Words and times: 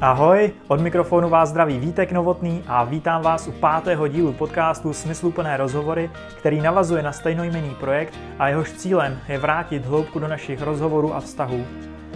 Ahoj, 0.00 0.52
od 0.68 0.80
mikrofonu 0.80 1.28
vás 1.28 1.48
zdraví 1.48 1.78
Vítek 1.78 2.12
Novotný 2.12 2.64
a 2.66 2.84
vítám 2.84 3.22
vás 3.22 3.48
u 3.48 3.52
pátého 3.52 4.08
dílu 4.08 4.32
podcastu 4.32 4.92
Smysluplné 4.92 5.56
rozhovory, 5.56 6.10
který 6.38 6.60
navazuje 6.60 7.02
na 7.02 7.12
stejnojmenný 7.12 7.74
projekt 7.80 8.14
a 8.38 8.48
jehož 8.48 8.72
cílem 8.72 9.18
je 9.28 9.38
vrátit 9.38 9.86
hloubku 9.86 10.18
do 10.18 10.28
našich 10.28 10.62
rozhovorů 10.62 11.14
a 11.14 11.20
vztahů. 11.20 11.64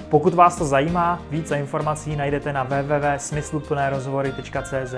Pokud 0.08 0.34
vás 0.34 0.57
to 0.57 0.64
zajímá, 0.64 1.22
více 1.30 1.58
informací 1.58 2.16
najdete 2.16 2.53
na 2.53 2.62
www.smysluplnerozhovory.cz. 2.62 4.94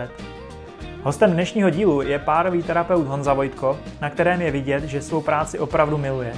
Hostem 1.02 1.32
dnešního 1.32 1.70
dílu 1.70 2.02
je 2.02 2.18
párový 2.18 2.62
terapeut 2.62 3.06
Honza 3.06 3.34
Vojtko, 3.34 3.78
na 4.00 4.10
kterém 4.10 4.42
je 4.42 4.50
vidět, 4.50 4.84
že 4.84 5.02
svou 5.02 5.20
práci 5.20 5.58
opravdu 5.58 5.98
miluje. 5.98 6.32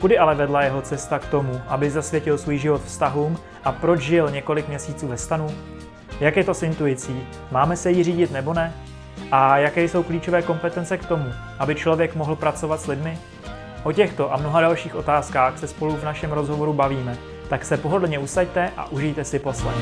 Kudy 0.00 0.18
ale 0.18 0.34
vedla 0.34 0.62
jeho 0.62 0.82
cesta 0.82 1.18
k 1.18 1.26
tomu, 1.26 1.60
aby 1.68 1.90
zasvětil 1.90 2.38
svůj 2.38 2.58
život 2.58 2.82
vztahům 2.82 3.38
a 3.64 3.72
proč 3.72 4.00
žil 4.00 4.30
několik 4.30 4.68
měsíců 4.68 5.08
ve 5.08 5.16
stanu? 5.16 5.46
Jak 6.20 6.36
je 6.36 6.44
to 6.44 6.54
s 6.54 6.62
intuicí? 6.62 7.22
Máme 7.50 7.76
se 7.76 7.90
jí 7.90 8.04
řídit 8.04 8.30
nebo 8.30 8.54
ne? 8.54 8.72
A 9.32 9.58
jaké 9.58 9.82
jsou 9.84 10.02
klíčové 10.02 10.42
kompetence 10.42 10.98
k 10.98 11.06
tomu, 11.06 11.32
aby 11.58 11.74
člověk 11.74 12.14
mohl 12.14 12.36
pracovat 12.36 12.80
s 12.80 12.86
lidmi? 12.86 13.18
O 13.82 13.92
těchto 13.92 14.32
a 14.32 14.36
mnoha 14.36 14.60
dalších 14.60 14.94
otázkách 14.94 15.58
se 15.58 15.68
spolu 15.68 15.96
v 15.96 16.04
našem 16.04 16.32
rozhovoru 16.32 16.72
bavíme, 16.72 17.16
tak 17.48 17.64
se 17.64 17.76
pohodlně 17.76 18.18
usaďte 18.18 18.70
a 18.76 18.92
užijte 18.92 19.24
si 19.24 19.38
poslech. 19.38 19.76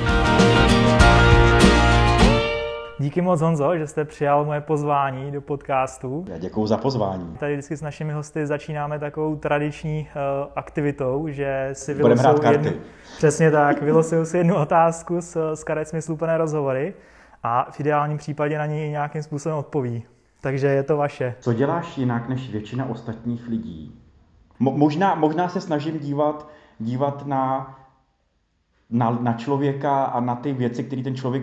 Díky 3.01 3.21
moc 3.21 3.41
Honzo, 3.41 3.77
že 3.77 3.87
jste 3.87 4.05
přijal 4.05 4.45
moje 4.45 4.61
pozvání 4.61 5.31
do 5.31 5.41
podcastu. 5.41 6.25
Já 6.29 6.39
děkuji 6.39 6.67
za 6.67 6.77
pozvání. 6.77 7.37
Tady 7.39 7.53
vždycky 7.53 7.77
s 7.77 7.83
našimi 7.83 8.13
hosty 8.13 8.47
začínáme 8.47 8.99
takovou 8.99 9.37
tradiční 9.37 10.09
uh, 10.41 10.53
aktivitou, 10.57 11.29
že 11.29 11.71
si 11.73 11.95
vylosují 11.95 12.35
jednu, 12.51 12.73
přesně 13.17 13.51
tak, 13.51 13.83
vylosují 13.83 14.27
si 14.27 14.39
jednu 14.39 14.57
otázku 14.57 15.21
z, 15.21 15.37
z 15.55 15.65
karet 15.65 15.89
smysluplné 15.89 16.39
rozhovory 16.39 16.95
a 17.43 17.71
v 17.71 17.81
ideálním 17.81 18.19
případě 18.19 18.59
na 18.59 18.67
ní 18.67 18.91
nějakým 18.91 19.23
způsobem 19.23 19.59
odpoví. 19.59 20.03
Takže 20.41 20.67
je 20.67 20.83
to 20.83 20.97
vaše. 20.97 21.35
Co 21.41 21.53
děláš 21.53 21.99
jinak 21.99 22.29
než 22.29 22.51
většina 22.51 22.89
ostatních 22.89 23.49
lidí? 23.49 24.01
Mo- 24.61 24.77
možná, 24.77 25.15
možná 25.15 25.49
se 25.49 25.61
snažím 25.61 25.99
dívat, 25.99 26.49
dívat 26.79 27.27
na, 27.27 27.75
na, 28.91 29.11
na 29.11 29.33
člověka 29.33 30.05
a 30.05 30.21
na 30.21 30.37
ty 30.37 30.53
věci, 30.53 30.85
které 30.85 31.03
ten 31.03 31.15
člověk 31.15 31.43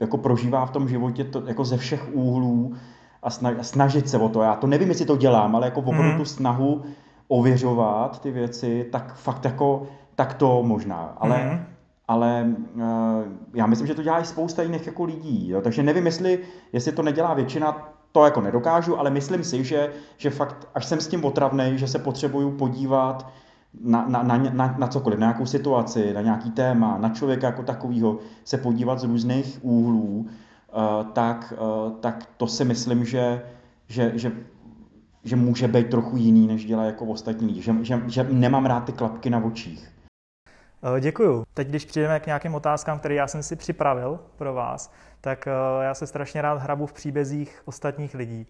jako 0.00 0.18
prožívá 0.18 0.66
v 0.66 0.70
tom 0.70 0.88
životě 0.88 1.24
to, 1.24 1.42
jako 1.46 1.64
ze 1.64 1.76
všech 1.76 2.08
úhlů 2.12 2.74
a 3.22 3.30
snažit 3.62 4.08
se 4.08 4.18
o 4.18 4.28
to. 4.28 4.42
Já 4.42 4.54
to 4.54 4.66
nevím, 4.66 4.88
jestli 4.88 5.06
to 5.06 5.16
dělám, 5.16 5.56
ale 5.56 5.66
jako 5.66 5.80
opravdu 5.80 6.10
mm. 6.10 6.16
tu 6.16 6.24
snahu 6.24 6.82
ověřovat 7.28 8.22
ty 8.22 8.30
věci, 8.30 8.88
tak 8.92 9.14
fakt 9.14 9.44
jako, 9.44 9.86
tak 10.14 10.34
to 10.34 10.62
možná. 10.62 11.16
Ale, 11.18 11.44
mm. 11.44 11.66
ale 12.08 12.46
uh, 12.74 12.82
já 13.54 13.66
myslím, 13.66 13.86
že 13.86 13.94
to 13.94 14.02
dělá 14.02 14.20
i 14.20 14.24
spousta 14.24 14.62
jiných 14.62 14.86
jako 14.86 15.04
lidí. 15.04 15.48
Jo? 15.48 15.60
Takže 15.60 15.82
nevím, 15.82 16.06
jestli, 16.06 16.38
jestli 16.72 16.92
to 16.92 17.02
nedělá 17.02 17.34
většina, 17.34 17.92
to 18.12 18.24
jako 18.24 18.40
nedokážu, 18.40 18.98
ale 18.98 19.10
myslím 19.10 19.44
si, 19.44 19.64
že, 19.64 19.90
že 20.16 20.30
fakt, 20.30 20.68
až 20.74 20.86
jsem 20.86 21.00
s 21.00 21.08
tím 21.08 21.24
otravný, 21.24 21.78
že 21.78 21.88
se 21.88 21.98
potřebuju 21.98 22.50
podívat 22.50 23.30
na, 23.80 24.06
na, 24.08 24.22
na, 24.22 24.38
na, 24.38 24.74
na 24.78 24.86
cokoliv, 24.86 25.18
na 25.18 25.26
nějakou 25.26 25.46
situaci, 25.46 26.14
na 26.14 26.20
nějaký 26.20 26.50
téma, 26.50 26.98
na 26.98 27.08
člověka 27.08 27.46
jako 27.46 27.62
takového, 27.62 28.18
se 28.44 28.58
podívat 28.58 28.98
z 28.98 29.04
různých 29.04 29.58
úhlů, 29.62 30.16
uh, 30.18 31.12
tak, 31.12 31.54
uh, 31.86 31.92
tak 31.92 32.28
to 32.36 32.46
si 32.46 32.64
myslím, 32.64 33.04
že, 33.04 33.42
že, 33.86 34.12
že, 34.14 34.32
že 35.24 35.36
může 35.36 35.68
být 35.68 35.90
trochu 35.90 36.16
jiný, 36.16 36.46
než 36.46 36.64
dělá 36.64 36.84
jako 36.84 37.04
ostatní 37.04 37.46
lidi. 37.46 37.62
Že, 37.62 37.74
že, 37.82 38.02
že 38.06 38.26
nemám 38.30 38.66
rád 38.66 38.84
ty 38.84 38.92
klapky 38.92 39.30
na 39.30 39.44
očích. 39.44 39.90
Eh, 40.96 41.00
děkuju. 41.00 41.44
Teď, 41.54 41.68
když 41.68 41.84
přijdeme 41.84 42.20
k 42.20 42.26
nějakým 42.26 42.54
otázkám, 42.54 42.98
které 42.98 43.14
já 43.14 43.26
jsem 43.26 43.42
si 43.42 43.56
připravil 43.56 44.20
pro 44.36 44.54
vás, 44.54 44.92
tak 45.20 45.48
já 45.82 45.94
se 45.94 46.06
strašně 46.06 46.42
rád 46.42 46.62
hrabu 46.62 46.86
v 46.86 46.92
příbězích 46.92 47.62
ostatních 47.64 48.14
lidí. 48.14 48.46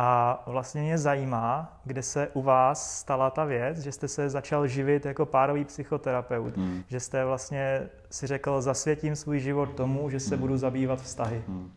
A 0.00 0.42
vlastně 0.46 0.82
mě 0.82 0.98
zajímá, 0.98 1.78
kde 1.84 2.02
se 2.02 2.28
u 2.34 2.42
vás 2.42 2.98
stala 2.98 3.30
ta 3.30 3.44
věc, 3.44 3.78
že 3.78 3.92
jste 3.92 4.08
se 4.08 4.30
začal 4.30 4.66
živit 4.66 5.06
jako 5.06 5.26
párový 5.26 5.64
psychoterapeut, 5.64 6.56
hmm. 6.56 6.82
že 6.88 7.00
jste 7.00 7.24
vlastně 7.24 7.88
si 8.10 8.26
řekl, 8.26 8.62
zasvětím 8.62 9.16
svůj 9.16 9.40
život 9.40 9.74
tomu, 9.74 10.10
že 10.10 10.20
se 10.20 10.34
hmm. 10.34 10.40
budu 10.40 10.56
zabývat 10.56 11.02
vztahy. 11.02 11.42
Hmm. 11.48 11.70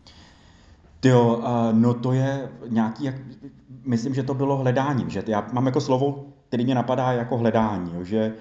Jo, 1.05 1.41
no 1.71 1.93
to 1.93 2.13
je 2.13 2.49
nějaký, 2.67 3.03
jak, 3.03 3.15
myslím, 3.85 4.13
že 4.13 4.23
to 4.23 4.33
bylo 4.33 4.57
hledáním, 4.57 5.09
že 5.09 5.23
já 5.27 5.47
mám 5.51 5.65
jako 5.65 5.81
slovo, 5.81 6.25
který 6.47 6.65
mě 6.65 6.75
napadá 6.75 7.11
jako 7.11 7.37
hledání, 7.37 7.91
jo, 7.95 8.03
že 8.03 8.33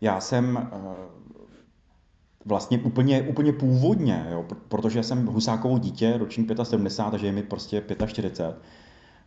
já 0.00 0.20
jsem 0.20 0.68
eh, 0.72 0.78
vlastně 2.44 2.78
úplně, 2.78 3.22
úplně 3.22 3.52
původně, 3.52 4.26
jo, 4.30 4.44
protože 4.68 5.02
jsem 5.02 5.26
husákovou 5.26 5.78
dítě, 5.78 6.18
ročník 6.18 6.48
75, 6.62 7.10
takže 7.10 7.26
je 7.26 7.32
mi 7.32 7.42
prostě 7.42 7.82
45, 8.06 8.56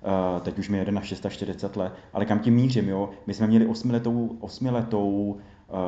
Uh, 0.01 0.41
teď 0.41 0.59
už 0.59 0.69
mi 0.69 0.77
jede 0.77 0.91
na 0.91 1.01
640 1.01 1.75
let, 1.75 1.93
ale 2.13 2.25
kam 2.25 2.39
tím 2.39 2.53
mířím, 2.53 2.89
jo? 2.89 3.09
My 3.27 3.33
jsme 3.33 3.47
měli 3.47 3.67
osmiletou, 3.67 4.37
osmiletou 4.39 5.37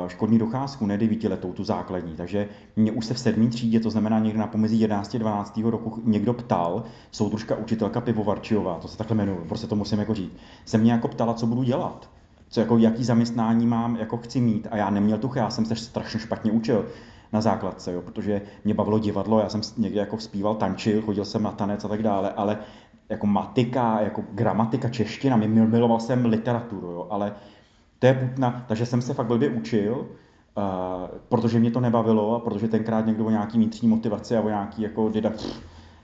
uh, 0.02 0.08
školní 0.08 0.38
docházku, 0.38 0.86
ne 0.86 0.98
devítiletou, 0.98 1.52
tu 1.52 1.64
základní, 1.64 2.14
takže 2.16 2.48
mě 2.76 2.92
už 2.92 3.06
se 3.06 3.14
v 3.14 3.18
sedmý 3.18 3.48
třídě, 3.48 3.80
to 3.80 3.90
znamená 3.90 4.18
někde 4.18 4.38
na 4.38 4.46
pomezí 4.46 4.80
11. 4.80 5.16
12. 5.16 5.60
roku, 5.64 6.00
někdo 6.04 6.34
ptal, 6.34 6.84
soudružka 7.10 7.56
učitelka 7.56 8.00
Pivovarčiová, 8.00 8.78
to 8.78 8.88
se 8.88 8.98
takhle 8.98 9.16
jmenuje, 9.16 9.38
prostě 9.48 9.66
to 9.66 9.76
musím 9.76 9.98
jako 9.98 10.14
říct, 10.14 10.32
se 10.64 10.78
mě 10.78 10.92
jako 10.92 11.08
ptala, 11.08 11.34
co 11.34 11.46
budu 11.46 11.62
dělat 11.62 12.08
co 12.52 12.60
jako, 12.60 12.78
jaký 12.78 13.04
zaměstnání 13.04 13.66
mám, 13.66 13.96
jako 13.96 14.16
chci 14.16 14.40
mít 14.40 14.68
a 14.70 14.76
já 14.76 14.90
neměl 14.90 15.18
tuch, 15.18 15.36
já 15.36 15.50
jsem 15.50 15.64
se 15.64 15.76
strašně 15.76 16.20
špatně 16.20 16.52
učil 16.52 16.86
na 17.32 17.40
základce, 17.40 17.92
jo, 17.92 18.02
protože 18.02 18.42
mě 18.64 18.74
bavilo 18.74 18.98
divadlo, 18.98 19.40
já 19.40 19.48
jsem 19.48 19.60
někde 19.76 20.00
jako 20.00 20.18
zpíval, 20.18 20.54
tančil, 20.54 21.02
chodil 21.02 21.24
jsem 21.24 21.42
na 21.42 21.52
tanec 21.52 21.84
a 21.84 21.88
tak 21.88 22.02
dále, 22.02 22.30
ale 22.30 22.58
jako 23.12 23.26
matika, 23.26 24.00
jako 24.00 24.24
gramatika, 24.32 24.88
čeština, 24.88 25.36
miloval 25.36 26.00
jsem 26.00 26.24
literaturu, 26.24 26.86
jo, 26.90 27.06
ale 27.10 27.32
to 27.98 28.06
je 28.06 28.14
putna, 28.14 28.64
takže 28.68 28.86
jsem 28.86 29.02
se 29.02 29.14
fakt 29.14 29.26
blbě 29.26 29.48
učil, 29.48 29.94
uh, 29.96 31.18
protože 31.28 31.58
mě 31.58 31.70
to 31.70 31.80
nebavilo 31.80 32.34
a 32.34 32.40
protože 32.40 32.68
tenkrát 32.68 33.06
někdo 33.06 33.24
o 33.24 33.30
nějaký 33.30 33.58
vnitřní 33.58 33.88
motivaci 33.88 34.36
a 34.36 34.40
o 34.40 34.48
nějaký 34.48 34.82
jako 34.82 35.10
děda, 35.10 35.32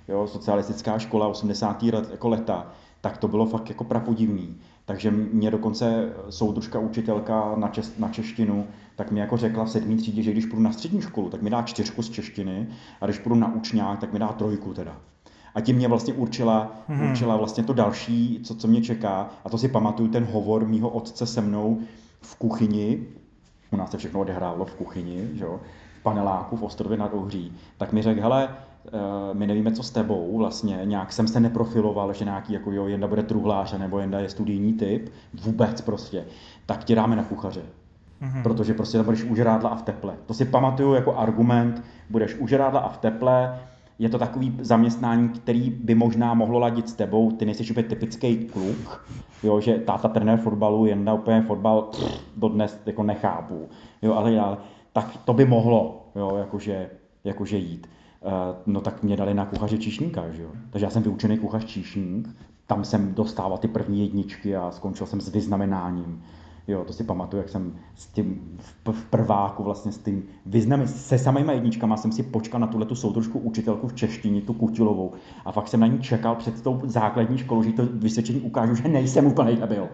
jo, 0.08 0.26
socialistická 0.26 0.98
škola 0.98 1.28
80. 1.28 1.82
let, 1.82 2.10
jako 2.10 2.28
leta, 2.28 2.66
tak 3.00 3.18
to 3.18 3.28
bylo 3.28 3.46
fakt 3.46 3.68
jako 3.68 3.84
prapodivný. 3.84 4.56
Takže 4.84 5.10
mě 5.10 5.50
dokonce 5.50 6.12
soudružka 6.30 6.78
učitelka 6.78 7.54
na, 7.56 7.68
čes, 7.68 7.98
na 7.98 8.08
češtinu, 8.08 8.66
tak 8.96 9.10
mi 9.10 9.20
jako 9.20 9.36
řekla 9.36 9.64
v 9.64 9.70
sedmý 9.70 9.96
třídě, 9.96 10.22
že 10.22 10.32
když 10.32 10.46
půjdu 10.46 10.62
na 10.62 10.72
střední 10.72 11.02
školu, 11.02 11.30
tak 11.30 11.42
mi 11.42 11.50
dá 11.50 11.62
čtyřku 11.62 12.02
z 12.02 12.10
češtiny 12.10 12.68
a 13.00 13.06
když 13.06 13.18
půjdu 13.18 13.34
na 13.34 13.54
učňák, 13.54 13.98
tak 14.00 14.12
mi 14.12 14.18
dá 14.18 14.28
trojku 14.28 14.74
teda 14.74 14.96
a 15.54 15.60
tím 15.60 15.76
mě 15.76 15.88
vlastně 15.88 16.14
určila, 16.14 16.72
hmm. 16.88 17.10
určila 17.10 17.36
vlastně 17.36 17.64
to 17.64 17.72
další, 17.72 18.40
co, 18.44 18.54
co 18.54 18.68
mě 18.68 18.82
čeká. 18.82 19.28
A 19.44 19.48
to 19.48 19.58
si 19.58 19.68
pamatuju 19.68 20.08
ten 20.08 20.26
hovor 20.32 20.66
mýho 20.66 20.88
otce 20.88 21.26
se 21.26 21.40
mnou 21.40 21.78
v 22.20 22.36
kuchyni, 22.36 23.06
u 23.70 23.76
nás 23.76 23.90
se 23.90 23.98
všechno 23.98 24.20
odehrálo 24.20 24.64
v 24.64 24.74
kuchyni, 24.74 25.28
že 25.34 25.44
jo, 25.44 25.60
v 26.00 26.02
paneláku 26.02 26.56
v 26.56 26.62
Ostrově 26.62 26.98
nad 26.98 27.14
Ohří, 27.14 27.52
tak 27.76 27.92
mi 27.92 28.02
řekl, 28.02 28.20
hele, 28.20 28.48
eh, 28.86 28.90
my 29.32 29.46
nevíme, 29.46 29.72
co 29.72 29.82
s 29.82 29.90
tebou, 29.90 30.38
vlastně 30.38 30.80
nějak 30.84 31.12
jsem 31.12 31.28
se 31.28 31.40
neprofiloval, 31.40 32.12
že 32.12 32.24
nějaký, 32.24 32.52
jako 32.52 32.72
jo, 32.72 32.86
Jenda 32.86 33.06
bude 33.06 33.22
truhlář, 33.22 33.78
nebo 33.78 33.98
Jenda 33.98 34.20
je 34.20 34.28
studijní 34.28 34.72
typ, 34.72 35.12
vůbec 35.44 35.80
prostě, 35.80 36.24
tak 36.66 36.84
ti 36.84 36.94
dáme 36.94 37.16
na 37.16 37.24
kuchaře. 37.24 37.62
Mm-hmm. 38.22 38.42
Protože 38.42 38.74
prostě 38.74 38.98
tam 38.98 39.04
budeš 39.04 39.24
u 39.24 39.34
žrádla 39.34 39.70
a 39.70 39.76
v 39.76 39.82
teple. 39.82 40.14
To 40.26 40.34
si 40.34 40.44
pamatuju 40.44 40.94
jako 40.94 41.16
argument, 41.16 41.84
budeš 42.10 42.34
u 42.34 42.46
žrádla 42.46 42.80
a 42.80 42.88
v 42.88 42.98
teple, 42.98 43.60
je 43.98 44.08
to 44.08 44.18
takový 44.18 44.56
zaměstnání, 44.60 45.28
který 45.28 45.70
by 45.70 45.94
možná 45.94 46.34
mohlo 46.34 46.58
ladit 46.58 46.88
s 46.88 46.94
tebou, 46.94 47.30
ty 47.30 47.44
nejsi 47.44 47.70
úplně 47.70 47.88
typický 47.88 48.36
kluk, 48.36 49.06
jo, 49.42 49.60
že 49.60 49.78
táta 49.78 50.08
trenér 50.08 50.38
fotbalu, 50.38 50.86
jen 50.86 51.04
na 51.04 51.14
úplně 51.14 51.42
fotbal, 51.42 51.90
dodnes 52.36 52.80
jako 52.86 53.02
nechápu, 53.02 53.68
jo, 54.02 54.14
ale, 54.14 54.40
ale 54.40 54.56
tak 54.92 55.16
to 55.24 55.32
by 55.32 55.44
mohlo, 55.44 56.06
jo, 56.16 56.36
jakože, 56.36 56.90
jakože 57.24 57.56
jít. 57.56 57.86
Uh, 58.20 58.32
no 58.66 58.80
tak 58.80 59.02
mě 59.02 59.16
dali 59.16 59.34
na 59.34 59.46
kuchaře 59.46 59.78
číšníka, 59.78 60.30
že 60.30 60.42
jo. 60.42 60.50
Takže 60.70 60.86
já 60.86 60.90
jsem 60.90 61.02
vyučený 61.02 61.38
kuchař 61.38 61.64
číšník, 61.64 62.28
tam 62.66 62.84
jsem 62.84 63.14
dostával 63.14 63.58
ty 63.58 63.68
první 63.68 64.00
jedničky 64.00 64.56
a 64.56 64.70
skončil 64.70 65.06
jsem 65.06 65.20
s 65.20 65.28
vyznamenáním. 65.28 66.22
Jo, 66.68 66.84
to 66.84 66.92
si 66.92 67.04
pamatuju, 67.04 67.42
jak 67.42 67.48
jsem 67.48 67.74
s 67.94 68.06
tím 68.06 68.58
v 68.90 69.04
prváku 69.04 69.62
vlastně 69.62 69.92
s 69.92 69.98
tím 69.98 70.22
významy, 70.46 70.86
se 70.86 71.18
samýma 71.18 71.52
jedničkama 71.52 71.96
jsem 71.96 72.12
si 72.12 72.22
počkal 72.22 72.60
na 72.60 72.66
tuhle 72.66 72.86
tu 72.86 72.94
soudružku 72.94 73.38
učitelku 73.38 73.88
v 73.88 73.94
češtině, 73.94 74.42
tu 74.42 74.52
Kutilovou. 74.52 75.12
A 75.44 75.52
fakt 75.52 75.68
jsem 75.68 75.80
na 75.80 75.86
ní 75.86 75.98
čekal 75.98 76.34
před 76.34 76.62
tou 76.62 76.80
základní 76.84 77.38
školou, 77.38 77.62
že 77.62 77.72
to 77.72 77.86
vysvědčení 77.92 78.40
ukážu, 78.40 78.74
že 78.74 78.88
nejsem 78.88 79.26
úplně 79.26 79.56
debil. 79.56 79.88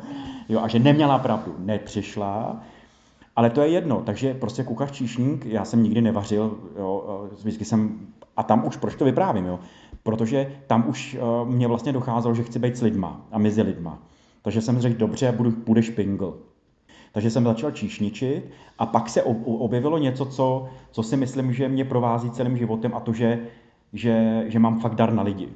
Jo, 0.48 0.60
a 0.62 0.68
že 0.68 0.78
neměla 0.78 1.18
pravdu. 1.18 1.54
Nepřišla, 1.58 2.62
ale 3.36 3.50
to 3.50 3.60
je 3.60 3.68
jedno, 3.68 4.02
takže 4.06 4.34
prostě 4.34 4.64
kuchař 4.64 4.90
číšník, 4.90 5.46
já 5.46 5.64
jsem 5.64 5.82
nikdy 5.82 6.00
nevařil, 6.00 6.58
jo, 6.78 7.26
vždycky 7.40 7.64
jsem, 7.64 7.98
a 8.36 8.42
tam 8.42 8.66
už, 8.66 8.76
proč 8.76 8.94
to 8.94 9.04
vyprávím, 9.04 9.46
jo? 9.46 9.58
Protože 10.02 10.52
tam 10.66 10.88
už 10.88 11.16
uh, 11.42 11.48
mě 11.48 11.68
vlastně 11.68 11.92
docházelo, 11.92 12.34
že 12.34 12.42
chci 12.42 12.58
být 12.58 12.76
s 12.76 12.82
lidma 12.82 13.26
a 13.32 13.38
mezi 13.38 13.62
lidma. 13.62 13.98
Takže 14.42 14.60
jsem 14.60 14.80
řekl, 14.80 14.98
dobře, 14.98 15.32
budu, 15.32 15.50
budeš 15.50 15.90
pingl. 15.90 16.38
Takže 17.14 17.30
jsem 17.30 17.44
začal 17.44 17.70
číšničit 17.70 18.50
a 18.78 18.86
pak 18.86 19.08
se 19.08 19.22
objevilo 19.44 19.98
něco, 19.98 20.26
co, 20.26 20.68
co 20.90 21.02
si 21.02 21.16
myslím, 21.16 21.52
že 21.52 21.68
mě 21.68 21.84
provází 21.84 22.30
celým 22.30 22.56
životem 22.56 22.94
a 22.94 23.00
to, 23.00 23.12
že, 23.12 23.46
že, 23.92 24.44
že 24.46 24.58
mám 24.58 24.80
fakt 24.80 24.94
dar 24.94 25.12
na 25.12 25.22
lidi. 25.22 25.48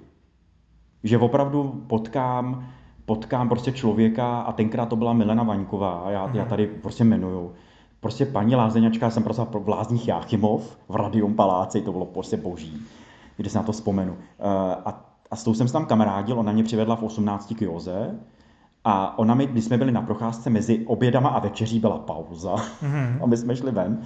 Že 1.05 1.19
opravdu 1.19 1.84
potkám, 1.87 2.69
potkám 3.05 3.49
prostě 3.49 3.72
člověka 3.72 4.40
a 4.40 4.52
tenkrát 4.52 4.87
to 4.87 4.96
byla 4.96 5.12
Milena 5.12 5.43
Vaňková, 5.43 6.05
já, 6.06 6.31
já 6.34 6.43
mhm. 6.43 6.49
tady 6.49 6.66
prostě 6.66 7.05
jmenuju. 7.05 7.52
Prostě 8.00 8.26
paní 8.26 8.56
lázeňačka, 8.56 9.11
jsem 9.11 9.22
prostě 9.22 9.43
v 9.52 9.69
Lázních 9.69 10.08
Jáchymov, 10.08 10.78
v 10.88 10.96
Radium 10.96 11.34
Paláci, 11.34 11.81
to 11.81 11.93
bylo 11.93 12.06
prostě 12.06 12.37
boží, 12.37 12.82
když 13.37 13.52
se 13.52 13.58
na 13.58 13.64
to 13.64 13.72
vzpomenu. 13.72 14.16
Eh, 14.40 14.75
a, 14.84 15.04
a 15.31 15.37
s 15.37 15.44
tou 15.44 15.54
jsem 15.54 15.66
se 15.66 15.72
tam 15.72 15.87
kamarádil, 15.87 16.38
ona 16.38 16.52
mě 16.52 16.64
přivedla 16.64 16.96
v 16.96 17.02
18 17.02 17.54
kioze, 17.58 18.19
a 18.84 19.19
ona 19.19 19.34
mi, 19.34 19.46
když 19.46 19.64
jsme 19.64 19.78
byli 19.78 19.92
na 19.92 20.02
procházce 20.02 20.50
mezi 20.50 20.86
obědama 20.86 21.28
a 21.28 21.38
večeří, 21.38 21.80
byla 21.80 21.98
pauza. 21.98 22.54
Mm-hmm. 22.54 23.19
a 23.22 23.26
my 23.26 23.36
jsme 23.36 23.56
šli 23.56 23.70
ven. 23.70 24.02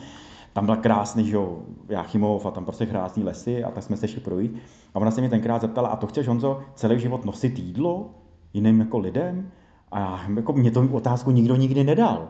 Tam 0.52 0.66
byl 0.66 0.76
krásný, 0.76 1.26
že 1.26 1.36
jo, 1.36 1.58
Jáchymov 1.88 2.46
a 2.46 2.50
tam 2.50 2.64
prostě 2.64 2.86
krásný 2.86 3.24
lesy 3.24 3.64
a 3.64 3.70
tak 3.70 3.84
jsme 3.84 3.96
se 3.96 4.08
šli 4.08 4.20
projít. 4.20 4.56
A 4.94 4.98
ona 4.98 5.10
se 5.10 5.20
mě 5.20 5.30
tenkrát 5.30 5.62
zeptala, 5.62 5.88
a 5.88 5.96
to 5.96 6.06
chceš, 6.06 6.28
Honzo, 6.28 6.60
celý 6.74 7.00
život 7.00 7.24
nosit 7.24 7.58
jídlo 7.58 8.10
jiným 8.52 8.80
jako 8.80 8.98
lidem? 8.98 9.50
A 9.92 10.00
já, 10.00 10.20
jako 10.36 10.52
mě 10.52 10.70
to 10.70 10.88
otázku 10.92 11.30
nikdo 11.30 11.56
nikdy 11.56 11.84
nedal. 11.84 12.28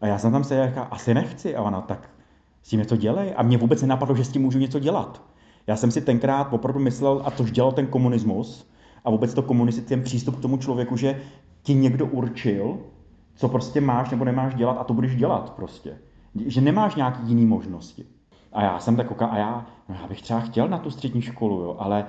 A 0.00 0.06
já 0.06 0.18
jsem 0.18 0.32
tam 0.32 0.44
se 0.44 0.66
říkal, 0.68 0.88
asi 0.90 1.14
nechci. 1.14 1.56
A 1.56 1.62
ona, 1.62 1.80
tak 1.80 2.10
s 2.62 2.68
tím 2.68 2.80
něco 2.80 2.96
dělej. 2.96 3.34
A 3.36 3.42
mě 3.42 3.58
vůbec 3.58 3.82
nenapadlo, 3.82 4.16
že 4.16 4.24
s 4.24 4.28
tím 4.28 4.42
můžu 4.42 4.58
něco 4.58 4.78
dělat. 4.78 5.22
Já 5.66 5.76
jsem 5.76 5.90
si 5.90 6.00
tenkrát 6.00 6.52
opravdu 6.52 6.80
myslel, 6.80 7.22
a 7.24 7.30
to 7.30 7.44
dělal 7.44 7.72
ten 7.72 7.86
komunismus, 7.86 8.71
a 9.04 9.10
vůbec 9.10 9.34
to 9.34 9.42
komunistický 9.42 9.88
ten 9.88 10.02
přístup 10.02 10.36
k 10.36 10.40
tomu 10.40 10.56
člověku, 10.56 10.96
že 10.96 11.20
ti 11.62 11.74
někdo 11.74 12.06
určil, 12.06 12.78
co 13.34 13.48
prostě 13.48 13.80
máš 13.80 14.10
nebo 14.10 14.24
nemáš 14.24 14.54
dělat 14.54 14.72
a 14.72 14.84
to 14.84 14.94
budeš 14.94 15.16
dělat 15.16 15.50
prostě. 15.50 15.98
Že 16.46 16.60
nemáš 16.60 16.94
nějaký 16.94 17.28
jiný 17.28 17.46
možnosti. 17.46 18.04
A 18.52 18.62
já 18.62 18.78
jsem 18.78 18.96
tak 18.96 19.22
a 19.22 19.38
já, 19.38 19.66
no 19.88 19.94
já 20.02 20.08
bych 20.08 20.22
třeba 20.22 20.40
chtěl 20.40 20.68
na 20.68 20.78
tu 20.78 20.90
střední 20.90 21.22
školu, 21.22 21.60
jo, 21.60 21.76
ale 21.78 22.06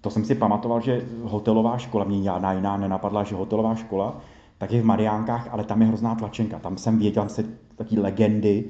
to 0.00 0.10
jsem 0.10 0.24
si 0.24 0.34
pamatoval, 0.34 0.80
že 0.80 1.04
hotelová 1.22 1.78
škola, 1.78 2.04
mě 2.04 2.22
žádná 2.22 2.52
jiná 2.52 2.76
nenapadla, 2.76 3.24
že 3.24 3.34
hotelová 3.34 3.74
škola, 3.74 4.20
tak 4.58 4.72
je 4.72 4.82
v 4.82 4.84
Mariánkách, 4.84 5.48
ale 5.50 5.64
tam 5.64 5.82
je 5.82 5.88
hrozná 5.88 6.14
tlačenka. 6.14 6.58
Tam 6.58 6.76
jsem 6.76 6.98
věděl 6.98 7.28
se 7.28 7.44
taky 7.76 8.00
legendy, 8.00 8.64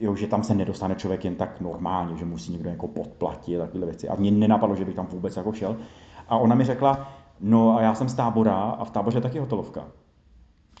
jo, 0.00 0.16
že 0.16 0.26
tam 0.26 0.42
se 0.42 0.54
nedostane 0.54 0.94
člověk 0.94 1.24
jen 1.24 1.34
tak 1.34 1.60
normálně, 1.60 2.16
že 2.16 2.24
musí 2.24 2.52
někdo 2.52 2.70
jako 2.70 2.88
podplatit 2.88 3.60
a 3.60 3.66
takové 3.66 3.86
věci. 3.86 4.08
A 4.08 4.14
mě 4.14 4.30
nenapadlo, 4.30 4.76
že 4.76 4.84
bych 4.84 4.94
tam 4.94 5.06
vůbec 5.06 5.36
jako 5.36 5.52
šel. 5.52 5.76
A 6.32 6.36
ona 6.36 6.54
mi 6.54 6.64
řekla, 6.64 7.08
no 7.40 7.76
a 7.76 7.82
já 7.82 7.94
jsem 7.94 8.08
z 8.08 8.14
tábora 8.14 8.54
a 8.54 8.84
v 8.84 8.90
táboře 8.90 9.18
je 9.18 9.22
taky 9.22 9.38
hotelovka. 9.38 9.84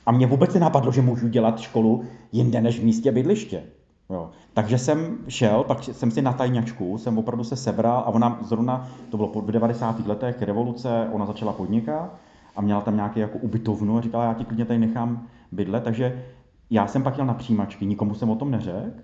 A 0.06 0.12
mě 0.12 0.26
vůbec 0.26 0.54
nenapadlo, 0.54 0.92
že 0.92 1.02
můžu 1.02 1.28
dělat 1.28 1.60
školu 1.60 2.04
jinde 2.32 2.60
než 2.60 2.80
v 2.80 2.84
místě 2.84 3.12
bydliště. 3.12 3.62
Jo. 4.10 4.30
Takže 4.54 4.78
jsem 4.78 5.18
šel, 5.28 5.64
pak 5.64 5.84
jsem 5.84 6.10
si 6.10 6.22
na 6.22 6.32
tajňačku, 6.32 6.98
jsem 6.98 7.18
opravdu 7.18 7.44
se 7.44 7.56
sebral 7.56 7.98
a 7.98 8.06
ona 8.06 8.38
zrovna, 8.42 8.88
to 9.10 9.16
bylo 9.16 9.28
v 9.28 9.50
90. 9.50 10.06
letech 10.06 10.42
revoluce, 10.42 11.08
ona 11.12 11.26
začala 11.26 11.52
podnikat 11.52 12.14
a 12.56 12.60
měla 12.60 12.80
tam 12.80 12.96
nějaký 12.96 13.20
jako 13.20 13.38
ubytovnu 13.38 13.98
a 13.98 14.00
říkala, 14.00 14.24
já 14.24 14.34
ti 14.34 14.44
klidně 14.44 14.64
tady 14.64 14.78
nechám 14.78 15.26
bydlet, 15.52 15.84
takže 15.84 16.24
já 16.70 16.86
jsem 16.86 17.02
pak 17.02 17.16
jel 17.18 17.26
na 17.26 17.34
přijímačky, 17.34 17.86
nikomu 17.86 18.14
jsem 18.14 18.30
o 18.30 18.36
tom 18.36 18.50
neřekl, 18.50 19.00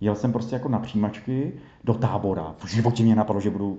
jel 0.00 0.14
jsem 0.14 0.32
prostě 0.32 0.54
jako 0.54 0.68
na 0.68 0.78
přijímačky 0.78 1.52
do 1.84 1.94
tábora. 1.94 2.54
V 2.58 2.66
životě 2.66 3.02
mě 3.02 3.14
napadlo, 3.14 3.40
že 3.40 3.50
budu 3.50 3.78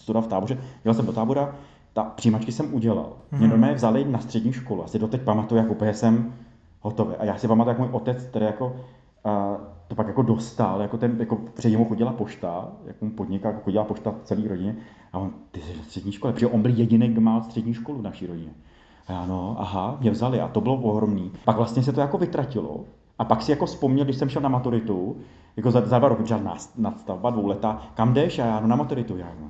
studovat 0.00 0.24
v 0.24 0.28
táboře. 0.28 0.58
Jel 0.84 0.94
jsem 0.94 1.06
do 1.06 1.12
tábora, 1.12 1.54
ta 1.92 2.04
přijímačky 2.04 2.52
jsem 2.52 2.74
udělal. 2.74 3.12
Mě 3.30 3.40
hmm. 3.40 3.50
normálně 3.50 3.74
vzali 3.74 4.04
na 4.04 4.18
střední 4.18 4.52
školu. 4.52 4.84
Asi 4.84 4.98
doteď 4.98 5.22
pamatuju, 5.22 5.60
jak 5.60 5.70
úplně 5.70 5.94
jsem 5.94 6.34
hotový. 6.80 7.14
A 7.14 7.24
já 7.24 7.36
si 7.36 7.48
pamatuju, 7.48 7.70
jak 7.70 7.78
můj 7.78 7.88
otec, 7.92 8.24
který 8.24 8.46
jako 8.46 8.76
a 9.24 9.56
to 9.88 9.94
pak 9.94 10.06
jako 10.06 10.22
dostal, 10.22 10.82
jako 10.82 10.98
ten, 10.98 11.16
jako 11.18 11.36
před 11.54 11.70
němu 11.70 11.84
chodila 11.84 12.12
pošta, 12.12 12.68
jak 12.84 13.02
mu 13.02 13.10
podniká, 13.10 13.48
jako 13.48 13.60
chodila 13.60 13.84
pošta 13.84 14.14
celý 14.24 14.48
rodině 14.48 14.76
a 15.12 15.18
on, 15.18 15.30
ty 15.50 15.60
jsi 15.60 15.72
v 15.72 15.84
střední 15.84 16.12
škole, 16.12 16.32
protože 16.32 16.46
on 16.46 16.62
byl 16.62 16.70
jediný, 16.74 17.08
kdo 17.08 17.20
má 17.20 17.42
střední 17.42 17.74
školu 17.74 17.98
v 17.98 18.02
naší 18.02 18.26
rodině. 18.26 18.50
A 19.06 19.12
já 19.12 19.26
no, 19.26 19.56
aha, 19.58 19.96
mě 20.00 20.10
vzali 20.10 20.40
a 20.40 20.48
to 20.48 20.60
bylo 20.60 20.76
ohromný. 20.76 21.32
Pak 21.44 21.56
vlastně 21.56 21.82
se 21.82 21.92
to 21.92 22.00
jako 22.00 22.18
vytratilo 22.18 22.84
a 23.18 23.24
pak 23.24 23.42
si 23.42 23.50
jako 23.50 23.66
vzpomněl, 23.66 24.04
když 24.04 24.16
jsem 24.16 24.28
šel 24.28 24.42
na 24.42 24.48
maturitu, 24.48 25.16
jako 25.56 25.70
za, 25.70 25.80
za 25.80 25.98
dva 25.98 26.08
roky, 26.08 26.22
třeba 26.22 26.56
nadstavba 26.76 27.30
dvou 27.30 27.46
leta, 27.46 27.82
kam 27.94 28.14
jdeš? 28.14 28.38
A 28.38 28.46
já 28.46 28.60
no 28.60 28.66
na 28.66 28.76
maturitu, 28.76 29.16
já 29.16 29.26
no. 29.40 29.48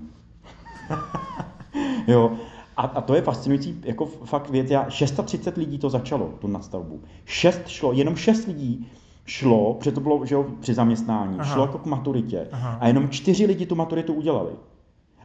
jo, 2.06 2.32
a, 2.76 2.82
a 2.82 3.00
to 3.00 3.14
je 3.14 3.22
fascinující 3.22 3.80
jako 3.84 4.06
fakt 4.06 4.50
věc. 4.50 4.70
Já, 4.70 4.90
630 4.90 5.56
lidí 5.56 5.78
to 5.78 5.90
začalo, 5.90 6.30
tu 6.38 6.46
nastavbu. 6.46 7.00
Šest 7.24 7.68
šlo, 7.68 7.92
jenom 7.92 8.16
šest 8.16 8.46
lidí 8.46 8.86
šlo, 9.26 9.74
protože 9.74 9.92
to 9.92 10.00
bylo 10.00 10.26
že 10.26 10.34
jo, 10.34 10.46
při 10.60 10.74
zaměstnání, 10.74 11.38
Aha. 11.38 11.54
šlo 11.54 11.62
jako 11.62 11.78
k 11.78 11.86
maturitě. 11.86 12.48
Aha. 12.52 12.78
A 12.80 12.86
jenom 12.86 13.08
čtyři 13.08 13.46
lidi 13.46 13.66
tu 13.66 13.74
maturitu 13.74 14.14
udělali. 14.14 14.50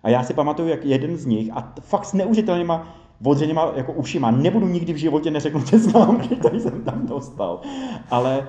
A 0.03 0.09
já 0.09 0.23
si 0.23 0.33
pamatuju, 0.33 0.67
jak 0.67 0.85
jeden 0.85 1.17
z 1.17 1.25
nich, 1.25 1.51
a 1.53 1.73
fakt 1.81 2.05
s 2.05 2.13
neužitelnýma 2.13 2.95
odřenýma 3.23 3.71
jako 3.75 3.93
ušima, 3.93 4.31
nebudu 4.31 4.67
nikdy 4.67 4.93
v 4.93 4.97
životě 4.97 5.31
neřeknu 5.31 5.61
ty 5.61 5.79
známky, 5.79 6.35
které 6.39 6.59
jsem 6.59 6.81
tam 6.81 7.07
dostal. 7.07 7.61
Ale 8.11 8.47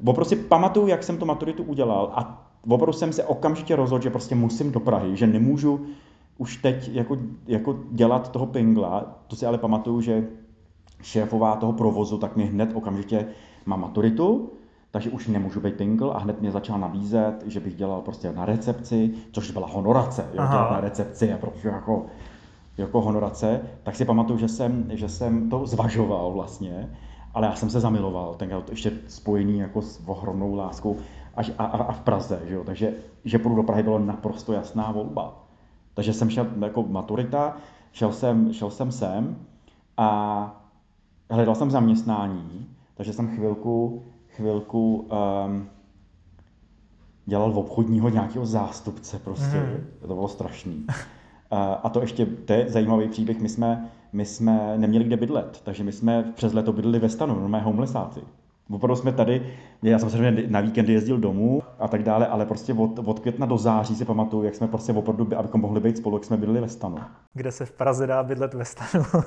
opravdu 0.00 0.28
si 0.28 0.36
pamatuju, 0.36 0.86
jak 0.86 1.02
jsem 1.02 1.18
tu 1.18 1.26
maturitu 1.26 1.62
udělal 1.62 2.12
a 2.14 2.48
opravdu 2.68 2.92
jsem 2.92 3.12
se 3.12 3.24
okamžitě 3.24 3.76
rozhodl, 3.76 4.02
že 4.02 4.10
prostě 4.10 4.34
musím 4.34 4.72
do 4.72 4.80
Prahy, 4.80 5.16
že 5.16 5.26
nemůžu 5.26 5.86
už 6.38 6.56
teď 6.56 6.88
jako, 6.92 7.16
jako 7.46 7.76
dělat 7.90 8.30
toho 8.32 8.46
pingla, 8.46 9.18
to 9.26 9.36
si 9.36 9.46
ale 9.46 9.58
pamatuju, 9.58 10.00
že 10.00 10.28
šéfová 11.02 11.56
toho 11.56 11.72
provozu, 11.72 12.18
tak 12.18 12.36
mi 12.36 12.46
hned 12.46 12.70
okamžitě 12.74 13.26
má 13.66 13.76
maturitu, 13.76 14.50
takže 14.90 15.10
už 15.10 15.26
nemůžu 15.26 15.60
být 15.60 15.74
pingl 15.74 16.12
a 16.14 16.18
hned 16.18 16.40
mě 16.40 16.50
začal 16.50 16.78
nabízet, 16.78 17.34
že 17.46 17.60
bych 17.60 17.76
dělal 17.76 18.00
prostě 18.00 18.32
na 18.32 18.44
recepci, 18.44 19.14
což 19.32 19.50
byla 19.50 19.66
honorace, 19.66 20.22
jo, 20.22 20.42
dělat 20.50 20.70
na 20.70 20.80
recepci 20.80 21.32
a 21.32 21.38
prostě 21.38 21.68
jako, 21.68 22.06
jako 22.78 23.00
honorace, 23.00 23.60
tak 23.82 23.96
si 23.96 24.04
pamatuju, 24.04 24.38
že 24.38 24.48
jsem, 24.48 24.86
že 24.90 25.08
jsem 25.08 25.50
to 25.50 25.66
zvažoval 25.66 26.32
vlastně, 26.32 26.90
ale 27.34 27.46
já 27.46 27.54
jsem 27.54 27.70
se 27.70 27.80
zamiloval, 27.80 28.34
tenkrát 28.34 28.70
ještě 28.70 28.92
spojený 29.08 29.58
jako 29.58 29.82
s 29.82 30.02
ohromnou 30.06 30.54
láskou 30.54 30.96
až 31.34 31.52
a, 31.58 31.64
a, 31.64 31.82
a 31.82 31.92
v 31.92 32.00
Praze, 32.00 32.42
že 32.48 32.54
jo? 32.54 32.64
takže 32.64 32.94
že 33.24 33.38
půjdu 33.38 33.56
do 33.56 33.62
Prahy 33.62 33.82
bylo 33.82 33.98
naprosto 33.98 34.52
jasná 34.52 34.92
volba. 34.92 35.43
Takže 35.94 36.12
jsem 36.12 36.30
šel 36.30 36.46
jako 36.60 36.82
maturita, 36.82 37.56
šel 37.92 38.12
jsem, 38.12 38.52
šel 38.52 38.70
jsem 38.70 38.92
sem 38.92 39.36
a 39.96 40.60
hledal 41.30 41.54
jsem 41.54 41.70
zaměstnání, 41.70 42.66
takže 42.94 43.12
jsem 43.12 43.28
chvilku 43.36 44.02
chvilku 44.36 44.96
um, 44.96 45.66
dělal 47.26 47.52
v 47.52 47.58
obchodního 47.58 48.08
nějakého 48.08 48.46
zástupce 48.46 49.18
prostě. 49.18 49.56
Mm. 49.56 49.86
To 50.00 50.06
bylo 50.06 50.28
strašný. 50.28 50.86
A 51.82 51.88
to 51.88 52.00
ještě, 52.00 52.26
to 52.26 52.52
je 52.52 52.70
zajímavý 52.70 53.08
příběh, 53.08 53.40
my 53.40 53.48
jsme, 53.48 53.90
my 54.12 54.24
jsme 54.24 54.78
neměli 54.78 55.04
kde 55.04 55.16
bydlet, 55.16 55.60
takže 55.64 55.84
my 55.84 55.92
jsme 55.92 56.22
přes 56.22 56.52
leto 56.52 56.72
bydleli 56.72 56.98
ve 56.98 57.08
stanu, 57.08 57.34
normálně 57.40 57.64
homelessáci. 57.64 58.20
Opravdu 58.70 58.96
jsme 58.96 59.12
tady, 59.12 59.46
já 59.82 59.98
jsem 59.98 60.10
se 60.10 60.32
na 60.48 60.60
víkendy 60.60 60.92
jezdil 60.92 61.18
domů 61.18 61.62
a 61.78 61.88
tak 61.88 62.02
dále, 62.02 62.26
ale 62.26 62.46
prostě 62.46 62.74
od, 62.74 62.98
od 63.04 63.20
května 63.20 63.46
do 63.46 63.58
září 63.58 63.94
si 63.94 64.04
pamatuju, 64.04 64.42
jak 64.42 64.54
jsme 64.54 64.68
prostě 64.68 64.92
opravdu, 64.92 65.28
abychom 65.36 65.60
mohli 65.60 65.80
být 65.80 65.96
spolu, 65.96 66.16
jak 66.16 66.24
jsme 66.24 66.36
bydleli 66.36 66.60
ve 66.60 66.68
stanu. 66.68 66.96
Kde 67.34 67.52
se 67.52 67.66
v 67.66 67.72
Praze 67.72 68.06
dá 68.06 68.22
bydlet 68.22 68.54
ve 68.54 68.64
stanu? 68.64 69.04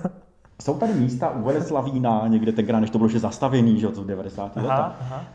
Jsou 0.62 0.78
tady 0.78 0.94
místa 0.94 1.30
u 1.30 1.44
Veleslavína, 1.44 2.24
někde 2.28 2.52
tenkrát, 2.52 2.80
než 2.80 2.90
to 2.90 2.98
bylo 2.98 3.10
že 3.10 3.20
zastavený, 3.20 3.80
že 3.80 3.88
to 3.88 4.04
v 4.04 4.06
90. 4.06 4.56
letech. 4.56 4.70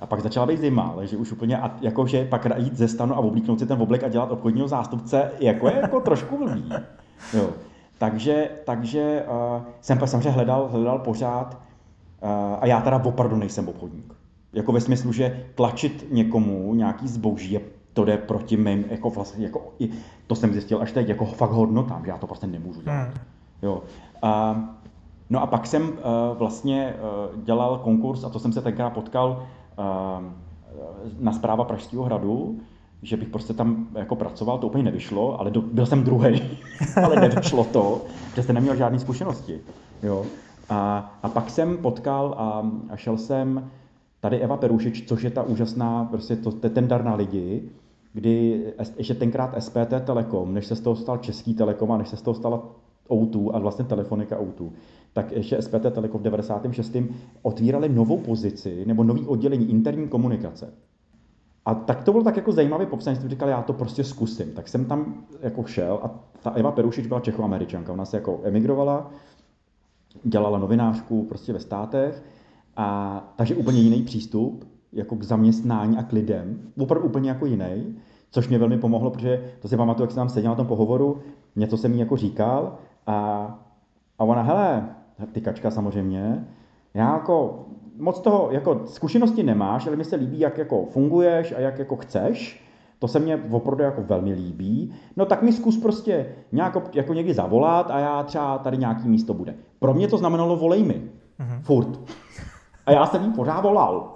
A 0.01 0.07
pak 0.07 0.21
začala 0.21 0.47
být 0.47 0.61
zima, 0.61 0.83
ale 0.83 1.07
že 1.07 1.17
už 1.17 1.33
úplně, 1.33 1.59
a 1.59 1.77
jakože 1.81 2.25
pak 2.25 2.47
jít 2.57 2.77
ze 2.77 2.89
stanu 2.89 3.15
a 3.15 3.19
oblíknout 3.19 3.59
si 3.59 3.67
ten 3.67 3.83
oblek 3.83 4.05
a 4.05 4.09
dělat 4.09 4.31
obchodního 4.31 4.69
zástupce, 4.69 5.31
jako 5.41 5.69
je 5.69 5.77
jako 5.83 6.01
trošku 6.01 6.39
blbý. 6.39 6.73
Jo. 7.35 7.51
Takže, 7.99 8.51
takže 8.65 9.25
uh, 9.29 9.63
jsem 9.81 9.99
samozřejmě 10.05 10.31
hledal, 10.31 10.69
hledal 10.73 10.99
pořád, 10.99 11.59
a 12.61 12.67
já 12.67 12.81
teda 12.81 13.05
opravdu 13.05 13.37
nejsem 13.37 13.69
obchodník. 13.69 14.15
Jako 14.53 14.73
ve 14.73 14.81
smyslu, 14.81 15.13
že 15.13 15.45
tlačit 15.55 16.07
někomu 16.11 16.75
nějaký 16.75 17.09
zboží 17.09 17.53
je 17.53 17.61
to 17.93 18.05
jde 18.05 18.17
proti 18.17 18.57
mým, 18.57 18.85
jako 18.91 19.11
vlastně, 19.11 19.45
jako, 19.45 19.73
to 20.27 20.35
jsem 20.35 20.53
zjistil 20.53 20.83
až 20.83 20.93
teď, 20.93 21.09
jako 21.09 21.25
fakt 21.25 21.51
hodnotám, 21.51 22.05
že 22.05 22.11
já 22.11 22.19
to 22.19 22.27
prostě 22.27 22.47
nemůžu 22.47 22.83
dělat. 22.83 23.09
Hmm. 23.09 23.15
Jo. 23.63 23.83
Uh, 24.25 24.59
No 25.33 25.43
a 25.43 25.47
pak 25.47 25.67
jsem 25.67 25.83
uh, 25.83 25.95
vlastně 26.39 26.95
uh, 26.95 27.43
dělal 27.45 27.79
konkurs, 27.79 28.25
a 28.25 28.29
to 28.29 28.39
jsem 28.39 28.53
se 28.53 28.61
tenkrát 28.61 28.91
potkal 28.91 29.47
uh, 29.79 30.25
na 31.21 31.33
zpráva 31.33 31.65
Pražského 31.65 32.05
hradu, 32.05 32.61
že 33.03 33.17
bych 33.17 33.29
prostě 33.29 33.55
tam 33.55 33.87
jako 33.95 34.17
pracoval, 34.17 34.59
to 34.59 34.67
úplně 34.67 34.85
nevyšlo, 34.85 35.41
ale 35.41 35.51
do, 35.51 35.63
byl 35.63 35.87
jsem 35.87 36.05
druhý, 36.05 36.43
ale 37.05 37.17
nevyšlo 37.17 37.65
to, 37.65 38.01
že 38.35 38.43
jsem 38.43 38.55
neměl 38.55 38.77
žádné 38.77 38.99
zkušenosti. 38.99 39.61
Jo. 40.03 40.25
A, 40.69 41.13
a 41.23 41.29
pak 41.29 41.51
jsem 41.51 41.77
potkal 41.77 42.35
a, 42.39 42.71
a 42.91 42.97
šel 42.97 43.19
jsem 43.19 43.71
tady 44.21 44.41
Eva 44.41 44.57
Perušič, 44.57 45.05
což 45.09 45.23
je 45.23 45.31
ta 45.31 45.43
úžasná, 45.43 46.05
prostě 46.05 46.37
to, 46.37 46.53
to 46.53 46.69
ten 46.69 46.89
dar 46.89 47.05
na 47.05 47.15
lidi, 47.15 47.63
kdy 48.13 48.65
ještě 48.97 49.15
tenkrát 49.15 49.55
SPT 49.59 49.95
Telekom, 50.05 50.55
než 50.55 50.67
se 50.67 50.77
z 50.77 50.81
toho 50.81 50.97
stal 50.97 51.19
Český 51.19 51.55
Telekom 51.55 51.93
a 51.93 51.97
než 51.97 52.09
se 52.09 52.17
z 52.17 52.23
toho 52.23 52.35
stala 52.35 52.63
O2 53.09 53.51
a 53.55 53.59
vlastně 53.59 53.85
Telefonika 53.85 54.41
O2, 54.41 54.71
tak 55.13 55.33
ještě 55.33 55.63
SPT 55.63 55.93
Telekom 55.93 56.21
v 56.21 56.25
96. 56.25 56.97
otvírali 57.43 57.89
novou 57.89 58.19
pozici 58.19 58.85
nebo 58.87 59.05
nový 59.05 59.27
oddělení 59.27 59.71
interní 59.71 60.09
komunikace. 60.09 60.75
A 61.65 61.75
tak 61.75 62.05
to 62.05 62.13
bylo 62.13 62.25
tak 62.25 62.37
jako 62.37 62.53
zajímavě 62.53 62.87
popsané, 62.87 63.17
jsem 63.17 63.29
říkal, 63.29 63.49
já 63.49 63.63
to 63.63 63.73
prostě 63.73 64.05
zkusím. 64.05 64.53
Tak 64.53 64.69
jsem 64.69 64.85
tam 64.85 65.15
jako 65.41 65.65
šel 65.65 66.01
a 66.03 66.11
ta 66.43 66.51
Eva 66.51 66.73
Perušič 66.73 67.07
byla 67.07 67.21
Čechoameričanka, 67.21 67.93
ona 67.93 68.05
se 68.05 68.17
jako 68.17 68.41
emigrovala, 68.45 69.11
dělala 70.25 70.59
novinářku 70.59 71.25
prostě 71.25 71.53
ve 71.53 71.61
státech, 71.61 72.23
a, 72.77 73.35
takže 73.37 73.55
úplně 73.55 73.81
jiný 73.81 74.03
přístup 74.03 74.65
jako 74.93 75.17
k 75.17 75.23
zaměstnání 75.23 75.97
a 75.99 76.03
k 76.03 76.13
lidem, 76.13 76.61
opravdu 76.79 77.09
úplně 77.09 77.31
jako 77.31 77.47
jiný, 77.47 77.97
což 78.31 78.49
mě 78.49 78.59
velmi 78.59 78.79
pomohlo, 78.79 79.11
protože 79.11 79.45
to 79.61 79.69
si 79.69 79.77
pamatuju, 79.77 80.05
jak 80.05 80.11
jsem 80.11 80.21
tam 80.21 80.29
seděl 80.29 80.51
na 80.51 80.57
tom 80.57 80.67
pohovoru, 80.67 81.21
něco 81.57 81.77
jsem 81.77 81.93
jí 81.93 82.01
jako 82.01 82.17
říkal 82.17 82.79
a, 83.07 83.47
a 84.19 84.25
ona, 84.25 84.43
hele, 84.43 84.89
ty 85.33 85.41
kačka 85.41 85.71
samozřejmě, 85.71 86.47
já 86.95 87.13
jako 87.13 87.65
moc 87.99 88.21
toho, 88.21 88.49
jako 88.51 88.83
zkušenosti 88.85 89.43
nemáš, 89.43 89.87
ale 89.87 89.97
mi 89.97 90.05
se 90.05 90.17
líbí, 90.17 90.41
jak 90.41 90.59
jako 90.59 90.85
funguješ 90.85 91.53
a 91.53 91.61
jak 91.61 91.79
jako 91.79 91.97
chceš, 91.97 92.62
to 93.03 93.09
se 93.09 93.19
mně 93.19 93.41
opravdu 93.51 93.85
jako 93.85 94.03
velmi 94.03 94.33
líbí. 94.33 94.93
No 95.17 95.27
tak 95.27 95.43
mi 95.43 95.53
zkus 95.53 95.77
prostě 95.77 96.27
nějak 96.53 96.95
jako 96.95 97.15
někdy 97.15 97.35
zavolat 97.35 97.91
a 97.91 97.99
já 97.99 98.23
třeba 98.23 98.59
tady 98.59 98.77
nějaký 98.77 99.09
místo 99.09 99.35
bude. 99.35 99.55
Pro 99.79 99.95
mě 99.95 100.09
to 100.09 100.19
znamenalo 100.19 100.57
volej 100.57 100.83
mi. 100.83 100.95
Mm-hmm. 100.95 101.63
Furt. 101.63 102.01
A 102.87 102.93
já 102.93 103.07
jsem 103.07 103.25
jí 103.25 103.31
pořád 103.31 103.61
volal. 103.61 104.15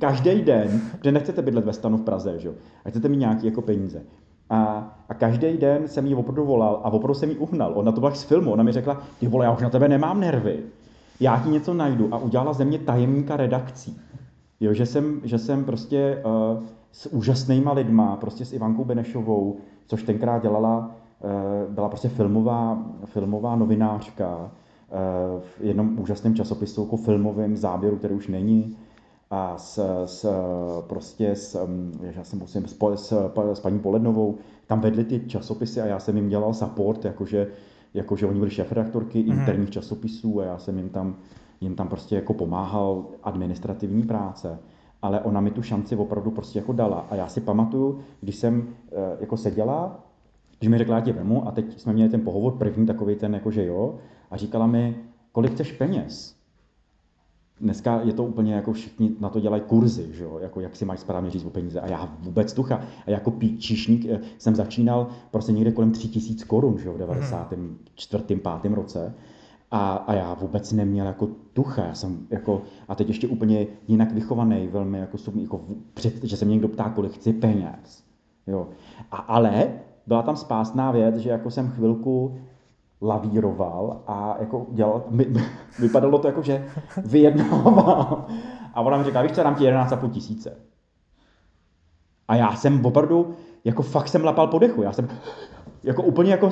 Každý 0.00 0.42
den, 0.42 0.80
protože 0.98 1.12
nechcete 1.12 1.42
bydlet 1.42 1.64
ve 1.64 1.72
stanu 1.72 1.96
v 1.96 2.02
Praze, 2.02 2.38
že? 2.38 2.50
a 2.84 2.90
chcete 2.90 3.08
mít 3.08 3.16
nějaké 3.16 3.46
jako 3.46 3.62
peníze. 3.62 4.02
A, 4.50 4.88
a 5.08 5.14
každý 5.14 5.56
den 5.56 5.88
jsem 5.88 6.06
jí 6.06 6.14
opravdu 6.14 6.44
volal 6.44 6.80
a 6.84 6.90
opravdu 6.90 7.14
jsem 7.14 7.30
jí 7.30 7.36
uhnal. 7.36 7.72
Ona 7.74 7.92
to 7.92 8.00
byla 8.00 8.14
z 8.14 8.22
filmu, 8.22 8.52
ona 8.52 8.62
mi 8.62 8.72
řekla, 8.72 9.02
ty 9.20 9.28
vole, 9.28 9.44
já 9.44 9.52
už 9.52 9.62
na 9.62 9.70
tebe 9.70 9.88
nemám 9.88 10.20
nervy. 10.20 10.58
Já 11.20 11.40
ti 11.44 11.50
něco 11.50 11.74
najdu 11.74 12.14
a 12.14 12.18
udělala 12.18 12.52
ze 12.52 12.64
mě 12.64 12.78
tajemníka 12.78 13.36
redakcí. 13.36 14.00
Jo, 14.60 14.72
že 14.72 14.86
jsem, 14.86 15.20
že 15.24 15.38
jsem 15.38 15.64
prostě 15.64 16.22
uh, 16.24 16.62
s 16.92 17.12
úžasnýma 17.12 17.72
lidma, 17.72 18.16
prostě 18.16 18.44
s 18.44 18.52
Ivankou 18.52 18.84
Benešovou, 18.84 19.56
což 19.86 20.02
tenkrát 20.02 20.42
dělala, 20.42 20.90
uh, 21.20 21.74
byla 21.74 21.88
prostě 21.88 22.08
filmová, 22.08 22.86
filmová 23.04 23.56
novinářka, 23.56 24.50
Eh, 24.90 25.40
v 25.40 25.60
jednom 25.60 25.98
úžasném 26.00 26.34
časopisu, 26.34 26.82
jako 26.82 26.96
filmovém 26.96 27.56
záběru, 27.56 27.96
který 27.96 28.14
už 28.14 28.28
není, 28.28 28.76
a 29.30 29.58
s, 29.58 30.04
s 30.04 30.26
prostě 30.86 31.30
s, 31.30 31.66
mm, 31.66 32.00
já 32.16 32.24
jsem 32.24 32.38
musím, 32.38 32.66
s, 32.66 32.76
s, 32.94 33.32
s, 33.52 33.60
paní 33.60 33.78
Polednovou, 33.78 34.38
tam 34.66 34.80
vedli 34.80 35.04
ty 35.04 35.20
časopisy 35.26 35.80
a 35.80 35.86
já 35.86 35.98
jsem 35.98 36.16
jim 36.16 36.28
dělal 36.28 36.54
support, 36.54 37.04
jakože, 37.04 37.46
jakože 37.94 38.26
oni 38.26 38.38
byli 38.38 38.50
šéf-redaktorky 38.50 39.22
mm-hmm. 39.22 39.38
interních 39.38 39.70
časopisů 39.70 40.40
a 40.40 40.44
já 40.44 40.58
jsem 40.58 40.78
jim 40.78 40.88
tam, 40.88 41.16
jim 41.60 41.74
tam 41.74 41.88
prostě 41.88 42.14
jako 42.14 42.34
pomáhal 42.34 43.04
administrativní 43.22 44.02
práce 44.02 44.58
ale 45.02 45.20
ona 45.20 45.40
mi 45.40 45.50
tu 45.50 45.62
šanci 45.62 45.96
opravdu 45.96 46.30
prostě 46.30 46.58
jako 46.58 46.72
dala. 46.72 47.06
A 47.10 47.14
já 47.14 47.28
si 47.28 47.40
pamatuju, 47.40 48.00
když 48.20 48.36
jsem 48.36 48.68
eh, 48.92 49.16
jako 49.20 49.36
seděla, 49.36 50.04
když 50.58 50.68
mi 50.68 50.78
řekla, 50.78 50.96
já 50.96 51.00
tě 51.00 51.12
vemu, 51.12 51.48
a 51.48 51.50
teď 51.50 51.80
jsme 51.80 51.92
měli 51.92 52.10
ten 52.10 52.20
pohovor 52.20 52.52
první, 52.52 52.86
takový 52.86 53.16
ten, 53.16 53.34
jako 53.34 53.50
že 53.50 53.66
jo, 53.66 53.94
a 54.30 54.36
říkala 54.36 54.66
mi, 54.66 54.96
kolik 55.32 55.52
chceš 55.52 55.72
peněz? 55.72 56.38
Dneska 57.60 58.00
je 58.04 58.12
to 58.12 58.24
úplně 58.24 58.54
jako 58.54 58.72
všichni 58.72 59.10
na 59.20 59.28
to 59.28 59.40
dělají 59.40 59.62
kurzy, 59.62 60.08
že 60.12 60.24
jo? 60.24 60.38
Jako 60.38 60.60
jak 60.60 60.76
si 60.76 60.84
mají 60.84 60.98
správně 60.98 61.30
říct 61.30 61.44
o 61.44 61.50
peníze. 61.50 61.80
A 61.80 61.86
já 61.86 62.16
vůbec 62.20 62.52
tucha. 62.52 62.80
A 63.06 63.10
jako 63.10 63.32
číšník 63.58 64.06
eh, 64.06 64.20
jsem 64.38 64.54
začínal 64.54 65.06
prostě 65.30 65.52
někde 65.52 65.72
kolem 65.72 65.92
3000 65.92 66.44
korun, 66.44 66.78
že 66.78 66.88
jo, 66.88 66.94
v 66.94 66.98
94. 66.98 68.24
5. 68.24 68.74
roce. 68.74 69.14
A, 69.70 69.94
a 69.94 70.14
já 70.14 70.34
vůbec 70.34 70.72
neměl 70.72 71.06
jako 71.06 71.28
tucha, 71.52 71.84
já 71.84 71.94
jsem 71.94 72.26
jako, 72.30 72.62
a 72.88 72.94
teď 72.94 73.08
ještě 73.08 73.26
úplně 73.26 73.66
jinak 73.88 74.12
vychovaný, 74.12 74.68
velmi 74.68 74.98
jako, 74.98 75.18
jako 75.40 75.60
před, 75.94 76.24
že 76.24 76.36
se 76.36 76.44
mě 76.44 76.52
někdo 76.52 76.68
ptá, 76.68 76.90
kolik 76.90 77.12
chci 77.12 77.32
peněz. 77.32 78.04
Jo. 78.46 78.68
A, 79.10 79.16
ale 79.16 79.72
byla 80.06 80.22
tam 80.22 80.36
spásná 80.36 80.90
věc, 80.90 81.16
že 81.16 81.30
jako 81.30 81.50
jsem 81.50 81.70
chvilku 81.70 82.38
lavíroval 83.02 84.02
a 84.06 84.36
jako 84.40 84.66
dělal, 84.70 85.04
my, 85.10 85.26
vypadalo 85.78 86.18
to 86.18 86.28
jako, 86.28 86.42
že 86.42 86.66
vyjednával. 87.04 88.26
A 88.74 88.80
ona 88.80 88.96
mi 88.96 89.04
říká, 89.04 89.22
víš 89.22 89.32
co, 89.32 89.42
dám 89.42 89.54
ti 89.54 89.64
11,5 89.64 90.10
tisíce. 90.10 90.56
A 92.28 92.34
já 92.34 92.56
jsem 92.56 92.86
opravdu, 92.86 93.34
jako 93.64 93.82
fakt 93.82 94.08
jsem 94.08 94.24
lapal 94.24 94.46
po 94.46 94.58
dechu. 94.58 94.82
Já 94.82 94.92
jsem 94.92 95.08
jako 95.84 96.02
úplně 96.02 96.30
jako, 96.30 96.50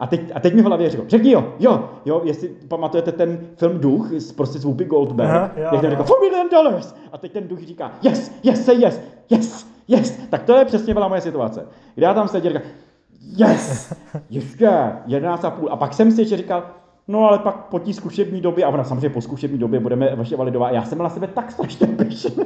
a 0.00 0.06
teď, 0.06 0.20
a 0.34 0.40
teď 0.40 0.54
mi 0.54 0.62
v 0.62 0.64
hlavě 0.64 0.90
řekl, 0.90 1.04
řekni 1.08 1.30
jo, 1.30 1.54
jo, 1.58 1.88
jo, 2.04 2.20
jestli 2.24 2.48
pamatujete 2.48 3.12
ten 3.12 3.38
film 3.56 3.78
Duch, 3.78 4.10
prostě 4.36 4.58
z 4.58 4.64
Whoopi 4.64 4.84
Goldberg, 4.84 5.30
Aha, 5.30 5.50
jak 5.56 5.80
ten 5.80 5.90
říká, 5.90 6.02
4 6.02 6.14
million 6.20 6.48
dollars, 6.50 6.94
a 7.12 7.18
teď 7.18 7.32
ten 7.32 7.48
duch 7.48 7.60
říká, 7.60 7.92
yes, 8.02 8.32
yes, 8.42 8.64
say 8.64 8.76
yes, 8.76 9.00
yes, 9.30 9.66
yes, 9.88 10.18
tak 10.30 10.42
to 10.42 10.56
je 10.56 10.64
přesně 10.64 10.94
byla 10.94 11.08
moje 11.08 11.20
situace. 11.20 11.66
Kde 11.94 12.06
já 12.06 12.14
tam 12.14 12.28
seděl, 12.28 12.52
říká, 12.52 12.64
yes, 13.36 13.94
ještě, 14.30 14.66
11,5. 15.06 15.68
A 15.70 15.76
pak 15.76 15.94
jsem 15.94 16.12
si 16.12 16.20
ještě 16.20 16.36
říkal, 16.36 16.62
no 17.08 17.28
ale 17.28 17.38
pak 17.38 17.56
po 17.56 17.78
té 17.78 17.92
zkušební 17.92 18.40
době, 18.40 18.64
a 18.64 18.68
ona 18.68 18.84
samozřejmě 18.84 19.10
po 19.10 19.20
zkušební 19.20 19.58
době 19.58 19.80
budeme 19.80 20.16
vaše 20.16 20.36
validovat, 20.36 20.72
já 20.72 20.84
jsem 20.84 20.98
na 20.98 21.08
sebe 21.08 21.26
tak 21.26 21.52
strašně 21.52 21.86
pyšný. 21.86 22.44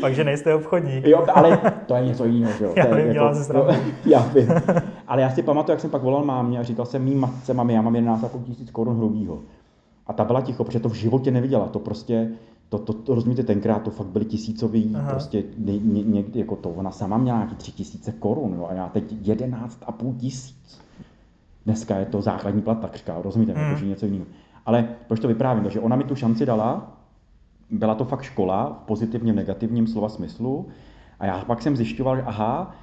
Takže 0.00 0.24
nejste 0.24 0.54
obchodník. 0.54 1.04
Jo, 1.04 1.26
ale 1.34 1.58
to 1.86 1.94
je 1.94 2.04
něco 2.04 2.24
jiného, 2.24 2.52
že 2.58 2.64
jo. 2.64 2.72
Já 2.76 2.94
vím, 2.94 3.06
jako, 3.06 3.34
se 3.34 3.52
no, 3.52 3.66
já 4.06 4.20
vím. 4.26 4.48
Ale 5.08 5.22
já 5.22 5.30
si 5.30 5.42
pamatuju, 5.42 5.72
jak 5.72 5.80
jsem 5.80 5.90
pak 5.90 6.02
volal 6.02 6.24
mámě 6.24 6.58
a 6.58 6.62
říkal 6.62 6.86
jsem 6.86 7.04
mý 7.04 7.14
matce, 7.14 7.54
mami, 7.54 7.74
já 7.74 7.82
mám 7.82 7.94
11,5 7.94 8.42
tisíc 8.42 8.70
korun 8.70 8.96
hrubýho. 8.96 9.40
A 10.06 10.12
ta 10.12 10.24
byla 10.24 10.40
ticho, 10.40 10.64
protože 10.64 10.80
to 10.80 10.88
v 10.88 10.94
životě 10.94 11.30
neviděla. 11.30 11.68
To 11.68 11.78
prostě, 11.78 12.30
to, 12.68 12.78
to, 12.78 12.92
to 12.92 13.14
rozumíte, 13.14 13.42
tenkrát 13.42 13.82
to 13.82 13.90
fakt 13.90 14.06
byly 14.06 14.24
tisícový, 14.24 14.92
Aha. 14.96 15.10
prostě 15.10 15.44
ně, 15.58 15.78
ně, 15.78 16.02
někdy 16.02 16.40
jako 16.40 16.56
to, 16.56 16.70
ona 16.70 16.90
sama 16.90 17.18
měla 17.18 17.38
nějaký 17.38 17.56
tři 17.56 17.72
tisíce 17.72 18.12
korun, 18.12 18.54
jo, 18.54 18.66
a 18.70 18.74
já 18.74 18.88
teď 18.88 19.04
jedenáct 19.20 19.78
a 19.86 19.92
půl 19.92 20.14
tisíc. 20.20 20.80
Dneska 21.64 21.96
je 21.96 22.06
to 22.06 22.22
základní 22.22 22.62
plat 22.62 22.80
takřka, 22.80 23.22
rozumíte, 23.22 23.52
hmm. 23.52 23.76
to 23.76 23.84
je 23.84 23.88
něco 23.88 24.06
jiného. 24.06 24.26
Ale 24.66 24.88
proč 25.06 25.20
to 25.20 25.28
vyprávím? 25.28 25.62
Takže 25.62 25.80
ona 25.80 25.96
mi 25.96 26.04
tu 26.04 26.14
šanci 26.14 26.46
dala, 26.46 26.95
byla 27.70 27.94
to 27.94 28.04
fakt 28.04 28.22
škola 28.22 28.78
v 28.82 28.86
pozitivním, 28.86 29.36
negativním 29.36 29.86
slova 29.86 30.08
smyslu, 30.08 30.66
a 31.20 31.26
já 31.26 31.44
pak 31.44 31.62
jsem 31.62 31.76
zjišťoval, 31.76 32.16
že 32.16 32.22
aha, 32.22 32.76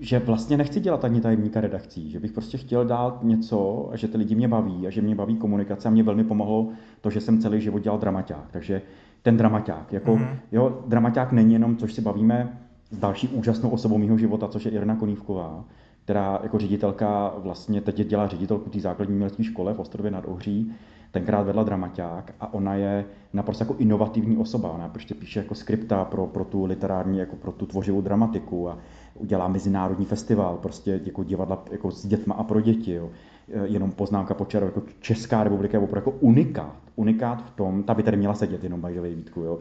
že 0.00 0.18
vlastně 0.18 0.56
nechci 0.56 0.80
dělat 0.80 1.04
ani 1.04 1.20
tajemníka 1.20 1.60
redakcí, 1.60 2.10
že 2.10 2.20
bych 2.20 2.32
prostě 2.32 2.58
chtěl 2.58 2.84
dát 2.84 3.22
něco, 3.22 3.88
a 3.92 3.96
že 3.96 4.08
ty 4.08 4.18
lidi 4.18 4.34
mě 4.34 4.48
baví 4.48 4.86
a 4.86 4.90
že 4.90 5.02
mě 5.02 5.14
baví 5.14 5.36
komunikace 5.36 5.88
a 5.88 5.90
mě 5.90 6.02
velmi 6.02 6.24
pomohlo 6.24 6.68
to, 7.00 7.10
že 7.10 7.20
jsem 7.20 7.38
celý 7.38 7.60
život 7.60 7.78
dělal 7.78 7.98
dramaťák. 7.98 8.48
Takže 8.50 8.82
ten 9.22 9.36
dramaťák, 9.36 9.92
jako, 9.92 10.16
mm-hmm. 10.16 10.36
jo, 10.52 10.78
dramaťák 10.86 11.32
není 11.32 11.52
jenom, 11.52 11.76
což 11.76 11.92
si 11.92 12.00
bavíme 12.00 12.58
s 12.90 12.98
další 12.98 13.28
úžasnou 13.28 13.70
osobou 13.70 13.98
mého 13.98 14.18
života, 14.18 14.48
což 14.48 14.64
je 14.64 14.70
Irna 14.70 14.96
Konívková, 14.96 15.64
která 16.04 16.40
jako 16.42 16.58
ředitelka 16.58 17.34
vlastně 17.38 17.80
teď 17.80 18.06
dělá 18.06 18.28
ředitelku 18.28 18.70
té 18.70 18.80
základní 18.80 19.14
umělecké 19.14 19.44
škole 19.44 19.74
v 19.74 19.80
Ostrově 19.80 20.10
nad 20.10 20.24
Ohří, 20.28 20.72
tenkrát 21.12 21.42
vedla 21.42 21.62
dramaťák 21.62 22.32
a 22.40 22.54
ona 22.54 22.74
je 22.74 23.04
naprosto 23.32 23.64
jako 23.64 23.74
inovativní 23.78 24.36
osoba. 24.36 24.70
Ona 24.70 24.88
prostě 24.88 25.14
píše 25.14 25.40
jako 25.40 25.54
skripta 25.54 26.04
pro, 26.04 26.26
pro 26.26 26.44
tu 26.44 26.64
literární, 26.64 27.18
jako 27.18 27.36
pro 27.36 27.52
tu 27.52 27.66
tvořivou 27.66 28.00
dramatiku 28.00 28.68
a 28.68 28.78
udělá 29.14 29.48
mezinárodní 29.48 30.06
festival, 30.06 30.58
prostě 30.62 31.00
jako 31.04 31.24
divadla 31.24 31.62
jako 31.70 31.90
s 31.90 32.06
dětma 32.06 32.34
a 32.34 32.44
pro 32.44 32.60
děti. 32.60 32.92
Jo. 32.92 33.10
E, 33.52 33.66
jenom 33.66 33.90
poznámka 33.90 34.34
počaru, 34.34 34.66
jako 34.66 34.82
Česká 35.00 35.44
republika 35.44 35.78
je 35.78 35.84
opravdu 35.84 36.10
jako 36.10 36.18
unikát. 36.20 36.76
Unikát 36.96 37.44
v 37.44 37.50
tom, 37.50 37.82
ta 37.82 37.94
by 37.94 38.02
tady 38.02 38.16
měla 38.16 38.34
sedět 38.34 38.64
jenom 38.64 38.80
by 38.80 39.14
Vítku, 39.14 39.40
jo 39.40 39.58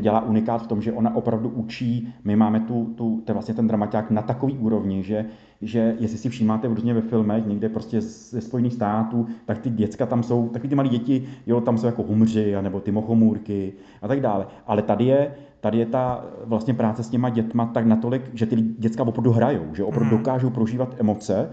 dělá 0.00 0.20
unikát 0.20 0.62
v 0.62 0.66
tom, 0.66 0.82
že 0.82 0.92
ona 0.92 1.16
opravdu 1.16 1.48
učí, 1.48 2.14
my 2.24 2.36
máme 2.36 2.60
tu, 2.60 2.94
tu 2.96 3.22
ten, 3.24 3.34
vlastně 3.34 3.54
ten 3.54 3.66
dramaťák 3.66 4.10
na 4.10 4.22
takový 4.22 4.58
úrovni, 4.58 5.02
že, 5.02 5.26
že 5.62 5.96
jestli 5.98 6.18
si 6.18 6.28
všímáte 6.28 6.68
různě 6.68 6.94
ve 6.94 7.00
filmech, 7.00 7.46
někde 7.46 7.68
prostě 7.68 8.00
ze 8.00 8.40
Spojených 8.40 8.72
států, 8.72 9.26
tak 9.44 9.58
ty 9.58 9.70
děcka 9.70 10.06
tam 10.06 10.22
jsou, 10.22 10.48
taky 10.48 10.68
ty 10.68 10.74
malí 10.74 10.88
děti, 10.88 11.24
jo, 11.46 11.60
tam 11.60 11.78
jsou 11.78 11.86
jako 11.86 12.02
humři, 12.02 12.54
nebo 12.60 12.80
ty 12.80 12.92
mochomůrky 12.92 13.72
a 14.02 14.08
tak 14.08 14.20
dále. 14.20 14.46
Ale 14.66 14.82
tady 14.82 15.04
je, 15.04 15.34
tady 15.60 15.78
je 15.78 15.86
ta 15.86 16.24
vlastně 16.44 16.74
práce 16.74 17.02
s 17.02 17.08
těma 17.08 17.30
dětma 17.30 17.66
tak 17.66 17.86
natolik, 17.86 18.30
že 18.34 18.46
ty 18.46 18.56
děcka 18.56 19.02
opravdu 19.02 19.30
hrajou, 19.30 19.74
že 19.74 19.84
opravdu 19.84 20.10
mm. 20.10 20.18
dokážou 20.18 20.50
prožívat 20.50 20.96
emoce 20.98 21.50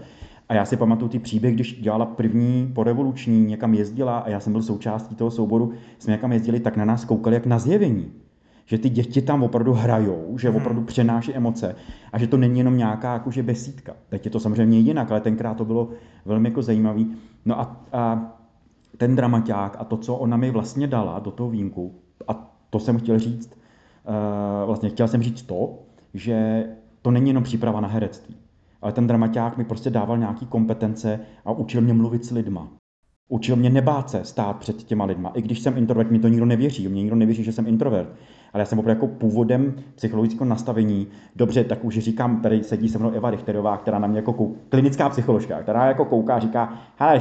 a 0.48 0.54
já 0.54 0.64
si 0.64 0.76
pamatuju 0.76 1.08
ty 1.08 1.18
příběh, 1.18 1.54
když 1.54 1.80
dělala 1.80 2.06
první 2.06 2.70
porevoluční, 2.74 3.44
někam 3.44 3.74
jezdila 3.74 4.18
a 4.18 4.28
já 4.28 4.40
jsem 4.40 4.52
byl 4.52 4.62
součástí 4.62 5.14
toho 5.14 5.30
souboru, 5.30 5.72
jsme 5.98 6.12
někam 6.12 6.32
jezdili, 6.32 6.60
tak 6.60 6.76
na 6.76 6.84
nás 6.84 7.04
koukali 7.04 7.36
jak 7.36 7.46
na 7.46 7.58
zjevení 7.58 8.12
že 8.68 8.78
ty 8.78 8.88
děti 8.88 9.22
tam 9.22 9.42
opravdu 9.42 9.72
hrajou, 9.72 10.38
že 10.38 10.48
hmm. 10.48 10.56
opravdu 10.56 10.82
přenáší 10.82 11.34
emoce 11.34 11.76
a 12.12 12.18
že 12.18 12.26
to 12.26 12.36
není 12.36 12.58
jenom 12.58 12.76
nějaká 12.76 13.12
jakože 13.12 13.42
besídka. 13.42 13.92
Teď 14.08 14.24
je 14.24 14.30
to 14.30 14.40
samozřejmě 14.40 14.78
jinak, 14.78 15.10
ale 15.10 15.20
tenkrát 15.20 15.54
to 15.54 15.64
bylo 15.64 15.88
velmi 16.24 16.48
jako 16.48 16.62
zajímavý. 16.62 17.16
No 17.44 17.60
a, 17.60 17.84
a 17.92 18.32
ten 18.96 19.16
dramaťák 19.16 19.76
a 19.78 19.84
to, 19.84 19.96
co 19.96 20.14
ona 20.14 20.36
mi 20.36 20.50
vlastně 20.50 20.86
dala 20.86 21.18
do 21.18 21.30
toho 21.30 21.50
vínku, 21.50 21.94
a 22.28 22.54
to 22.70 22.78
jsem 22.78 22.98
chtěl 22.98 23.18
říct, 23.18 23.50
uh, 23.50 24.66
vlastně 24.66 24.88
chtěl 24.88 25.08
jsem 25.08 25.22
říct 25.22 25.42
to, 25.42 25.78
že 26.14 26.66
to 27.02 27.10
není 27.10 27.30
jenom 27.30 27.42
příprava 27.42 27.80
na 27.80 27.88
herectví, 27.88 28.36
ale 28.82 28.92
ten 28.92 29.06
dramaťák 29.06 29.56
mi 29.56 29.64
prostě 29.64 29.90
dával 29.90 30.18
nějaký 30.18 30.46
kompetence 30.46 31.20
a 31.44 31.52
učil 31.52 31.80
mě 31.80 31.94
mluvit 31.94 32.24
s 32.24 32.30
lidma. 32.30 32.68
Učil 33.28 33.56
mě 33.56 33.70
nebát 33.70 34.10
se 34.10 34.24
stát 34.24 34.56
před 34.56 34.76
těma 34.82 35.04
lidma. 35.04 35.30
I 35.34 35.42
když 35.42 35.60
jsem 35.60 35.76
introvert, 35.76 36.10
mi 36.10 36.18
to 36.18 36.28
nikdo 36.28 36.46
nevěří. 36.46 36.88
Mě 36.88 37.02
nikdo 37.02 37.16
nevěří, 37.16 37.44
že 37.44 37.52
jsem 37.52 37.66
introvert. 37.66 38.08
Ale 38.52 38.60
já 38.60 38.64
jsem 38.64 38.78
opravdu 38.78 39.02
jako 39.02 39.18
původem 39.18 39.74
psychologického 39.94 40.44
nastavení. 40.44 41.06
Dobře, 41.36 41.64
tak 41.64 41.84
už 41.84 41.98
říkám, 41.98 42.40
tady 42.40 42.64
sedí 42.64 42.88
se 42.88 42.98
mnou 42.98 43.10
Eva 43.10 43.30
Richterová, 43.30 43.76
která 43.76 43.98
na 43.98 44.06
mě 44.06 44.18
jako 44.18 44.32
kou, 44.32 44.56
klinická 44.68 45.08
psycholožka, 45.08 45.62
která 45.62 45.86
jako 45.86 46.04
kouká 46.04 46.34
a 46.34 46.38
říká, 46.38 46.72
hele, 46.96 47.20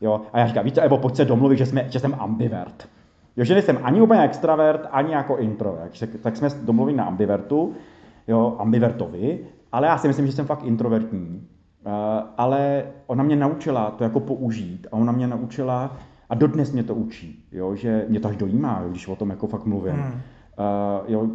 jo, 0.00 0.20
a 0.32 0.38
já 0.38 0.46
říkám, 0.46 0.70
co, 0.70 0.80
Evo, 0.80 0.98
pojď 0.98 1.16
se 1.16 1.24
domluvit, 1.24 1.56
že, 1.56 1.66
jsme, 1.66 1.86
že 1.90 2.00
jsem 2.00 2.16
ambivert. 2.18 2.88
Jo, 3.36 3.44
že 3.44 3.54
nejsem 3.54 3.78
ani 3.82 4.00
úplně 4.00 4.20
extravert, 4.20 4.88
ani 4.90 5.12
jako 5.12 5.36
introvert. 5.36 5.92
Tak 6.22 6.36
jsme 6.36 6.48
domluvili 6.62 6.96
na 6.96 7.04
ambivertu, 7.04 7.74
jo, 8.28 8.56
ambivertovi, 8.58 9.38
ale 9.72 9.86
já 9.86 9.98
si 9.98 10.08
myslím, 10.08 10.26
že 10.26 10.32
jsem 10.32 10.46
fakt 10.46 10.64
introvertní. 10.64 11.48
Uh, 11.86 11.92
ale 12.36 12.84
ona 13.06 13.24
mě 13.24 13.36
naučila 13.36 13.90
to 13.90 14.04
jako 14.04 14.20
použít 14.20 14.86
a 14.92 14.96
ona 14.96 15.12
mě 15.12 15.26
naučila, 15.26 15.96
a 16.28 16.34
dodnes 16.34 16.72
mě 16.72 16.82
to 16.82 16.94
učí, 16.94 17.44
jo, 17.52 17.74
že 17.74 18.06
mě 18.08 18.20
to 18.20 18.28
až 18.28 18.36
dojímá, 18.36 18.84
když 18.90 19.08
o 19.08 19.16
tom 19.16 19.30
jako 19.30 19.46
fakt 19.46 19.64
mluvím. 19.64 19.94
Hmm. 19.94 20.20
Uh, 20.58 21.12
jo, 21.12 21.28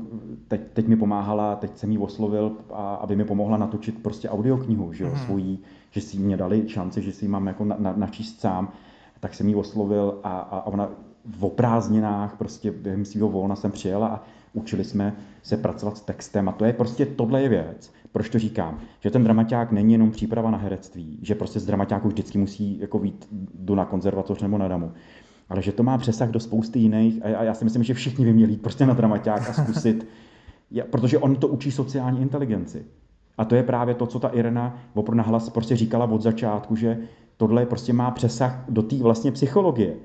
teď, 0.48 0.62
teď 0.74 0.88
mi 0.88 0.96
pomáhala, 0.96 1.56
teď 1.56 1.78
jsem 1.78 1.92
jí 1.92 1.98
oslovil, 1.98 2.52
a, 2.74 2.96
aby 2.96 3.16
mi 3.16 3.26
pomohla 3.26 3.58
natočit 3.58 4.04
prostě 4.04 4.30
audioknihu, 4.30 4.94
že 4.94 5.04
jo, 5.04 5.10
hmm. 5.10 5.20
svojí, 5.26 5.60
že 5.92 6.02
si 6.02 6.18
mě 6.18 6.38
dali 6.38 6.70
šanci, 6.70 7.02
že 7.02 7.12
si 7.12 7.26
ji 7.26 7.30
mám 7.30 7.48
jako 7.48 7.66
na, 7.66 7.76
na, 7.80 7.94
načíst 7.98 8.40
sám, 8.40 8.72
tak 9.20 9.34
jsem 9.34 9.50
jí 9.50 9.56
oslovil 9.56 10.20
a, 10.24 10.40
a 10.40 10.68
ona 10.68 10.90
v 11.26 11.50
prázdninách, 11.50 12.38
prostě 12.38 12.72
během 12.72 13.06
svého 13.06 13.30
volna 13.30 13.56
jsem 13.56 13.72
přijela 13.72 14.08
a 14.08 14.24
učili 14.54 14.84
jsme 14.84 15.16
se 15.44 15.58
pracovat 15.58 15.98
s 15.98 16.02
textem 16.02 16.50
a 16.50 16.52
to 16.52 16.66
je 16.66 16.74
prostě, 16.74 17.06
tohle 17.06 17.42
je 17.42 17.50
věc. 17.50 17.92
Proč 18.12 18.30
to 18.30 18.40
říkám? 18.40 18.80
Že 19.00 19.12
ten 19.12 19.24
dramaťák 19.24 19.72
není 19.72 19.94
jenom 19.94 20.12
příprava 20.12 20.52
na 20.52 20.58
herectví, 20.58 21.20
že 21.22 21.36
prostě 21.36 21.60
z 21.60 21.66
dramaťáku 21.66 22.08
vždycky 22.08 22.38
musí 22.38 22.80
jako 22.80 23.00
být, 23.00 23.28
jdu 23.54 23.76
na 23.76 23.86
konzervatoř 23.86 24.42
nebo 24.42 24.58
na 24.58 24.68
damu, 24.68 24.92
ale 25.50 25.62
že 25.62 25.72
to 25.72 25.84
má 25.84 25.98
přesah 25.98 26.30
do 26.30 26.40
spousty 26.40 26.80
jiných 26.80 27.26
a 27.26 27.44
já 27.44 27.54
si 27.54 27.64
myslím, 27.64 27.84
že 27.84 27.94
všichni 27.94 28.26
by 28.26 28.34
měli 28.34 28.52
jít 28.52 28.62
prostě 28.62 28.86
na 28.86 28.94
dramaťák 28.94 29.50
a 29.50 29.54
zkusit, 29.54 30.08
protože 30.90 31.18
on 31.18 31.36
to 31.36 31.48
učí 31.48 31.72
sociální 31.72 32.22
inteligenci. 32.22 32.86
A 33.38 33.46
to 33.46 33.56
je 33.56 33.64
právě 33.64 33.96
to, 33.96 34.06
co 34.06 34.20
ta 34.20 34.28
Irena 34.28 34.78
opravdu 34.94 35.18
nahlas 35.18 35.50
prostě 35.50 35.76
říkala 35.76 36.06
od 36.06 36.22
začátku, 36.22 36.76
že 36.76 36.98
tohle 37.38 37.66
prostě 37.66 37.94
má 37.94 38.12
přesah 38.12 38.66
do 38.70 38.82
té 38.82 38.96
vlastně 38.96 39.32
psychologie. 39.32 39.96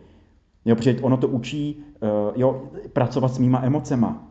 Jo, 0.64 0.76
protože 0.76 1.00
ono 1.00 1.16
to 1.16 1.28
učí 1.28 1.84
uh, 2.02 2.08
jo, 2.36 2.62
pracovat 2.92 3.28
s 3.28 3.38
mýma 3.38 3.62
emocema. 3.62 4.28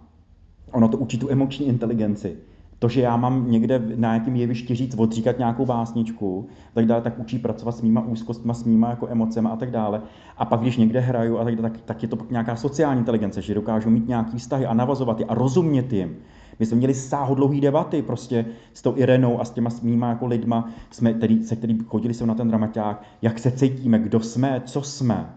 Ono 0.72 0.88
to 0.88 0.98
učí 0.98 1.18
tu 1.18 1.30
emoční 1.30 1.68
inteligenci. 1.68 2.38
To, 2.84 2.90
že 2.90 3.02
já 3.02 3.18
mám 3.18 3.52
někde 3.52 3.80
na 3.96 4.10
nějakém 4.10 4.36
jevišti 4.36 4.76
říct, 4.76 4.96
odříkat 4.98 5.38
nějakou 5.38 5.66
básničku, 5.66 6.48
tak 6.74 6.86
dále, 6.86 7.02
tak 7.02 7.20
učí 7.20 7.40
pracovat 7.40 7.72
s 7.72 7.82
mýma 7.82 8.02
úzkostma, 8.02 8.54
s 8.54 8.64
mýma 8.64 8.90
jako 8.90 9.08
emocema 9.08 9.50
a 9.50 9.56
tak 9.56 9.72
dále. 9.72 10.02
A 10.38 10.46
pak, 10.46 10.60
když 10.60 10.78
někde 10.78 11.00
hraju, 11.00 11.38
a 11.38 11.44
tak, 11.44 11.62
tak, 11.62 11.82
tak 11.86 12.04
je 12.04 12.08
to 12.10 12.16
pak 12.16 12.32
nějaká 12.32 12.56
sociální 12.56 13.00
inteligence, 13.00 13.42
že 13.42 13.54
dokážu 13.54 13.90
mít 13.90 14.08
nějaký 14.08 14.38
vztahy 14.38 14.66
a 14.66 14.74
navazovat 14.74 15.20
je 15.20 15.26
a 15.26 15.34
rozumět 15.34 15.94
jim. 15.94 16.16
My 16.60 16.66
jsme 16.66 16.78
měli 16.78 16.94
sáhodlouhý 16.94 17.62
debaty 17.62 18.02
prostě 18.02 18.46
s 18.74 18.82
tou 18.82 18.94
Irenou 18.98 19.42
a 19.42 19.46
s 19.46 19.52
těma 19.52 19.70
mýma 19.82 20.10
jako 20.10 20.28
lidma, 20.28 20.70
jsme, 20.92 21.14
který, 21.14 21.44
se 21.44 21.56
kterými 21.56 21.84
chodili 21.84 22.14
jsme 22.14 22.28
na 22.28 22.36
ten 22.36 22.48
dramaťák, 22.48 23.04
jak 23.22 23.40
se 23.40 23.52
cítíme, 23.52 24.00
kdo 24.00 24.20
jsme, 24.20 24.62
co 24.66 24.82
jsme 24.82 25.30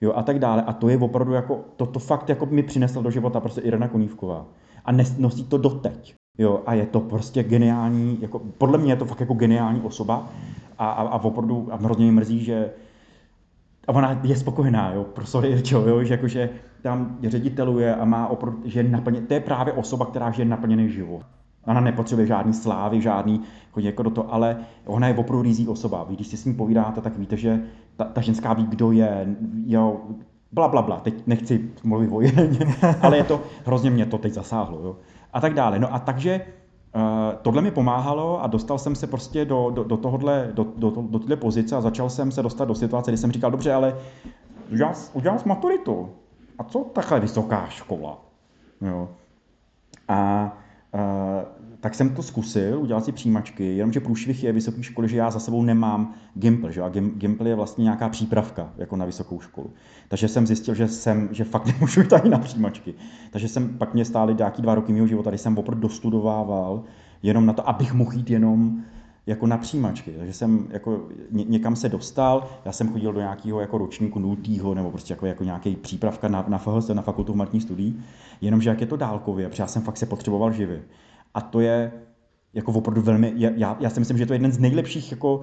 jo, 0.00 0.12
a 0.16 0.22
tak 0.22 0.38
dále. 0.38 0.62
A 0.62 0.72
to 0.72 0.88
je 0.88 0.98
opravdu 0.98 1.32
jako, 1.32 1.60
to, 1.76 1.86
to 1.86 1.98
fakt 1.98 2.28
jako 2.28 2.46
mi 2.46 2.62
přinesla 2.62 3.02
do 3.02 3.10
života 3.10 3.40
prostě 3.40 3.60
Irena 3.60 3.88
Konívková. 3.88 4.46
A 4.84 4.92
nosí 5.18 5.44
to 5.44 5.58
doteď. 5.58 6.19
Jo, 6.40 6.60
a 6.66 6.74
je 6.74 6.86
to 6.86 7.00
prostě 7.00 7.42
geniální, 7.42 8.18
jako, 8.20 8.38
podle 8.38 8.78
mě 8.78 8.92
je 8.92 8.96
to 8.96 9.04
fakt 9.04 9.20
jako 9.20 9.34
geniální 9.34 9.80
osoba 9.80 10.28
a, 10.78 10.90
a, 10.90 11.02
a 11.02 11.24
opravdu 11.24 11.68
a 11.70 11.76
hrozně 11.76 12.04
mě 12.04 12.12
mrzí, 12.12 12.44
že 12.44 12.70
a 13.88 13.92
ona 13.92 14.20
je 14.22 14.36
spokojená, 14.36 14.92
jo, 14.92 15.04
pro 15.04 15.26
sorry, 15.26 15.48
Irčo, 15.52 15.88
jo, 15.88 16.04
že 16.04 16.14
jakože 16.14 16.50
tam 16.82 17.18
řediteluje 17.26 17.96
a 17.96 18.04
má 18.04 18.28
opravdu, 18.28 18.60
že 18.64 18.82
naplně, 18.82 19.20
to 19.20 19.34
je 19.34 19.40
právě 19.40 19.72
osoba, 19.72 20.06
která 20.06 20.30
žije 20.30 20.46
naplněný 20.46 20.88
život. 20.88 21.22
Ona 21.66 21.80
nepotřebuje 21.80 22.26
žádný 22.26 22.52
slávy, 22.52 23.00
žádný 23.00 23.40
chodí 23.72 23.86
jako 23.86 24.02
do 24.02 24.10
toho, 24.10 24.34
ale 24.34 24.56
ona 24.86 25.08
je 25.08 25.14
opravdu 25.14 25.42
rizí 25.42 25.68
osoba. 25.68 26.04
Vy, 26.08 26.14
když 26.14 26.26
si 26.26 26.36
s 26.36 26.44
ní 26.44 26.54
povídáte, 26.54 27.00
tak 27.00 27.18
víte, 27.18 27.36
že 27.36 27.60
ta, 27.96 28.04
ta 28.04 28.20
ženská 28.20 28.52
ví, 28.52 28.66
kdo 28.66 28.92
je, 28.92 29.36
jo, 29.66 30.00
bla, 30.52 30.68
bla, 30.68 30.82
bla. 30.82 31.00
Teď 31.00 31.26
nechci 31.26 31.70
mluvit 31.84 32.08
o 32.12 32.20
ale 33.02 33.16
je 33.16 33.24
to, 33.24 33.40
hrozně 33.66 33.90
mě 33.90 34.06
to 34.06 34.18
teď 34.18 34.32
zasáhlo, 34.32 34.80
jo. 34.82 34.96
A 35.32 35.40
tak 35.40 35.54
dále. 35.54 35.78
No 35.78 35.94
a 35.94 35.98
takže 35.98 36.40
uh, 36.94 37.02
tohle 37.42 37.62
mi 37.62 37.70
pomáhalo 37.70 38.42
a 38.42 38.46
dostal 38.46 38.78
jsem 38.78 38.94
se 38.94 39.06
prostě 39.06 39.44
do, 39.44 39.70
do, 39.70 39.84
do 39.84 39.96
tohohle, 39.96 40.50
do, 40.54 40.66
do, 40.76 40.90
do, 40.90 41.18
téhle 41.18 41.36
pozice 41.36 41.76
a 41.76 41.80
začal 41.80 42.10
jsem 42.10 42.32
se 42.32 42.42
dostat 42.42 42.64
do 42.64 42.74
situace, 42.74 43.10
kdy 43.10 43.18
jsem 43.18 43.32
říkal, 43.32 43.50
dobře, 43.50 43.72
ale 43.72 43.96
udělal, 44.72 44.94
udělal 45.12 45.38
jsi 45.38 45.48
maturitu. 45.48 46.08
A 46.58 46.64
co 46.64 46.78
takhle 46.78 47.20
vysoká 47.20 47.66
škola? 47.68 48.18
Jo. 48.80 49.08
A 50.08 50.52
Uh, 50.94 51.42
tak 51.80 51.94
jsem 51.94 52.14
to 52.14 52.22
zkusil, 52.22 52.80
udělal 52.80 53.02
si 53.02 53.12
přijímačky, 53.12 53.76
jenomže 53.76 54.00
průšvih 54.00 54.44
je 54.44 54.52
vysoké 54.52 54.82
školy, 54.82 55.08
že 55.08 55.16
já 55.16 55.30
za 55.30 55.40
sebou 55.40 55.62
nemám 55.62 56.14
Gimple, 56.34 56.72
že? 56.72 56.82
a 56.82 56.88
Gimple 56.88 57.48
je 57.48 57.54
vlastně 57.54 57.84
nějaká 57.84 58.08
přípravka 58.08 58.72
jako 58.76 58.96
na 58.96 59.04
vysokou 59.04 59.40
školu. 59.40 59.70
Takže 60.08 60.28
jsem 60.28 60.46
zjistil, 60.46 60.74
že, 60.74 60.88
jsem, 60.88 61.28
že 61.32 61.44
fakt 61.44 61.66
nemůžu 61.72 62.00
jít 62.00 62.12
ani 62.12 62.30
na 62.30 62.38
přijímačky. 62.38 62.94
Takže 63.30 63.48
jsem 63.48 63.78
pak 63.78 63.94
mě 63.94 64.04
stály 64.04 64.34
nějaký 64.34 64.62
dva 64.62 64.74
roky 64.74 64.92
mého 64.92 65.06
života, 65.06 65.30
kdy 65.30 65.38
jsem 65.38 65.58
opravdu 65.58 65.80
dostudovával 65.80 66.82
jenom 67.22 67.46
na 67.46 67.52
to, 67.52 67.68
abych 67.68 67.94
mohl 67.94 68.12
jít 68.12 68.30
jenom 68.30 68.82
jako 69.26 69.46
na 69.46 69.58
přijímačky. 69.58 70.10
Takže 70.18 70.32
jsem 70.32 70.66
jako 70.70 71.08
ně, 71.30 71.44
někam 71.44 71.76
se 71.76 71.88
dostal, 71.88 72.48
já 72.64 72.72
jsem 72.72 72.92
chodil 72.92 73.12
do 73.12 73.20
nějakého 73.20 73.60
jako 73.60 73.78
ročníku 73.78 74.18
nultýho, 74.18 74.74
nebo 74.74 74.90
prostě 74.90 75.12
jako, 75.12 75.26
jako 75.26 75.44
nějaký 75.44 75.76
přípravka 75.76 76.28
na, 76.28 76.44
na 76.48 76.58
FHS, 76.58 76.88
na 76.88 77.02
fakultu 77.02 77.32
humanitních 77.32 77.62
studií, 77.62 78.02
jenomže 78.40 78.70
jak 78.70 78.80
je 78.80 78.86
to 78.86 78.96
dálkově, 78.96 79.48
protože 79.48 79.62
já 79.62 79.66
jsem 79.66 79.82
fakt 79.82 79.96
se 79.96 80.06
potřeboval 80.06 80.52
živit. 80.52 80.82
A 81.34 81.40
to 81.40 81.60
je 81.60 81.92
jako 82.54 82.72
opravdu 82.72 83.02
velmi, 83.02 83.32
já, 83.36 83.76
já 83.80 83.90
si 83.90 84.00
myslím, 84.00 84.18
že 84.18 84.26
to 84.26 84.32
je 84.32 84.34
jeden 84.34 84.52
z 84.52 84.58
nejlepších 84.58 85.10
jako 85.10 85.36
uh, 85.36 85.42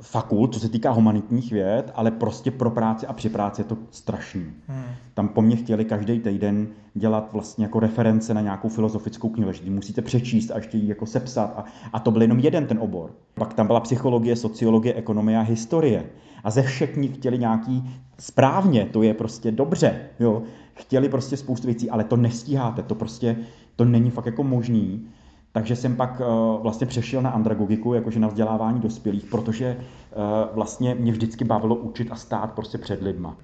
fakult, 0.00 0.54
co 0.54 0.60
se 0.60 0.68
týká 0.68 0.90
humanitních 0.90 1.52
věd, 1.52 1.90
ale 1.94 2.10
prostě 2.10 2.50
pro 2.50 2.70
práci 2.70 3.06
a 3.06 3.12
při 3.12 3.28
práci 3.28 3.60
je 3.60 3.64
to 3.64 3.76
strašný. 3.90 4.52
Hmm. 4.66 4.84
Tam 5.14 5.28
po 5.28 5.42
mně 5.42 5.56
chtěli 5.56 5.84
každý 5.84 6.20
týden 6.20 6.68
dělat 6.94 7.32
vlastně 7.32 7.64
jako 7.64 7.80
reference 7.80 8.34
na 8.34 8.40
nějakou 8.40 8.68
filozofickou 8.68 9.28
knihu, 9.28 9.52
že 9.52 9.70
musíte 9.70 10.02
přečíst 10.02 10.50
a 10.50 10.56
ještě 10.56 10.78
ji 10.78 10.88
jako 10.88 11.06
sepsat. 11.06 11.54
A, 11.56 11.64
a 11.92 12.00
to 12.00 12.10
byl 12.10 12.22
jenom 12.22 12.38
jeden 12.38 12.66
ten 12.66 12.78
obor. 12.78 13.10
Pak 13.34 13.54
tam 13.54 13.66
byla 13.66 13.80
psychologie, 13.80 14.36
sociologie, 14.36 14.94
ekonomie 14.94 15.38
a 15.38 15.42
historie. 15.42 16.04
A 16.44 16.50
ze 16.50 16.62
všech 16.62 16.96
nich 16.96 17.14
chtěli 17.14 17.38
nějaký 17.38 17.90
správně, 18.18 18.86
to 18.92 19.02
je 19.02 19.14
prostě 19.14 19.52
dobře. 19.52 20.00
Jo? 20.20 20.42
Chtěli 20.74 21.08
prostě 21.08 21.36
spoustu 21.36 21.66
věcí, 21.66 21.90
ale 21.90 22.04
to 22.04 22.16
nestíháte, 22.16 22.82
to 22.82 22.94
prostě 22.94 23.36
to 23.76 23.84
není 23.84 24.10
fakt 24.10 24.26
jako 24.26 24.44
možný. 24.44 25.06
Takže 25.52 25.76
jsem 25.76 25.96
pak 25.96 26.20
uh, 26.20 26.62
vlastně 26.62 26.86
přešel 26.86 27.22
na 27.22 27.30
andragogiku, 27.30 27.94
jakože 27.94 28.20
na 28.20 28.28
vzdělávání 28.28 28.80
dospělých, 28.80 29.24
protože 29.24 29.76
uh, 29.76 30.54
vlastně 30.54 30.94
mě 30.94 31.12
vždycky 31.12 31.44
bavilo 31.44 31.76
učit 31.76 32.08
a 32.10 32.16
stát 32.16 32.52
prostě 32.52 32.78
před 32.78 33.02
lidma. 33.02 33.36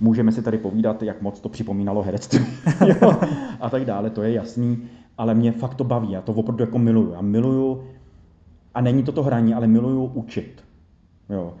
Můžeme 0.00 0.32
si 0.32 0.42
tady 0.42 0.58
povídat, 0.58 1.02
jak 1.02 1.22
moc 1.22 1.40
to 1.40 1.48
připomínalo 1.48 2.02
herectví 2.02 2.46
a 3.60 3.70
tak 3.70 3.84
dále, 3.84 4.10
to 4.10 4.22
je 4.22 4.32
jasný, 4.32 4.82
ale 5.18 5.34
mě 5.34 5.52
fakt 5.52 5.74
to 5.74 5.84
baví, 5.84 6.10
já 6.10 6.20
to 6.20 6.32
opravdu 6.32 6.64
jako 6.64 6.78
miluju. 6.78 7.12
Já 7.12 7.20
miluju, 7.20 7.84
a 8.74 8.80
není 8.80 9.02
to 9.02 9.12
to 9.12 9.22
hraní, 9.22 9.54
ale 9.54 9.66
miluju 9.66 10.04
učit. 10.04 10.64
Jo. 11.30 11.54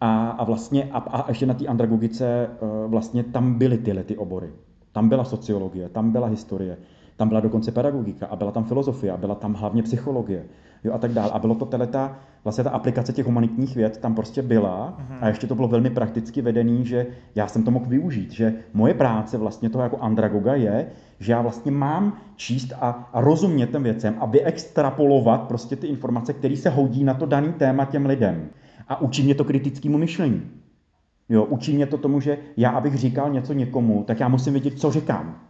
A, 0.00 0.30
a 0.30 0.44
vlastně, 0.44 0.84
a, 0.92 0.98
a 0.98 1.28
ještě 1.28 1.46
na 1.46 1.54
té 1.54 1.66
andragogice 1.66 2.48
uh, 2.60 2.90
vlastně 2.90 3.24
tam 3.24 3.54
byly 3.54 3.78
tyhle 3.78 4.04
ty 4.04 4.16
obory. 4.16 4.50
Tam 4.92 5.08
byla 5.08 5.24
sociologie, 5.24 5.88
tam 5.88 6.10
byla 6.10 6.26
historie, 6.26 6.76
tam 7.16 7.28
byla 7.28 7.40
dokonce 7.40 7.72
pedagogika 7.72 8.26
a 8.26 8.36
byla 8.36 8.50
tam 8.50 8.64
filozofie, 8.64 9.12
a 9.12 9.16
byla 9.16 9.34
tam 9.34 9.54
hlavně 9.54 9.82
psychologie 9.82 10.44
jo, 10.84 10.92
a 10.92 10.98
tak 10.98 11.12
dále. 11.12 11.30
A 11.30 11.38
bylo 11.38 11.54
to 11.54 11.66
teleta, 11.66 12.18
vlastně 12.44 12.64
ta 12.64 12.70
aplikace 12.70 13.12
těch 13.12 13.26
humanitních 13.26 13.76
věd 13.76 13.98
tam 13.98 14.14
prostě 14.14 14.42
byla 14.42 14.98
uh-huh. 14.98 15.18
a 15.20 15.28
ještě 15.28 15.46
to 15.46 15.54
bylo 15.54 15.68
velmi 15.68 15.90
prakticky 15.90 16.42
vedený, 16.42 16.86
že 16.86 17.06
já 17.34 17.48
jsem 17.48 17.62
to 17.62 17.70
mohl 17.70 17.86
využít, 17.86 18.32
že 18.32 18.54
moje 18.74 18.94
práce 18.94 19.38
vlastně 19.38 19.70
toho 19.70 19.84
jako 19.84 19.98
andragoga 19.98 20.54
je, 20.54 20.86
že 21.18 21.32
já 21.32 21.42
vlastně 21.42 21.72
mám 21.72 22.18
číst 22.36 22.72
a, 22.80 23.08
a 23.12 23.20
rozumět 23.20 23.70
těm 23.70 23.82
věcem 23.82 24.14
a 24.20 24.26
vyextrapolovat 24.26 25.42
prostě 25.42 25.76
ty 25.76 25.86
informace, 25.86 26.32
které 26.32 26.56
se 26.56 26.70
hodí 26.70 27.04
na 27.04 27.14
to 27.14 27.26
daný 27.26 27.52
téma 27.52 27.84
těm 27.84 28.06
lidem. 28.06 28.48
A 28.88 29.00
učí 29.00 29.22
mě 29.22 29.34
to 29.34 29.44
kritickému 29.44 29.98
myšlení. 29.98 30.42
Jo, 31.28 31.44
učí 31.44 31.74
mě 31.74 31.86
to 31.86 31.98
tomu, 31.98 32.20
že 32.20 32.38
já, 32.56 32.70
abych 32.70 32.94
říkal 32.94 33.30
něco 33.30 33.52
někomu, 33.52 34.04
tak 34.06 34.20
já 34.20 34.28
musím 34.28 34.52
vědět, 34.52 34.78
co 34.78 34.90
říkám. 34.90 35.40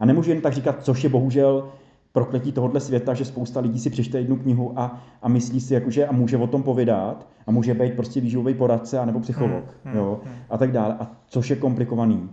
A 0.00 0.06
nemůžu 0.06 0.30
jen 0.30 0.40
tak 0.40 0.52
říkat, 0.52 0.84
což 0.84 1.04
je 1.04 1.10
bohužel 1.10 1.68
prokletí 2.12 2.52
tohohle 2.52 2.80
světa, 2.80 3.14
že 3.14 3.24
spousta 3.24 3.60
lidí 3.60 3.80
si 3.80 3.90
přečte 3.90 4.18
jednu 4.18 4.36
knihu 4.36 4.72
a, 4.76 5.00
a 5.22 5.28
myslí 5.28 5.60
si, 5.60 5.74
jakože, 5.74 6.06
a 6.06 6.12
může 6.12 6.36
o 6.36 6.46
tom 6.46 6.62
povědat 6.62 7.26
a 7.46 7.50
může 7.50 7.74
být 7.74 7.94
prostě 7.94 8.20
výživový 8.20 8.54
poradce 8.54 8.98
a 8.98 9.04
nebo 9.04 9.20
psycholog, 9.20 9.64
hmm, 9.84 9.94
hmm, 9.94 9.96
jo, 9.96 10.20
hmm. 10.24 10.34
a 10.50 10.58
tak 10.58 10.72
dále, 10.72 10.96
a 11.00 11.10
což 11.26 11.50
je 11.50 11.56
komplikovaný. 11.56 12.30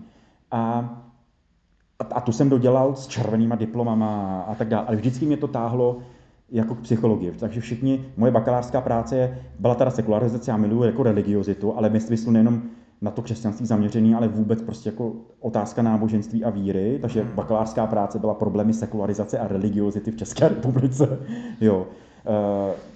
A, 0.51 0.59
a, 1.99 2.03
a 2.03 2.21
tu 2.21 2.31
jsem 2.31 2.49
dodělal 2.49 2.95
s 2.95 3.07
červenýma 3.07 3.55
diplomama 3.55 4.41
a 4.41 4.55
tak 4.55 4.67
dále, 4.67 4.87
ale 4.87 4.95
vždycky 4.95 5.25
mě 5.25 5.37
to 5.37 5.47
táhlo 5.47 5.97
jako 6.51 6.75
k 6.75 6.79
psychologii. 6.79 7.31
Takže 7.31 7.61
všichni, 7.61 8.05
moje 8.17 8.31
bakalářská 8.31 8.81
práce 8.81 9.37
byla 9.59 9.75
teda 9.75 9.91
sekularizace, 9.91 10.51
já 10.51 10.57
miluji 10.57 10.83
jako 10.83 11.03
religiozitu, 11.03 11.77
ale 11.77 11.89
myslím 11.89 12.33
nejenom 12.33 12.61
na 13.01 13.11
to 13.11 13.21
křesťanství 13.21 13.65
zaměřený, 13.65 14.15
ale 14.15 14.27
vůbec 14.27 14.61
prostě 14.61 14.89
jako 14.89 15.13
otázka 15.39 15.81
náboženství 15.81 16.43
a 16.43 16.49
víry, 16.49 16.99
takže 17.01 17.21
hmm. 17.21 17.31
bakalářská 17.35 17.87
práce 17.87 18.19
byla 18.19 18.33
problémy 18.33 18.73
sekularizace 18.73 19.39
a 19.39 19.47
religiozity 19.47 20.11
v 20.11 20.17
České 20.17 20.47
republice. 20.49 21.19
jo. 21.61 21.87
E, 22.25 22.89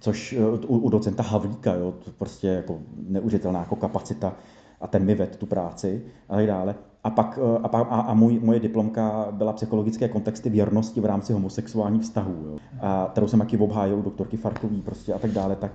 což 0.00 0.32
eh, 0.32 0.66
u, 0.66 0.78
u 0.78 0.88
docenta 0.88 1.22
Havlíka, 1.22 1.74
jo, 1.74 1.94
to 2.04 2.10
prostě 2.18 2.48
jako 2.48 2.78
neuvěřitelná 3.08 3.60
jako 3.60 3.76
kapacita 3.76 4.32
a 4.80 4.86
ten 4.86 5.04
mi 5.04 5.14
ved 5.14 5.36
tu 5.36 5.46
práci 5.46 6.02
a 6.28 6.36
tak 6.36 6.46
dále. 6.46 6.74
A 7.04 7.10
pak 7.10 7.38
eh, 7.42 7.58
a, 7.62 7.78
a, 7.78 8.00
a 8.00 8.14
můj, 8.14 8.40
moje 8.42 8.60
diplomka 8.60 9.28
byla 9.30 9.52
psychologické 9.52 10.08
kontexty 10.08 10.50
věrnosti 10.50 11.00
v 11.00 11.04
rámci 11.04 11.32
homosexuálních 11.32 12.02
vztahů, 12.02 12.36
jo. 12.46 12.58
A 12.80 13.08
kterou 13.12 13.28
jsem 13.28 13.38
taky 13.38 13.58
obhájil 13.58 13.98
u 13.98 14.02
doktorky 14.02 14.36
Farkový 14.36 14.82
prostě 14.82 15.12
a 15.12 15.18
tak 15.18 15.30
dále, 15.30 15.56
tak, 15.56 15.72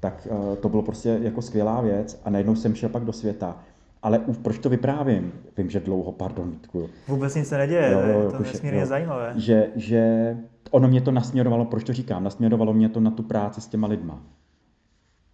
tak 0.00 0.28
eh, 0.30 0.56
to 0.56 0.68
bylo 0.68 0.82
prostě 0.82 1.18
jako 1.22 1.42
skvělá 1.42 1.80
věc 1.80 2.20
a 2.24 2.30
najednou 2.30 2.54
jsem 2.54 2.74
šel 2.74 2.88
pak 2.88 3.04
do 3.04 3.12
světa. 3.12 3.56
Ale 4.02 4.18
už 4.18 4.36
proč 4.36 4.58
to 4.58 4.68
vyprávím? 4.68 5.32
Vím, 5.56 5.70
že 5.70 5.80
dlouho, 5.80 6.12
pardon, 6.12 6.50
Vítku. 6.50 6.88
Vůbec 7.08 7.34
nic 7.34 7.48
se 7.48 7.58
neděje, 7.58 7.90
jo, 7.92 8.00
jo, 8.00 8.30
to 8.30 8.36
je 8.36 8.52
nesmírně 8.52 8.86
zajímavé. 8.86 9.32
Že, 9.36 9.68
že 9.76 10.36
ono 10.70 10.88
mě 10.88 11.00
to 11.00 11.10
nasměrovalo, 11.10 11.64
proč 11.64 11.84
to 11.84 11.92
říkám, 11.92 12.24
nasměrovalo 12.24 12.72
mě 12.72 12.88
to 12.88 13.00
na 13.00 13.10
tu 13.10 13.22
práci 13.22 13.60
s 13.60 13.66
těma 13.66 13.88
lidma. 13.88 14.22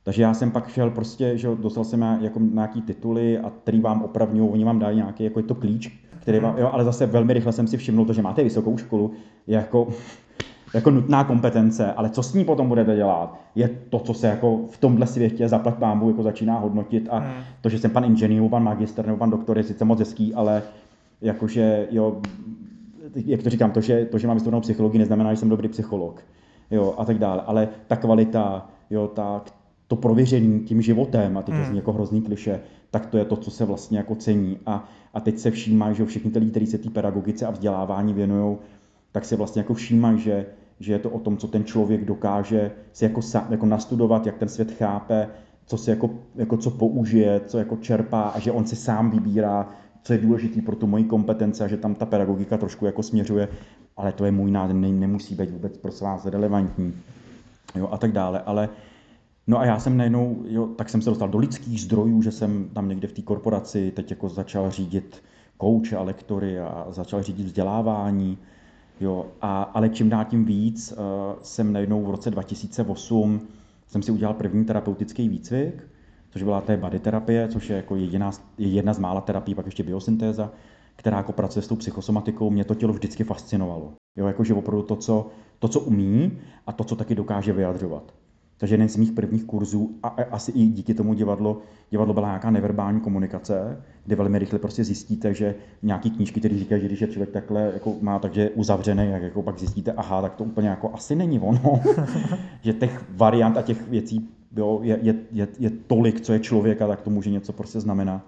Takže 0.02 0.22
já 0.22 0.34
jsem 0.34 0.50
pak 0.50 0.68
šel 0.68 0.90
prostě, 0.90 1.38
že 1.38 1.48
dostal 1.48 1.84
jsem 1.84 2.02
jako 2.20 2.40
nějaký 2.40 2.82
tituly 2.82 3.38
a 3.38 3.50
který 3.50 3.80
vám 3.80 4.02
opravňují, 4.02 4.50
oni 4.50 4.64
vám 4.64 4.78
dají 4.78 4.96
nějaký, 4.96 5.24
jako 5.24 5.38
je 5.38 5.42
to 5.42 5.54
klíč, 5.54 5.98
který 6.20 6.40
vám, 6.40 6.58
jo, 6.58 6.70
ale 6.72 6.84
zase 6.84 7.06
velmi 7.06 7.32
rychle 7.32 7.52
jsem 7.52 7.66
si 7.66 7.76
všiml 7.76 8.04
to, 8.04 8.12
že 8.12 8.22
máte 8.22 8.44
vysokou 8.44 8.76
školu, 8.78 9.12
jako, 9.46 9.88
jako 10.74 10.90
nutná 10.90 11.24
kompetence, 11.24 11.92
ale 11.92 12.10
co 12.10 12.22
s 12.22 12.34
ní 12.34 12.44
potom 12.44 12.68
budete 12.68 12.96
dělat, 12.96 13.40
je 13.54 13.68
to, 13.68 13.98
co 13.98 14.14
se 14.14 14.26
jako 14.26 14.60
v 14.70 14.78
tomhle 14.78 15.06
světě 15.06 15.48
zaplať 15.48 15.74
pámbu 15.74 16.08
jako 16.08 16.22
začíná 16.22 16.58
hodnotit 16.58 17.08
a 17.10 17.18
hmm. 17.18 17.32
to, 17.60 17.68
že 17.68 17.78
jsem 17.78 17.90
pan 17.90 18.04
inženýr, 18.04 18.48
pan 18.48 18.62
magister 18.62 19.06
nebo 19.06 19.18
pan 19.18 19.30
doktor 19.30 19.58
je 19.58 19.64
sice 19.64 19.84
moc 19.84 19.98
hezký, 19.98 20.34
ale 20.34 20.62
jakože 21.20 21.88
jo, 21.90 22.20
jak 23.14 23.42
to 23.42 23.50
říkám, 23.50 23.70
to, 23.70 23.80
že, 23.80 24.04
to, 24.04 24.18
že 24.18 24.26
mám 24.26 24.36
vystudovanou 24.36 24.60
psychologii, 24.60 24.98
neznamená, 24.98 25.34
že 25.34 25.40
jsem 25.40 25.48
dobrý 25.48 25.68
psycholog, 25.68 26.22
jo, 26.70 26.94
a 26.98 27.04
tak 27.04 27.18
dále, 27.18 27.42
ale 27.46 27.68
ta 27.86 27.96
kvalita, 27.96 28.68
jo, 28.90 29.10
ta, 29.14 29.42
to 29.86 29.96
prověření 29.96 30.60
tím 30.60 30.82
životem, 30.82 31.38
a 31.38 31.42
teď 31.42 31.54
hmm. 31.54 31.64
to 31.64 31.68
zní 31.68 31.76
jako 31.76 31.92
hrozný 31.92 32.22
kliše, 32.22 32.60
tak 32.90 33.06
to 33.06 33.18
je 33.18 33.24
to, 33.24 33.36
co 33.36 33.50
se 33.50 33.64
vlastně 33.64 33.98
jako 33.98 34.14
cení. 34.14 34.58
A, 34.66 34.88
a 35.14 35.20
teď 35.20 35.38
se 35.38 35.50
všímá, 35.50 35.92
že 35.92 36.04
všichni 36.04 36.30
ty 36.30 36.38
lidi, 36.38 36.50
kteří 36.50 36.66
se 36.66 36.78
té 36.78 36.90
pedagogice 36.90 37.46
a 37.46 37.50
vzdělávání 37.50 38.14
věnují, 38.14 38.56
tak 39.12 39.24
se 39.24 39.36
vlastně 39.36 39.60
jako 39.60 39.74
všímají, 39.74 40.18
že, 40.18 40.46
že 40.80 40.92
je 40.92 40.98
to 40.98 41.10
o 41.10 41.18
tom, 41.18 41.36
co 41.36 41.48
ten 41.48 41.64
člověk 41.64 42.04
dokáže 42.04 42.70
si 42.92 43.04
jako, 43.04 43.20
jako 43.50 43.66
nastudovat, 43.66 44.26
jak 44.26 44.38
ten 44.38 44.48
svět 44.48 44.72
chápe, 44.72 45.28
co 45.66 45.78
si 45.78 45.90
jako, 45.90 46.10
jako 46.34 46.56
co 46.56 46.70
použije, 46.70 47.40
co 47.46 47.58
jako 47.58 47.76
čerpá 47.76 48.22
a 48.22 48.38
že 48.38 48.52
on 48.52 48.66
si 48.66 48.76
sám 48.76 49.10
vybírá, 49.10 49.68
co 50.02 50.12
je 50.12 50.18
důležité 50.18 50.62
pro 50.62 50.76
tu 50.76 50.86
moji 50.86 51.04
kompetence 51.04 51.64
a 51.64 51.68
že 51.68 51.76
tam 51.76 51.94
ta 51.94 52.06
pedagogika 52.06 52.56
trošku 52.56 52.86
jako 52.86 53.02
směřuje, 53.02 53.48
ale 53.96 54.12
to 54.12 54.24
je 54.24 54.30
můj 54.30 54.50
názor, 54.50 54.76
ne, 54.76 54.88
nemusí 54.88 55.34
být 55.34 55.50
vůbec 55.50 55.78
pro 55.78 55.92
vás 56.02 56.26
relevantní 56.26 56.94
jo, 57.74 57.88
a 57.92 57.98
tak 57.98 58.12
dále. 58.12 58.42
Ale 58.46 58.68
No 59.46 59.60
a 59.60 59.64
já 59.64 59.78
jsem 59.78 59.96
najednou, 59.96 60.42
jo, 60.48 60.66
tak 60.66 60.88
jsem 60.88 61.02
se 61.02 61.10
dostal 61.10 61.28
do 61.28 61.38
lidských 61.38 61.80
zdrojů, 61.80 62.22
že 62.22 62.30
jsem 62.30 62.68
tam 62.68 62.88
někde 62.88 63.08
v 63.08 63.12
té 63.12 63.22
korporaci 63.22 63.92
teď 63.96 64.10
jako 64.10 64.28
začal 64.28 64.70
řídit 64.70 65.22
kouče 65.56 65.96
a 65.96 66.02
lektory 66.02 66.58
a 66.58 66.86
začal 66.88 67.22
řídit 67.22 67.46
vzdělávání. 67.46 68.38
Jo, 69.00 69.26
a, 69.40 69.62
ale 69.62 69.88
čím 69.88 70.08
dál 70.08 70.24
tím 70.24 70.44
víc 70.44 70.92
uh, 70.92 70.98
jsem 71.42 71.72
najednou 71.72 72.04
v 72.04 72.10
roce 72.10 72.30
2008 72.30 73.40
jsem 73.86 74.02
si 74.02 74.12
udělal 74.12 74.34
první 74.34 74.64
terapeutický 74.64 75.28
výcvik, 75.28 75.88
což 76.30 76.42
byla 76.42 76.60
té 76.60 76.76
body 76.76 76.98
terapie, 76.98 77.48
což 77.48 77.70
je 77.70 77.76
jako 77.76 77.96
jediná, 77.96 78.30
je 78.58 78.68
jedna 78.68 78.92
z 78.92 78.98
mála 78.98 79.20
terapií, 79.20 79.54
pak 79.54 79.66
ještě 79.66 79.82
biosyntéza, 79.82 80.50
která 80.96 81.16
jako 81.16 81.32
pracuje 81.32 81.62
s 81.62 81.68
tou 81.68 81.76
psychosomatikou, 81.76 82.50
mě 82.50 82.64
to 82.64 82.74
tělo 82.74 82.92
vždycky 82.92 83.24
fascinovalo. 83.24 83.92
Jo, 84.16 84.26
jakože 84.26 84.54
opravdu 84.54 84.82
to 84.82 84.96
co, 84.96 85.26
to, 85.58 85.68
co 85.68 85.80
umí 85.80 86.38
a 86.66 86.72
to, 86.72 86.84
co 86.84 86.96
taky 86.96 87.14
dokáže 87.14 87.52
vyjadřovat. 87.52 88.14
Takže 88.58 88.74
jeden 88.74 88.88
z 88.88 88.96
mých 88.96 89.12
prvních 89.12 89.44
kurzů, 89.44 89.98
a 90.02 90.08
asi 90.08 90.52
i 90.52 90.66
díky 90.66 90.94
tomu 90.94 91.14
divadlo, 91.14 91.58
divadlo 91.90 92.14
byla 92.14 92.28
nějaká 92.28 92.50
neverbální 92.50 93.00
komunikace, 93.00 93.82
kde 94.04 94.16
velmi 94.16 94.38
rychle 94.38 94.58
prostě 94.58 94.84
zjistíte, 94.84 95.34
že 95.34 95.54
nějaký 95.82 96.10
knížky, 96.10 96.40
které 96.40 96.58
říkají, 96.58 96.82
že 96.82 96.88
když 96.88 97.00
je 97.00 97.08
člověk 97.08 97.30
takhle 97.30 97.70
jako 97.74 97.94
má 98.00 98.18
takže 98.18 98.50
uzavřený, 98.50 99.10
jak 99.10 99.22
jako 99.22 99.42
pak 99.42 99.58
zjistíte, 99.58 99.92
aha, 99.92 100.22
tak 100.22 100.34
to 100.34 100.44
úplně 100.44 100.68
jako 100.68 100.90
asi 100.94 101.14
není 101.14 101.40
ono. 101.40 101.80
že 102.62 102.72
těch 102.72 103.04
variant 103.10 103.56
a 103.56 103.62
těch 103.62 103.88
věcí 103.88 104.28
jo, 104.56 104.80
je, 104.82 104.98
je, 105.02 105.14
je, 105.32 105.48
je, 105.58 105.70
tolik, 105.70 106.20
co 106.20 106.32
je 106.32 106.40
člověk 106.40 106.82
a 106.82 106.86
tak 106.86 107.00
to 107.00 107.10
může 107.10 107.30
něco 107.30 107.52
prostě 107.52 107.80
znamená. 107.80 108.26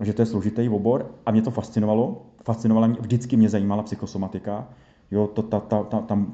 Že 0.00 0.12
to 0.12 0.22
je 0.22 0.26
složitý 0.26 0.68
obor 0.68 1.10
a 1.26 1.30
mě 1.30 1.42
to 1.42 1.50
fascinovalo. 1.50 2.26
Fascinovala 2.44 2.86
mě, 2.86 2.96
vždycky 3.00 3.36
mě 3.36 3.48
zajímala 3.48 3.82
psychosomatika. 3.82 4.68
Jo, 5.10 5.26
to, 5.26 5.42
ta, 5.42 5.60
ta, 5.60 5.82
ta, 5.82 6.00
ta, 6.00 6.26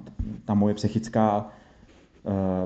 ta 0.44 0.54
moje 0.54 0.74
psychická 0.74 1.48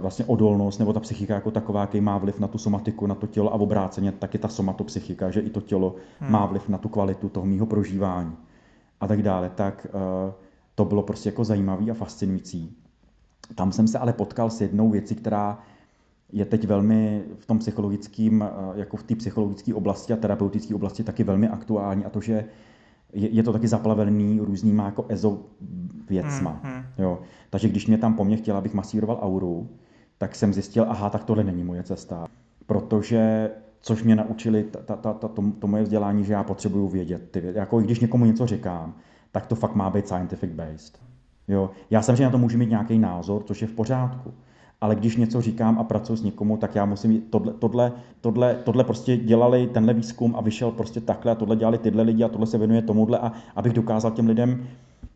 vlastně 0.00 0.24
odolnost 0.24 0.78
nebo 0.78 0.92
ta 0.92 1.00
psychika 1.00 1.34
jako 1.34 1.50
taková, 1.50 1.80
jaký 1.80 2.00
má 2.00 2.18
vliv 2.18 2.40
na 2.40 2.48
tu 2.48 2.58
somatiku, 2.58 3.06
na 3.06 3.14
to 3.14 3.26
tělo 3.26 3.54
a 3.54 3.60
obráceně 3.60 4.12
taky 4.12 4.38
ta 4.38 4.48
somatopsychika, 4.48 5.30
že 5.30 5.40
i 5.40 5.50
to 5.50 5.60
tělo 5.60 5.94
hmm. 6.20 6.32
má 6.32 6.46
vliv 6.46 6.68
na 6.68 6.78
tu 6.78 6.88
kvalitu 6.88 7.28
toho 7.28 7.46
mýho 7.46 7.66
prožívání 7.66 8.36
a 9.00 9.06
tak 9.06 9.22
dále, 9.22 9.50
tak 9.54 9.86
uh, 9.94 10.32
to 10.74 10.84
bylo 10.84 11.02
prostě 11.02 11.28
jako 11.28 11.44
zajímavý 11.44 11.90
a 11.90 11.94
fascinující. 11.94 12.76
Tam 13.54 13.72
jsem 13.72 13.88
se 13.88 13.98
ale 13.98 14.12
potkal 14.12 14.50
s 14.50 14.60
jednou 14.60 14.90
věcí, 14.90 15.14
která 15.14 15.58
je 16.32 16.44
teď 16.44 16.66
velmi 16.66 17.22
v 17.38 17.46
tom 17.46 17.58
psychologickém, 17.58 18.40
uh, 18.40 18.78
jako 18.78 18.96
v 18.96 19.02
té 19.02 19.14
psychologické 19.14 19.74
oblasti 19.74 20.12
a 20.12 20.16
terapeutické 20.16 20.74
oblasti 20.74 21.04
taky 21.04 21.24
velmi 21.24 21.48
aktuální 21.48 22.04
a 22.04 22.10
to, 22.10 22.20
že 22.20 22.44
je, 23.12 23.28
je 23.28 23.42
to 23.42 23.52
taky 23.52 23.68
zaplavený 23.68 24.40
různýma 24.40 24.84
jako 24.84 25.04
ezo 25.08 25.38
věcma. 26.08 26.60
Hmm, 26.62 26.72
hmm. 26.72 26.84
Jo. 26.98 27.20
Takže 27.50 27.68
když 27.68 27.86
mě 27.86 27.98
tam 27.98 28.14
po 28.14 28.24
mně 28.24 28.36
chtěla, 28.36 28.58
abych 28.58 28.74
masíroval 28.74 29.18
auru, 29.22 29.68
tak 30.18 30.34
jsem 30.34 30.52
zjistil, 30.52 30.86
aha, 30.88 31.10
tak 31.10 31.24
tohle 31.24 31.44
není 31.44 31.64
moje 31.64 31.82
cesta. 31.82 32.26
Protože, 32.66 33.50
což 33.80 34.02
mě 34.02 34.16
naučili 34.16 34.62
ta, 34.62 34.96
ta, 34.96 34.96
ta, 34.96 35.28
to, 35.28 35.42
to 35.58 35.66
moje 35.66 35.82
vzdělání, 35.82 36.24
že 36.24 36.32
já 36.32 36.44
potřebuju 36.44 36.88
vědět 36.88 37.30
ty 37.30 37.40
věci. 37.40 37.58
Jako 37.58 37.80
když 37.80 38.00
někomu 38.00 38.24
něco 38.24 38.46
říkám, 38.46 38.94
tak 39.32 39.46
to 39.46 39.54
fakt 39.54 39.74
má 39.74 39.90
být 39.90 40.06
scientific 40.06 40.52
based. 40.52 40.98
Jo. 41.48 41.70
Já 41.90 42.02
že 42.14 42.24
na 42.24 42.30
to 42.30 42.38
můžu 42.38 42.58
mít 42.58 42.70
nějaký 42.70 42.98
názor, 42.98 43.42
což 43.42 43.62
je 43.62 43.68
v 43.68 43.72
pořádku 43.72 44.34
ale 44.82 44.94
když 44.94 45.16
něco 45.16 45.40
říkám 45.40 45.78
a 45.78 45.84
pracuji 45.84 46.16
s 46.16 46.22
někomu, 46.22 46.56
tak 46.56 46.74
já 46.74 46.84
musím, 46.84 47.20
tohle, 47.30 47.52
tohle, 47.52 47.92
tohle, 48.20 48.54
tohle 48.64 48.84
prostě 48.84 49.16
dělali 49.16 49.66
tenhle 49.66 49.94
výzkum 49.94 50.36
a 50.36 50.40
vyšel 50.40 50.70
prostě 50.70 51.00
takhle 51.00 51.32
a 51.32 51.34
tohle 51.34 51.56
dělali 51.56 51.78
tyhle 51.78 52.02
lidi 52.02 52.24
a 52.24 52.28
tohle 52.28 52.46
se 52.46 52.58
věnuje 52.58 52.82
tomuhle 52.82 53.18
a 53.18 53.32
abych 53.56 53.72
dokázal 53.72 54.10
těm 54.10 54.26
lidem 54.26 54.66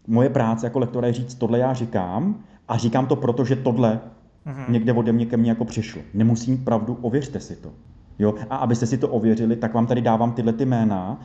moje 0.06 0.28
práce 0.28 0.66
jako 0.66 0.78
lektora 0.78 1.06
je 1.06 1.12
říct, 1.12 1.34
tohle 1.34 1.58
já 1.58 1.74
říkám 1.74 2.40
a 2.68 2.76
říkám 2.76 3.06
to 3.06 3.16
proto, 3.16 3.44
že 3.44 3.56
tohle 3.56 4.00
mm-hmm. 4.46 4.70
někde 4.70 4.92
ode 4.92 5.12
mě 5.12 5.26
ke 5.26 5.36
mně 5.36 5.50
jako 5.50 5.64
přišlo. 5.64 6.02
Nemusím 6.14 6.64
pravdu, 6.64 6.98
ověřte 7.02 7.40
si 7.40 7.56
to. 7.56 7.70
Jo? 8.18 8.34
A 8.50 8.56
abyste 8.56 8.86
si 8.86 8.98
to 8.98 9.08
ověřili, 9.08 9.56
tak 9.56 9.74
vám 9.74 9.86
tady 9.86 10.00
dávám 10.00 10.32
tyhle 10.32 10.52
ty 10.52 10.64
jména, 10.64 11.20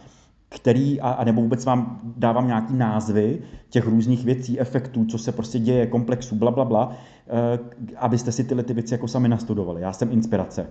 který, 0.55 1.01
a, 1.01 1.09
a 1.09 1.23
nebo 1.23 1.41
vůbec 1.41 1.65
vám 1.65 1.99
dávám 2.03 2.47
nějaký 2.47 2.73
názvy 2.73 3.41
těch 3.69 3.87
různých 3.87 4.25
věcí, 4.25 4.59
efektů, 4.59 5.05
co 5.05 5.17
se 5.17 5.31
prostě 5.31 5.59
děje, 5.59 5.87
komplexů, 5.87 6.35
bla, 6.35 6.51
bla, 6.51 6.65
bla, 6.65 6.91
eh, 7.27 7.59
abyste 7.97 8.31
si 8.31 8.43
tyhle 8.43 8.63
ty 8.63 8.73
věci 8.73 8.93
jako 8.93 9.07
sami 9.07 9.27
nastudovali. 9.27 9.81
Já 9.81 9.93
jsem 9.93 10.11
inspirace. 10.11 10.67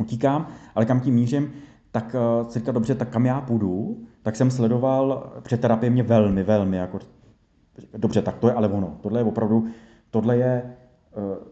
Utíkám, 0.00 0.46
ale 0.74 0.86
kam 0.86 1.00
tím 1.00 1.14
mířím, 1.14 1.52
tak 1.92 2.16
si 2.48 2.58
říkal, 2.58 2.74
dobře, 2.74 2.94
tak 2.94 3.08
kam 3.08 3.26
já 3.26 3.40
půjdu, 3.40 3.96
tak 4.22 4.36
jsem 4.36 4.50
sledoval, 4.50 5.32
před 5.42 5.60
terapie 5.60 5.90
mě 5.90 6.02
velmi, 6.02 6.42
velmi, 6.42 6.76
jako, 6.76 6.98
dobře, 7.96 8.22
tak 8.22 8.36
to 8.36 8.48
je 8.48 8.54
ale 8.54 8.68
ono. 8.68 8.98
Tohle 9.00 9.20
je 9.20 9.24
opravdu, 9.24 9.66
tohle 10.10 10.36
je, 10.36 10.62
uh, 11.16 11.51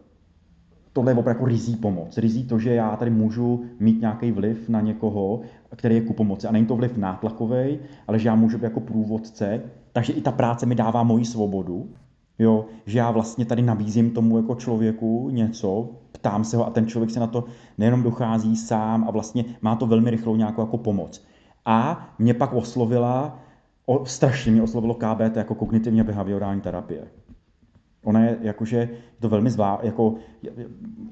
tohle 0.93 1.11
je 1.11 1.15
opravdu 1.15 1.39
jako 1.39 1.45
rizí 1.45 1.75
pomoc. 1.75 2.17
Rizí 2.17 2.43
to, 2.43 2.59
že 2.59 2.73
já 2.73 2.95
tady 2.95 3.11
můžu 3.11 3.63
mít 3.79 4.01
nějaký 4.01 4.31
vliv 4.31 4.69
na 4.69 4.81
někoho, 4.81 5.41
který 5.75 5.95
je 5.95 6.01
ku 6.01 6.13
pomoci. 6.13 6.47
A 6.47 6.51
není 6.51 6.65
to 6.65 6.75
vliv 6.75 6.97
nátlakový, 6.97 7.79
ale 8.07 8.19
že 8.19 8.29
já 8.29 8.35
můžu 8.35 8.57
být 8.57 8.63
jako 8.63 8.79
průvodce. 8.79 9.61
Takže 9.93 10.13
i 10.13 10.21
ta 10.21 10.31
práce 10.31 10.65
mi 10.65 10.75
dává 10.75 11.03
moji 11.03 11.25
svobodu. 11.25 11.89
Jo, 12.39 12.65
že 12.85 12.97
já 12.97 13.11
vlastně 13.11 13.45
tady 13.45 13.61
nabízím 13.61 14.11
tomu 14.11 14.37
jako 14.37 14.55
člověku 14.55 15.29
něco, 15.29 15.89
ptám 16.11 16.43
se 16.43 16.57
ho 16.57 16.67
a 16.67 16.69
ten 16.69 16.87
člověk 16.87 17.11
se 17.11 17.19
na 17.19 17.27
to 17.27 17.43
nejenom 17.77 18.03
dochází 18.03 18.55
sám 18.55 19.05
a 19.07 19.11
vlastně 19.11 19.45
má 19.61 19.75
to 19.75 19.87
velmi 19.87 20.09
rychlou 20.09 20.35
nějakou 20.35 20.61
jako 20.61 20.77
pomoc. 20.77 21.25
A 21.65 22.09
mě 22.19 22.33
pak 22.33 22.53
oslovila, 22.53 23.39
o, 23.85 24.05
strašně 24.05 24.51
mě 24.51 24.61
oslovilo 24.61 24.93
KBT 24.93 25.35
jako 25.35 25.55
kognitivně 25.55 26.03
behaviorální 26.03 26.61
terapie. 26.61 27.07
Ona 28.03 28.19
je 28.19 28.37
jakože 28.41 28.89
to 29.19 29.29
velmi 29.29 29.49
zvlá, 29.49 29.79
jako 29.83 30.15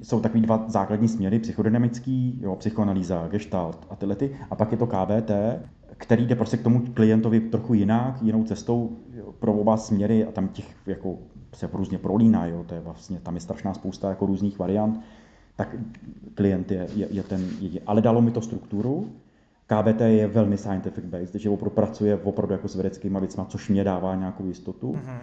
jsou 0.02 0.20
takový 0.20 0.40
dva 0.40 0.64
základní 0.68 1.08
směry, 1.08 1.38
psychodynamický, 1.38 2.38
jo, 2.42 2.56
psychoanalýza, 2.56 3.28
gestalt 3.28 3.86
a 3.90 3.96
tyhle 3.96 4.16
ty, 4.16 4.36
a 4.50 4.56
pak 4.56 4.72
je 4.72 4.78
to 4.78 4.86
KBT, 4.86 5.30
který 5.96 6.26
jde 6.26 6.34
prostě 6.34 6.56
k 6.56 6.62
tomu 6.62 6.82
klientovi 6.94 7.40
trochu 7.40 7.74
jinak, 7.74 8.22
jinou 8.22 8.44
cestou 8.44 8.96
pro 9.38 9.52
oba 9.52 9.76
směry 9.76 10.24
a 10.24 10.32
tam 10.32 10.48
těch 10.48 10.76
jako 10.86 11.18
se 11.54 11.68
různě 11.72 11.98
prolíná, 11.98 12.46
jo, 12.46 12.64
to 12.68 12.74
je 12.74 12.80
vlastně, 12.80 13.20
tam 13.20 13.34
je 13.34 13.40
strašná 13.40 13.74
spousta 13.74 14.08
jako 14.08 14.26
různých 14.26 14.58
variant, 14.58 15.00
tak 15.56 15.76
klient 16.34 16.70
je, 16.70 16.88
je, 16.94 17.08
je 17.10 17.22
ten 17.22 17.40
jediný. 17.60 17.80
Ale 17.86 18.00
dalo 18.00 18.22
mi 18.22 18.30
to 18.30 18.40
strukturu, 18.40 19.12
KBT 19.66 20.00
je 20.00 20.26
velmi 20.26 20.56
scientific 20.56 21.04
based, 21.04 21.34
že 21.34 21.50
opravdu 21.50 21.74
pracuje 21.74 22.16
opravdu 22.16 22.52
jako 22.52 22.68
s 22.68 22.74
vědeckými 22.74 23.20
věcmi, 23.20 23.42
což 23.48 23.68
mě 23.68 23.84
dává 23.84 24.14
nějakou 24.14 24.46
jistotu. 24.46 24.92
Mm-hmm. 24.92 25.20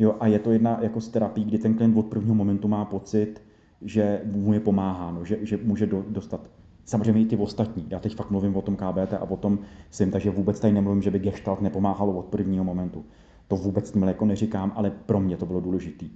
Jo, 0.00 0.16
a 0.20 0.26
je 0.26 0.38
to 0.38 0.52
jedna 0.52 0.78
jako 0.82 1.00
z 1.00 1.08
terapií, 1.08 1.44
kdy 1.44 1.58
ten 1.58 1.74
klient 1.74 1.96
od 1.96 2.06
prvního 2.06 2.34
momentu 2.34 2.68
má 2.68 2.84
pocit, 2.84 3.42
že 3.82 4.20
mu 4.24 4.52
je 4.52 4.60
pomáháno, 4.60 5.24
že, 5.24 5.38
že 5.42 5.58
může 5.62 5.86
do, 5.86 6.04
dostat 6.08 6.40
samozřejmě 6.84 7.22
i 7.22 7.26
ty 7.26 7.36
ostatní. 7.36 7.86
Já 7.90 7.98
teď 7.98 8.16
fakt 8.16 8.30
mluvím 8.30 8.56
o 8.56 8.62
tom 8.62 8.76
KBT 8.76 9.12
a 9.12 9.30
o 9.30 9.36
tom 9.36 9.58
svým, 9.90 10.10
takže 10.10 10.30
vůbec 10.30 10.60
tady 10.60 10.72
nemluvím, 10.72 11.02
že 11.02 11.10
by 11.10 11.18
Gestalt 11.18 11.60
nepomáhalo 11.60 12.12
od 12.12 12.24
prvního 12.24 12.64
momentu. 12.64 13.04
To 13.48 13.56
vůbec 13.56 13.90
tím 13.90 14.02
jako 14.02 14.24
neříkám, 14.24 14.72
ale 14.76 14.90
pro 14.90 15.20
mě 15.20 15.36
to 15.36 15.46
bylo 15.46 15.60
důležité. 15.60 16.06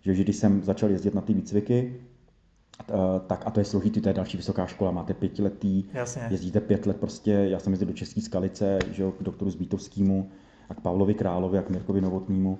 Že, 0.00 0.14
že 0.14 0.24
když 0.24 0.36
jsem 0.36 0.62
začal 0.62 0.90
jezdit 0.90 1.14
na 1.14 1.20
ty 1.20 1.34
výcviky, 1.34 1.94
eh, 2.80 2.94
tak 3.26 3.42
a 3.46 3.50
to 3.50 3.60
je 3.60 3.64
složitý, 3.64 4.00
to 4.00 4.08
je 4.08 4.14
další 4.14 4.36
vysoká 4.36 4.66
škola, 4.66 4.90
máte 4.90 5.14
pětiletý, 5.14 5.84
Jasně. 5.92 6.22
jezdíte 6.30 6.60
pět 6.60 6.86
let 6.86 6.96
prostě, 6.96 7.30
já 7.30 7.58
jsem 7.58 7.72
jezdil 7.72 7.88
do 7.88 7.94
České 7.94 8.20
skalice, 8.20 8.78
že 8.92 9.02
jo, 9.02 9.12
k 9.12 9.22
doktoru 9.22 9.50
Zbítovskému 9.50 10.30
a 10.68 10.74
k 10.74 10.80
Pavlovi 10.80 11.14
Královi 11.14 11.58
a 11.58 11.62
k 11.62 11.70
Mirkovi 11.70 12.00
Novotnímu 12.00 12.58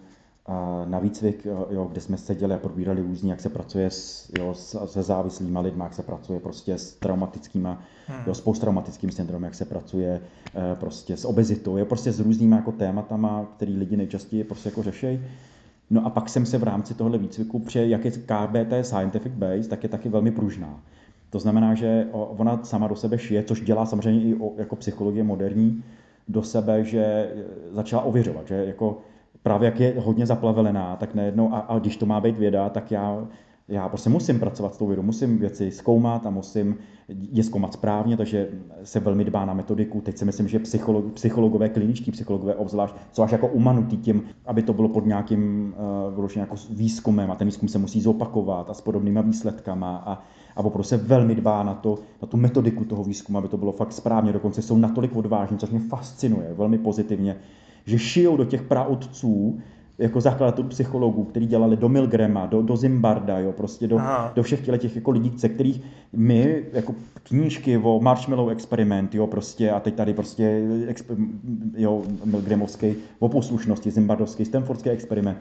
na 0.85 0.99
výcvik, 0.99 1.47
jo, 1.71 1.89
kde 1.93 2.01
jsme 2.01 2.17
seděli 2.17 2.55
a 2.55 2.59
probírali 2.59 3.03
různě, 3.03 3.31
jak 3.31 3.41
se 3.41 3.49
pracuje 3.49 3.91
s, 3.91 4.33
jo, 4.39 4.55
se 4.87 5.03
závislými 5.03 5.59
lidmi, 5.59 5.83
jak 5.83 5.95
se 5.95 6.03
pracuje 6.03 6.41
prostě 6.41 6.79
s 6.79 6.95
traumatickými, 6.95 7.69
hmm. 8.07 8.19
jo, 8.27 8.35
s 8.35 8.41
posttraumatickým 8.41 9.11
syndromem, 9.11 9.45
jak 9.45 9.55
se 9.55 9.65
pracuje 9.65 10.21
eh, 10.55 10.77
prostě 10.81 11.17
s 11.17 11.25
obezitou, 11.25 11.77
jo, 11.77 11.87
prostě 11.87 12.13
s 12.13 12.21
různými 12.21 12.55
jako 12.55 12.73
tématama, 12.73 13.47
který 13.57 13.77
lidi 13.77 13.97
nejčastěji 13.97 14.45
prostě 14.45 14.69
jako 14.69 14.83
řešejí. 14.83 15.21
No 15.91 16.07
a 16.07 16.11
pak 16.11 16.29
jsem 16.29 16.47
se 16.47 16.59
v 16.59 16.63
rámci 16.63 16.95
tohle 16.95 17.19
výcviku, 17.19 17.59
protože 17.59 17.87
jak 17.87 18.05
je 18.05 18.11
KBT 18.11 18.73
scientific 18.83 19.33
base, 19.33 19.69
tak 19.69 19.83
je 19.83 19.89
taky 19.89 20.09
velmi 20.09 20.31
pružná. 20.31 20.81
To 21.31 21.39
znamená, 21.39 21.75
že 21.75 22.07
ona 22.13 22.65
sama 22.65 22.89
do 22.89 22.97
sebe 22.97 23.19
šije, 23.19 23.43
což 23.43 23.61
dělá 23.61 23.87
samozřejmě 23.87 24.21
i 24.21 24.37
jako 24.57 24.77
psychologie 24.77 25.25
moderní, 25.25 25.85
do 26.29 26.43
sebe, 26.43 26.85
že 26.85 27.33
začala 27.73 28.03
ověřovat, 28.03 28.49
že 28.49 28.55
jako 28.55 28.99
právě 29.45 29.67
jak 29.67 29.81
je 29.81 29.95
hodně 29.99 30.27
zaplavelená, 30.27 30.97
tak 30.97 31.15
najednou, 31.15 31.55
a, 31.55 31.59
a 31.59 31.79
když 31.79 31.97
to 31.97 32.07
má 32.07 32.21
být 32.21 32.39
věda, 32.39 32.69
tak 32.69 32.91
já, 32.91 33.27
já 33.69 33.89
prostě 33.89 34.11
musím 34.11 34.41
pracovat 34.41 34.75
s 34.75 34.79
tou 34.79 34.87
vědou, 34.87 35.03
musím 35.03 35.39
věci 35.39 35.71
zkoumat 35.71 36.27
a 36.27 36.31
musím 36.31 36.77
je 37.09 37.45
zkoumat 37.45 37.73
správně, 37.73 38.17
takže 38.17 38.49
se 38.83 39.01
velmi 39.01 39.25
dbá 39.25 39.45
na 39.45 39.55
metodiku. 39.55 40.01
Teď 40.01 40.19
si 40.19 40.25
myslím, 40.25 40.49
že 40.49 40.59
psycholog, 40.59 41.13
psychologové, 41.13 41.69
kliničtí 41.69 42.11
psychologové 42.11 42.55
obzvlášť, 42.55 42.95
jsou 43.13 43.23
až 43.23 43.33
jako 43.33 43.49
umanutý 43.49 43.97
tím, 43.97 44.23
aby 44.47 44.63
to 44.63 44.73
bylo 44.73 44.89
pod 44.89 45.07
nějakým 45.07 45.75
uh, 46.17 46.31
jako 46.37 46.57
výzkumem 46.71 47.31
a 47.31 47.35
ten 47.35 47.47
výzkum 47.47 47.69
se 47.69 47.79
musí 47.79 48.01
zopakovat 48.01 48.71
a 48.71 48.75
s 48.75 48.81
podobnýma 48.81 49.21
výsledkama 49.21 49.97
a, 49.97 50.23
a 50.57 50.65
opravdu 50.65 50.83
se 50.83 50.97
velmi 50.97 51.35
dbá 51.35 51.63
na, 51.63 51.75
to, 51.75 51.99
na 52.23 52.29
tu 52.29 52.37
metodiku 52.37 52.85
toho 52.85 53.05
výzkumu, 53.05 53.39
aby 53.39 53.49
to 53.49 53.57
bylo 53.57 53.73
fakt 53.73 53.93
správně. 53.93 54.33
Dokonce 54.33 54.63
jsou 54.63 54.77
natolik 54.77 55.17
odvážní, 55.17 55.59
což 55.59 55.71
mě 55.71 55.81
fascinuje 55.81 56.55
velmi 56.55 56.79
pozitivně, 56.79 57.37
že 57.87 57.99
šijou 57.99 58.37
do 58.37 58.45
těch 58.45 58.63
praotců 58.63 59.61
jako 59.99 60.21
zakladatelů 60.21 60.69
psychologů, 60.69 61.25
kteří 61.25 61.47
dělali 61.47 61.77
do 61.77 61.89
Milgrama, 61.89 62.47
do, 62.47 62.63
do 62.63 62.77
Zimbarda, 62.77 63.39
jo, 63.39 63.53
prostě 63.53 63.87
do, 63.87 64.01
do 64.35 64.43
všech 64.43 64.67
těch, 64.67 64.81
těch 64.81 64.97
jako 64.97 65.11
lidí, 65.11 65.39
se 65.39 65.49
kterých 65.49 65.83
my, 66.13 66.65
jako 66.73 66.95
knížky 67.23 67.79
o 67.79 68.01
Marshmallow 68.01 68.51
experiment, 68.51 69.15
jo, 69.15 69.27
prostě, 69.27 69.71
a 69.71 69.81
teď 69.81 69.95
tady 69.95 70.15
prostě, 70.15 70.63
jo, 71.77 72.03
Milgramovský, 72.25 72.97
o 73.19 73.29
poslušnosti, 73.29 73.91
Zimbardovský, 73.91 74.45
Stanfordský 74.45 74.91
experiment. 74.91 75.39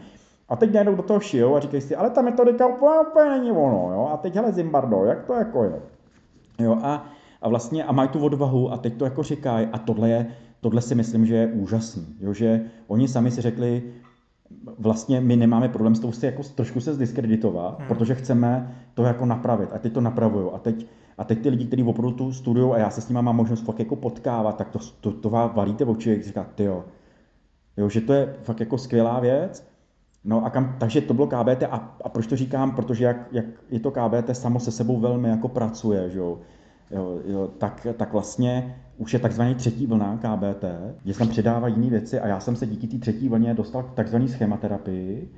A 0.50 0.56
teď 0.56 0.74
najednou 0.74 0.96
do 0.96 1.04
toho 1.04 1.20
šijou 1.20 1.56
a 1.56 1.60
říkají 1.60 1.82
si, 1.82 1.96
ale 1.96 2.10
ta 2.10 2.22
metodika 2.22 2.68
úplně, 2.68 3.00
úplně 3.12 3.30
není 3.30 3.52
ono, 3.52 3.92
jo, 3.94 4.10
a 4.14 4.18
teď 4.18 4.36
hele 4.36 4.52
Zimbardo, 4.52 5.06
jak 5.06 5.24
to 5.26 5.34
jako 5.34 5.64
je. 5.64 5.82
Jo, 6.60 6.78
a, 6.82 7.06
a 7.42 7.50
vlastně, 7.50 7.84
a 7.84 7.92
mají 7.92 8.10
tu 8.10 8.20
odvahu 8.20 8.72
a 8.72 8.78
teď 8.78 8.98
to 8.98 9.06
jako 9.06 9.24
říkají 9.24 9.68
a 9.72 9.78
tohle 9.78 10.10
je, 10.10 10.28
tohle 10.64 10.82
si 10.82 10.96
myslím, 10.96 11.26
že 11.26 11.36
je 11.36 11.48
úžasný, 11.48 12.06
jo, 12.20 12.34
že 12.34 12.62
oni 12.88 13.08
sami 13.08 13.32
si 13.32 13.42
řekli, 13.42 13.84
vlastně 14.80 15.22
my 15.22 15.36
nemáme 15.36 15.70
problém 15.70 15.96
s 15.96 16.00
tou 16.00 16.12
si 16.12 16.26
jako 16.26 16.44
trošku 16.44 16.80
se 16.80 16.94
zdiskreditovat, 16.94 17.80
hmm. 17.80 17.88
protože 17.88 18.16
chceme 18.16 18.76
to 18.94 19.04
jako 19.04 19.26
napravit. 19.26 19.70
A 19.74 19.78
teď 19.78 19.94
to 19.94 20.02
napravují. 20.02 20.50
A 20.54 20.58
teď 20.60 20.88
a 21.18 21.24
teď 21.24 21.42
ty 21.42 21.50
lidi, 21.50 21.66
kteří 21.66 21.84
opravdu 21.84 22.12
tu 22.12 22.34
studiu 22.34 22.74
a 22.74 22.78
já 22.78 22.90
se 22.90 23.02
s 23.02 23.10
nimi 23.10 23.22
mám 23.22 23.36
možnost 23.36 23.66
fakt 23.66 23.80
jako 23.80 23.96
potkávat, 23.96 24.58
tak 24.58 24.70
to, 24.70 24.80
to, 25.02 25.12
to 25.12 25.30
vás 25.30 25.52
valíte 25.56 25.86
v 25.86 25.90
oči, 25.90 26.10
jak 26.10 26.24
říká, 26.24 26.46
ty 26.56 26.64
jo, 26.64 27.90
že 27.90 28.02
to 28.02 28.14
je 28.14 28.36
fakt 28.44 28.60
jako 28.60 28.78
skvělá 28.78 29.20
věc. 29.20 29.68
No 30.24 30.46
a 30.46 30.50
kam, 30.50 30.76
takže 30.80 31.02
to 31.02 31.14
bylo 31.14 31.28
KBT 31.28 31.64
a, 31.64 31.98
a 32.04 32.10
proč 32.10 32.28
to 32.28 32.36
říkám, 32.36 32.72
protože 32.72 33.06
jak, 33.06 33.28
jak 33.32 33.46
je 33.70 33.80
to 33.80 33.92
KBT 33.92 34.30
samo 34.38 34.60
se 34.60 34.72
sebou 34.72 35.00
velmi 35.00 35.30
jako 35.30 35.48
pracuje, 35.48 36.10
že 36.10 36.20
jo, 36.20 36.40
jo, 36.96 37.20
jo 37.26 37.50
tak, 37.58 37.88
tak 37.98 38.14
vlastně 38.14 38.76
už 38.98 39.14
je 39.14 39.20
takzvaný 39.20 39.56
třetí 39.56 39.88
vlna 39.88 40.18
KBT, 40.18 40.66
kde 41.04 41.14
se 41.14 41.20
tam 41.20 41.28
přidávají 41.28 41.76
jiné 41.76 41.90
věci 41.90 42.20
a 42.20 42.28
já 42.28 42.40
jsem 42.40 42.56
se 42.56 42.68
díky 42.68 42.88
té 42.88 42.98
třetí 42.98 43.30
vlně 43.30 43.54
dostal 43.54 43.84
k 43.84 43.92
takzvané 43.92 44.28
schématerapii, 44.28 45.32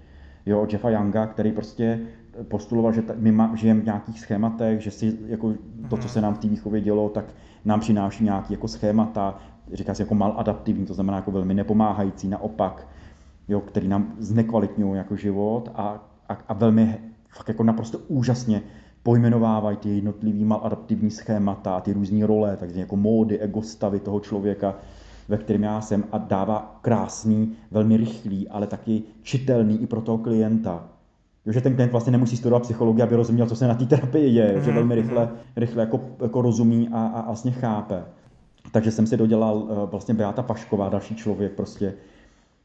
jo, 0.45 0.61
od 0.61 0.73
Jeffa 0.73 0.89
Younga, 0.89 1.27
který 1.27 1.51
prostě 1.51 1.99
postuloval, 2.43 2.93
že 2.93 3.03
my 3.15 3.33
žijeme 3.53 3.81
v 3.81 3.85
nějakých 3.85 4.19
schématech, 4.19 4.81
že 4.81 4.91
si 4.91 5.17
jako 5.27 5.53
to, 5.89 5.97
co 5.97 6.09
se 6.09 6.21
nám 6.21 6.33
v 6.33 6.37
té 6.37 6.47
výchově 6.47 6.81
dělo, 6.81 7.09
tak 7.09 7.25
nám 7.65 7.79
přináší 7.79 8.23
nějaké 8.23 8.53
jako 8.53 8.67
schémata, 8.67 9.39
říká 9.73 9.93
se 9.93 10.03
jako 10.03 10.15
maladaptivní, 10.15 10.85
to 10.85 10.93
znamená 10.93 11.17
jako 11.17 11.31
velmi 11.31 11.53
nepomáhající, 11.53 12.27
naopak, 12.27 12.87
jo, 13.47 13.59
který 13.61 13.87
nám 13.87 14.13
znekvalitňují 14.19 14.97
jako 14.97 15.15
život 15.15 15.71
a, 15.75 16.07
a, 16.29 16.37
a 16.47 16.53
velmi 16.53 16.97
fakt 17.29 17.47
jako 17.47 17.63
naprosto 17.63 17.97
úžasně 17.97 18.61
pojmenovávají 19.05 19.77
ty 19.77 19.89
jednotlivý 19.89 20.43
maladaptivní 20.43 21.11
schémata, 21.11 21.79
ty 21.79 21.93
různé 21.93 22.27
role, 22.27 22.57
takže 22.59 22.79
jako 22.79 22.95
módy, 22.95 23.39
egostavy 23.39 23.99
toho 23.99 24.19
člověka, 24.19 24.75
ve 25.27 25.37
kterém 25.37 25.63
já 25.63 25.81
jsem 25.81 26.03
a 26.11 26.17
dává 26.17 26.79
krásný, 26.81 27.53
velmi 27.71 27.97
rychlý, 27.97 28.49
ale 28.49 28.67
taky 28.67 29.03
čitelný 29.23 29.81
i 29.81 29.87
pro 29.87 30.01
toho 30.01 30.17
klienta. 30.17 30.87
Jo, 31.45 31.53
že 31.53 31.61
ten 31.61 31.75
klient 31.75 31.91
vlastně 31.91 32.11
nemusí 32.11 32.37
studovat 32.37 32.63
psychologii, 32.63 33.03
aby 33.03 33.15
rozuměl, 33.15 33.47
co 33.47 33.55
se 33.55 33.67
na 33.67 33.75
té 33.75 33.85
terapii 33.85 34.35
je, 34.35 34.47
mm-hmm. 34.47 34.63
že 34.63 34.71
mhm, 34.71 34.75
velmi 34.75 34.95
rychle, 34.95 35.25
mhm. 35.25 35.35
rychle 35.55 35.81
jako, 35.81 35.99
jako 36.21 36.41
rozumí 36.41 36.89
a, 36.93 36.99
a, 36.99 37.19
a 37.19 37.25
vlastně 37.25 37.51
chápe. 37.51 38.03
Takže 38.71 38.91
jsem 38.91 39.07
si 39.07 39.17
dodělal 39.17 39.67
eh, 39.69 39.87
vlastně 39.91 40.13
Beata 40.13 40.43
Pašková, 40.43 40.89
další 40.89 41.15
člověk 41.15 41.51
prostě, 41.51 41.93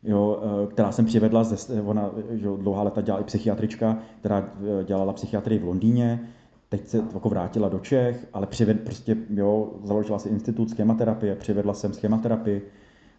jo, 0.03 0.43
eh, 0.43 0.67
která 0.67 0.93
jsem 0.93 1.05
přivedla, 1.05 1.45
ze, 1.45 1.83
ona 1.83 2.11
že 2.31 2.49
dlouhá 2.57 2.83
leta 2.83 3.01
dělala 3.01 3.21
i 3.21 3.25
psychiatrička, 3.25 3.99
která 4.21 4.53
eh, 4.81 4.85
dělala 4.85 5.13
psychiatrii 5.13 5.59
v 5.59 5.65
Londýně, 5.65 6.21
teď 6.71 6.89
se 6.89 6.97
jako 7.15 7.29
vrátila 7.29 7.69
do 7.69 7.79
Čech, 7.79 8.27
ale 8.33 8.47
přived, 8.47 8.81
prostě, 8.81 9.17
jo, 9.31 9.73
založila 9.85 10.19
si 10.19 10.29
institut 10.29 10.71
schématerapie, 10.71 11.37
přivedla 11.37 11.75
jsem 11.75 11.93
schématerapii, 11.93 12.63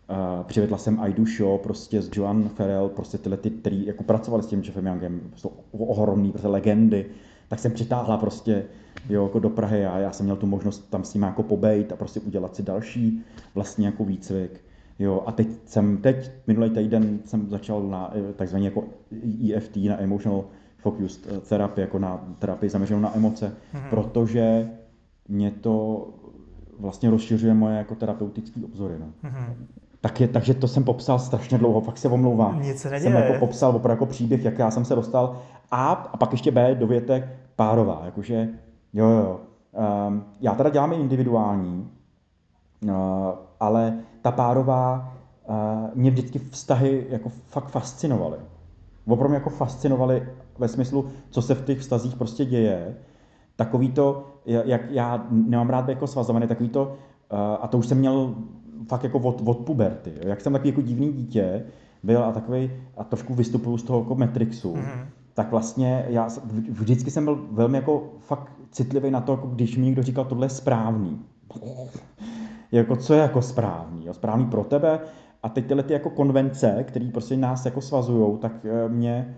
uh, 0.09 0.43
přivedla 0.43 0.77
jsem 0.77 0.99
Aidu 0.99 1.25
Show, 1.25 1.59
prostě 1.59 2.01
s 2.01 2.09
Joan 2.13 2.49
Farrell, 2.49 2.89
prostě 2.89 3.17
tyhle 3.17 3.37
ty, 3.37 3.49
který 3.49 3.85
jako 3.85 4.03
pracovali 4.03 4.43
s 4.43 4.47
tím 4.47 4.61
Jeffem 4.65 4.87
Youngem, 4.87 5.21
jsou 5.35 5.51
ohromný 5.77 6.31
prostě 6.31 6.47
legendy, 6.47 7.05
tak 7.47 7.59
jsem 7.59 7.71
přitáhla 7.71 8.17
prostě 8.17 8.65
jo, 9.09 9.23
jako 9.23 9.39
do 9.39 9.49
Prahy 9.49 9.85
a 9.85 9.97
já 9.97 10.11
jsem 10.11 10.23
měl 10.23 10.35
tu 10.35 10.47
možnost 10.47 10.89
tam 10.89 11.03
s 11.03 11.13
ním 11.13 11.23
jako 11.23 11.43
pobejt 11.43 11.91
a 11.91 11.95
prostě 11.95 12.19
udělat 12.19 12.55
si 12.55 12.63
další 12.63 13.23
vlastně 13.55 13.85
jako 13.85 14.05
výcvik. 14.05 14.61
Jo, 15.01 15.23
a 15.25 15.31
teď 15.31 15.47
jsem, 15.65 15.97
teď 15.97 16.31
minulý 16.47 16.69
týden 16.69 17.19
jsem 17.25 17.49
začal 17.49 17.83
na 17.83 18.11
eh, 18.13 18.33
takzvaný 18.33 18.65
jako 18.65 18.83
EFT, 19.55 19.75
na 19.75 20.01
Emotional 20.01 20.43
Focused 20.77 21.27
eh, 21.27 21.39
Therapy, 21.39 21.81
jako 21.81 21.99
na 21.99 22.35
terapii 22.39 22.69
zaměřenou 22.69 22.99
na 22.99 23.15
emoce, 23.15 23.55
mm-hmm. 23.73 23.89
protože 23.89 24.69
mě 25.27 25.51
to 25.51 26.07
vlastně 26.79 27.09
rozšiřuje 27.09 27.53
moje 27.53 27.77
jako 27.77 27.95
terapeutické 27.95 28.61
obzory. 28.65 28.95
No. 28.99 29.29
Mm-hmm. 29.29 29.53
Tak 30.01 30.21
je, 30.21 30.27
takže 30.27 30.53
to 30.53 30.67
jsem 30.67 30.83
popsal 30.83 31.19
strašně 31.19 31.57
dlouho, 31.57 31.81
fakt 31.81 31.97
se 31.97 32.07
omlouvám. 32.07 32.61
Nic 32.61 32.77
se 32.77 32.89
neděje. 32.89 33.11
Jsem 33.11 33.21
jako 33.21 33.39
popsal 33.39 33.75
opravdu 33.75 33.93
jako 33.93 34.05
příběh, 34.05 34.45
jak 34.45 34.59
já 34.59 34.71
jsem 34.71 34.85
se 34.85 34.95
dostal. 34.95 35.41
A, 35.71 35.91
a 35.91 36.17
pak 36.17 36.31
ještě 36.31 36.51
B, 36.51 36.75
dovětek 36.75 37.27
párová, 37.55 38.01
jakože 38.05 38.49
jo, 38.93 39.07
jo. 39.07 39.39
Um, 40.07 40.23
já 40.41 40.55
teda 40.55 40.69
dělám 40.69 40.93
i 40.93 40.95
individuální, 40.95 41.89
uh, 42.83 42.91
ale 43.59 43.99
ta 44.21 44.31
párová, 44.31 45.13
uh, 45.49 45.55
mě 45.95 46.11
vždycky 46.11 46.39
vztahy 46.39 47.05
jako 47.09 47.29
fakt 47.29 47.67
fascinovaly. 47.67 48.37
Opravdu 49.07 49.33
jako 49.33 49.49
fascinovaly 49.49 50.27
ve 50.59 50.67
smyslu, 50.67 51.05
co 51.29 51.41
se 51.41 51.55
v 51.55 51.65
těch 51.65 51.79
vztazích 51.79 52.15
prostě 52.15 52.45
děje. 52.45 52.95
Takový 53.55 53.91
to, 53.91 54.27
jak 54.45 54.91
já 54.91 55.25
nemám 55.31 55.69
rád 55.69 55.89
jako 55.89 56.07
svazovaný, 56.07 56.47
takový 56.47 56.69
to, 56.69 56.83
uh, 56.83 57.39
a 57.61 57.67
to 57.67 57.77
už 57.77 57.87
jsem 57.87 57.97
měl 57.97 58.35
fakt 58.87 59.03
jako 59.03 59.19
od, 59.19 59.41
od 59.45 59.57
puberty. 59.57 60.13
Jak 60.21 60.41
jsem 60.41 60.53
takový 60.53 60.69
jako 60.69 60.81
divný 60.81 61.13
dítě 61.13 61.65
byl 62.03 62.23
a 62.23 62.31
takový, 62.31 62.71
a 62.97 63.03
trošku 63.03 63.33
vystupuju 63.33 63.77
z 63.77 63.83
toho 63.83 63.99
jako 63.99 64.15
Matrixu, 64.15 64.73
mm-hmm. 64.73 65.05
tak 65.33 65.51
vlastně 65.51 66.05
já 66.09 66.27
vždycky 66.69 67.11
jsem 67.11 67.25
byl 67.25 67.45
velmi 67.51 67.77
jako 67.77 68.03
fakt 68.19 68.51
citlivý 68.71 69.11
na 69.11 69.21
to, 69.21 69.31
jako 69.31 69.47
když 69.47 69.77
mi 69.77 69.85
někdo 69.85 70.03
říkal, 70.03 70.25
tohle 70.25 70.45
je 70.45 70.49
správný 70.49 71.19
jako 72.71 72.95
co 72.95 73.13
je 73.13 73.19
jako 73.19 73.41
správný, 73.41 74.05
jo? 74.05 74.13
správný 74.13 74.45
pro 74.45 74.63
tebe 74.63 74.99
a 75.43 75.49
teď 75.49 75.65
tyhle 75.65 75.83
ty 75.83 75.93
jako 75.93 76.09
konvence, 76.09 76.83
které 76.87 77.09
prostě 77.13 77.37
nás 77.37 77.65
jako 77.65 77.81
svazují, 77.81 78.37
tak 78.37 78.51
eh, 78.65 78.89
mě 78.89 79.35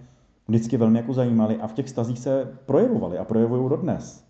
vždycky 0.47 0.77
velmi 0.77 0.99
jako 0.99 1.13
zajímaly 1.13 1.57
a 1.57 1.67
v 1.67 1.73
těch 1.73 1.89
stazích 1.89 2.19
se 2.19 2.57
projevovaly 2.65 3.17
a 3.17 3.25
projevují 3.25 3.69
dodnes. 3.69 4.23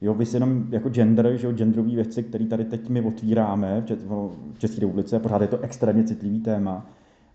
Jo, 0.00 0.14
vy 0.14 0.26
si 0.26 0.36
jenom 0.36 0.64
jako 0.70 0.88
gender, 0.88 1.36
že 1.36 1.46
jo, 1.46 1.52
genderové 1.52 1.88
věci, 1.88 2.22
které 2.22 2.46
tady 2.46 2.64
teď 2.64 2.88
my 2.88 3.00
otvíráme 3.00 3.84
v 4.52 4.58
České 4.58 4.80
republice, 4.80 5.18
pořád 5.18 5.42
je 5.42 5.48
to 5.48 5.60
extrémně 5.60 6.04
citlivý 6.04 6.40
téma, 6.40 6.86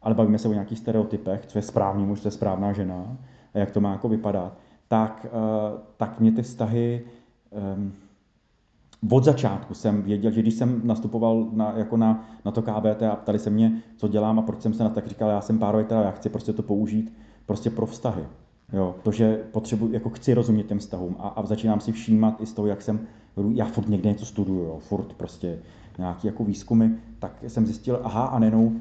ale 0.02 0.16
bavíme 0.16 0.38
se 0.38 0.48
o 0.48 0.54
nějakých 0.54 0.78
stereotypech, 0.78 1.46
co 1.46 1.58
je 1.58 1.62
správný 1.62 2.06
muž, 2.06 2.22
co 2.22 2.28
je 2.28 2.32
správná 2.32 2.74
žena 2.74 3.18
a 3.54 3.58
jak 3.58 3.72
to 3.72 3.82
má 3.82 3.92
jako 3.92 4.10
vypadat, 4.10 4.58
tak, 4.88 5.26
uh, 5.26 5.80
tak 5.98 6.20
mě 6.20 6.32
ty 6.32 6.42
vztahy 6.42 7.02
um, 7.76 7.94
od 9.12 9.24
začátku 9.24 9.74
jsem 9.74 10.02
věděl, 10.02 10.32
že 10.32 10.42
když 10.42 10.54
jsem 10.54 10.82
nastupoval 10.84 11.48
na, 11.52 11.74
jako 11.78 11.98
na, 11.98 12.26
na 12.46 12.52
to 12.52 12.62
KBT 12.62 13.04
a 13.12 13.16
ptali 13.16 13.40
se 13.40 13.50
mě, 13.50 13.82
co 13.98 14.08
dělám 14.08 14.40
a 14.40 14.42
proč 14.42 14.62
jsem 14.62 14.74
se 14.74 14.84
na 14.84 14.90
tak 14.90 15.08
říkal, 15.08 15.30
já 15.30 15.42
jsem 15.42 15.60
párový, 15.60 15.86
teda 15.86 16.02
já 16.02 16.12
chci 16.12 16.30
prostě 16.30 16.54
to 16.54 16.64
použít 16.64 17.14
prostě 17.46 17.70
pro 17.70 17.86
vztahy. 17.86 18.24
Jo, 18.74 18.96
to, 19.04 19.12
že 19.12 19.44
potřebuji, 19.52 19.94
jako 19.94 20.10
chci 20.10 20.34
rozumět 20.34 20.64
těm 20.64 20.80
vztahům 20.80 21.16
a, 21.20 21.28
a 21.28 21.46
začínám 21.46 21.80
si 21.80 21.92
všímat 21.92 22.42
i 22.42 22.46
z 22.46 22.54
toho, 22.54 22.68
jak 22.68 22.82
jsem, 22.82 23.00
já 23.54 23.66
furt 23.66 23.90
někde 23.90 24.10
něco 24.10 24.26
studuju, 24.26 24.64
jo, 24.64 24.78
furt 24.80 25.14
prostě 25.14 25.60
nějaký 25.98 26.28
jako 26.28 26.44
výzkumy, 26.44 26.90
tak 27.20 27.44
jsem 27.48 27.66
zjistil, 27.66 28.00
aha, 28.04 28.26
a 28.26 28.40
nenou 28.40 28.72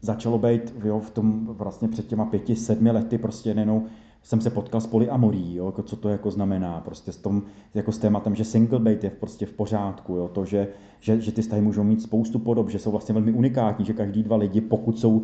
začalo 0.00 0.38
být 0.38 0.74
jo, 0.84 1.00
v 1.00 1.10
tom 1.10 1.46
vlastně 1.46 1.88
před 1.88 2.06
těma 2.06 2.24
pěti, 2.24 2.56
sedmi 2.56 2.90
lety 2.90 3.18
prostě 3.18 3.54
nenou 3.54 3.86
jsem 4.28 4.40
se 4.40 4.50
potkal 4.50 4.80
s 4.80 4.86
polyamorí, 4.86 5.54
jo, 5.54 5.66
jako 5.66 5.82
co 5.82 5.96
to 5.96 6.08
jako 6.08 6.30
znamená, 6.30 6.80
prostě 6.80 7.12
s, 7.12 7.16
tom, 7.16 7.42
jako 7.74 7.92
s 7.92 7.98
tématem, 7.98 8.34
že 8.34 8.44
single 8.44 8.78
bait 8.78 9.04
je 9.04 9.10
prostě 9.10 9.46
v 9.46 9.52
pořádku, 9.52 10.16
jo, 10.16 10.28
to, 10.28 10.44
že, 10.44 10.68
že, 11.00 11.20
že 11.20 11.32
ty 11.32 11.42
vztahy 11.42 11.62
můžou 11.62 11.84
mít 11.84 12.02
spoustu 12.02 12.38
podob, 12.38 12.70
že 12.70 12.78
jsou 12.78 12.90
vlastně 12.90 13.12
velmi 13.12 13.32
unikátní, 13.32 13.84
že 13.84 13.92
každý 13.92 14.22
dva 14.22 14.36
lidi, 14.36 14.60
pokud 14.60 14.98
jsou 14.98 15.22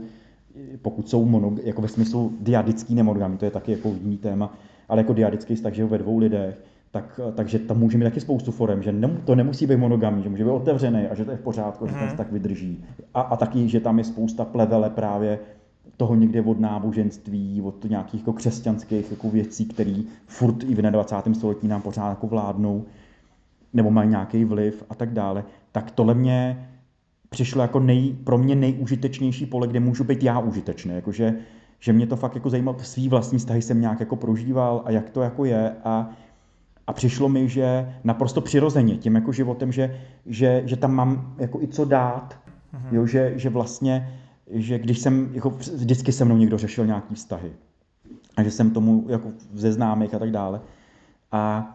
pokud 0.83 1.09
jsou 1.09 1.25
monog, 1.25 1.65
jako 1.65 1.83
ve 1.83 1.89
smyslu 1.89 2.33
diadický 2.41 2.95
nemonogamy, 2.95 3.37
to 3.37 3.45
je 3.45 3.51
taky 3.51 3.73
jako 3.73 3.89
jiný 3.89 4.17
téma, 4.17 4.55
ale 4.89 5.01
jako 5.01 5.13
diadický 5.13 5.55
vztah, 5.55 5.73
že 5.73 5.85
ve 5.85 5.99
dvou 5.99 6.19
lidech, 6.19 6.61
tak, 6.91 7.21
takže 7.35 7.59
tam 7.59 7.79
může 7.79 7.99
mít 7.99 8.05
taky 8.05 8.21
spoustu 8.21 8.53
forem, 8.53 8.83
že 8.83 8.93
ne, 8.93 9.11
to 9.25 9.35
nemusí 9.35 9.67
být 9.67 9.77
monogamní, 9.77 10.23
že 10.23 10.29
může 10.29 10.45
být 10.45 10.51
otevřený 10.51 11.07
a 11.07 11.15
že 11.15 11.25
to 11.25 11.31
je 11.31 11.37
v 11.37 11.41
pořádku, 11.41 11.85
mm. 11.85 11.89
že 11.89 11.95
ten 11.95 12.03
mhm. 12.03 12.11
vztah 12.11 12.33
vydrží. 12.33 12.85
A, 13.15 13.21
a 13.21 13.37
taky, 13.37 13.69
že 13.69 13.81
tam 13.81 13.99
je 13.99 14.05
spousta 14.05 14.45
plevele 14.45 14.91
právě 14.91 15.39
toho 15.97 16.15
někde 16.15 16.43
od 16.43 16.61
náboženství, 16.61 17.63
od 17.65 17.85
nějakých 17.85 18.21
jako 18.21 18.33
křesťanských 18.33 19.11
jako 19.11 19.31
věcí, 19.31 19.67
které 19.67 19.95
furt 20.27 20.63
i 20.63 20.75
v 20.75 20.83
21. 20.83 21.35
století 21.35 21.69
nám 21.69 21.83
pořád 21.83 22.09
jako 22.09 22.27
vládnou, 22.27 22.85
nebo 23.73 23.91
mají 23.91 24.09
nějaký 24.11 24.45
vliv 24.45 24.85
a 24.91 24.95
tak 24.95 25.13
dále, 25.13 25.45
tak 25.73 25.91
tohle 25.91 26.15
mě 26.15 26.69
přišlo 27.29 27.63
jako 27.63 27.81
nej, 27.81 28.17
pro 28.25 28.39
mě 28.39 28.55
nejúžitečnější 28.55 29.47
pole, 29.47 29.67
kde 29.67 29.81
můžu 29.81 30.05
být 30.05 30.23
já 30.23 30.39
užitečný. 30.39 30.95
Jakože, 30.95 31.35
že 31.81 31.93
mě 31.93 32.07
to 32.07 32.17
fakt 32.17 32.35
jako 32.35 32.51
zajímalo, 32.51 32.79
svý 32.79 33.09
vlastní 33.09 33.39
vztahy 33.39 33.63
jsem 33.63 33.81
nějak 33.81 34.01
jako 34.01 34.17
prožíval 34.17 34.83
a 34.85 34.91
jak 34.91 35.11
to 35.11 35.23
jako 35.23 35.45
je 35.45 35.73
a, 35.85 36.11
a 36.87 36.93
přišlo 36.93 37.29
mi, 37.29 37.49
že 37.49 37.95
naprosto 38.05 38.41
přirozeně 38.41 38.97
tím 38.97 39.15
jako 39.15 39.33
životem, 39.33 39.73
že, 39.73 40.01
že, 40.27 40.63
že 40.65 40.77
tam 40.77 40.95
mám 40.95 41.35
jako 41.39 41.63
i 41.63 41.69
co 41.69 41.85
dát, 41.85 42.39
mm-hmm. 42.75 42.95
jo, 42.95 43.07
že, 43.07 43.33
že 43.37 43.51
vlastně, 43.51 44.19
že 44.55 44.79
když 44.79 44.99
jsem, 44.99 45.31
jako 45.33 45.51
vždycky 45.51 46.13
se 46.13 46.25
mnou 46.25 46.37
někdo 46.37 46.59
řešil 46.59 46.87
nějaký 46.87 47.15
vztahy 47.15 47.53
a 48.37 48.43
že 48.43 48.51
jsem 48.51 48.71
tomu 48.71 49.07
jako 49.09 49.29
ze 49.55 49.73
známých 49.73 50.15
a 50.15 50.19
tak 50.19 50.31
dále. 50.31 50.61
A, 51.33 51.75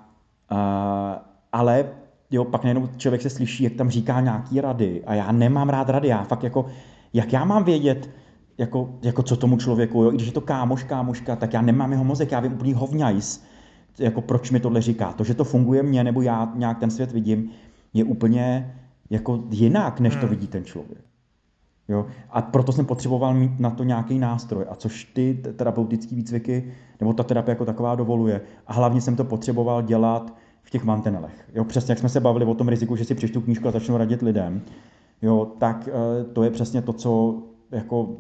a, 0.50 1.26
ale 1.52 1.86
jo, 2.32 2.46
pak 2.46 2.64
najednou 2.64 2.90
člověk 2.98 3.22
se 3.22 3.30
slyší, 3.30 3.64
jak 3.64 3.74
tam 3.74 3.90
říká 3.90 4.22
nějaký 4.22 4.62
rady 4.62 5.04
a 5.06 5.14
já 5.14 5.32
nemám 5.32 5.70
rád 5.70 5.90
rady, 5.90 6.08
já 6.08 6.24
fakt 6.24 6.44
jako, 6.44 6.66
jak 7.14 7.34
já 7.34 7.46
mám 7.46 7.64
vědět, 7.64 8.10
jako, 8.58 9.00
jako 9.02 9.24
co 9.24 9.36
tomu 9.36 9.58
člověku, 9.58 10.04
jo, 10.04 10.12
i 10.12 10.16
když 10.16 10.28
je 10.28 10.34
to 10.34 10.42
kámoš, 10.42 10.84
kámoška, 10.84 11.36
tak 11.36 11.54
já 11.54 11.62
nemám 11.62 11.92
jeho 11.92 12.04
mozek, 12.04 12.32
já 12.32 12.40
vím 12.40 12.54
úplný 12.54 12.74
hovňajs, 12.74 13.44
jako 14.00 14.22
proč 14.22 14.52
mi 14.52 14.60
tohle 14.60 14.82
říká. 14.82 15.14
To, 15.14 15.24
že 15.24 15.34
to 15.34 15.44
funguje 15.44 15.84
mně, 15.84 16.04
nebo 16.04 16.22
já 16.22 16.52
nějak 16.56 16.80
ten 16.80 16.92
svět 16.92 17.12
vidím, 17.12 17.50
je 17.94 18.04
úplně 18.04 18.76
jako 19.10 19.44
jinak, 19.50 20.00
než 20.00 20.14
to 20.16 20.20
hmm. 20.20 20.30
vidí 20.30 20.48
ten 20.48 20.66
člověk. 20.66 21.09
Jo? 21.90 22.06
A 22.30 22.42
proto 22.42 22.72
jsem 22.72 22.86
potřeboval 22.86 23.34
mít 23.34 23.60
na 23.60 23.70
to 23.70 23.84
nějaký 23.84 24.20
nástroj, 24.20 24.66
a 24.70 24.76
což 24.76 25.06
ty 25.06 25.42
terapeutické 25.56 26.16
výcviky, 26.16 26.72
nebo 27.00 27.14
ta 27.14 27.24
terapie 27.24 27.52
jako 27.52 27.66
taková 27.66 27.96
dovoluje. 27.96 28.42
A 28.68 28.74
hlavně 28.74 29.02
jsem 29.02 29.16
to 29.16 29.24
potřeboval 29.24 29.82
dělat 29.82 30.34
v 30.62 30.70
těch 30.70 30.84
mantinelech. 30.84 31.50
Jo, 31.54 31.64
přesně 31.64 31.92
jak 31.92 32.00
jsme 32.00 32.10
se 32.10 32.20
bavili 32.20 32.46
o 32.46 32.54
tom 32.54 32.68
riziku, 32.68 32.96
že 32.96 33.06
si 33.06 33.16
přečtu 33.16 33.42
knížku 33.42 33.68
a 33.68 33.72
začnu 33.72 33.98
radit 33.98 34.22
lidem, 34.22 34.62
jo, 35.22 35.48
tak 35.58 35.90
eh, 35.92 36.24
to 36.24 36.44
je 36.44 36.50
přesně 36.50 36.82
to, 36.82 36.94
co 36.94 37.42
jako 37.72 38.18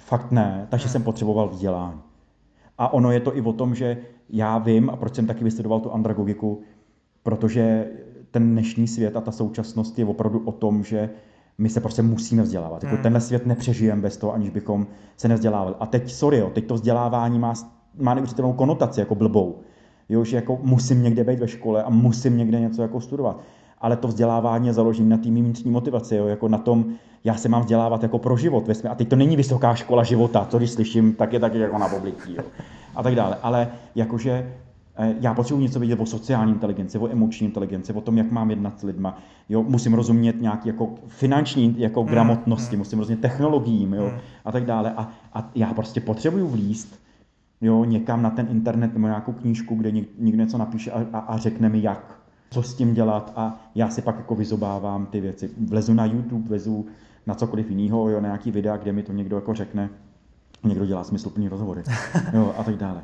fakt 0.00 0.30
ne, 0.30 0.66
takže 0.70 0.88
jsem 0.88 1.02
potřeboval 1.02 1.48
vzdělání. 1.48 2.00
A 2.78 2.92
ono 2.92 3.12
je 3.12 3.20
to 3.20 3.36
i 3.36 3.40
o 3.40 3.52
tom, 3.52 3.74
že 3.74 3.98
já 4.28 4.58
vím, 4.58 4.90
a 4.90 4.96
proč 4.96 5.14
jsem 5.14 5.26
taky 5.26 5.44
vystudoval 5.44 5.80
tu 5.80 5.92
andragogiku, 5.92 6.60
protože 7.22 7.90
ten 8.30 8.50
dnešní 8.50 8.88
svět 8.88 9.16
a 9.16 9.20
ta 9.20 9.32
současnost 9.32 9.98
je 9.98 10.04
opravdu 10.04 10.42
o 10.44 10.52
tom, 10.52 10.84
že 10.84 11.10
my 11.58 11.68
se 11.68 11.80
prostě 11.80 12.02
musíme 12.02 12.42
vzdělávat. 12.42 12.82
Jako 12.82 12.94
hmm. 12.94 13.02
tenhle 13.02 13.20
svět 13.20 13.46
nepřežijeme 13.46 14.02
bez 14.02 14.16
toho, 14.16 14.34
aniž 14.34 14.50
bychom 14.50 14.86
se 15.16 15.28
nevzdělávali. 15.28 15.74
A 15.80 15.86
teď, 15.86 16.12
sorry, 16.12 16.38
jo, 16.38 16.50
teď 16.54 16.66
to 16.66 16.74
vzdělávání 16.74 17.38
má, 17.38 17.54
má 17.98 18.14
neuvěřitelnou 18.14 18.52
konotaci 18.52 19.00
jako 19.00 19.14
blbou 19.14 19.62
jo, 20.12 20.24
že 20.24 20.36
jako 20.36 20.58
musím 20.62 21.02
někde 21.02 21.24
být 21.24 21.38
ve 21.38 21.48
škole 21.48 21.82
a 21.82 21.90
musím 21.90 22.36
někde 22.36 22.60
něco 22.60 22.82
jako 22.82 23.00
studovat. 23.00 23.40
Ale 23.78 23.96
to 23.96 24.08
vzdělávání 24.08 24.66
je 24.66 24.72
založené 24.72 25.08
na 25.08 25.16
té 25.16 25.28
vnitřní 25.28 25.70
motivaci, 25.70 26.16
jo, 26.16 26.26
jako 26.26 26.48
na 26.48 26.58
tom, 26.58 26.84
já 27.24 27.34
se 27.34 27.48
mám 27.48 27.62
vzdělávat 27.62 28.02
jako 28.02 28.18
pro 28.18 28.36
život. 28.36 28.70
A 28.88 28.94
teď 28.94 29.08
to 29.08 29.16
není 29.16 29.36
vysoká 29.36 29.74
škola 29.74 30.02
života, 30.02 30.44
to 30.44 30.58
když 30.58 30.70
slyším, 30.70 31.14
tak 31.14 31.32
je 31.32 31.40
taky 31.40 31.58
jako 31.58 31.78
na 31.78 31.92
oblití, 31.92 32.34
jo, 32.34 32.42
a 32.94 33.02
tak 33.02 33.14
dále. 33.14 33.36
Ale 33.42 33.68
jakože 33.94 34.52
já 34.98 35.34
potřebuji 35.34 35.62
něco 35.62 35.78
vědět 35.78 36.00
o 36.00 36.06
sociální 36.06 36.52
inteligenci, 36.52 36.98
o 36.98 37.08
emoční 37.08 37.46
inteligenci, 37.46 37.92
o 37.92 38.00
tom, 38.00 38.18
jak 38.18 38.30
mám 38.30 38.50
jednat 38.50 38.80
s 38.80 38.82
lidma. 38.82 39.18
Jo, 39.48 39.62
musím 39.62 39.94
rozumět 39.94 40.40
nějaký 40.40 40.68
jako 40.68 40.94
finanční 41.06 41.74
jako 41.78 42.02
hmm, 42.02 42.10
gramotnosti, 42.10 42.76
mm. 42.76 42.80
musím 42.80 42.98
rozumět 42.98 43.20
technologiím 43.20 43.92
jo, 43.94 44.04
mm. 44.04 44.18
a 44.44 44.52
tak 44.52 44.64
dále. 44.64 44.92
A, 44.96 45.10
a 45.34 45.50
já 45.54 45.74
prostě 45.74 46.00
potřebuju 46.00 46.48
vlíst 46.48 47.00
jo, 47.60 47.84
někam 47.84 48.22
na 48.22 48.30
ten 48.30 48.48
internet 48.50 48.92
nebo 48.92 49.06
nějakou 49.06 49.32
knížku, 49.32 49.74
kde 49.74 49.90
někdo 50.18 50.42
něco 50.42 50.58
napíše 50.58 50.90
a, 50.90 51.06
a, 51.12 51.18
a 51.18 51.38
řekne 51.38 51.68
mi 51.68 51.82
jak, 51.82 52.20
co 52.50 52.62
s 52.62 52.74
tím 52.74 52.94
dělat 52.94 53.32
a 53.36 53.60
já 53.74 53.88
si 53.88 54.02
pak 54.02 54.16
jako 54.16 54.34
vyzobávám 54.34 55.06
ty 55.06 55.20
věci. 55.20 55.50
Vlezu 55.68 55.94
na 55.94 56.04
YouTube, 56.04 56.48
vlezu 56.48 56.86
na 57.26 57.34
cokoliv 57.34 57.70
jiného, 57.70 58.10
jo, 58.10 58.20
na 58.20 58.28
nějaký 58.28 58.50
videa, 58.50 58.76
kde 58.76 58.92
mi 58.92 59.02
to 59.02 59.12
někdo 59.12 59.36
jako 59.36 59.54
řekne, 59.54 59.90
někdo 60.64 60.86
dělá 60.86 61.04
smysluplný 61.04 61.48
rozhovory, 61.48 61.82
jo, 62.32 62.54
a 62.58 62.64
tak 62.64 62.76
dále 62.76 63.02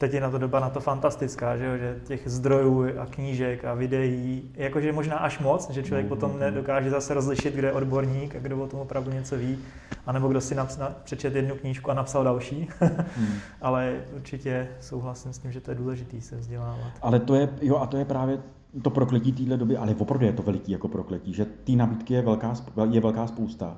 teď 0.00 0.14
je 0.14 0.20
na 0.20 0.30
to 0.30 0.38
doba 0.38 0.60
na 0.60 0.70
to 0.70 0.80
fantastická, 0.80 1.56
že, 1.56 1.64
jo? 1.64 1.76
že 1.76 2.00
těch 2.04 2.22
zdrojů 2.28 2.98
a 2.98 3.06
knížek 3.06 3.64
a 3.64 3.74
videí, 3.74 4.50
jakože 4.54 4.92
možná 4.92 5.16
až 5.16 5.38
moc, 5.38 5.70
že 5.70 5.82
člověk 5.82 6.04
mm, 6.04 6.08
potom 6.08 6.38
nedokáže 6.38 6.90
zase 6.90 7.14
rozlišit, 7.14 7.54
kde 7.54 7.68
je 7.68 7.72
odborník 7.72 8.36
a 8.36 8.38
kdo 8.38 8.62
o 8.62 8.66
tom 8.66 8.80
opravdu 8.80 9.12
něco 9.12 9.36
ví, 9.36 9.58
anebo 10.06 10.28
kdo 10.28 10.40
si 10.40 10.54
napsal, 10.54 10.94
přečet 11.04 11.34
jednu 11.34 11.54
knížku 11.54 11.90
a 11.90 11.94
napsal 11.94 12.24
další. 12.24 12.68
mm. 13.18 13.26
Ale 13.60 14.00
určitě 14.16 14.68
souhlasím 14.80 15.32
s 15.32 15.38
tím, 15.38 15.52
že 15.52 15.60
to 15.60 15.70
je 15.70 15.74
důležité 15.74 16.20
se 16.20 16.36
vzdělávat. 16.36 16.92
Ale 17.02 17.20
to 17.20 17.34
je, 17.34 17.48
jo, 17.62 17.76
a 17.76 17.86
to 17.86 17.96
je 17.96 18.04
právě 18.04 18.38
to 18.82 18.90
prokletí 18.90 19.32
téhle 19.32 19.56
doby, 19.56 19.76
ale 19.76 19.94
opravdu 19.94 20.26
je 20.26 20.32
to 20.32 20.42
veliký 20.42 20.72
jako 20.72 20.88
prokletí, 20.88 21.34
že 21.34 21.44
té 21.44 21.72
nabídky 21.72 22.14
je 22.14 22.22
velká, 22.22 22.54
je 22.90 23.00
velká 23.00 23.26
spousta. 23.26 23.76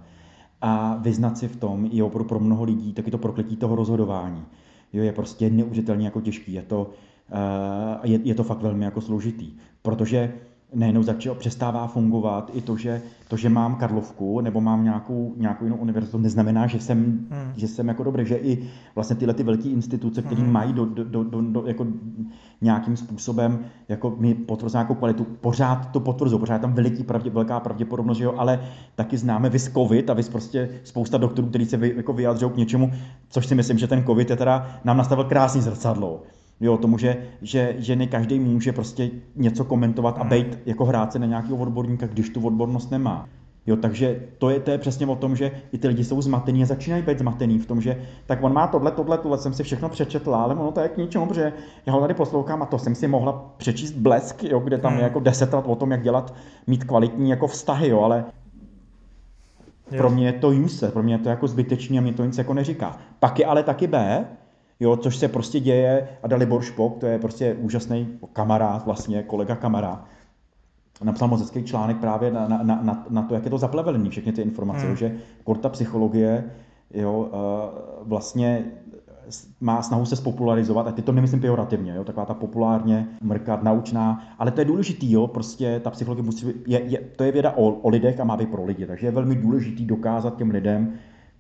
A 0.61 0.96
vyznat 1.00 1.38
si 1.38 1.48
v 1.48 1.56
tom 1.56 1.85
je 1.85 2.04
opravdu 2.04 2.28
pro 2.28 2.40
mnoho 2.40 2.64
lidí 2.64 2.92
taky 2.92 3.11
to 3.11 3.18
prokletí 3.18 3.56
toho 3.56 3.76
rozhodování 3.76 4.46
jo, 4.92 5.02
je 5.02 5.12
prostě 5.12 5.50
neuvěřitelně 5.50 6.05
jako 6.05 6.20
těžký. 6.20 6.52
Je 6.52 6.62
to, 6.62 6.90
uh, 7.33 8.11
je, 8.11 8.20
je 8.24 8.35
to 8.35 8.44
fakt 8.44 8.62
velmi 8.62 8.85
jako 8.85 9.00
složitý, 9.00 9.57
protože 9.83 10.33
nejenom 10.74 11.02
začal, 11.02 11.35
přestává 11.35 11.87
fungovat 11.87 12.50
i 12.54 12.61
to, 12.61 12.76
že, 12.76 13.02
to, 13.28 13.37
že 13.37 13.48
mám 13.48 13.76
Karlovku 13.76 14.40
nebo 14.40 14.61
mám 14.61 14.85
nějakou, 14.85 15.35
nějakou 15.37 15.64
jinou 15.64 15.76
univerzitu, 15.76 16.18
neznamená, 16.18 16.66
že 16.66 16.80
jsem, 16.80 16.98
hmm. 17.30 17.52
že 17.56 17.68
jsem 17.68 17.88
jako 17.88 18.02
dobrý, 18.02 18.26
že 18.26 18.37
i 18.37 18.68
vlastně 18.94 19.16
tyhle 19.16 19.35
ty 19.35 19.42
velké 19.42 19.68
instituce, 19.68 20.22
které 20.22 20.40
hmm. 20.40 20.52
mají 20.52 20.72
do, 20.72 20.85
do, 20.85 21.04
do, 21.04 21.24
do, 21.24 21.40
do, 21.40 21.66
jako 21.66 21.87
nějakým 22.61 22.96
způsobem 22.96 23.58
jako 23.88 24.14
mi 24.18 24.35
potvrzují 24.35 24.78
nějakou 24.78 24.94
kvalitu, 24.94 25.24
pořád 25.24 25.90
to 25.92 26.01
potvrzují, 26.01 26.40
pořád 26.40 26.55
je 26.55 26.61
tam 26.61 26.72
veliký 26.72 27.05
pravdě, 27.05 27.30
velká 27.30 27.61
pravděpodobnost, 27.61 28.18
že 28.18 28.24
jo, 28.24 28.34
ale 28.36 28.61
taky 28.94 29.18
známe 29.18 29.49
vys 29.49 29.72
COVID 29.72 30.11
a 30.11 30.14
vys 30.14 30.28
prostě 30.28 30.68
spousta 30.84 31.18
doktorů, 31.18 31.49
kteří 31.49 31.66
se 31.66 31.76
vy, 31.76 31.92
jako 31.97 32.12
vyjadřují 32.12 32.53
k 32.53 32.57
něčemu, 32.57 32.92
což 33.28 33.47
si 33.47 33.55
myslím, 33.55 33.78
že 33.78 33.86
ten 33.86 34.05
COVID 34.05 34.30
je 34.30 34.36
teda, 34.36 34.80
nám 34.84 34.97
nastavil 34.97 35.24
krásný 35.24 35.61
zrcadlo 35.61 36.22
Jo, 36.62 36.76
tomu, 36.76 36.98
že, 36.98 37.16
že, 37.42 37.74
že 37.78 37.96
ne 37.96 38.06
každý 38.06 38.40
může 38.40 38.72
prostě 38.72 39.10
něco 39.36 39.64
komentovat 39.64 40.18
a 40.18 40.20
hmm. 40.20 40.30
být 40.30 40.58
jako 40.66 40.84
hrát 40.84 41.12
se 41.12 41.18
na 41.18 41.26
nějakého 41.26 41.56
odborníka, 41.56 42.06
když 42.06 42.30
tu 42.30 42.46
odbornost 42.46 42.90
nemá. 42.90 43.28
Jo, 43.66 43.76
takže 43.76 44.20
to 44.38 44.50
je, 44.50 44.60
to 44.60 44.70
je 44.70 44.78
přesně 44.78 45.06
o 45.06 45.16
tom, 45.16 45.36
že 45.36 45.50
i 45.72 45.78
ty 45.78 45.88
lidi 45.88 46.04
jsou 46.04 46.22
zmatení 46.22 46.62
a 46.62 46.66
začínají 46.66 47.02
být 47.02 47.18
zmatený 47.18 47.58
v 47.58 47.66
tom, 47.66 47.80
že 47.80 48.02
tak 48.26 48.42
on 48.42 48.52
má 48.52 48.66
tohle, 48.66 48.90
tohle, 48.90 49.18
tohle 49.18 49.38
jsem 49.38 49.52
si 49.52 49.62
všechno 49.62 49.88
přečetl, 49.88 50.34
ale 50.34 50.54
ono 50.54 50.72
to 50.72 50.80
je 50.80 50.88
k 50.88 50.96
ničemu, 50.96 51.26
protože 51.26 51.52
já 51.86 51.92
ho 51.92 52.00
tady 52.00 52.14
poslouchám 52.14 52.62
a 52.62 52.66
to 52.66 52.78
jsem 52.78 52.94
si 52.94 53.08
mohla 53.08 53.54
přečíst 53.56 53.92
blesk, 53.92 54.44
jo, 54.44 54.60
kde 54.60 54.78
tam 54.78 54.90
hmm. 54.90 54.98
je 54.98 55.04
jako 55.04 55.20
deset 55.20 55.52
let 55.52 55.64
o 55.66 55.76
tom, 55.76 55.90
jak 55.90 56.02
dělat, 56.02 56.34
mít 56.66 56.84
kvalitní 56.84 57.30
jako 57.30 57.46
vztahy, 57.46 57.88
jo, 57.88 58.00
ale 58.00 58.24
jo. 59.90 59.98
pro 59.98 60.10
mě 60.10 60.26
je 60.26 60.32
to 60.32 60.48
use, 60.48 60.90
pro 60.90 61.02
mě 61.02 61.14
je 61.14 61.18
to 61.18 61.28
jako 61.28 61.46
zbytečný 61.46 61.98
a 61.98 62.02
mě 62.02 62.12
to 62.12 62.24
nic 62.24 62.38
jako 62.38 62.54
neříká. 62.54 62.98
Pak 63.18 63.38
je 63.38 63.46
ale 63.46 63.62
taky 63.62 63.86
B, 63.86 64.24
Jo, 64.81 64.97
což 64.97 65.16
se 65.16 65.29
prostě 65.29 65.61
děje 65.61 66.09
a 66.23 66.27
Dalibor 66.29 66.62
Špok, 66.62 66.99
to 66.99 67.07
je 67.07 67.18
prostě 67.18 67.55
úžasný 67.55 68.18
kamarád, 68.33 68.87
vlastně 68.87 69.23
kolega 69.23 69.57
kamarád, 69.57 70.05
napsal 71.05 71.29
moc 71.29 71.41
hezký 71.41 71.62
článek 71.62 71.97
právě 71.97 72.31
na, 72.31 72.49
na, 72.49 72.62
na, 72.62 73.07
na 73.11 73.23
to, 73.23 73.35
jak 73.35 73.45
je 73.45 73.51
to 73.51 73.59
zaplevelený, 73.59 74.11
všechny 74.11 74.33
ty 74.33 74.43
informace, 74.43 74.87
hmm. 74.87 74.97
že 74.97 75.16
korta 75.45 75.68
psychologie 75.68 76.51
jo, 76.95 77.31
vlastně 78.03 78.64
má 79.61 79.83
snahu 79.83 80.07
se 80.07 80.16
spopularizovat, 80.16 80.87
a 80.87 80.93
teď 80.93 81.05
to 81.05 81.12
nemyslím 81.12 81.41
pejorativně, 81.41 81.95
jo, 81.95 82.05
taková 82.05 82.27
ta 82.27 82.35
populárně 82.35 83.09
mrkat, 83.20 83.62
naučná, 83.62 84.25
ale 84.39 84.51
to 84.51 84.61
je 84.61 84.64
důležitý, 84.64 85.12
jo, 85.12 85.27
prostě 85.27 85.81
ta 85.81 85.91
psychologie 85.91 86.25
musí, 86.25 86.47
je, 86.66 86.81
je, 86.81 86.99
to 87.16 87.25
je 87.25 87.33
věda 87.33 87.51
o, 87.57 87.70
o 87.70 87.89
lidech 87.89 88.20
a 88.20 88.25
má 88.25 88.37
být 88.37 88.51
pro 88.51 88.64
lidi, 88.64 88.87
takže 88.87 89.07
je 89.07 89.11
velmi 89.11 89.35
důležitý 89.35 89.87
dokázat 89.87 90.37
těm 90.37 90.51
lidem, 90.51 90.93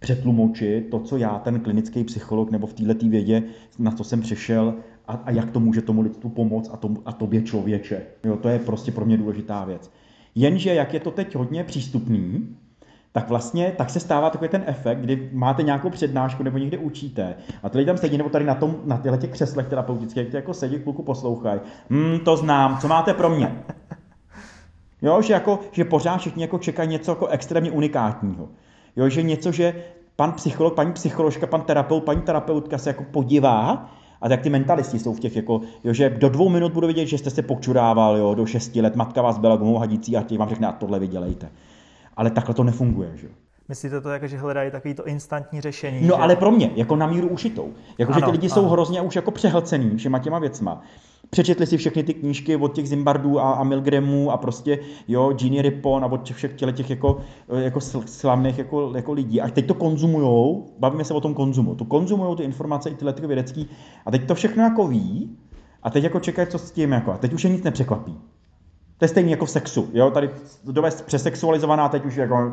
přetlumočit 0.02 0.90
to, 0.90 1.00
co 1.00 1.16
já, 1.16 1.38
ten 1.38 1.60
klinický 1.60 2.04
psycholog 2.04 2.50
nebo 2.50 2.66
v 2.66 2.72
této 2.72 3.08
vědě, 3.08 3.42
na 3.78 3.90
co 3.90 4.04
jsem 4.04 4.20
přišel 4.20 4.74
a, 5.08 5.12
a 5.12 5.30
jak 5.30 5.50
to 5.50 5.60
může 5.60 5.82
tomu 5.82 6.00
lidstvu 6.02 6.30
pomoct 6.30 6.70
a, 6.72 6.76
tomu, 6.76 7.02
a 7.06 7.12
tobě 7.12 7.42
člověče. 7.42 8.02
Jo, 8.24 8.36
to 8.36 8.48
je 8.48 8.58
prostě 8.58 8.92
pro 8.92 9.04
mě 9.04 9.16
důležitá 9.16 9.64
věc. 9.64 9.90
Jenže 10.34 10.74
jak 10.74 10.94
je 10.94 11.00
to 11.00 11.10
teď 11.10 11.34
hodně 11.34 11.64
přístupný, 11.64 12.48
tak 13.12 13.28
vlastně 13.28 13.72
tak 13.76 13.90
se 13.90 14.00
stává 14.00 14.30
takový 14.30 14.48
ten 14.48 14.64
efekt, 14.66 14.98
kdy 14.98 15.30
máte 15.32 15.62
nějakou 15.62 15.90
přednášku 15.90 16.42
nebo 16.42 16.58
někde 16.58 16.78
učíte 16.78 17.34
a 17.62 17.68
ty 17.68 17.78
lidi 17.78 17.86
tam 17.86 17.98
sedí 17.98 18.18
nebo 18.18 18.28
tady 18.28 18.44
na, 18.44 18.54
tom, 18.54 18.76
na 18.84 18.96
těchto 18.96 19.16
těch 19.16 19.30
křeslech 19.30 19.68
terapeutických, 19.68 20.28
ty 20.28 20.36
jako 20.36 20.54
sedí, 20.54 20.78
kluku 20.78 21.02
poslouchají. 21.02 21.60
Hmm, 21.90 22.20
to 22.20 22.36
znám, 22.36 22.78
co 22.78 22.88
máte 22.88 23.14
pro 23.14 23.30
mě? 23.30 23.64
Jo, 25.04 25.22
že, 25.22 25.32
jako, 25.32 25.60
že 25.72 25.84
pořád 25.84 26.16
všichni 26.16 26.42
jako 26.42 26.58
čekají 26.58 26.88
něco 26.88 27.10
jako 27.10 27.26
extrémně 27.26 27.70
unikátního. 27.70 28.48
Jo, 28.96 29.08
že 29.08 29.22
něco, 29.22 29.52
že 29.52 29.74
pan 30.16 30.32
psycholog, 30.32 30.74
paní 30.74 30.92
psycholožka, 30.92 31.46
pan 31.46 31.62
terapeut, 31.62 32.04
paní 32.04 32.22
terapeutka 32.22 32.78
se 32.78 32.90
jako 32.90 33.04
podívá 33.10 33.90
a 34.20 34.28
tak 34.28 34.40
ty 34.40 34.50
mentalisti 34.50 34.98
jsou 34.98 35.14
v 35.14 35.20
těch, 35.20 35.36
jako, 35.36 35.60
jo, 35.84 35.92
že 35.92 36.10
do 36.10 36.28
dvou 36.28 36.48
minut 36.48 36.72
budu 36.72 36.86
vidět, 36.86 37.06
že 37.06 37.18
jste 37.18 37.30
se 37.30 37.42
počurával, 37.42 38.16
jo, 38.16 38.34
do 38.34 38.46
šesti 38.46 38.80
let, 38.80 38.96
matka 38.96 39.22
vás 39.22 39.38
byla 39.38 39.56
gumou 39.56 39.78
hadící 39.78 40.16
a 40.16 40.22
těch 40.22 40.38
vám 40.38 40.48
řekne, 40.48 40.66
a 40.68 40.72
tohle 40.72 40.98
vydělejte. 40.98 41.48
Ale 42.16 42.30
takhle 42.30 42.54
to 42.54 42.64
nefunguje, 42.64 43.10
že 43.14 43.26
jo. 43.26 43.32
Myslíte 43.68 44.00
to 44.00 44.08
jako, 44.08 44.26
že 44.26 44.38
hledají 44.38 44.70
takový 44.70 44.94
to 44.94 45.06
instantní 45.06 45.60
řešení? 45.60 46.00
No 46.00 46.16
že... 46.16 46.22
ale 46.22 46.36
pro 46.36 46.50
mě, 46.50 46.70
jako 46.76 46.96
na 46.96 47.06
míru 47.06 47.28
ušitou. 47.28 47.72
Jako, 47.98 48.12
ano, 48.12 48.20
že 48.20 48.24
ty 48.24 48.30
lidi 48.30 48.46
ano. 48.46 48.54
jsou 48.54 48.68
hrozně 48.68 49.00
už 49.00 49.16
jako 49.16 49.30
přehlcený 49.30 49.96
všema 49.96 50.18
těma 50.18 50.38
věcma. 50.38 50.82
Přečetli 51.34 51.66
si 51.66 51.76
všechny 51.76 52.02
ty 52.02 52.14
knížky 52.14 52.56
od 52.56 52.74
těch 52.74 52.88
Zimbardů 52.88 53.40
a, 53.40 53.52
a 53.52 53.64
Milgramů 53.64 54.30
a 54.30 54.36
prostě, 54.36 54.78
jo, 55.08 55.32
Gini 55.32 55.62
Rippon 55.62 56.04
a 56.04 56.06
od 56.06 56.22
těch 56.22 56.36
všech 56.36 56.52
těch, 56.52 56.90
jako, 56.90 57.20
jako 57.48 57.80
slavných 58.06 58.58
jako, 58.58 58.92
jako 58.96 59.12
lidí. 59.12 59.40
A 59.40 59.48
teď 59.48 59.66
to 59.66 59.74
konzumujou, 59.74 60.66
bavíme 60.78 61.04
se 61.04 61.14
o 61.14 61.20
tom 61.20 61.34
konzumu, 61.34 61.74
to 61.74 61.84
konzumují 61.84 62.36
ty 62.36 62.42
informace 62.42 62.90
i 62.90 62.94
tyhle 62.94 63.12
ty 63.12 63.26
vědecký 63.26 63.68
a 64.06 64.10
teď 64.10 64.26
to 64.26 64.34
všechno 64.34 64.62
jako 64.62 64.86
ví 64.86 65.36
a 65.82 65.90
teď 65.90 66.04
jako 66.04 66.20
čekají, 66.20 66.48
co 66.48 66.58
s 66.58 66.70
tím 66.70 66.92
jako. 66.92 67.12
A 67.12 67.18
teď 67.18 67.32
už 67.32 67.44
je 67.44 67.50
nic 67.50 67.62
nepřekvapí. 67.62 68.18
To 68.98 69.04
je 69.04 69.08
stejně 69.08 69.30
jako 69.30 69.46
v 69.46 69.50
sexu, 69.50 69.90
jo, 69.92 70.10
tady 70.10 70.30
je 70.84 70.90
přesexualizovaná, 71.06 71.88
teď 71.88 72.04
už 72.04 72.16
jako 72.16 72.52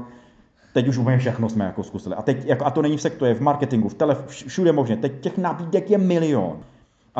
Teď 0.74 0.88
už 0.88 0.98
úplně 0.98 1.18
všechno 1.18 1.50
jsme 1.50 1.66
jako 1.66 1.84
zkusili. 1.84 2.16
A, 2.16 2.22
teď, 2.22 2.46
jako, 2.46 2.66
a 2.66 2.72
to 2.72 2.82
není 2.82 2.98
v 2.98 3.02
sektu, 3.02 3.26
je 3.26 3.34
v 3.34 3.42
marketingu, 3.42 3.90
v 3.90 3.94
tele, 3.94 4.18
všude 4.28 4.72
možně. 4.72 4.98
Teď 4.98 5.20
těch 5.20 5.38
nabídek 5.38 5.92
je 5.92 5.98
milion. 5.98 6.60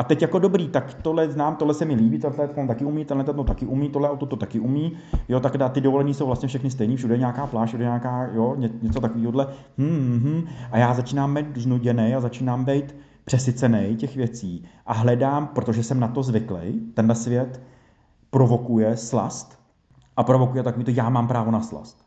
A 0.00 0.02
teď 0.02 0.22
jako 0.22 0.38
dobrý, 0.38 0.68
tak 0.68 0.94
tohle 0.94 1.30
znám, 1.30 1.56
tohle 1.56 1.74
se 1.74 1.84
mi 1.84 1.94
líbí, 1.94 2.18
tohle 2.18 2.36
telefon 2.36 2.66
taky 2.66 2.84
umí, 2.84 3.04
tenhle 3.04 3.24
to 3.24 3.44
taky 3.44 3.66
umí, 3.66 3.88
tohle 3.88 4.10
auto 4.10 4.26
to 4.26 4.36
taky 4.36 4.60
umí, 4.60 4.92
jo, 5.28 5.40
tak 5.40 5.52
ty 5.72 5.80
dovolení 5.80 6.14
jsou 6.14 6.26
vlastně 6.26 6.48
všechny 6.48 6.70
stejný, 6.70 6.96
všude 6.96 7.18
nějaká 7.18 7.46
pláž, 7.46 7.68
všude 7.68 7.84
nějaká, 7.84 8.28
jo, 8.32 8.54
ně, 8.58 8.70
něco 8.82 9.00
takového. 9.00 9.46
Hmm, 9.78 10.20
hmm, 10.24 10.42
a 10.72 10.78
já 10.78 10.94
začínám 10.94 11.34
být 11.34 11.56
znuděný 11.56 12.14
a 12.14 12.20
začínám 12.20 12.64
být 12.64 12.96
přesycený 13.24 13.96
těch 13.96 14.16
věcí 14.16 14.64
a 14.86 14.92
hledám, 14.92 15.46
protože 15.46 15.82
jsem 15.82 16.00
na 16.00 16.08
to 16.08 16.22
zvyklý, 16.22 16.80
tenhle 16.94 17.14
svět 17.14 17.62
provokuje 18.30 18.96
slast 18.96 19.58
a 20.16 20.22
provokuje 20.22 20.62
takový 20.62 20.84
to, 20.84 20.90
já 20.90 21.08
mám 21.08 21.28
právo 21.28 21.50
na 21.50 21.60
slast. 21.60 22.04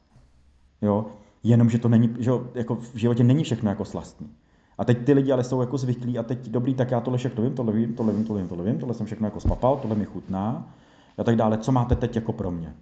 Jo, 0.81 1.05
jenomže 1.43 1.79
to 1.79 1.89
není, 1.89 2.15
že 2.19 2.31
jako 2.55 2.75
v 2.75 2.95
životě 2.95 3.23
není 3.23 3.43
všechno 3.43 3.69
jako 3.69 3.85
slastný. 3.85 4.29
A 4.77 4.85
teď 4.85 5.05
ty 5.05 5.13
lidi 5.13 5.31
ale 5.31 5.43
jsou 5.43 5.61
jako 5.61 5.77
zvyklí 5.77 6.19
a 6.19 6.23
teď 6.23 6.49
dobrý, 6.49 6.73
tak 6.73 6.91
já 6.91 7.01
tohle 7.01 7.17
všechno 7.17 7.43
vím, 7.43 7.53
tohle 7.53 7.73
vím, 7.73 7.93
tohle 7.93 8.13
vím, 8.13 8.23
tohle 8.23 8.41
vím, 8.41 8.49
tohle 8.49 8.65
vím, 8.65 8.79
tohle 8.79 8.95
jsem 8.95 9.05
všechno 9.05 9.27
jako 9.27 9.39
spapal, 9.39 9.77
tohle 9.77 9.95
mi 9.95 10.05
chutná 10.05 10.67
a 11.17 11.23
tak 11.23 11.35
dále. 11.35 11.57
Co 11.57 11.71
máte 11.71 11.95
teď 11.95 12.15
jako 12.15 12.33
pro 12.33 12.51
mě? 12.51 12.73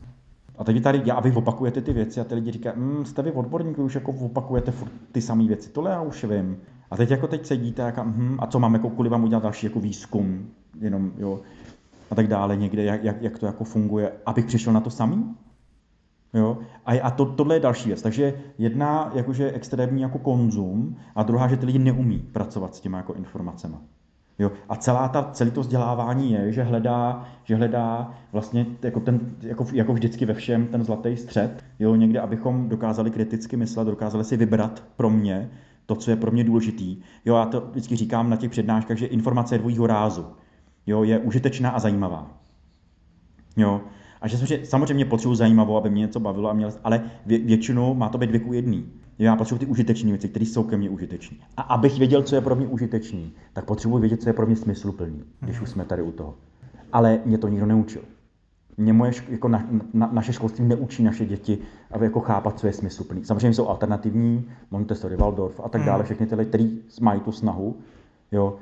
A 0.57 0.63
teď 0.63 0.75
vy 0.75 0.81
tady, 0.81 1.01
já, 1.05 1.15
a 1.15 1.19
vy 1.19 1.31
opakujete 1.31 1.81
ty 1.81 1.93
věci 1.93 2.21
a 2.21 2.23
ty 2.23 2.35
lidi 2.35 2.51
říkají, 2.51 2.75
mm, 2.79 3.05
jste 3.05 3.21
vy 3.21 3.31
odborník, 3.31 3.77
vy 3.77 3.83
už 3.83 3.95
jako 3.95 4.11
opakujete 4.11 4.71
furt 4.71 4.91
ty 5.11 5.21
samé 5.21 5.47
věci, 5.47 5.69
tohle 5.69 5.91
já 5.91 6.01
už 6.01 6.23
vím. 6.23 6.57
A 6.91 6.97
teď 6.97 7.11
jako 7.11 7.27
teď 7.27 7.45
sedíte 7.45 7.91
a, 7.91 8.03
mm, 8.03 8.37
a 8.39 8.47
co 8.47 8.59
mám 8.59 8.73
jako 8.73 8.89
kvůli 8.89 9.09
vám 9.09 9.23
udělat 9.23 9.43
další 9.43 9.65
jako 9.65 9.79
výzkum, 9.79 10.47
jenom, 10.79 11.11
jo, 11.17 11.39
a 12.11 12.15
tak 12.15 12.27
dále 12.27 12.57
někde, 12.57 12.83
jak, 12.83 13.03
jak, 13.03 13.21
jak 13.21 13.39
to 13.39 13.45
jako 13.45 13.63
funguje, 13.63 14.11
abych 14.25 14.45
přišel 14.45 14.73
na 14.73 14.79
to 14.79 14.89
samý? 14.89 15.35
Jo? 16.33 16.57
A, 16.85 17.01
a 17.01 17.11
to, 17.11 17.25
tohle 17.25 17.55
je 17.55 17.59
další 17.59 17.89
věc. 17.89 18.01
Takže 18.01 18.33
jedna 18.57 19.11
jakože 19.13 19.51
extrémní 19.51 20.01
jako 20.01 20.19
konzum 20.19 20.97
a 21.15 21.23
druhá, 21.23 21.47
že 21.47 21.57
ty 21.57 21.65
lidi 21.65 21.79
neumí 21.79 22.19
pracovat 22.19 22.75
s 22.75 22.81
těma 22.81 22.97
jako 22.97 23.13
informacemi. 23.13 23.75
Jo? 24.39 24.51
A 24.69 24.75
celá 24.75 25.07
ta, 25.07 25.29
celé 25.31 25.51
to 25.51 25.61
vzdělávání 25.61 26.31
je, 26.31 26.51
že 26.51 26.63
hledá, 26.63 27.25
že 27.43 27.55
hledá 27.55 28.13
vlastně 28.31 28.65
jako, 28.81 28.99
ten, 28.99 29.35
jako, 29.41 29.65
jako 29.73 29.93
vždycky 29.93 30.25
ve 30.25 30.33
všem 30.33 30.67
ten 30.67 30.83
zlatý 30.83 31.17
střed, 31.17 31.63
jo? 31.79 31.95
někde, 31.95 32.19
abychom 32.19 32.69
dokázali 32.69 33.11
kriticky 33.11 33.57
myslet, 33.57 33.85
dokázali 33.85 34.23
si 34.23 34.37
vybrat 34.37 34.83
pro 34.95 35.09
mě 35.09 35.49
to, 35.85 35.95
co 35.95 36.11
je 36.11 36.15
pro 36.15 36.31
mě 36.31 36.43
důležitý. 36.43 37.01
Jo, 37.25 37.35
já 37.35 37.45
to 37.45 37.61
vždycky 37.61 37.95
říkám 37.95 38.29
na 38.29 38.35
těch 38.35 38.51
přednáškách, 38.51 38.97
že 38.97 39.05
informace 39.05 39.55
je 39.55 39.59
dvojího 39.59 39.87
rázu. 39.87 40.25
Jo, 40.87 41.03
je 41.03 41.19
užitečná 41.19 41.69
a 41.69 41.79
zajímavá. 41.79 42.31
Jo, 43.57 43.81
a 44.21 44.27
že 44.27 44.65
samozřejmě 44.65 45.05
potřebuji 45.05 45.35
zajímavou, 45.35 45.77
aby 45.77 45.89
mě 45.89 46.01
něco 46.01 46.19
bavilo, 46.19 46.49
a 46.49 46.53
měl, 46.53 46.73
ale 46.83 47.03
vě, 47.25 47.39
většinou 47.39 47.93
má 47.93 48.09
to 48.09 48.17
být 48.17 48.31
věku 48.31 48.53
jedný. 48.53 48.85
Já 49.19 49.35
potřebuji 49.35 49.59
ty 49.59 49.65
užitečné 49.65 50.09
věci, 50.09 50.29
které 50.29 50.45
jsou 50.45 50.63
ke 50.63 50.77
mně 50.77 50.89
užitečné. 50.89 51.37
A 51.57 51.61
abych 51.61 51.97
věděl, 51.97 52.23
co 52.23 52.35
je 52.35 52.41
pro 52.41 52.55
mě 52.55 52.67
užitečný, 52.67 53.31
tak 53.53 53.65
potřebuji 53.65 53.97
vědět, 53.97 54.21
co 54.21 54.29
je 54.29 54.33
pro 54.33 54.45
mě 54.45 54.55
smysluplný, 54.55 55.23
když 55.39 55.61
už 55.61 55.69
jsme 55.69 55.85
tady 55.85 56.01
u 56.01 56.11
toho. 56.11 56.35
Ale 56.93 57.19
mě 57.25 57.37
to 57.37 57.47
nikdo 57.47 57.65
neučil. 57.65 58.01
Mě 58.77 58.93
moje, 58.93 59.11
jako 59.29 59.47
na, 59.47 59.67
na, 59.93 60.09
naše 60.11 60.33
školství 60.33 60.65
neučí 60.65 61.03
naše 61.03 61.25
děti, 61.25 61.57
aby 61.91 62.05
jako 62.05 62.19
chápat, 62.19 62.59
co 62.59 62.67
je 62.67 62.73
smysluplný. 62.73 63.25
Samozřejmě 63.25 63.53
jsou 63.53 63.67
alternativní, 63.67 64.49
Montessori, 64.71 65.15
Waldorf 65.15 65.59
a 65.63 65.69
tak 65.69 65.83
dále, 65.83 65.97
hmm. 65.97 66.05
všechny 66.05 66.27
tyhle, 66.27 66.45
které 66.45 66.67
mají 67.01 67.21
tu 67.21 67.31
snahu, 67.31 67.77
jo, 68.31 68.57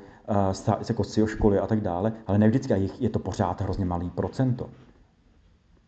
uh, 0.68 0.74
jako 0.88 1.04
školy 1.26 1.58
a 1.58 1.66
tak 1.66 1.80
dále, 1.80 2.12
ale 2.26 2.38
ne 2.38 2.48
vždycky, 2.48 2.90
je 2.98 3.08
to 3.08 3.18
pořád 3.18 3.60
hrozně 3.60 3.84
malý 3.84 4.10
procento. 4.10 4.70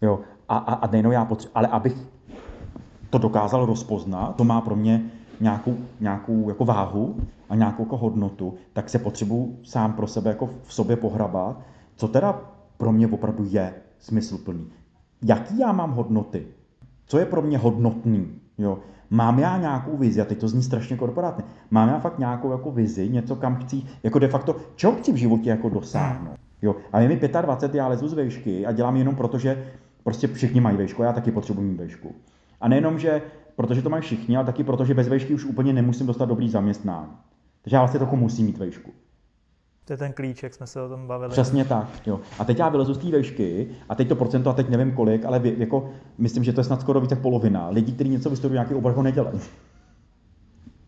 Jo. 0.03 0.21
A, 0.49 0.57
a, 0.57 0.75
a 0.75 0.91
nejenom 0.91 1.13
já 1.13 1.25
potřebuji, 1.25 1.53
ale 1.55 1.69
abych 1.69 1.97
to 3.11 3.19
dokázal 3.19 3.67
rozpoznat, 3.67 4.37
to 4.37 4.45
má 4.45 4.61
pro 4.61 4.77
mě 4.77 5.03
nějakou, 5.41 5.77
nějakou 6.01 6.49
jako 6.49 6.65
váhu 6.65 7.17
a 7.49 7.55
nějakou 7.55 7.83
jako 7.83 7.97
hodnotu, 7.97 8.55
tak 8.73 8.89
se 8.89 8.99
potřebuji 8.99 9.59
sám 9.63 9.93
pro 9.93 10.07
sebe 10.07 10.31
jako 10.31 10.51
v 10.63 10.75
sobě 10.75 10.97
pohrabat, 10.97 11.61
co 11.97 12.09
teda 12.09 12.41
pro 12.77 12.93
mě 12.93 13.07
opravdu 13.07 13.45
je 13.49 13.75
smysluplný. 13.99 14.67
Jaký 15.25 15.59
já 15.59 15.73
mám 15.73 15.93
hodnoty? 15.93 16.47
Co 17.07 17.19
je 17.19 17.27
pro 17.27 17.43
mě 17.43 17.59
hodnotný? 17.59 18.29
Jo? 18.59 18.79
Mám 19.11 19.39
já 19.39 19.59
nějakou 19.59 19.97
vizi, 19.97 20.21
a 20.21 20.25
teď 20.25 20.39
to 20.39 20.49
zní 20.49 20.63
strašně 20.63 20.97
korporátně, 20.97 21.45
mám 21.71 21.89
já 21.89 21.99
fakt 21.99 22.19
nějakou 22.19 22.51
jako 22.51 22.71
vizi, 22.71 23.09
něco 23.09 23.37
kam 23.37 23.57
chci, 23.57 23.83
jako 24.03 24.19
de 24.19 24.29
facto, 24.29 24.57
čeho 24.75 24.93
chci 24.93 25.13
v 25.13 25.17
životě 25.17 25.51
jako 25.51 25.69
dosáhnout. 25.69 26.37
Jo? 26.63 26.77
A 26.93 27.01
je 27.01 27.09
mi 27.09 27.21
25, 27.43 27.79
já 27.79 27.89
lezu 27.89 28.09
z 28.09 28.13
vejšky 28.13 28.67
a 28.67 28.73
dělám 28.73 28.97
jenom 28.97 29.17
proto, 29.17 29.39
že 29.39 29.65
Prostě 30.05 30.27
všichni 30.27 30.61
mají 30.61 30.77
vejšku, 30.77 31.03
já 31.03 31.13
taky 31.13 31.33
potřebuji 31.33 31.63
mít 31.63 31.79
vejšku. 31.79 32.15
A 32.61 32.69
nejenom, 32.69 32.99
že 32.99 33.23
protože 33.57 33.83
to 33.83 33.91
mají 33.91 34.03
všichni, 34.03 34.37
ale 34.37 34.47
taky 34.47 34.65
protože 34.65 34.95
bez 34.95 35.09
vejšky 35.09 35.35
už 35.35 35.45
úplně 35.45 35.73
nemusím 35.73 36.07
dostat 36.07 36.25
dobrý 36.25 36.49
zaměstnání. 36.49 37.13
Takže 37.63 37.77
já 37.77 37.81
vlastně 37.81 37.99
trochu 37.99 38.17
musím 38.17 38.47
mít 38.47 38.59
vejšku. 38.59 38.91
To 39.85 39.93
je 39.93 39.97
ten 39.97 40.13
klíč, 40.13 40.43
jak 40.43 40.55
jsme 40.55 40.67
se 40.67 40.83
o 40.83 40.89
tom 40.89 41.07
bavili. 41.07 41.31
Přesně 41.31 41.65
tak, 41.65 42.07
jo. 42.07 42.21
A 42.39 42.45
teď 42.45 42.59
já 42.59 42.69
vylezu 42.69 42.95
z 42.95 42.99
té 42.99 43.11
vejšky 43.11 43.69
a 43.89 43.95
teď 43.95 44.09
to 44.09 44.17
procento, 44.17 44.51
a 44.51 44.53
teď 44.53 44.69
nevím 44.69 44.93
kolik, 44.93 45.25
ale 45.25 45.41
jako, 45.45 45.91
myslím, 46.19 46.45
že 46.45 46.53
to 46.53 46.61
je 46.61 46.65
snad 46.65 46.81
skoro 46.81 47.01
více 47.01 47.15
jak 47.15 47.23
polovina. 47.23 47.69
Lidí, 47.69 47.93
kteří 47.93 48.11
něco 48.11 48.31
vystudují, 48.31 48.55
nějaký 48.55 48.75
obor, 48.75 48.93
ho 48.93 49.03
nedělají. 49.03 49.41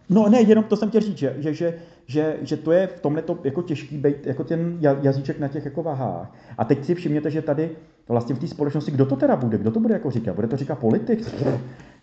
No 0.09 0.29
ne, 0.29 0.41
jenom 0.41 0.65
to 0.65 0.77
jsem 0.77 0.89
chtěl 0.89 1.01
říct, 1.01 1.19
že, 1.19 1.35
že, 1.39 1.55
že, 1.55 1.75
že, 2.07 2.37
že 2.43 2.57
to 2.57 2.73
je 2.73 2.87
v 2.87 3.01
tomhle 3.01 3.23
to 3.23 3.39
jako 3.45 3.63
těžký 3.63 3.99
být, 3.99 4.27
jako 4.27 4.45
ten 4.45 4.79
jazyček 4.81 5.39
na 5.39 5.49
těch 5.49 5.65
jako 5.65 5.83
vahách. 5.83 6.33
A 6.59 6.65
teď 6.65 6.85
si 6.85 6.95
všimněte, 6.95 7.31
že 7.31 7.43
tady 7.43 7.71
vlastně 8.09 8.35
v 8.35 8.39
té 8.39 8.49
společnosti, 8.49 8.91
kdo 8.91 9.07
to 9.07 9.17
teda 9.17 9.37
bude, 9.37 9.59
kdo 9.59 9.71
to 9.71 9.81
bude 9.81 9.95
jako 9.95 10.11
říkat? 10.11 10.35
Bude 10.35 10.49
to 10.49 10.57
říkat 10.57 10.79
politik? 10.79 11.35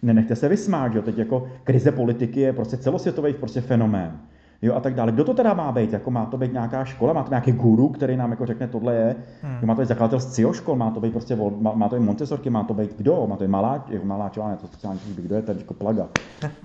Nenechte 0.02 0.36
se 0.36 0.50
vysmát, 0.50 0.96
jo? 0.96 1.02
teď 1.02 1.18
jako 1.18 1.48
krize 1.64 1.92
politiky 1.92 2.40
je 2.40 2.54
prostě 2.54 2.78
celosvětový 2.78 3.34
prostě 3.34 3.62
fenomén. 3.62 4.20
Jo, 4.62 4.76
a 4.76 4.80
tak 4.80 4.94
dále. 4.94 5.12
Kdo 5.12 5.24
to 5.24 5.34
teda 5.34 5.54
má 5.54 5.72
být? 5.72 5.94
Jako 5.94 6.12
má 6.12 6.26
to 6.26 6.38
být 6.38 6.54
nějaká 6.54 6.86
škola, 6.86 7.14
má 7.14 7.24
to 7.24 7.30
nějaký 7.30 7.52
guru, 7.52 7.90
který 7.90 8.18
nám 8.18 8.32
jako 8.32 8.46
řekne, 8.46 8.68
tohle 8.68 8.96
je, 8.96 9.16
hmm. 9.42 9.68
má 9.68 9.76
to 9.76 9.82
být 9.82 9.88
zakladatel 9.88 10.20
z 10.20 10.34
CIO 10.34 10.54
škol, 10.54 10.76
má 10.76 10.92
to 10.92 11.00
být 11.00 11.12
prostě, 11.12 11.38
má, 11.60 11.74
má 11.74 11.90
to 11.90 11.96
být 11.96 12.06
Montessorky, 12.06 12.50
má 12.50 12.64
to 12.64 12.74
být 12.74 12.98
kdo? 12.98 13.28
Má 13.30 13.36
to 13.36 13.44
být 13.44 13.50
malá, 13.50 13.86
malá 14.04 14.30
čová, 14.30 14.56
to 14.56 14.68
sociální 14.68 15.00
kdo 15.16 15.36
je 15.36 15.42
tady 15.42 15.60
jako 15.60 15.74
plaga. 15.74 16.08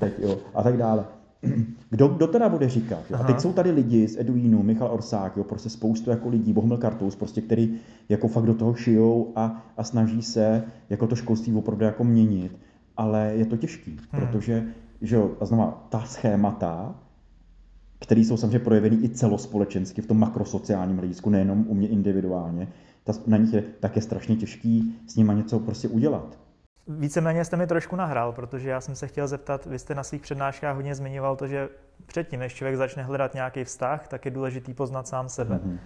Teď, 0.01 0.13
jo, 0.19 0.37
a 0.55 0.63
tak 0.63 0.77
dále. 0.77 1.05
kdo, 1.91 2.09
kdo 2.09 2.27
teda 2.27 2.49
bude 2.49 2.69
říkat? 2.69 3.01
Jo? 3.11 3.17
A 3.21 3.25
teď 3.25 3.41
jsou 3.41 3.53
tady 3.53 3.71
lidi 3.71 4.09
z 4.09 4.17
Eduínu, 4.21 4.63
Michal 4.63 4.89
Orsák, 4.93 5.37
jo, 5.37 5.45
prostě 5.45 5.69
spoustu 5.69 6.11
jako 6.11 6.29
lidí, 6.29 6.53
Bohumil 6.53 6.77
Kartous, 6.77 7.17
prostě, 7.17 7.41
který 7.41 7.77
jako 8.09 8.29
fakt 8.29 8.47
do 8.47 8.55
toho 8.55 8.75
šijou 8.75 9.33
a, 9.37 9.65
a 9.77 9.85
snaží 9.85 10.23
se 10.23 10.63
jako 10.91 11.07
to 11.07 11.17
školství 11.17 11.55
opravdu 11.55 11.85
jako 11.85 12.05
měnit, 12.05 12.59
ale 12.97 13.33
je 13.35 13.47
to 13.47 13.57
těžký, 13.57 13.91
hmm. 13.91 14.21
protože 14.21 14.67
že 15.03 15.17
jo, 15.17 15.31
a 15.41 15.45
znamená, 15.45 15.87
ta 15.89 16.01
schémata, 16.01 16.95
které 17.99 18.21
jsou 18.21 18.37
samozřejmě 18.37 18.59
projevený 18.59 19.05
i 19.05 19.09
celospolečensky 19.09 20.03
v 20.03 20.07
tom 20.07 20.19
makrosociálním 20.19 20.97
hledisku, 20.97 21.31
nejenom 21.31 21.65
u 21.69 21.75
mě 21.75 21.89
individuálně, 21.89 22.69
ta, 23.05 23.13
na 23.27 23.37
nich 23.37 23.53
je 23.53 23.63
také 23.81 24.01
strašně 24.01 24.37
těžký 24.37 24.95
s 25.07 25.17
nima 25.17 25.33
něco 25.33 25.59
prostě 25.59 25.89
udělat. 25.89 26.39
Víceméně 26.89 27.45
jste 27.45 27.57
mi 27.57 27.67
trošku 27.67 27.97
nahrál, 27.97 28.33
protože 28.33 28.71
já 28.71 28.81
jsem 28.81 28.95
se 28.95 29.07
chtěl 29.07 29.29
zeptat, 29.29 29.67
vy 29.67 29.79
jste 29.79 29.95
na 29.95 30.03
svých 30.03 30.23
přednáškách 30.23 30.77
hodně 30.77 30.95
zmiňoval 30.95 31.37
to, 31.37 31.47
že 31.47 31.69
předtím, 32.07 32.41
než 32.41 32.55
člověk 32.55 32.77
začne 32.77 33.03
hledat 33.03 33.35
nějaký 33.35 33.65
vztah, 33.65 34.09
tak 34.09 34.25
je 34.25 34.31
důležitý 34.31 34.75
poznat 34.75 35.09
sám 35.09 35.29
sebe. 35.29 35.61
Mm-hmm. 35.65 35.79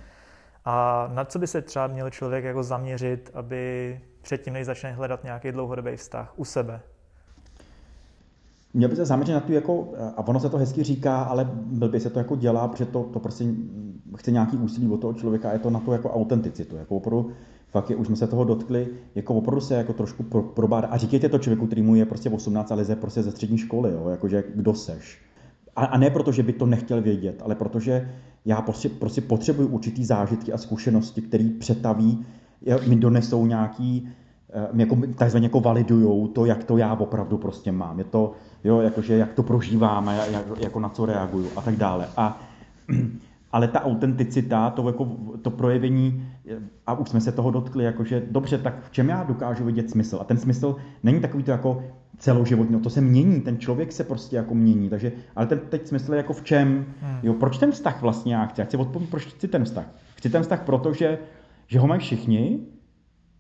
A 0.65 1.09
na 1.15 1.25
co 1.25 1.39
by 1.39 1.47
se 1.47 1.63
třeba 1.63 1.87
měl 1.87 2.11
člověk 2.11 2.45
jako 2.45 2.63
zaměřit, 2.63 3.31
aby 3.35 4.01
předtím, 4.23 4.53
než 4.53 4.67
začne 4.67 4.93
hledat 4.93 5.25
nějaký 5.25 5.53
dlouhodobý 5.53 5.97
vztah 5.97 6.33
u 6.37 6.45
sebe? 6.45 6.81
Měl 8.75 8.89
by 8.89 8.97
se 8.97 9.07
zaměřit 9.07 9.33
na 9.33 9.41
tu 9.41 9.53
jako, 9.53 9.89
a 10.17 10.29
ono 10.29 10.41
se 10.41 10.51
to 10.51 10.59
hezky 10.59 10.83
říká, 10.83 11.23
ale 11.23 11.45
by 11.65 12.01
se 12.01 12.11
to 12.11 12.19
jako 12.19 12.37
dělá, 12.37 12.69
protože 12.69 12.87
to, 12.87 13.03
to 13.03 13.21
prostě 13.21 13.45
chce 14.17 14.31
nějaký 14.31 14.57
úsilí 14.57 14.89
od 14.89 15.01
toho 15.01 15.15
člověka, 15.15 15.53
je 15.53 15.59
to 15.59 15.71
na 15.71 15.81
to 15.81 15.93
jako 15.93 16.11
autenticitu, 16.11 16.77
jako 16.77 16.97
opravdu 16.97 17.33
fakt 17.71 17.91
je, 17.91 17.97
už 17.97 18.07
jsme 18.07 18.17
se 18.17 18.27
toho 18.27 18.45
dotkli, 18.45 18.89
jako 19.15 19.35
opravdu 19.35 19.61
se 19.61 19.75
jako 19.75 19.93
trošku 19.93 20.23
pro, 20.23 20.43
probádat. 20.43 20.91
A 20.93 20.97
říkejte 20.97 21.29
to 21.29 21.39
člověku, 21.39 21.67
který 21.67 21.83
mu 21.83 21.95
je 21.95 22.07
prostě 22.07 22.31
18 22.31 22.73
a 22.73 22.75
leze 22.75 22.97
prostě 22.97 23.23
ze 23.23 23.31
střední 23.31 23.59
školy, 23.59 23.93
jo, 23.93 24.09
jakože 24.09 24.45
kdo 24.55 24.75
seš. 24.75 25.19
A, 25.77 25.85
a 25.85 25.99
ne 25.99 26.11
proto, 26.11 26.33
že 26.33 26.43
by 26.43 26.53
to 26.53 26.67
nechtěl 26.67 27.03
vědět, 27.03 27.43
ale 27.45 27.55
protože 27.55 28.11
já 28.45 28.63
prostě, 28.63 28.89
prostě 28.89 29.21
potřebuji 29.21 29.69
určitý 29.69 30.05
zážitky 30.05 30.53
a 30.53 30.59
zkušenosti, 30.59 31.23
které 31.23 31.49
přetaví, 31.59 32.27
mi 32.87 32.97
donesou 32.97 33.47
nějaký, 33.47 34.09
eh, 34.53 34.69
jako, 34.75 34.99
takzvaně 35.17 35.47
jako 35.47 35.61
validujou 35.61 36.29
to, 36.29 36.45
jak 36.45 36.65
to 36.65 36.77
já 36.77 36.95
opravdu 36.95 37.39
prostě 37.39 37.73
mám. 37.73 37.99
Je 37.99 38.05
to, 38.05 38.33
jo, 38.65 38.81
jakože 38.81 39.17
jak 39.17 39.33
to 39.33 39.43
prožívám 39.43 40.09
a 40.09 40.13
jak, 40.13 40.45
jako 40.61 40.81
na 40.81 40.89
co 40.89 41.07
reaguju 41.07 41.47
a 41.57 41.63
tak 41.63 41.77
dále. 41.77 42.09
A 42.17 42.41
ale 43.53 43.69
ta 43.69 43.85
autenticita, 43.85 44.71
to, 44.71 44.87
jako, 44.87 45.17
to 45.43 45.51
projevení, 45.51 46.29
a 46.87 46.95
už 46.95 47.09
jsme 47.09 47.21
se 47.21 47.33
toho 47.33 47.51
dotkli, 47.51 47.85
jakože 47.85 48.23
dobře, 48.31 48.59
tak 48.59 48.85
v 48.85 48.91
čem 48.91 49.09
já 49.09 49.23
dokážu 49.25 49.65
vidět 49.65 49.91
smysl? 49.91 50.19
A 50.21 50.25
ten 50.25 50.37
smysl 50.37 50.77
není 51.03 51.21
takový 51.21 51.43
to 51.43 51.51
jako 51.51 51.83
celoživotní, 52.19 52.73
no 52.73 52.81
to 52.81 52.91
se 52.91 53.01
mění, 53.01 53.41
ten 53.41 53.59
člověk 53.59 53.93
se 53.93 54.05
prostě 54.05 54.37
jako 54.37 54.55
mění, 54.55 54.89
takže, 54.89 55.13
ale 55.37 55.47
ten 55.47 55.59
teď 55.69 55.87
smysl 55.87 56.13
je 56.13 56.17
jako 56.17 56.33
v 56.33 56.45
čem, 56.45 56.87
hmm. 57.01 57.19
jo, 57.23 57.35
proč 57.35 57.59
ten 57.59 57.73
vztah 57.73 58.03
vlastně 58.03 58.35
já 58.35 58.47
chci? 58.47 58.61
Já 58.61 58.65
chci 58.65 58.77
odpovědět, 58.77 59.11
proč 59.11 59.25
chci 59.25 59.49
ten 59.49 59.65
vztah. 59.65 59.85
Chci 60.15 60.31
ten 60.31 60.43
vztah, 60.43 60.63
protože 60.63 61.19
že 61.67 61.79
ho 61.79 61.87
mají 61.87 62.01
všichni, 62.01 62.59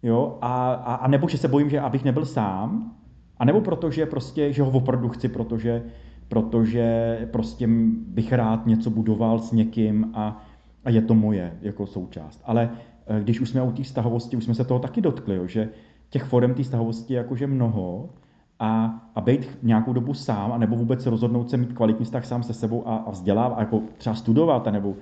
jo, 0.02 0.38
a, 0.40 0.72
a, 0.72 0.94
a 0.94 1.08
nebo 1.08 1.28
že 1.28 1.38
se 1.38 1.48
bojím, 1.48 1.70
že 1.70 1.80
abych 1.80 2.04
nebyl 2.04 2.24
sám, 2.24 2.92
a 3.38 3.44
nebo 3.44 3.60
protože 3.60 4.06
prostě, 4.06 4.52
že 4.52 4.62
ho 4.62 4.70
opravdu 4.70 5.08
chci, 5.08 5.28
protože 5.28 5.82
protože 6.30 7.18
prostě 7.32 7.68
bych 8.06 8.32
rád 8.32 8.66
něco 8.66 8.90
budoval 8.90 9.38
s 9.38 9.52
někým 9.52 10.10
a, 10.14 10.42
a 10.84 10.90
je 10.90 11.02
to 11.02 11.14
moje 11.14 11.58
jako 11.62 11.86
součást. 11.86 12.42
Ale 12.44 12.70
eh, 13.06 13.20
když 13.20 13.40
už 13.40 13.50
jsme 13.50 13.62
u 13.62 13.72
té 13.72 13.82
vztahovosti, 13.82 14.36
už 14.36 14.44
jsme 14.44 14.54
se 14.54 14.64
toho 14.64 14.80
taky 14.80 15.00
dotkli, 15.00 15.36
jo, 15.36 15.46
že 15.46 15.68
těch 16.10 16.24
forem 16.24 16.54
té 16.54 16.62
vztahovosti 16.62 17.14
je 17.14 17.18
jakože 17.18 17.46
mnoho 17.46 18.10
a, 18.58 19.00
a 19.14 19.20
být 19.20 19.58
nějakou 19.62 19.92
dobu 19.92 20.14
sám, 20.14 20.52
anebo 20.52 20.76
vůbec 20.76 21.06
rozhodnout 21.06 21.50
se 21.50 21.56
mít 21.56 21.72
kvalitní 21.72 22.04
vztah 22.04 22.24
sám 22.24 22.42
se 22.42 22.54
sebou 22.54 22.88
a, 22.88 22.96
a 22.96 23.10
vzdělávat, 23.10 23.54
a 23.54 23.60
jako 23.60 23.82
třeba 23.98 24.14
studovat, 24.14 24.66
nebo 24.66 24.94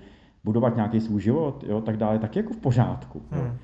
budovat 0.45 0.77
nějaký 0.77 1.01
svůj 1.01 1.21
život, 1.21 1.65
jo, 1.69 1.81
tak 1.81 1.97
dále, 1.97 2.19
tak 2.19 2.37
je 2.37 2.43
jako 2.43 2.53
v 2.53 2.61
pořádku. 2.61 3.23
Jo. 3.33 3.43
Hmm. 3.43 3.57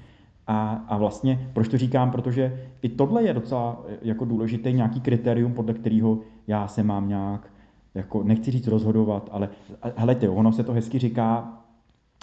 A, 0.47 0.85
a 0.89 0.97
vlastně, 0.97 1.51
proč 1.53 1.69
to 1.69 1.79
říkám? 1.79 2.11
Protože 2.11 2.61
i 2.83 2.89
tohle 2.89 3.23
je 3.23 3.35
docela 3.35 3.83
eh, 3.89 3.97
jako 4.03 4.25
důležité 4.25 4.73
nějaký 4.73 5.01
kritérium, 5.01 5.53
podle 5.53 5.75
kterého 5.75 6.19
já 6.47 6.69
se 6.69 6.83
mám 6.83 7.09
nějak 7.09 7.54
jako 7.95 8.23
nechci 8.23 8.51
říct 8.51 8.67
rozhodovat, 8.67 9.29
ale 9.33 9.49
helejte, 9.97 10.29
ono 10.29 10.53
se 10.53 10.63
to 10.63 10.73
hezky 10.73 10.99
říká, 10.99 11.49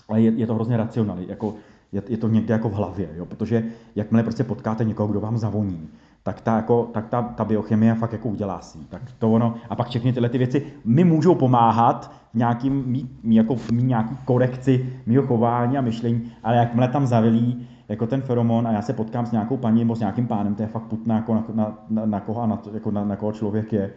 ale 0.10 0.22
je, 0.22 0.32
je 0.32 0.48
to 0.48 0.56
hrozně 0.56 0.78
racionální, 0.78 1.28
jako 1.28 1.56
je, 1.92 2.02
je, 2.10 2.18
to 2.18 2.28
někde 2.28 2.54
jako 2.54 2.70
v 2.70 2.74
hlavě, 2.74 3.10
jo? 3.16 3.26
protože 3.26 3.64
jakmile 3.96 4.24
prostě 4.24 4.44
potkáte 4.44 4.84
někoho, 4.84 5.08
kdo 5.08 5.20
vám 5.20 5.38
zavoní, 5.38 5.90
tak 6.24 6.42
ta, 6.42 6.56
jako, 6.56 6.90
tak 6.94 7.08
ta, 7.08 7.22
ta 7.22 7.46
biochemie 7.46 7.96
fakt 7.96 8.14
jako 8.14 8.30
udělá 8.30 8.62
si. 8.62 8.78
Tak 8.90 9.02
to 9.20 9.32
ono, 9.32 9.56
a 9.70 9.76
pak 9.76 9.90
všechny 9.90 10.14
tyhle 10.14 10.30
ty 10.30 10.38
věci 10.38 10.66
mi 10.86 11.04
můžou 11.04 11.36
pomáhat 11.36 12.12
v 12.34 12.38
nějakým, 12.38 12.84
mý, 12.86 13.10
jako, 13.24 13.56
mý 13.72 13.84
nějaký 13.84 14.18
korekci 14.26 14.94
mého 15.06 15.28
chování 15.28 15.78
a 15.78 15.82
myšlení, 15.82 16.32
ale 16.44 16.56
jakmile 16.56 16.88
tam 16.88 17.08
zavilí 17.08 17.68
jako 17.90 18.08
ten 18.08 18.22
feromon 18.22 18.68
a 18.68 18.72
já 18.72 18.82
se 18.82 18.94
potkám 18.94 19.26
s 19.26 19.32
nějakou 19.32 19.58
paní 19.58 19.80
nebo 19.80 19.96
s 19.96 20.00
nějakým 20.00 20.28
pánem, 20.28 20.56
to 20.56 20.62
je 20.62 20.68
fakt 20.68 20.84
putná 20.84 21.16
jako 21.16 21.34
na, 21.34 21.78
na, 21.90 22.06
na, 22.06 22.20
koho, 22.20 22.48
na, 22.48 22.62
jako 22.74 22.92
na, 22.92 23.06
na 23.06 23.16
koho 23.16 23.32
člověk 23.32 23.74
je, 23.74 23.94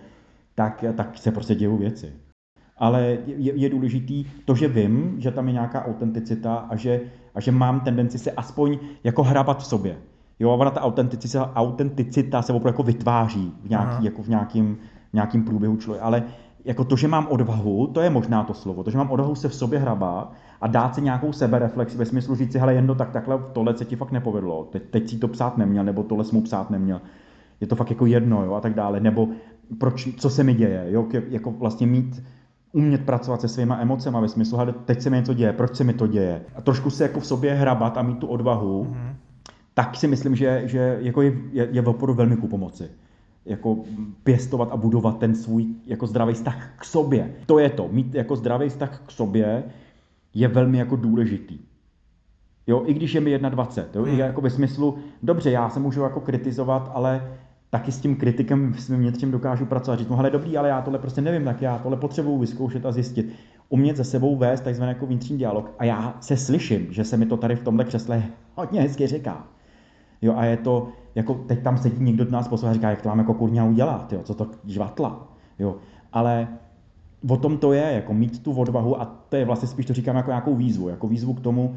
tak, 0.54 0.84
tak 0.96 1.18
se 1.18 1.32
prostě 1.32 1.54
dějou 1.54 1.76
věci. 1.76 2.12
Ale 2.78 3.18
je, 3.26 3.56
je 3.56 3.68
důležitý 3.68 4.24
to, 4.44 4.54
že 4.54 4.68
vím, 4.68 5.14
že 5.18 5.30
tam 5.30 5.46
je 5.46 5.52
nějaká 5.52 5.84
autenticita 5.84 6.54
a 6.54 6.76
že, 6.76 7.00
a 7.34 7.40
že 7.40 7.52
mám 7.52 7.80
tendenci 7.80 8.18
se 8.18 8.30
aspoň 8.30 8.78
jako 9.04 9.22
hrabat 9.22 9.58
v 9.58 9.66
sobě. 9.66 9.96
Jo, 10.38 10.50
ona 10.50 10.70
ta 10.70 10.80
autenticita, 10.80 11.52
autenticita 11.54 12.42
se 12.42 12.52
opravdu 12.52 12.74
jako 12.74 12.82
vytváří 12.82 13.52
v, 13.64 13.68
nějaký, 13.68 14.04
jako 14.04 14.22
v 14.22 14.28
nějakým, 14.28 14.78
nějakým 15.12 15.44
průběhu 15.44 15.76
člověka. 15.76 16.06
Ale 16.06 16.22
jako 16.64 16.84
to, 16.84 16.96
že 16.96 17.08
mám 17.08 17.26
odvahu, 17.30 17.86
to 17.86 18.00
je 18.00 18.10
možná 18.10 18.44
to 18.44 18.54
slovo, 18.54 18.84
to, 18.84 18.90
že 18.90 18.98
mám 18.98 19.10
odvahu 19.10 19.34
se 19.34 19.48
v 19.48 19.54
sobě 19.54 19.78
hrabat 19.78 20.32
a 20.60 20.66
dát 20.66 20.94
si 20.94 21.02
nějakou 21.02 21.32
sebereflexi 21.32 21.98
ve 21.98 22.04
smyslu 22.06 22.34
říct 22.34 22.52
si, 22.52 22.58
hele, 22.58 22.74
jen 22.74 22.94
tak 22.98 23.10
takhle, 23.10 23.38
tohle 23.52 23.76
se 23.76 23.84
ti 23.84 23.96
fakt 23.96 24.12
nepovedlo, 24.12 24.64
teď, 24.64 24.82
teď 24.90 25.10
si 25.10 25.18
to 25.18 25.28
psát 25.28 25.58
neměl, 25.58 25.84
nebo 25.84 26.02
tohle 26.02 26.24
jsem 26.24 26.38
mu 26.38 26.42
psát 26.42 26.70
neměl. 26.70 27.00
Je 27.60 27.66
to 27.66 27.76
fakt 27.76 27.90
jako 27.90 28.06
jedno, 28.06 28.44
jo, 28.44 28.54
a 28.54 28.60
tak 28.60 28.74
dále. 28.74 29.00
Nebo 29.00 29.28
proč, 29.78 30.08
co 30.16 30.30
se 30.30 30.44
mi 30.44 30.54
děje, 30.54 30.86
jo, 30.88 31.06
jako 31.28 31.50
vlastně 31.50 31.86
mít, 31.86 32.22
umět 32.72 33.04
pracovat 33.04 33.40
se 33.40 33.48
svýma 33.48 33.78
emocema 33.78 34.20
ve 34.20 34.28
smyslu, 34.28 34.58
hele, 34.58 34.74
teď 34.84 35.00
se 35.00 35.10
mi 35.10 35.16
něco 35.16 35.34
děje, 35.34 35.52
proč 35.52 35.76
se 35.76 35.84
mi 35.84 35.92
to 35.92 36.06
děje. 36.06 36.42
A 36.54 36.60
trošku 36.60 36.90
se 36.90 37.02
jako 37.02 37.20
v 37.20 37.26
sobě 37.26 37.54
hrabat 37.54 37.98
a 37.98 38.02
mít 38.02 38.18
tu 38.18 38.26
odvahu, 38.26 38.84
mm-hmm. 38.84 39.14
tak 39.74 39.96
si 39.96 40.06
myslím, 40.06 40.36
že, 40.36 40.62
že 40.64 40.98
jako 41.00 41.22
je, 41.22 41.32
je, 41.52 41.68
je 41.72 41.82
opravdu 41.82 42.14
velmi 42.14 42.36
ku 42.36 42.48
pomoci. 42.48 42.88
Jako 43.46 43.76
pěstovat 44.24 44.68
a 44.72 44.76
budovat 44.76 45.18
ten 45.18 45.34
svůj 45.34 45.66
jako 45.86 46.06
zdravý 46.06 46.34
vztah 46.34 46.70
k 46.76 46.84
sobě. 46.84 47.34
To 47.46 47.58
je 47.58 47.70
to, 47.70 47.88
mít 47.92 48.14
jako 48.14 48.36
zdravý 48.36 48.68
vztah 48.68 49.02
k 49.06 49.10
sobě 49.10 49.62
je 50.34 50.48
velmi 50.48 50.78
jako 50.78 50.96
důležitý. 50.96 51.58
Jo, 52.66 52.82
i 52.86 52.94
když 52.94 53.14
je 53.14 53.20
mi 53.20 53.38
21, 53.38 54.00
jo, 54.00 54.06
mm. 54.06 54.14
i 54.14 54.18
jako 54.18 54.40
ve 54.40 54.50
smyslu, 54.50 54.98
dobře, 55.22 55.50
já 55.50 55.70
se 55.70 55.80
můžu 55.80 56.00
jako 56.00 56.20
kritizovat, 56.20 56.90
ale 56.94 57.38
taky 57.74 57.92
s 57.92 58.00
tím 58.00 58.16
kritikem 58.16 58.74
svým 58.74 59.00
vnitřním 59.00 59.30
dokážu 59.30 59.66
pracovat. 59.66 59.98
Říct 59.98 60.08
mu, 60.08 60.16
hele 60.16 60.30
dobrý, 60.30 60.58
ale 60.58 60.68
já 60.68 60.82
tohle 60.82 60.98
prostě 60.98 61.20
nevím, 61.20 61.44
tak 61.44 61.62
já 61.62 61.78
tohle 61.78 61.96
potřebuju 61.96 62.38
vyzkoušet 62.38 62.86
a 62.86 62.92
zjistit. 62.92 63.32
Umět 63.68 63.96
se 63.96 64.04
sebou 64.04 64.36
vést 64.36 64.60
takzvaný 64.60 64.88
jako 64.88 65.06
vnitřní 65.06 65.38
dialog. 65.38 65.70
A 65.78 65.84
já 65.84 66.16
se 66.20 66.36
slyším, 66.36 66.86
že 66.90 67.04
se 67.04 67.16
mi 67.16 67.26
to 67.26 67.36
tady 67.36 67.56
v 67.56 67.62
tomhle 67.62 67.84
křesle 67.84 68.22
hodně 68.54 68.80
hezky 68.80 69.06
říká. 69.06 69.46
Jo, 70.22 70.34
a 70.36 70.44
je 70.44 70.56
to, 70.56 70.88
jako 71.14 71.34
teď 71.34 71.62
tam 71.62 71.78
sedí 71.78 72.04
někdo 72.04 72.24
do 72.24 72.30
nás 72.30 72.48
poslouchá 72.48 72.70
a 72.70 72.74
říká, 72.74 72.90
jak 72.90 73.02
to 73.02 73.08
mám 73.08 73.18
jako 73.18 73.34
kurňa 73.34 73.64
udělat, 73.64 74.12
jo, 74.12 74.20
co 74.24 74.34
to 74.34 74.46
žvatla. 74.66 75.32
Jo. 75.58 75.76
Ale 76.12 76.48
o 77.28 77.36
tom 77.36 77.58
to 77.58 77.72
je, 77.72 77.92
jako 77.92 78.14
mít 78.14 78.42
tu 78.42 78.52
odvahu 78.52 79.00
a 79.00 79.04
to 79.04 79.36
je 79.36 79.44
vlastně 79.44 79.68
spíš 79.68 79.86
to 79.86 79.92
říkám 79.92 80.16
jako 80.16 80.30
nějakou 80.30 80.54
výzvu, 80.54 80.88
jako 80.88 81.08
výzvu 81.08 81.34
k 81.34 81.40
tomu, 81.40 81.76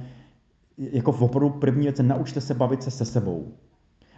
jako 0.78 1.12
v 1.12 1.22
opravdu 1.22 1.50
první 1.50 1.84
věc, 1.84 2.00
naučte 2.00 2.42
se 2.42 2.54
bavit 2.54 2.84
se 2.84 2.92
se 2.92 3.06
sebou. 3.06 3.52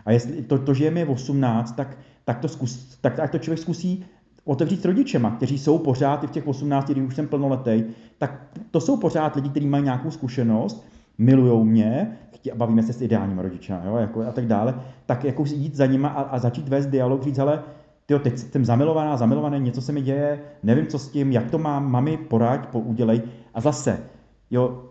A 0.09 0.11
jestli 0.11 0.41
to, 0.41 0.57
to 0.57 0.73
že 0.73 0.83
je 0.83 0.91
mi 0.91 1.05
18, 1.05 1.75
tak, 1.75 1.97
tak, 2.25 2.39
to 2.39 2.47
zkus, 2.47 2.97
tak, 3.01 3.15
tak 3.15 3.31
to 3.31 3.39
člověk 3.39 3.59
zkusí 3.59 4.05
otevřít 4.45 4.81
s 4.81 4.85
rodičema, 4.85 5.31
kteří 5.31 5.57
jsou 5.57 5.77
pořád 5.77 6.23
i 6.23 6.27
v 6.27 6.31
těch 6.31 6.47
18, 6.47 6.89
když 6.89 7.03
už 7.03 7.15
jsem 7.15 7.27
plnoletý, 7.27 7.83
tak 8.17 8.41
to 8.71 8.81
jsou 8.81 8.97
pořád 8.97 9.35
lidi, 9.35 9.49
kteří 9.49 9.67
mají 9.67 9.83
nějakou 9.83 10.11
zkušenost, 10.11 10.85
milují 11.17 11.65
mě, 11.65 12.17
chtě, 12.31 12.55
bavíme 12.55 12.83
se 12.83 12.93
s 12.93 13.01
ideálními 13.01 13.41
rodiči 13.41 13.73
jo, 13.85 13.95
jako 13.95 14.21
a 14.21 14.31
tak 14.31 14.47
dále, 14.47 14.75
tak 15.05 15.23
jako 15.23 15.43
jít 15.45 15.75
za 15.75 15.85
nima 15.85 16.09
a, 16.09 16.21
a 16.21 16.39
začít 16.39 16.69
vést 16.69 16.85
dialog, 16.85 17.23
říct, 17.23 17.39
ale 17.39 17.63
tyjo, 18.05 18.19
teď 18.19 18.37
jsem 18.37 18.65
zamilovaná, 18.65 19.17
zamilovaný, 19.17 19.59
něco 19.59 19.81
se 19.81 19.91
mi 19.91 20.01
děje, 20.01 20.39
nevím, 20.63 20.87
co 20.87 20.99
s 20.99 21.09
tím, 21.09 21.31
jak 21.31 21.51
to 21.51 21.57
mám, 21.57 21.91
mami, 21.91 22.17
poraď, 22.17 22.67
po, 22.67 22.79
udělej. 22.79 23.21
A 23.53 23.61
zase, 23.61 23.99
jo, 24.51 24.83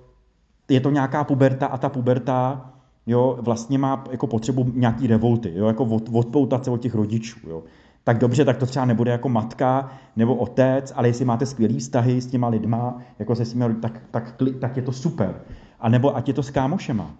je 0.71 0.81
to 0.81 0.91
nějaká 0.91 1.25
puberta 1.25 1.67
a 1.67 1.79
ta 1.79 1.89
puberta 1.89 2.71
jo, 3.09 3.39
vlastně 3.41 3.79
má 3.79 4.05
jako 4.11 4.27
potřebu 4.27 4.73
nějaký 4.75 5.07
revolty, 5.07 5.53
jo, 5.55 5.67
jako 5.67 5.85
od, 5.85 6.09
odpoutat 6.13 6.65
se 6.65 6.71
od 6.71 6.81
těch 6.81 6.95
rodičů, 6.95 7.39
jo. 7.49 7.63
Tak 8.05 8.19
dobře, 8.19 8.45
tak 8.45 8.57
to 8.57 8.67
třeba 8.67 8.85
nebude 8.85 9.11
jako 9.11 9.29
matka 9.29 9.93
nebo 10.17 10.35
otec, 10.35 10.93
ale 10.97 11.09
jestli 11.09 11.25
máte 11.25 11.47
skvělý 11.47 11.79
vztahy 11.79 12.21
s 12.21 12.27
těma 12.27 12.49
lidma, 12.49 12.99
jako 13.19 13.35
se 13.35 13.45
svými 13.45 13.75
tak, 13.75 14.03
tak, 14.11 14.35
tak 14.61 14.77
je 14.77 14.83
to 14.83 14.93
super. 14.93 15.41
A 15.81 15.89
nebo 15.89 16.17
ať 16.17 16.29
je 16.29 16.35
to 16.35 16.43
s 16.43 16.51
kámošema. 16.51 17.11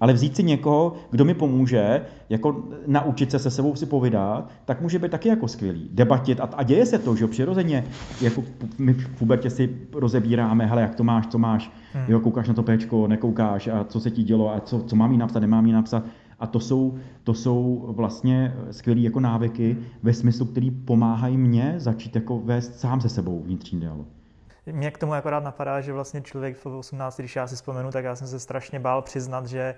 Ale 0.00 0.12
vzít 0.12 0.36
si 0.36 0.42
někoho, 0.42 0.92
kdo 1.10 1.24
mi 1.24 1.34
pomůže, 1.34 2.02
jako 2.28 2.64
naučit 2.86 3.30
se 3.30 3.38
se 3.38 3.50
sebou 3.50 3.74
si 3.74 3.86
povídat, 3.86 4.50
tak 4.64 4.80
může 4.80 4.98
být 4.98 5.10
taky 5.10 5.28
jako 5.28 5.48
skvělý. 5.48 5.88
Debatit 5.92 6.40
a, 6.40 6.44
a 6.44 6.62
děje 6.62 6.86
se 6.86 6.98
to, 6.98 7.16
že 7.16 7.24
jo, 7.24 7.28
přirozeně, 7.28 7.84
jako 8.20 8.44
my 8.78 8.92
v 8.92 9.08
pubertě 9.18 9.50
si 9.50 9.76
rozebíráme, 9.92 10.66
hele, 10.66 10.82
jak 10.82 10.94
to 10.94 11.04
máš, 11.04 11.26
co 11.26 11.38
máš, 11.38 11.70
hmm. 11.92 12.04
jo, 12.08 12.20
koukáš 12.20 12.48
na 12.48 12.54
to 12.54 12.62
péčko, 12.62 13.08
nekoukáš 13.08 13.68
a 13.68 13.84
co 13.84 14.00
se 14.00 14.10
ti 14.10 14.22
dělo 14.22 14.54
a 14.54 14.60
co, 14.60 14.82
co 14.82 14.96
mám 14.96 15.12
jí 15.12 15.18
napsat, 15.18 15.40
nemám 15.40 15.66
jí 15.66 15.72
napsat. 15.72 16.04
A 16.40 16.46
to 16.46 16.60
jsou, 16.60 16.94
to 17.24 17.34
jsou 17.34 17.84
vlastně 17.96 18.54
skvělé 18.70 19.00
jako 19.00 19.20
návyky 19.20 19.76
ve 20.02 20.12
smyslu, 20.12 20.46
který 20.46 20.70
pomáhají 20.70 21.36
mě 21.36 21.74
začít 21.76 22.14
jako 22.14 22.38
vést 22.44 22.80
sám 22.80 23.00
se 23.00 23.08
sebou 23.08 23.42
vnitřní 23.42 23.80
dialog. 23.80 24.13
Mě 24.66 24.90
k 24.90 24.98
tomu 24.98 25.14
akorát 25.14 25.44
napadá, 25.44 25.80
že 25.80 25.92
vlastně 25.92 26.22
člověk 26.22 26.56
v 26.56 26.66
18, 26.66 27.18
když 27.18 27.36
já 27.36 27.46
si 27.46 27.56
vzpomenu, 27.56 27.90
tak 27.90 28.04
já 28.04 28.16
jsem 28.16 28.28
se 28.28 28.40
strašně 28.40 28.80
bál 28.80 29.02
přiznat, 29.02 29.46
že 29.46 29.74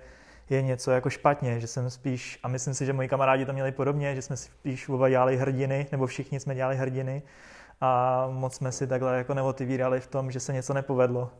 je 0.50 0.62
něco 0.62 0.90
jako 0.90 1.10
špatně, 1.10 1.60
že 1.60 1.66
jsem 1.66 1.90
spíš, 1.90 2.38
a 2.42 2.48
myslím 2.48 2.74
si, 2.74 2.86
že 2.86 2.92
moji 2.92 3.08
kamarádi 3.08 3.46
to 3.46 3.52
měli 3.52 3.72
podobně, 3.72 4.14
že 4.14 4.22
jsme 4.22 4.36
spíš 4.36 4.88
oba 4.88 5.08
dělali 5.08 5.36
hrdiny, 5.36 5.86
nebo 5.92 6.06
všichni 6.06 6.40
jsme 6.40 6.54
dělali 6.54 6.76
hrdiny 6.76 7.22
a 7.80 8.26
moc 8.30 8.54
jsme 8.54 8.72
si 8.72 8.86
takhle 8.86 9.16
jako 9.16 9.34
neotevírali 9.34 10.00
v 10.00 10.06
tom, 10.06 10.30
že 10.30 10.40
se 10.40 10.52
něco 10.52 10.74
nepovedlo. 10.74 11.30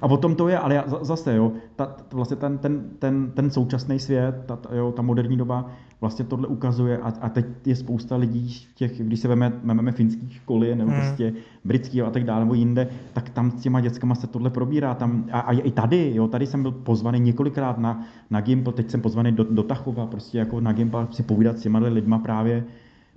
A 0.00 0.06
o 0.06 0.16
tom 0.16 0.34
to 0.34 0.48
je, 0.48 0.58
ale 0.58 0.84
zase, 1.02 1.36
jo, 1.36 1.52
ta, 1.76 1.96
vlastně 2.12 2.36
ten, 2.36 2.58
ten, 2.58 2.90
ten, 2.98 3.30
ten 3.34 3.50
současný 3.50 3.98
svět, 3.98 4.34
ta, 4.46 4.58
jo, 4.74 4.92
ta 4.92 5.02
moderní 5.02 5.36
doba 5.36 5.70
vlastně 6.00 6.24
tohle 6.24 6.48
ukazuje 6.48 6.98
a, 6.98 7.12
a 7.20 7.28
teď 7.28 7.46
je 7.66 7.76
spousta 7.76 8.16
lidí, 8.16 8.66
těch, 8.74 9.00
když 9.00 9.20
se 9.20 9.28
veme, 9.28 9.52
vememe 9.64 9.92
finský 9.92 10.30
školy 10.30 10.74
nebo 10.74 10.90
hmm. 10.90 11.00
prostě 11.00 11.32
britský 11.64 12.02
a 12.02 12.10
tak 12.10 12.24
dále, 12.24 12.40
nebo 12.40 12.54
jinde, 12.54 12.88
tak 13.12 13.30
tam 13.30 13.50
s 13.50 13.62
těma 13.62 13.80
dětskama 13.80 14.14
se 14.14 14.26
tohle 14.26 14.50
probírá. 14.50 14.94
Tam, 14.94 15.24
a, 15.32 15.40
a 15.40 15.52
i 15.52 15.70
tady, 15.70 16.12
jo, 16.14 16.28
tady 16.28 16.46
jsem 16.46 16.62
byl 16.62 16.72
pozvaný 16.72 17.20
několikrát 17.20 17.78
na, 17.78 18.04
na 18.30 18.40
Gimpl, 18.40 18.72
teď 18.72 18.90
jsem 18.90 19.00
pozvaný 19.00 19.32
do, 19.32 19.44
do 19.44 19.62
Tachova, 19.62 20.06
prostě 20.06 20.38
jako 20.38 20.60
na 20.60 20.72
Gimpl 20.72 21.08
si 21.10 21.22
povídat 21.22 21.58
s 21.58 21.62
těma 21.62 21.78
lidma 21.78 22.18
právě, 22.18 22.64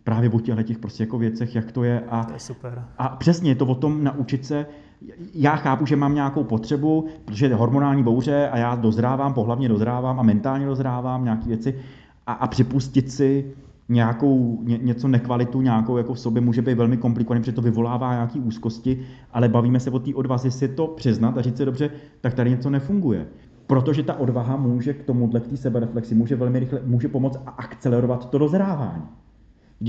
právě 0.04 0.30
o 0.30 0.40
těchto 0.40 0.64
těch 0.64 0.78
prostě 0.78 1.04
jako 1.04 1.18
věcech, 1.18 1.56
jak 1.56 1.72
to 1.72 1.84
je. 1.84 2.04
A, 2.10 2.24
to 2.24 2.34
je 2.34 2.40
super. 2.40 2.86
A 2.98 3.10
přesně 3.10 3.52
je 3.52 3.56
to 3.56 3.66
o 3.66 3.76
tom 3.76 4.04
naučit 4.04 4.46
se, 4.46 4.66
já 5.34 5.56
chápu, 5.56 5.86
že 5.86 5.96
mám 5.96 6.16
nějakou 6.16 6.44
potřebu, 6.44 7.06
protože 7.26 7.46
je 7.46 7.56
hormonální 7.56 8.04
bouře 8.04 8.50
a 8.50 8.58
já 8.58 8.76
dozrávám, 8.76 9.34
pohlavně 9.34 9.70
dozrávám 9.70 10.20
a 10.20 10.24
mentálně 10.24 10.66
dozrávám 10.66 11.24
nějaké 11.24 11.48
věci 11.48 11.76
a, 12.28 12.34
a 12.34 12.48
připustit 12.48 13.12
si 13.12 13.46
nějakou, 13.90 14.60
ně, 14.64 14.80
něco 14.82 15.08
nekvalitu, 15.08 15.62
nějakou 15.62 15.98
jako 15.98 16.14
v 16.14 16.20
sobě 16.20 16.42
může 16.42 16.62
být 16.62 16.78
velmi 16.78 16.98
komplikovaný, 16.98 17.42
protože 17.42 17.52
to 17.52 17.62
vyvolává 17.62 18.14
nějaké 18.14 18.40
úzkosti, 18.40 19.06
ale 19.32 19.50
bavíme 19.50 19.80
se 19.80 19.92
o 19.92 20.00
té 20.00 20.16
odvaze 20.16 20.52
si 20.52 20.68
to 20.68 20.88
přiznat 20.88 21.38
a 21.38 21.42
říct 21.42 21.58
si 21.58 21.66
dobře, 21.66 21.90
tak 22.22 22.34
tady 22.34 22.50
něco 22.50 22.70
nefunguje. 22.70 23.28
Protože 23.68 24.04
ta 24.04 24.20
odvaha 24.20 24.56
může 24.58 24.94
k 24.94 25.04
tomuhle, 25.04 25.40
k 25.40 25.48
té 25.48 25.58
sebereflexi, 25.58 26.16
může 26.16 26.36
velmi 26.36 26.60
rychle, 26.60 26.82
může 26.86 27.08
pomoct 27.08 27.40
a 27.46 27.50
akcelerovat 27.50 28.30
to 28.30 28.38
dozrávání. 28.38 29.04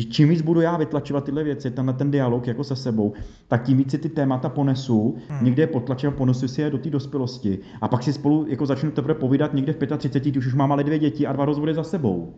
Čím 0.03 0.29
víc 0.29 0.43
budu 0.43 0.61
já 0.61 0.77
vytlačovat 0.77 1.25
tyhle 1.25 1.45
věci, 1.45 1.71
tenhle 1.71 1.95
ten 1.95 2.11
dialog 2.11 2.47
jako 2.47 2.65
se 2.65 2.77
sebou, 2.77 3.13
tak 3.49 3.63
tím 3.63 3.79
víc 3.79 3.91
si 3.91 3.99
ty 3.99 4.09
témata 4.09 4.49
ponesu, 4.49 5.17
hmm. 5.29 5.45
někde 5.45 5.63
je 5.63 5.67
potlačím 5.67 6.09
a 6.09 6.13
ponesu 6.13 6.49
si 6.49 6.61
je 6.61 6.71
do 6.71 6.79
té 6.79 6.91
dospělosti. 6.91 7.59
A 7.81 7.89
pak 7.89 8.03
si 8.03 8.13
spolu 8.13 8.47
jako 8.49 8.67
začnu 8.67 8.91
teprve 8.91 9.15
povídat 9.15 9.55
někde 9.55 9.73
v 9.73 9.97
35, 9.97 10.31
když 10.31 10.47
už 10.47 10.55
mám 10.55 10.73
ale 10.73 10.85
dvě 10.85 10.99
děti 10.99 11.27
a 11.27 11.33
dva 11.33 11.45
rozvody 11.45 11.75
za 11.75 11.85
sebou. 11.85 12.35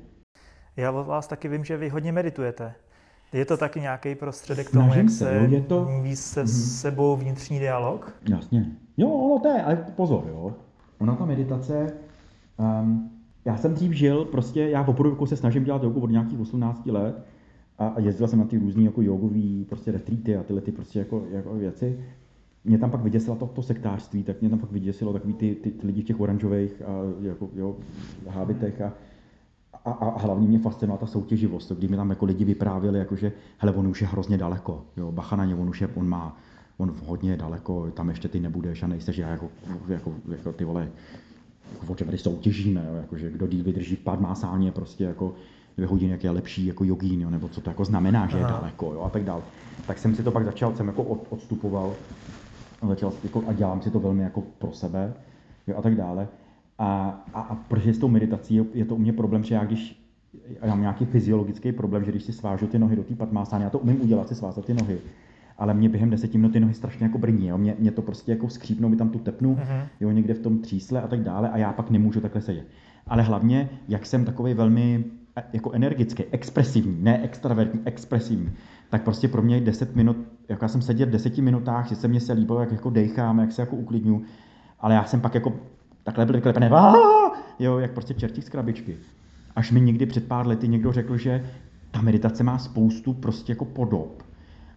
Já 0.76 0.92
od 0.92 1.04
vás 1.04 1.26
taky 1.26 1.48
vím, 1.48 1.64
že 1.64 1.76
vy 1.76 1.88
hodně 1.88 2.12
meditujete. 2.12 2.74
Je 3.32 3.44
to 3.44 3.57
taky 3.57 3.80
nějaký 3.80 4.14
prostředek 4.14 4.70
tomu, 4.70 4.94
jak 4.94 5.11
se, 5.11 5.36
jo, 5.36 5.50
je 5.50 5.61
to... 5.61 5.88
víc 6.02 6.20
se 6.20 6.40
hmm. 6.40 6.48
sebou 6.48 7.16
vnitřní 7.16 7.59
dialog? 7.59 8.14
Jasně. 8.28 8.66
Jo, 8.96 9.09
ono 9.09 9.38
to 9.38 9.48
je, 9.48 9.62
ale 9.62 9.76
pozor, 9.96 10.24
jo. 10.28 10.54
Ona 10.98 11.14
ta 11.14 11.24
meditace, 11.24 11.92
um, 12.80 13.11
já 13.44 13.57
jsem 13.57 13.74
dřív 13.74 13.92
žil, 13.92 14.24
prostě 14.24 14.68
já 14.68 14.80
opravdu 14.80 15.11
jako 15.11 15.26
se 15.26 15.36
snažím 15.36 15.64
dělat 15.64 15.82
jogu 15.82 16.00
od 16.00 16.11
nějakých 16.11 16.40
18 16.40 16.86
let, 16.86 17.26
a, 17.79 17.87
a 17.87 18.01
jezdil 18.01 18.29
jsem 18.29 18.39
na 18.39 18.45
ty 18.45 18.59
různé 18.59 18.83
jako 18.83 19.03
jogový 19.03 19.66
prostě 19.68 19.93
retreaty 19.93 20.37
a 20.37 20.43
tyhle 20.43 20.62
ty 20.62 20.72
prostě 20.72 20.99
jako, 20.99 21.24
jako 21.31 21.55
věci. 21.55 21.99
Mě 22.64 22.79
tam 22.79 22.91
pak 22.91 23.01
vyděsilo 23.03 23.37
to, 23.37 23.47
to 23.47 23.62
sektářství, 23.62 24.22
tak 24.22 24.41
mě 24.41 24.51
tam 24.51 24.59
pak 24.59 24.72
vyděsilo 24.72 25.12
takový 25.12 25.35
ty, 25.35 25.55
ty, 25.55 25.70
ty 25.70 25.87
lidi 25.87 26.03
v 26.03 26.05
těch 26.05 26.20
oranžových 26.20 26.83
a, 26.83 26.93
jako, 27.22 27.51
jo, 27.55 27.77
hábitech 28.29 28.81
a, 28.81 28.93
a, 29.85 29.91
a, 29.91 30.18
hlavně 30.18 30.49
mě 30.49 30.59
fascinovala 30.59 31.01
ta 31.01 31.07
soutěživost, 31.07 31.72
kdy 31.72 31.89
mi 31.89 31.97
tam 31.97 32.11
jako 32.11 32.24
lidi 32.24 32.45
vyprávěli, 32.45 32.99
jako 32.99 33.16
že 33.16 33.33
hele, 33.59 33.72
on 33.72 33.87
už 33.87 34.01
je 34.01 34.07
hrozně 34.07 34.39
daleko, 34.39 34.85
jo, 34.97 35.12
bacha 35.12 35.37
na 35.37 35.45
ně, 35.45 35.55
on 35.55 35.68
už 35.68 35.81
je, 35.81 35.89
on 35.95 36.09
má, 36.09 36.37
on 36.79 36.95
hodně 37.05 37.37
daleko, 37.37 37.91
tam 37.91 38.09
ještě 38.09 38.29
ty 38.29 38.41
nebudeš 38.41 38.83
a 38.83 38.87
nejseš 38.87 39.18
já 39.18 39.29
jako, 39.29 39.49
jako, 39.89 40.14
jako 40.29 40.53
ty 40.53 40.64
vole, 40.64 40.89
jako, 41.81 41.95
tady 41.95 42.18
soutěžíme, 42.18 42.87
jo, 42.89 42.95
jako, 42.95 43.16
že 43.16 43.31
kdo 43.31 43.47
díl 43.47 43.64
vydrží 43.64 43.97
pár 43.97 44.20
másáně, 44.20 44.72
prostě 44.72 45.05
jako, 45.05 45.35
dvě 45.77 45.87
hodiny, 45.87 46.12
jak 46.12 46.24
je 46.24 46.31
lepší 46.31 46.66
jako 46.66 46.85
jogín, 46.85 47.20
jo, 47.20 47.31
nebo 47.31 47.49
co 47.49 47.61
to 47.61 47.70
jako 47.70 47.85
znamená, 47.85 48.27
že 48.27 48.39
je 48.39 48.45
Aha. 48.45 48.59
daleko 48.59 48.93
jo, 48.93 49.01
a 49.01 49.11
tak 49.11 49.24
dále. 49.24 49.43
Tak 49.87 49.99
jsem 49.99 50.14
si 50.14 50.22
to 50.22 50.31
pak 50.31 50.45
začal, 50.45 50.77
jsem 50.77 50.87
jako 50.87 51.03
od, 51.03 51.27
odstupoval 51.31 51.95
začal 52.89 53.12
jako, 53.24 53.43
a 53.47 53.53
dělám 53.53 53.83
si 53.83 53.91
to 53.91 54.01
velmi 54.01 54.22
jako 54.22 54.43
pro 54.59 54.72
sebe 54.72 55.12
jo, 55.66 55.77
a 55.79 55.83
tak 55.83 55.95
dále. 55.95 56.29
A, 56.79 57.20
a, 57.35 57.41
a 57.41 57.55
protože 57.55 57.95
s 57.95 57.99
tou 57.99 58.09
meditací 58.09 58.61
je 58.74 58.85
to 58.85 58.95
u 58.95 58.99
mě 58.99 59.12
problém, 59.12 59.45
že 59.45 59.55
já 59.55 59.64
když 59.64 60.07
já 60.62 60.68
mám 60.68 60.81
nějaký 60.81 61.05
fyziologický 61.05 61.72
problém, 61.72 62.05
že 62.05 62.11
když 62.11 62.22
si 62.22 62.33
svážu 62.33 62.66
ty 62.66 62.79
nohy 62.79 62.97
do 62.97 63.03
té 63.03 63.14
patmásány, 63.14 63.64
já 63.64 63.70
to 63.70 63.79
umím 63.79 64.01
udělat, 64.01 64.29
si 64.29 64.35
svázat 64.35 64.64
ty 64.64 64.74
nohy, 64.74 64.99
ale 65.59 65.74
mě 65.74 65.89
během 65.89 66.11
deseti 66.11 66.39
minut 66.39 66.53
ty 66.53 66.61
nohy 66.61 66.74
strašně 66.74 67.07
jako 67.07 67.18
brní, 67.18 67.47
jo? 67.49 67.59
Mě, 67.59 67.77
mě 67.79 67.91
to 67.91 68.03
prostě 68.03 68.33
jako 68.33 68.49
skřípnou, 68.49 68.89
mi 68.89 68.97
tam 68.97 69.09
tu 69.09 69.18
tepnu, 69.18 69.55
uh-huh. 69.55 69.87
jo, 70.01 70.11
někde 70.11 70.35
v 70.35 70.39
tom 70.39 70.59
třísle 70.59 71.03
a 71.03 71.09
tak 71.09 71.20
dále 71.20 71.51
a 71.51 71.57
já 71.59 71.72
pak 71.72 71.91
nemůžu 71.91 72.20
takhle 72.20 72.43
sedět. 72.43 72.66
Ale 73.07 73.22
hlavně, 73.22 73.68
jak 73.89 74.07
jsem 74.07 74.24
takový 74.24 74.55
velmi 74.55 75.05
jako 75.53 75.72
energický, 75.72 76.24
expresivní, 76.30 76.97
ne 77.03 77.22
extravertní, 77.22 77.80
expresivní, 77.84 78.53
tak 78.91 79.03
prostě 79.03 79.28
pro 79.28 79.43
mě 79.43 79.61
10 79.61 79.97
minut, 79.97 80.16
jako 80.49 80.64
já 80.64 80.68
jsem 80.68 80.82
seděl 80.82 81.07
v 81.07 81.11
10 81.11 81.39
minutách, 81.39 81.89
že 81.89 81.95
se 81.95 82.09
mně 82.09 82.20
se 82.20 82.32
líbilo, 82.32 82.61
jak 82.61 82.72
jako 82.72 82.91
dejchám, 82.91 83.39
jak 83.39 83.53
se 83.53 83.62
jako 83.62 83.76
uklidňu, 83.76 84.22
ale 84.80 84.95
já 84.95 85.05
jsem 85.05 85.20
pak 85.20 85.34
jako 85.34 85.53
takhle 86.03 86.26
byl 86.26 86.34
vyklepený, 86.34 86.68
jo, 87.59 87.78
jak 87.78 87.93
prostě 87.93 88.14
čertík 88.14 88.45
z 88.45 88.49
krabičky. 88.49 88.97
Až 89.57 89.72
mi 89.72 89.80
někdy 89.80 90.07
před 90.07 90.28
pár 90.28 90.47
lety 90.47 90.68
někdo 90.68 90.93
řekl, 90.93 91.16
že 91.16 91.51
ta 91.91 92.01
meditace 92.03 92.45
má 92.45 92.59
spoustu 92.59 93.12
prostě 93.12 93.53
jako 93.53 93.64
podob 93.64 94.22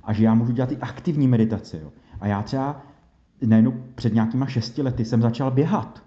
a 0.04 0.14
že 0.14 0.24
já 0.24 0.34
můžu 0.34 0.52
dělat 0.52 0.72
i 0.72 0.78
aktivní 0.78 1.28
meditaci. 1.28 1.80
Jo. 1.84 1.92
A 2.20 2.28
já 2.28 2.42
třeba 2.42 2.82
najednou 3.46 3.74
před 3.96 4.14
nějakýma 4.14 4.46
šesti 4.46 4.82
lety 4.82 5.06
jsem 5.06 5.22
začal 5.22 5.52
běhat. 5.52 6.04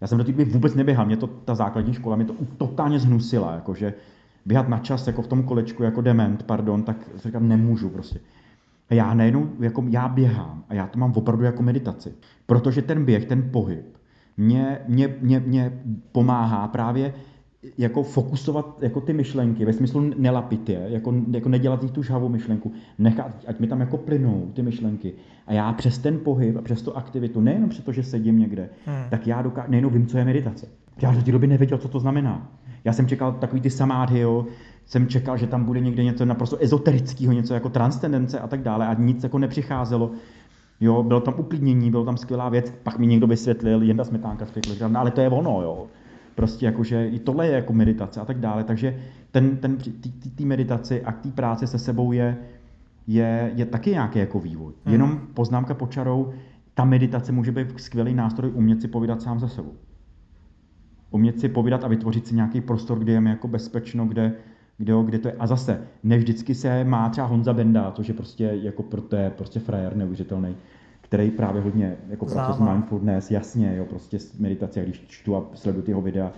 Já 0.00 0.06
jsem 0.06 0.18
do 0.18 0.24
té 0.24 0.32
doby 0.32 0.44
vůbec 0.44 0.74
neběhal, 0.74 1.06
mě 1.06 1.16
to 1.16 1.26
ta 1.26 1.54
základní 1.54 1.94
škola 1.94 2.16
mě 2.16 2.24
to 2.24 2.34
totálně 2.56 2.98
zhnusila, 2.98 3.54
jakože 3.54 3.94
běhat 4.46 4.68
na 4.68 4.78
čas 4.78 5.06
jako 5.06 5.22
v 5.22 5.26
tom 5.26 5.42
kolečku 5.42 5.82
jako 5.82 6.00
dement, 6.00 6.42
pardon, 6.42 6.82
tak 6.82 6.96
říkám, 7.24 7.48
nemůžu 7.48 7.90
prostě. 7.90 8.20
A 8.90 8.94
já 8.94 9.14
najednou, 9.14 9.48
jako 9.60 9.84
já 9.88 10.08
běhám 10.08 10.64
a 10.68 10.74
já 10.74 10.86
to 10.86 10.98
mám 10.98 11.12
opravdu 11.16 11.44
jako 11.44 11.62
meditaci. 11.62 12.14
Protože 12.46 12.82
ten 12.82 13.04
běh, 13.04 13.24
ten 13.24 13.50
pohyb, 13.50 13.96
mě, 14.36 14.78
mě, 14.88 15.16
mě, 15.20 15.40
mě 15.40 15.82
pomáhá 16.12 16.68
právě 16.68 17.14
jako 17.78 18.02
fokusovat 18.02 18.78
jako 18.80 19.00
ty 19.00 19.12
myšlenky, 19.12 19.64
ve 19.64 19.72
smyslu 19.72 20.00
nelapit 20.16 20.68
je, 20.68 20.86
jako, 20.88 21.14
jako 21.30 21.48
nedělat 21.48 21.82
jich 21.82 21.92
tu 21.92 22.02
žhavou 22.02 22.28
myšlenku, 22.28 22.72
nechat, 22.98 23.30
ať 23.46 23.60
mi 23.60 23.66
tam 23.66 23.80
jako 23.80 23.96
plynou 23.96 24.50
ty 24.54 24.62
myšlenky. 24.62 25.12
A 25.46 25.52
já 25.52 25.72
přes 25.72 25.98
ten 25.98 26.18
pohyb 26.18 26.56
a 26.56 26.62
přes 26.62 26.82
tu 26.82 26.96
aktivitu, 26.96 27.40
nejenom 27.40 27.68
přes 27.68 27.84
to, 27.84 27.92
že 27.92 28.02
sedím 28.02 28.38
někde, 28.38 28.68
hmm. 28.86 28.96
tak 29.10 29.26
já 29.26 29.42
doká- 29.42 29.64
nejenom 29.68 29.92
vím, 29.92 30.06
co 30.06 30.18
je 30.18 30.24
meditace. 30.24 30.68
Já 31.02 31.12
do 31.12 31.22
té 31.22 31.32
doby 31.32 31.46
nevěděl, 31.46 31.78
co 31.78 31.88
to 31.88 32.00
znamená. 32.00 32.52
Já 32.84 32.92
jsem 32.92 33.08
čekal 33.08 33.32
takový 33.32 33.60
ty 33.60 33.70
samádhy, 33.70 34.20
jo, 34.20 34.46
jsem 34.86 35.06
čekal, 35.06 35.36
že 35.36 35.46
tam 35.46 35.64
bude 35.64 35.80
někde 35.80 36.04
něco 36.04 36.24
naprosto 36.24 36.56
ezoterického, 36.60 37.32
něco 37.32 37.54
jako 37.54 37.68
transcendence 37.68 38.40
a 38.40 38.46
tak 38.46 38.62
dále 38.62 38.86
a 38.86 38.94
nic 38.94 39.22
jako 39.22 39.38
nepřicházelo. 39.38 40.10
Jo, 40.80 41.02
bylo 41.02 41.20
tam 41.20 41.34
uklidnění, 41.38 41.90
bylo 41.90 42.04
tam 42.04 42.16
skvělá 42.16 42.48
věc, 42.48 42.72
pak 42.82 42.98
mi 42.98 43.06
někdo 43.06 43.26
vysvětlil, 43.26 43.82
Jenda 43.82 44.04
Smetánka 44.04 44.46
no, 44.88 45.00
ale 45.00 45.10
to 45.10 45.20
je 45.20 45.28
ono, 45.28 45.62
jo 45.62 45.86
prostě 46.36 46.66
jakože 46.66 47.08
i 47.08 47.18
tohle 47.18 47.46
je 47.46 47.52
jako 47.52 47.72
meditace 47.72 48.20
a 48.20 48.24
tak 48.24 48.40
dále. 48.40 48.64
Takže 48.64 48.96
ten, 49.30 49.56
ten, 49.56 49.78
ty 50.36 50.44
meditaci 50.44 51.02
a 51.02 51.12
té 51.12 51.28
práce 51.28 51.66
se 51.66 51.78
sebou 51.78 52.12
je, 52.12 52.36
je, 53.06 53.52
je 53.54 53.66
taky 53.66 53.90
nějaký 53.90 54.18
jako 54.18 54.40
vývoj. 54.40 54.72
Hmm. 54.84 54.92
Jenom 54.92 55.20
poznámka 55.34 55.74
počarou, 55.74 56.32
ta 56.74 56.84
meditace 56.84 57.32
může 57.32 57.52
být 57.52 57.80
skvělý 57.80 58.14
nástroj 58.14 58.50
umět 58.54 58.80
si 58.80 58.88
povídat 58.88 59.22
sám 59.22 59.40
za 59.40 59.48
sebou. 59.48 59.72
Umět 61.10 61.40
si 61.40 61.48
povídat 61.48 61.84
a 61.84 61.88
vytvořit 61.88 62.26
si 62.26 62.34
nějaký 62.34 62.60
prostor, 62.60 62.98
kde 62.98 63.12
je 63.12 63.20
mi 63.20 63.30
jako 63.30 63.48
bezpečno, 63.48 64.06
kde, 64.06 64.32
kde, 64.78 64.92
kde 65.04 65.18
to 65.18 65.28
je. 65.28 65.34
A 65.38 65.46
zase, 65.46 65.80
ne 66.02 66.18
vždycky 66.18 66.54
se 66.54 66.84
má 66.84 67.08
třeba 67.08 67.26
Honza 67.26 67.52
Benda, 67.52 67.90
což 67.90 68.08
je 68.08 68.14
prostě 68.14 68.44
jako 68.62 68.82
pro 68.82 69.00
to 69.00 69.16
je 69.16 69.30
prostě 69.30 69.60
frajer 69.60 69.96
neuvěřitelný 69.96 70.56
který 71.06 71.30
právě 71.30 71.62
hodně 71.62 71.96
jako 72.08 72.26
pracuje 72.26 72.54
s 72.54 72.70
mindfulness, 72.70 73.30
jasně, 73.30 73.76
jo, 73.76 73.84
prostě 73.84 74.18
meditace, 74.38 74.82
když 74.84 75.04
čtu 75.08 75.36
a 75.36 75.50
sleduju 75.54 75.84
ty 75.84 75.90
jeho 75.90 76.02
videa, 76.02 76.32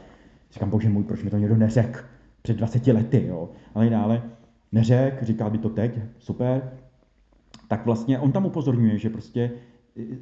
říkám, 0.53 0.71
bože 0.71 0.89
můj, 0.89 1.05
proč 1.05 1.23
mi 1.23 1.31
to 1.31 1.39
někdo 1.39 1.57
neřekl 1.57 2.01
před 2.43 2.57
20 2.57 2.87
lety, 2.87 3.27
jo, 3.29 3.49
ale 3.75 3.91
dále 3.91 4.23
neřek, 4.73 5.23
říká 5.23 5.51
by 5.51 5.59
to 5.59 5.69
teď, 5.69 5.93
super, 6.19 6.71
tak 7.69 7.87
vlastně 7.87 8.19
on 8.19 8.33
tam 8.33 8.47
upozorňuje, 8.47 8.99
že 8.99 9.11
prostě 9.11 9.51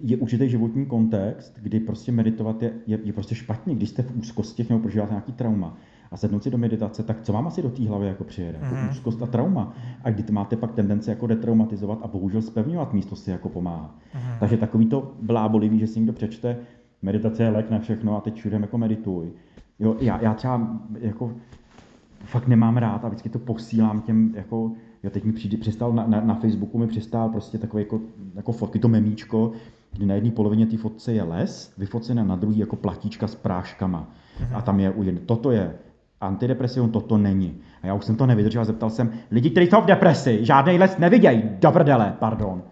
je 0.02 0.16
určitý 0.16 0.48
životní 0.48 0.86
kontext, 0.86 1.58
kdy 1.62 1.80
prostě 1.80 2.12
meditovat 2.12 2.62
je, 2.62 2.72
je, 2.86 2.98
je 3.04 3.12
prostě 3.12 3.34
špatně, 3.34 3.74
když 3.74 3.88
jste 3.88 4.02
v 4.02 4.16
úzkosti 4.16 4.66
nebo 4.68 4.80
prožíváte 4.80 5.12
nějaký 5.12 5.32
trauma 5.32 5.76
a 6.10 6.16
sednout 6.16 6.42
si 6.42 6.50
do 6.50 6.58
meditace, 6.58 7.02
tak 7.02 7.22
co 7.22 7.32
vám 7.32 7.46
asi 7.46 7.62
do 7.62 7.70
té 7.70 7.88
hlavy 7.88 8.06
jako 8.06 8.24
přijede? 8.24 8.58
Jako 8.62 8.74
mm-hmm. 8.74 8.90
úzkost 8.90 9.22
a 9.22 9.26
trauma. 9.26 9.74
A 10.04 10.10
kdy 10.10 10.32
máte 10.32 10.56
pak 10.56 10.72
tendenci 10.72 11.10
jako 11.10 11.26
detraumatizovat 11.26 11.98
a 12.02 12.06
bohužel 12.06 12.42
spevňovat 12.42 12.92
místo 12.92 13.16
si 13.16 13.30
jako 13.30 13.48
pomáhá. 13.48 13.94
Mm-hmm. 14.14 14.38
Takže 14.40 14.56
takový 14.56 14.86
to 14.86 15.12
blábolivý, 15.22 15.78
že 15.78 15.86
si 15.86 15.98
někdo 15.98 16.12
přečte, 16.12 16.56
meditace 17.02 17.42
je 17.42 17.50
lék 17.50 17.70
na 17.70 17.78
všechno 17.78 18.16
a 18.16 18.20
teď 18.20 18.34
všude 18.34 18.56
jako 18.56 18.78
medituj. 18.78 19.32
Jo, 19.78 19.96
já, 20.00 20.20
já 20.22 20.34
třeba 20.34 20.80
jako 21.00 21.32
fakt 22.24 22.48
nemám 22.48 22.76
rád 22.76 23.04
a 23.04 23.08
vždycky 23.08 23.28
to 23.28 23.38
posílám 23.38 24.00
těm 24.00 24.32
jako 24.34 24.72
Jo, 25.06 25.10
teď 25.10 25.24
mi 25.24 25.32
přijde, 25.32 25.56
přistal 25.56 25.92
na, 25.92 26.06
na, 26.06 26.20
na, 26.20 26.34
Facebooku 26.34 26.78
mi 26.78 26.86
přistál 26.86 27.28
prostě 27.28 27.58
takové 27.58 27.82
jako, 27.82 28.00
jako 28.34 28.52
fotky, 28.52 28.78
to 28.78 28.88
memíčko, 28.88 29.52
kdy 29.92 30.06
na 30.06 30.14
jedné 30.14 30.30
polovině 30.30 30.66
té 30.66 30.76
fotce 30.76 31.12
je 31.12 31.22
les, 31.22 31.74
vyfocené 31.78 32.24
na 32.24 32.36
druhý 32.36 32.58
jako 32.58 32.76
platíčka 32.76 33.28
s 33.28 33.34
práškama. 33.34 34.10
Mhm. 34.40 34.56
A 34.56 34.62
tam 34.62 34.80
je, 34.80 34.92
toto 35.26 35.50
je 35.50 35.74
antidepresivum, 36.20 36.90
toto 36.90 37.18
není. 37.18 37.54
A 37.82 37.86
já 37.86 37.94
už 37.94 38.04
jsem 38.04 38.16
to 38.16 38.26
nevydržel, 38.26 38.64
zeptal 38.64 38.90
jsem, 38.90 39.10
lidi, 39.30 39.50
kteří 39.50 39.66
jsou 39.66 39.80
v 39.80 39.86
depresi, 39.86 40.44
žádný 40.44 40.78
les 40.78 40.98
nevidějí, 40.98 41.42
dobrdele, 41.60 42.14
pardon. 42.18 42.62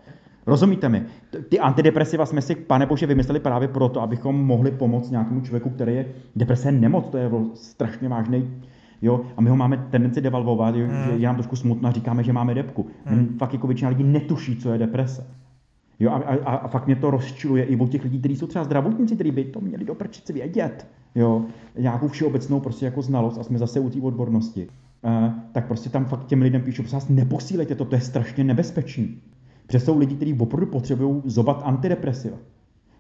Rozumíte 0.46 0.88
mi? 0.88 1.02
Ty 1.48 1.58
antidepresiva 1.58 2.26
jsme 2.26 2.42
si, 2.42 2.54
pane 2.54 2.86
bože, 2.86 3.06
vymysleli 3.06 3.40
právě 3.40 3.68
proto, 3.68 4.02
abychom 4.02 4.46
mohli 4.46 4.70
pomoct 4.70 5.10
nějakému 5.10 5.40
člověku, 5.40 5.70
který 5.70 5.94
je 5.94 6.06
deprese 6.36 6.72
nemoc, 6.72 7.06
to 7.10 7.18
je 7.18 7.30
strašně 7.54 8.08
vážný 8.08 8.50
Jo? 9.04 9.20
A 9.36 9.40
my 9.40 9.50
ho 9.50 9.56
máme 9.56 9.86
tendenci 9.90 10.20
devalvovat, 10.20 10.74
jo? 10.76 10.86
Hmm. 10.86 11.04
že 11.04 11.10
je 11.10 11.26
nám 11.26 11.36
trošku 11.36 11.56
smutno 11.56 11.88
a 11.88 11.92
říkáme, 11.92 12.22
že 12.22 12.32
máme 12.32 12.54
depku. 12.54 12.86
Hmm. 13.04 13.36
Fakt 13.38 13.52
jako 13.52 13.66
většina 13.66 13.88
lidí 13.88 14.04
netuší, 14.04 14.56
co 14.56 14.72
je 14.72 14.78
deprese. 14.78 15.26
Jo, 16.00 16.10
a, 16.10 16.14
a, 16.14 16.54
a 16.54 16.68
fakt 16.68 16.86
mě 16.86 16.96
to 16.96 17.10
rozčiluje 17.10 17.64
i 17.64 17.76
u 17.76 17.86
těch 17.86 18.04
lidí, 18.04 18.18
kteří 18.18 18.36
jsou 18.36 18.46
třeba 18.46 18.64
zdravotníci, 18.64 19.14
kteří 19.14 19.30
by 19.30 19.44
to 19.44 19.60
měli 19.60 19.84
do 19.84 19.96
vědět. 20.32 20.86
Jo, 21.14 21.44
nějakou 21.78 22.08
všeobecnou 22.08 22.60
prostě 22.60 22.84
jako 22.84 23.02
znalost 23.02 23.38
a 23.38 23.42
jsme 23.42 23.58
zase 23.58 23.80
u 23.80 23.90
té 23.90 24.00
odbornosti. 24.00 24.68
Uh, 25.02 25.32
tak 25.52 25.66
prostě 25.66 25.90
tam 25.90 26.04
fakt 26.04 26.26
těm 26.26 26.42
lidem 26.42 26.62
píšu, 26.62 26.82
vás 26.92 27.08
neposílejte 27.08 27.74
to, 27.74 27.84
to 27.84 27.94
je 27.94 28.00
strašně 28.00 28.44
nebezpečný. 28.44 29.18
Protože 29.66 29.80
jsou 29.80 29.98
lidi, 29.98 30.14
kteří 30.14 30.34
opravdu 30.34 30.66
potřebují 30.66 31.22
zobat 31.24 31.62
antidepresiva. 31.64 32.36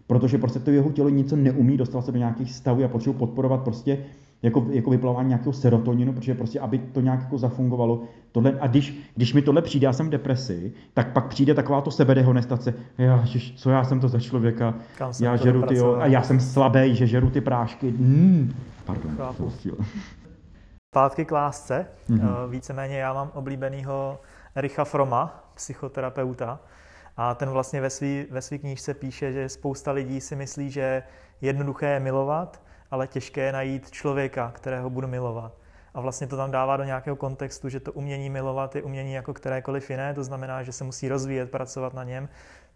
Protože 0.06 0.38
prostě 0.38 0.58
to 0.58 0.70
jeho 0.70 0.90
tělo 0.92 1.08
něco 1.08 1.36
neumí, 1.36 1.76
dostal 1.76 2.02
se 2.02 2.12
do 2.12 2.18
nějakých 2.18 2.52
stavů 2.52 2.84
a 2.84 2.88
potřebují 2.88 3.18
podporovat 3.18 3.62
prostě 3.62 3.98
jako, 4.44 4.66
jako 4.70 4.90
vyplavání 4.90 5.28
nějakého 5.28 5.52
serotoninu, 5.52 6.12
protože 6.12 6.34
prostě, 6.34 6.60
aby 6.60 6.78
to 6.78 7.00
nějak 7.00 7.20
jako 7.20 7.38
zafungovalo. 7.38 8.02
Tohle, 8.32 8.54
a 8.60 8.66
když, 8.66 8.98
když 9.14 9.34
mi 9.34 9.42
tohle 9.42 9.62
přijde, 9.62 9.84
já 9.84 9.92
jsem 9.92 10.06
v 10.06 10.10
depresi, 10.10 10.72
tak 10.94 11.12
pak 11.12 11.26
přijde 11.26 11.54
taková 11.54 11.80
to 11.80 11.90
sebedehonestace. 11.90 12.74
Já, 12.98 13.24
co 13.56 13.70
já 13.70 13.84
jsem 13.84 14.00
to 14.00 14.08
za 14.08 14.20
člověka, 14.20 14.74
já 15.20 15.36
žeru 15.36 15.62
ty, 15.62 15.76
jo, 15.76 15.96
a 16.00 16.06
já 16.06 16.22
jsem 16.22 16.40
slabý, 16.40 16.94
že 16.94 17.06
žeru 17.06 17.30
ty 17.30 17.40
prášky. 17.40 17.90
Hmm. 17.90 18.54
Pardon, 18.84 19.16
to 19.36 19.52
Pátky 20.90 21.24
k 21.24 21.32
lásce. 21.32 21.86
Mm-hmm. 22.10 22.48
Víceméně 22.50 22.98
já 22.98 23.12
mám 23.12 23.30
oblíbenýho 23.34 24.20
Richa 24.56 24.84
Froma, 24.84 25.44
psychoterapeuta, 25.54 26.60
a 27.16 27.34
ten 27.34 27.50
vlastně 27.50 27.80
ve 27.80 27.90
své 27.90 28.24
ve 28.30 28.42
svý 28.42 28.58
knížce 28.58 28.94
píše, 28.94 29.32
že 29.32 29.48
spousta 29.48 29.92
lidí 29.92 30.20
si 30.20 30.36
myslí, 30.36 30.70
že 30.70 31.02
jednoduché 31.40 31.86
je 31.86 32.00
milovat, 32.00 32.62
ale 32.94 33.06
těžké 33.06 33.40
je 33.40 33.52
najít 33.52 33.90
člověka, 33.90 34.52
kterého 34.54 34.90
budu 34.90 35.08
milovat. 35.08 35.52
A 35.94 36.00
vlastně 36.00 36.26
to 36.26 36.36
tam 36.36 36.50
dává 36.50 36.76
do 36.76 36.84
nějakého 36.84 37.16
kontextu, 37.16 37.68
že 37.68 37.80
to 37.80 37.92
umění 37.92 38.30
milovat 38.30 38.76
je 38.76 38.82
umění 38.82 39.12
jako 39.12 39.34
kterékoliv 39.34 39.90
jiné, 39.90 40.14
to 40.14 40.24
znamená, 40.24 40.62
že 40.62 40.72
se 40.72 40.84
musí 40.84 41.08
rozvíjet, 41.08 41.50
pracovat 41.50 41.94
na 41.94 42.04
něm. 42.04 42.28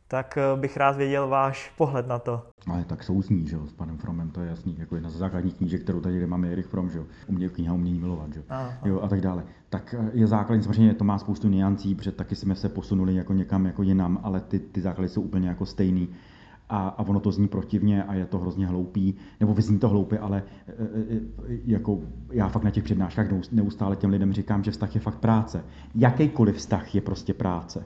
Tak 0.08 0.38
eh, 0.38 0.56
bych 0.56 0.76
rád 0.76 0.96
věděl 0.96 1.28
váš 1.28 1.72
pohled 1.76 2.06
na 2.06 2.18
to. 2.18 2.42
Ale 2.70 2.84
tak 2.84 3.02
souzní, 3.02 3.48
že 3.48 3.56
jo, 3.56 3.66
s 3.66 3.72
panem 3.72 3.98
Fromem, 3.98 4.30
to 4.30 4.40
je 4.40 4.48
jasný, 4.48 4.76
jako 4.78 4.94
jedna 4.94 5.10
z 5.10 5.14
základních 5.14 5.54
knížek, 5.54 5.82
kterou 5.82 6.00
tady 6.00 6.26
máme 6.26 6.52
Erich 6.52 6.66
Fromm, 6.66 6.90
že 6.90 6.98
jo, 6.98 7.04
umě, 7.26 7.48
kniha 7.48 7.74
umění 7.74 7.98
milovat, 7.98 8.32
že 8.32 8.42
jo, 8.84 9.00
a 9.00 9.08
tak 9.08 9.20
dále. 9.20 9.44
Tak 9.70 9.94
eh, 9.98 10.10
je 10.12 10.26
základní, 10.26 10.62
samozřejmě 10.62 10.94
to 10.94 11.04
má 11.04 11.18
spoustu 11.18 11.48
niancí, 11.48 11.94
protože 11.94 12.12
taky 12.12 12.34
jsme 12.34 12.54
se 12.54 12.68
posunuli 12.68 13.14
jako 13.14 13.32
někam 13.32 13.66
jako 13.66 13.82
jinam, 13.82 14.20
ale 14.22 14.40
ty, 14.40 14.58
ty 14.58 14.80
základy 14.80 15.08
jsou 15.08 15.22
úplně 15.22 15.48
jako 15.48 15.66
stejný 15.66 16.08
a, 16.68 16.88
a 16.88 17.02
ono 17.02 17.20
to 17.20 17.32
zní 17.32 17.48
protivně 17.48 18.04
a 18.04 18.14
je 18.14 18.26
to 18.26 18.38
hrozně 18.38 18.66
hloupý, 18.66 19.14
nebo 19.40 19.54
vyzní 19.54 19.78
to 19.78 19.88
hloupě, 19.88 20.18
ale 20.18 20.42
e, 20.68 20.72
e, 20.72 21.16
e, 21.16 21.58
jako 21.66 22.00
já 22.32 22.48
fakt 22.48 22.64
na 22.64 22.70
těch 22.70 22.84
přednáškách 22.84 23.26
neustále 23.52 23.96
těm 23.96 24.10
lidem 24.10 24.32
říkám, 24.32 24.64
že 24.64 24.70
vztah 24.70 24.94
je 24.94 25.00
fakt 25.00 25.18
práce. 25.18 25.64
Jakýkoliv 25.94 26.56
vztah 26.56 26.94
je 26.94 27.00
prostě 27.00 27.34
práce. 27.34 27.84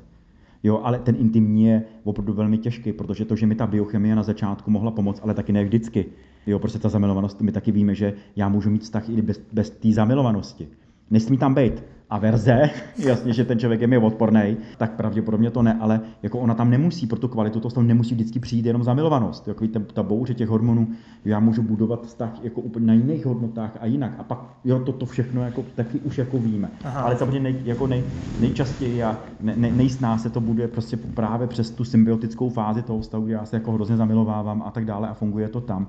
Jo, 0.63 0.81
ale 0.83 0.99
ten 0.99 1.17
intimní 1.19 1.65
je 1.65 1.83
opravdu 2.05 2.33
velmi 2.33 2.59
těžký, 2.59 2.93
protože 2.93 3.25
to, 3.25 3.37
že 3.37 3.47
mi 3.47 3.55
ta 3.55 3.67
biochemie 3.67 4.17
na 4.17 4.23
začátku 4.23 4.71
mohla 4.71 4.91
pomoct, 4.91 5.21
ale 5.23 5.35
taky 5.35 5.53
ne 5.53 5.65
vždycky. 5.65 6.07
Jo, 6.47 6.59
prostě 6.59 6.79
ta 6.79 6.89
zamilovanost, 6.89 7.41
my 7.41 7.53
taky 7.53 7.73
víme, 7.73 7.95
že 7.95 8.15
já 8.37 8.49
můžu 8.49 8.71
mít 8.71 8.83
vztah 8.83 9.09
i 9.09 9.23
bez, 9.23 9.41
bez 9.53 9.71
té 9.71 9.93
zamilovanosti. 9.93 10.69
Nesmí 11.11 11.39
tam 11.39 11.55
být 11.55 11.85
a 12.13 12.19
verze, 12.19 12.71
jasně, 12.99 13.33
že 13.33 13.45
ten 13.45 13.59
člověk 13.59 13.81
je 13.81 13.87
mi 13.87 13.99
odporný, 13.99 14.57
tak 14.79 14.93
pravděpodobně 14.93 15.51
to 15.51 15.63
ne, 15.63 15.79
ale 15.81 16.01
jako 16.23 16.39
ona 16.39 16.55
tam 16.55 16.71
nemusí 16.71 17.07
pro 17.07 17.19
tu 17.19 17.29
kvalitu, 17.29 17.61
to 17.61 17.71
tam 17.71 17.87
nemusí 17.87 18.15
vždycky 18.15 18.41
přijít 18.41 18.67
jenom 18.67 18.85
zamilovanost. 18.85 19.49
Jako 19.49 19.67
ta, 19.67 19.81
ta 19.93 20.03
bouře 20.03 20.35
těch 20.35 20.49
hormonů, 20.49 20.89
já 21.25 21.41
můžu 21.41 21.63
budovat 21.63 22.07
vztah 22.07 22.31
jako 22.43 22.61
úplně 22.61 22.87
na 22.87 22.93
jiných 22.93 23.27
hodnotách 23.27 23.77
a 23.81 23.87
jinak. 23.87 24.13
A 24.19 24.23
pak 24.23 24.39
jo, 24.65 24.79
to, 24.79 24.93
to 24.93 25.07
všechno 25.07 25.45
jako, 25.45 25.65
taky 25.75 25.99
už 25.99 26.19
jako 26.19 26.39
víme. 26.39 26.71
Aha. 26.85 27.01
Ale 27.01 27.17
samozřejmě 27.17 27.53
nej, 27.53 27.63
jako 27.65 27.87
nej, 27.87 28.05
nejčastěji 28.41 29.03
a 29.03 29.17
ne, 29.41 29.55
ne, 29.57 29.73
nejsná 29.73 30.19
se 30.19 30.31
to 30.31 30.41
bude 30.41 30.69
prostě 30.69 30.97
právě 30.97 31.47
přes 31.47 31.71
tu 31.71 31.85
symbiotickou 31.85 32.49
fázi 32.49 32.83
toho 32.83 33.01
vztahu, 33.01 33.25
kdy 33.25 33.33
já 33.33 33.45
se 33.45 33.57
jako 33.57 33.73
hrozně 33.73 33.97
zamilovávám 33.97 34.63
a 34.67 34.71
tak 34.71 34.85
dále 34.85 35.09
a 35.09 35.15
funguje 35.15 35.49
to 35.49 35.61
tam 35.61 35.87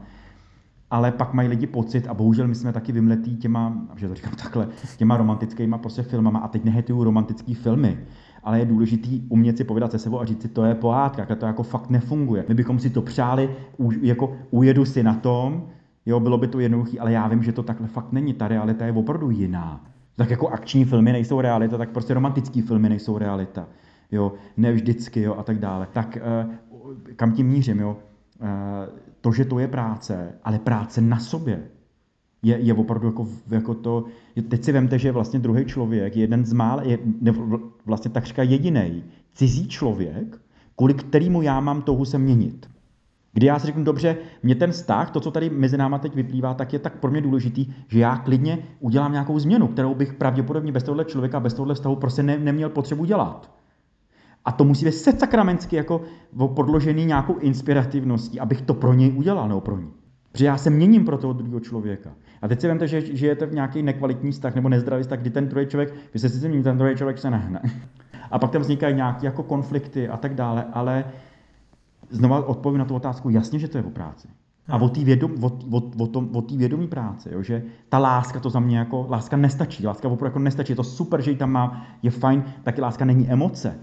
ale 0.92 1.12
pak 1.12 1.34
mají 1.34 1.50
lidi 1.50 1.68
pocit, 1.68 2.08
a 2.08 2.14
bohužel 2.14 2.48
my 2.48 2.56
jsme 2.56 2.74
taky 2.74 2.92
vymletí 2.92 3.38
těma, 3.38 3.88
že 3.96 4.08
to 4.08 4.16
říkám 4.16 4.34
takhle, 4.44 4.68
těma 4.98 5.18
romantickými 5.18 5.76
prostě 5.78 6.04
filmama, 6.04 6.40
a 6.40 6.48
teď 6.48 6.64
nehetuju 6.64 7.04
romantické 7.04 7.54
filmy, 7.54 8.00
ale 8.44 8.60
je 8.60 8.66
důležitý 8.66 9.22
umět 9.30 9.58
si 9.58 9.64
povědat 9.64 9.92
se 9.92 10.00
sebou 10.00 10.20
a 10.20 10.26
říct 10.26 10.42
si, 10.42 10.48
to 10.48 10.66
je 10.66 10.76
pohádka, 10.76 11.36
to 11.36 11.46
jako 11.46 11.64
fakt 11.64 11.90
nefunguje. 11.90 12.46
My 12.48 12.56
bychom 12.56 12.80
si 12.80 12.90
to 12.90 13.02
přáli, 13.02 13.50
jako 14.02 14.38
ujedu 14.52 14.86
si 14.86 15.04
na 15.04 15.14
tom, 15.14 15.68
jo, 16.06 16.20
bylo 16.20 16.38
by 16.38 16.48
to 16.48 16.60
jednoduché, 16.60 17.00
ale 17.00 17.12
já 17.12 17.28
vím, 17.28 17.44
že 17.44 17.52
to 17.52 17.64
takhle 17.64 17.88
fakt 17.88 18.12
není, 18.12 18.34
ta 18.34 18.48
realita 18.48 18.86
je 18.86 18.92
opravdu 18.92 19.30
jiná. 19.30 19.82
Tak 20.16 20.30
jako 20.30 20.48
akční 20.48 20.86
filmy 20.86 21.12
nejsou 21.12 21.42
realita, 21.42 21.78
tak 21.78 21.90
prostě 21.90 22.14
romantické 22.14 22.62
filmy 22.62 22.90
nejsou 22.90 23.18
realita. 23.18 23.68
Jo, 24.12 24.34
ne 24.58 24.74
vždycky, 24.74 25.22
jo, 25.22 25.36
a 25.36 25.44
tak 25.44 25.60
dále. 25.60 25.88
Tak 25.94 26.18
eh, 26.18 26.48
kam 27.16 27.32
tím 27.32 27.48
mířím, 27.48 27.80
jo? 27.80 27.98
Eh, 28.42 28.90
to, 29.24 29.32
že 29.32 29.46
to 29.46 29.60
je 29.60 29.68
práce, 29.68 30.36
ale 30.44 30.60
práce 30.60 31.02
na 31.02 31.20
sobě, 31.20 31.64
je, 32.44 32.60
je 32.60 32.74
opravdu 32.74 33.08
jako, 33.08 33.28
jako 33.50 33.74
to, 33.74 34.06
teď 34.50 34.64
si 34.64 34.72
vemte, 34.72 35.00
že 35.00 35.12
vlastně 35.12 35.40
druhý 35.40 35.66
člověk, 35.66 36.16
jeden 36.16 36.46
z 36.46 36.54
mála, 36.54 36.84
je 36.84 37.00
vlastně 37.86 38.12
takřka 38.12 38.44
jediný 38.44 39.04
cizí 39.34 39.68
člověk, 39.68 40.42
kvůli 40.76 40.94
kterýmu 40.94 41.42
já 41.42 41.60
mám 41.60 41.82
touhu 41.82 42.06
se 42.06 42.18
měnit. 42.18 42.70
Kdy 43.34 43.46
já 43.46 43.60
si 43.60 43.68
řeknu, 43.68 43.84
dobře, 43.84 44.18
mě 44.44 44.56
ten 44.56 44.72
vztah, 44.72 45.12
to, 45.12 45.20
co 45.20 45.32
tady 45.32 45.50
mezi 45.50 45.78
náma 45.78 46.00
teď 46.00 46.16
vyplývá, 46.16 46.54
tak 46.54 46.74
je 46.74 46.80
tak 46.80 47.00
pro 47.00 47.12
mě 47.12 47.22
důležitý, 47.22 47.74
že 47.88 48.00
já 48.00 48.18
klidně 48.18 48.60
udělám 48.80 49.12
nějakou 49.12 49.40
změnu, 49.40 49.68
kterou 49.68 49.96
bych 49.96 50.14
pravděpodobně 50.14 50.72
bez 50.72 50.84
tohohle 50.84 51.06
člověka, 51.06 51.40
bez 51.40 51.54
tohohle 51.54 51.76
vztahu 51.76 51.96
prostě 51.96 52.24
ne, 52.24 52.38
neměl 52.38 52.70
potřebu 52.70 53.06
dělat. 53.06 53.63
A 54.46 54.52
to 54.52 54.64
musí 54.64 54.86
být 54.86 54.92
sakramentsky 54.92 55.76
jako 55.76 56.02
podložený 56.56 57.06
nějakou 57.06 57.38
inspirativností, 57.38 58.40
abych 58.40 58.62
to 58.62 58.74
pro 58.74 58.94
něj 58.94 59.14
udělal, 59.16 59.48
nebo 59.48 59.62
pro 59.62 59.78
ní. 59.78 59.92
Protože 60.32 60.46
já 60.46 60.58
se 60.58 60.70
měním 60.70 61.06
pro 61.06 61.18
toho 61.18 61.34
druhého 61.34 61.60
člověka. 61.60 62.10
A 62.42 62.48
teď 62.48 62.62
si 62.62 62.68
vemte, 62.68 62.88
že 62.88 63.16
žijete 63.16 63.46
v 63.46 63.54
nějaký 63.54 63.84
nekvalitní 63.84 64.32
vztah 64.32 64.56
nebo 64.56 64.70
nezdravý 64.70 65.04
vztah, 65.04 65.20
kdy 65.20 65.30
ten 65.30 65.48
druhý 65.48 65.68
člověk, 65.68 65.94
vy 66.14 66.20
se 66.20 66.30
sice 66.30 66.48
mění, 66.48 66.64
ten 66.64 66.78
druhý 66.78 66.96
člověk 66.96 67.18
se 67.18 67.30
nehne. 67.30 67.62
A 68.32 68.40
pak 68.40 68.52
tam 68.52 68.62
vznikají 68.62 68.96
nějaké 68.96 69.26
jako 69.26 69.44
konflikty 69.44 70.10
a 70.10 70.18
tak 70.18 70.36
dále, 70.36 70.66
ale 70.74 71.06
znova 72.10 72.46
odpovím 72.46 72.80
na 72.80 72.86
tu 72.86 72.96
otázku, 72.96 73.30
jasně, 73.30 73.60
že 73.60 73.68
to 73.68 73.78
je 73.78 73.84
o 73.84 73.90
práci. 73.90 74.28
A 74.68 74.78
o 74.78 74.90
té 74.90 75.04
vědom, 75.04 75.32
o, 75.44 75.48
o, 75.72 75.78
o, 75.78 76.40
o 76.40 76.42
vědomí 76.42 76.88
práce, 76.88 77.30
jo, 77.34 77.44
že 77.44 77.64
ta 77.90 78.00
láska 78.00 78.40
to 78.40 78.50
za 78.50 78.60
mě 78.60 78.78
jako, 78.78 79.06
láska 79.10 79.38
nestačí, 79.38 79.88
láska 79.88 80.08
opravdu 80.08 80.26
jako 80.26 80.40
nestačí, 80.40 80.72
je 80.72 80.76
to 80.76 80.84
super, 80.84 81.22
že 81.22 81.32
ji 81.32 81.38
tam 81.38 81.52
má, 81.52 81.88
je 82.02 82.12
fajn, 82.12 82.44
taky 82.64 82.82
láska 82.82 83.06
není 83.06 83.30
emoce. 83.30 83.80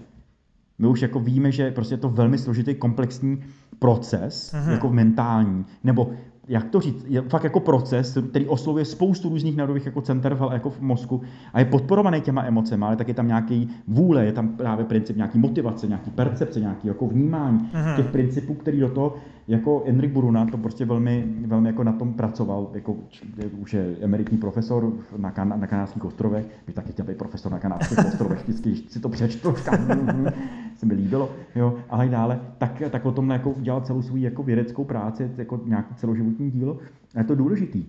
My 0.81 0.87
už 0.87 1.01
jako 1.01 1.19
víme, 1.19 1.51
že 1.51 1.71
prostě 1.71 1.93
je 1.93 1.97
to 1.97 2.09
velmi 2.09 2.37
složitý 2.37 2.75
komplexní 2.75 3.43
proces, 3.79 4.53
Aha. 4.53 4.71
jako 4.71 4.89
mentální, 4.89 5.65
nebo 5.83 6.11
jak 6.47 6.69
to 6.69 6.79
říct, 6.79 7.05
je 7.07 7.21
fakt 7.21 7.43
jako 7.43 7.59
proces, 7.59 8.17
který 8.29 8.47
oslovuje 8.47 8.85
spoustu 8.85 9.29
různých 9.29 9.57
nervových 9.57 9.85
jako 9.85 10.01
center 10.01 10.35
v, 10.35 10.49
jako 10.53 10.69
v 10.69 10.81
mozku 10.81 11.21
a 11.53 11.59
je 11.59 11.65
podporovaný 11.65 12.21
těma 12.21 12.43
emocemi, 12.43 12.85
ale 12.85 12.95
tak 12.95 13.07
je 13.07 13.13
tam 13.13 13.27
nějaký 13.27 13.69
vůle, 13.87 14.25
je 14.25 14.31
tam 14.31 14.47
právě 14.47 14.85
princip 14.85 15.15
nějaký 15.15 15.39
motivace, 15.39 15.87
nějaký 15.87 16.11
percepce, 16.11 16.59
nějaký 16.59 16.87
jako 16.87 17.07
vnímání 17.07 17.69
Aha. 17.73 17.95
těch 17.95 18.07
principů, 18.07 18.53
který 18.53 18.79
do 18.79 18.89
toho 18.89 19.15
jako 19.47 19.83
Enrik 19.85 20.11
Buruna 20.11 20.45
to 20.45 20.57
prostě 20.57 20.85
velmi, 20.85 21.25
velmi 21.45 21.69
jako 21.69 21.83
na 21.83 21.91
tom 21.91 22.13
pracoval, 22.13 22.69
jako 22.73 22.95
už 23.59 23.73
je 23.73 23.95
emeritní 24.01 24.37
profesor 24.37 24.93
na, 25.17 25.31
kan, 25.31 25.53
na 25.59 25.67
kanádských 25.67 26.05
ostrovech, 26.05 26.45
bych 26.65 26.75
taky 26.75 26.91
chtěl 26.91 27.05
být 27.05 27.17
profesor 27.17 27.51
na 27.51 27.59
kanádských 27.59 27.97
ostrovech, 27.97 28.43
vždycky 28.43 28.75
si 28.75 28.99
to 28.99 29.09
přečtu, 29.09 29.53
se 30.75 30.85
mi 30.85 30.93
líbilo, 30.93 31.29
jo, 31.55 31.77
a 31.89 31.97
tak 31.97 32.09
dále, 32.09 32.39
tak, 32.57 32.81
tak 32.89 33.05
o 33.05 33.11
tom 33.11 33.29
jako 33.29 33.49
udělal 33.49 33.81
celou 33.81 34.01
svou 34.01 34.15
jako 34.15 34.43
vědeckou 34.43 34.83
práci, 34.83 35.31
jako 35.37 35.61
nějaký 35.65 35.95
celoživotní 35.95 36.51
dílo. 36.51 36.77
A 37.15 37.19
je 37.19 37.23
to 37.25 37.35
důležitý. 37.35 37.85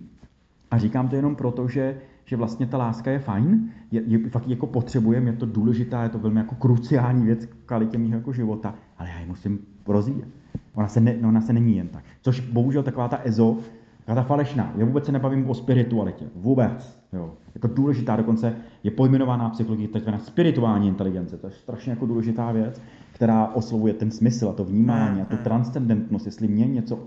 A 0.71 0.77
říkám 0.77 1.09
to 1.09 1.15
jenom 1.15 1.35
proto, 1.35 1.67
že, 1.67 1.97
že 2.25 2.35
vlastně 2.35 2.67
ta 2.67 2.77
láska 2.77 3.11
je 3.11 3.19
fajn, 3.19 3.69
je, 3.91 4.01
je, 4.07 4.29
fakt 4.29 4.47
jako 4.47 4.67
potřebujeme, 4.67 5.29
je 5.29 5.33
to 5.33 5.45
důležitá, 5.45 6.03
je 6.03 6.09
to 6.09 6.19
velmi 6.19 6.39
jako 6.39 6.55
kruciální 6.55 7.25
věc 7.25 7.45
v 7.45 7.65
kvalitě 7.65 7.97
mého 7.97 8.15
jako 8.15 8.33
života, 8.33 8.75
ale 8.97 9.09
já 9.09 9.19
ji 9.19 9.25
musím 9.25 9.59
rozvíjet. 9.87 10.27
Ona 10.73 10.87
se, 10.87 10.99
ne, 10.99 11.15
ona 11.27 11.41
se 11.41 11.53
není 11.53 11.77
jen 11.77 11.87
tak. 11.87 12.03
Což 12.21 12.39
bohužel 12.39 12.83
taková 12.83 13.07
ta 13.07 13.19
EZO, 13.23 13.57
ta 14.05 14.23
falešná. 14.23 14.73
Já 14.77 14.85
vůbec 14.85 15.05
se 15.05 15.11
nebavím 15.11 15.49
o 15.49 15.53
spiritualitě. 15.53 16.25
Vůbec. 16.35 17.02
Jo. 17.13 17.33
Jako 17.55 17.67
důležitá 17.67 18.15
dokonce 18.15 18.55
je 18.83 18.91
pojmenovaná 18.91 19.49
psychologie 19.49 19.87
takzvaná 19.87 20.19
spirituální 20.19 20.87
inteligence. 20.87 21.37
To 21.37 21.47
je 21.47 21.53
strašně 21.53 21.89
jako 21.89 22.05
důležitá 22.05 22.51
věc, 22.51 22.81
která 23.11 23.47
oslovuje 23.47 23.93
ten 23.93 24.11
smysl 24.11 24.49
a 24.49 24.53
to 24.53 24.65
vnímání 24.65 25.21
a 25.21 25.25
tu 25.25 25.35
mm-hmm. 25.35 25.43
transcendentnost, 25.43 26.25
jestli 26.25 26.47
mě 26.47 26.67
něco 26.67 26.99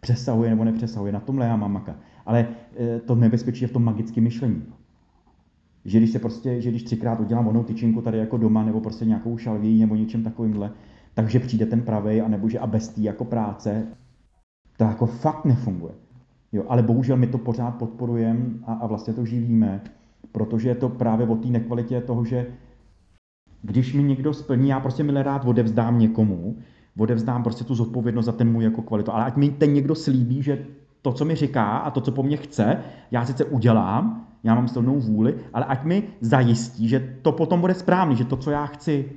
přesahuje 0.00 0.50
nebo 0.50 0.64
nepřesahuje. 0.64 1.12
Na 1.12 1.20
tomhle 1.20 1.46
já 1.46 1.56
mám 1.56 1.72
maka. 1.72 1.96
Ale 2.26 2.48
e, 2.76 3.00
to 3.00 3.14
nebezpečí 3.14 3.64
je 3.64 3.68
v 3.68 3.72
tom 3.72 3.84
magickém 3.84 4.24
myšlení. 4.24 4.62
Že 5.84 5.98
když 5.98 6.10
se 6.10 6.18
prostě, 6.18 6.60
že 6.60 6.70
když 6.70 6.82
třikrát 6.82 7.20
udělám 7.20 7.48
onou 7.48 7.62
tyčinku 7.62 8.00
tady 8.00 8.18
jako 8.18 8.36
doma, 8.36 8.64
nebo 8.64 8.80
prostě 8.80 9.04
nějakou 9.04 9.38
šalví 9.38 9.80
nebo 9.80 9.96
něčem 9.96 10.22
takovýmhle, 10.22 10.70
takže 11.14 11.40
přijde 11.40 11.66
ten 11.66 11.82
pravej, 11.82 12.22
anebo 12.22 12.48
že 12.48 12.58
a 12.58 12.66
bez 12.66 12.98
jako 12.98 13.24
práce, 13.24 13.86
to 14.76 14.84
jako 14.84 15.06
fakt 15.06 15.44
nefunguje. 15.44 15.92
Jo, 16.54 16.64
ale 16.68 16.82
bohužel 16.82 17.16
my 17.16 17.26
to 17.26 17.38
pořád 17.38 17.70
podporujeme 17.70 18.46
a, 18.66 18.72
a 18.72 18.86
vlastně 18.86 19.14
to 19.14 19.24
živíme, 19.24 19.80
protože 20.32 20.68
je 20.68 20.74
to 20.74 20.88
právě 20.88 21.26
o 21.26 21.36
té 21.36 21.48
nekvalitě 21.48 22.00
toho, 22.00 22.24
že 22.24 22.46
když 23.62 23.94
mi 23.94 24.02
někdo 24.02 24.34
splní, 24.34 24.68
já 24.68 24.80
prostě 24.80 25.02
milé 25.02 25.22
rád 25.22 25.44
odevzdám 25.44 25.98
někomu, 25.98 26.56
odevzdám 26.98 27.42
prostě 27.42 27.64
tu 27.64 27.74
zodpovědnost 27.74 28.24
za 28.24 28.32
ten 28.32 28.52
můj 28.52 28.64
jako 28.64 28.82
kvalitu, 28.82 29.12
ale 29.12 29.24
ať 29.24 29.36
mi 29.36 29.50
ten 29.50 29.72
někdo 29.72 29.94
slíbí, 29.94 30.42
že 30.42 30.66
to, 31.02 31.12
co 31.12 31.24
mi 31.24 31.34
říká 31.34 31.76
a 31.78 31.90
to, 31.90 32.00
co 32.00 32.12
po 32.12 32.22
mně 32.22 32.36
chce, 32.36 32.78
já 33.10 33.24
sice 33.24 33.44
udělám, 33.44 34.26
já 34.44 34.54
mám 34.54 34.68
silnou 34.68 35.00
vůli, 35.00 35.34
ale 35.52 35.64
ať 35.64 35.84
mi 35.84 36.02
zajistí, 36.20 36.88
že 36.88 37.18
to 37.22 37.32
potom 37.32 37.60
bude 37.60 37.74
správný, 37.74 38.16
že 38.16 38.24
to, 38.24 38.36
co 38.36 38.50
já 38.50 38.66
chci, 38.66 39.12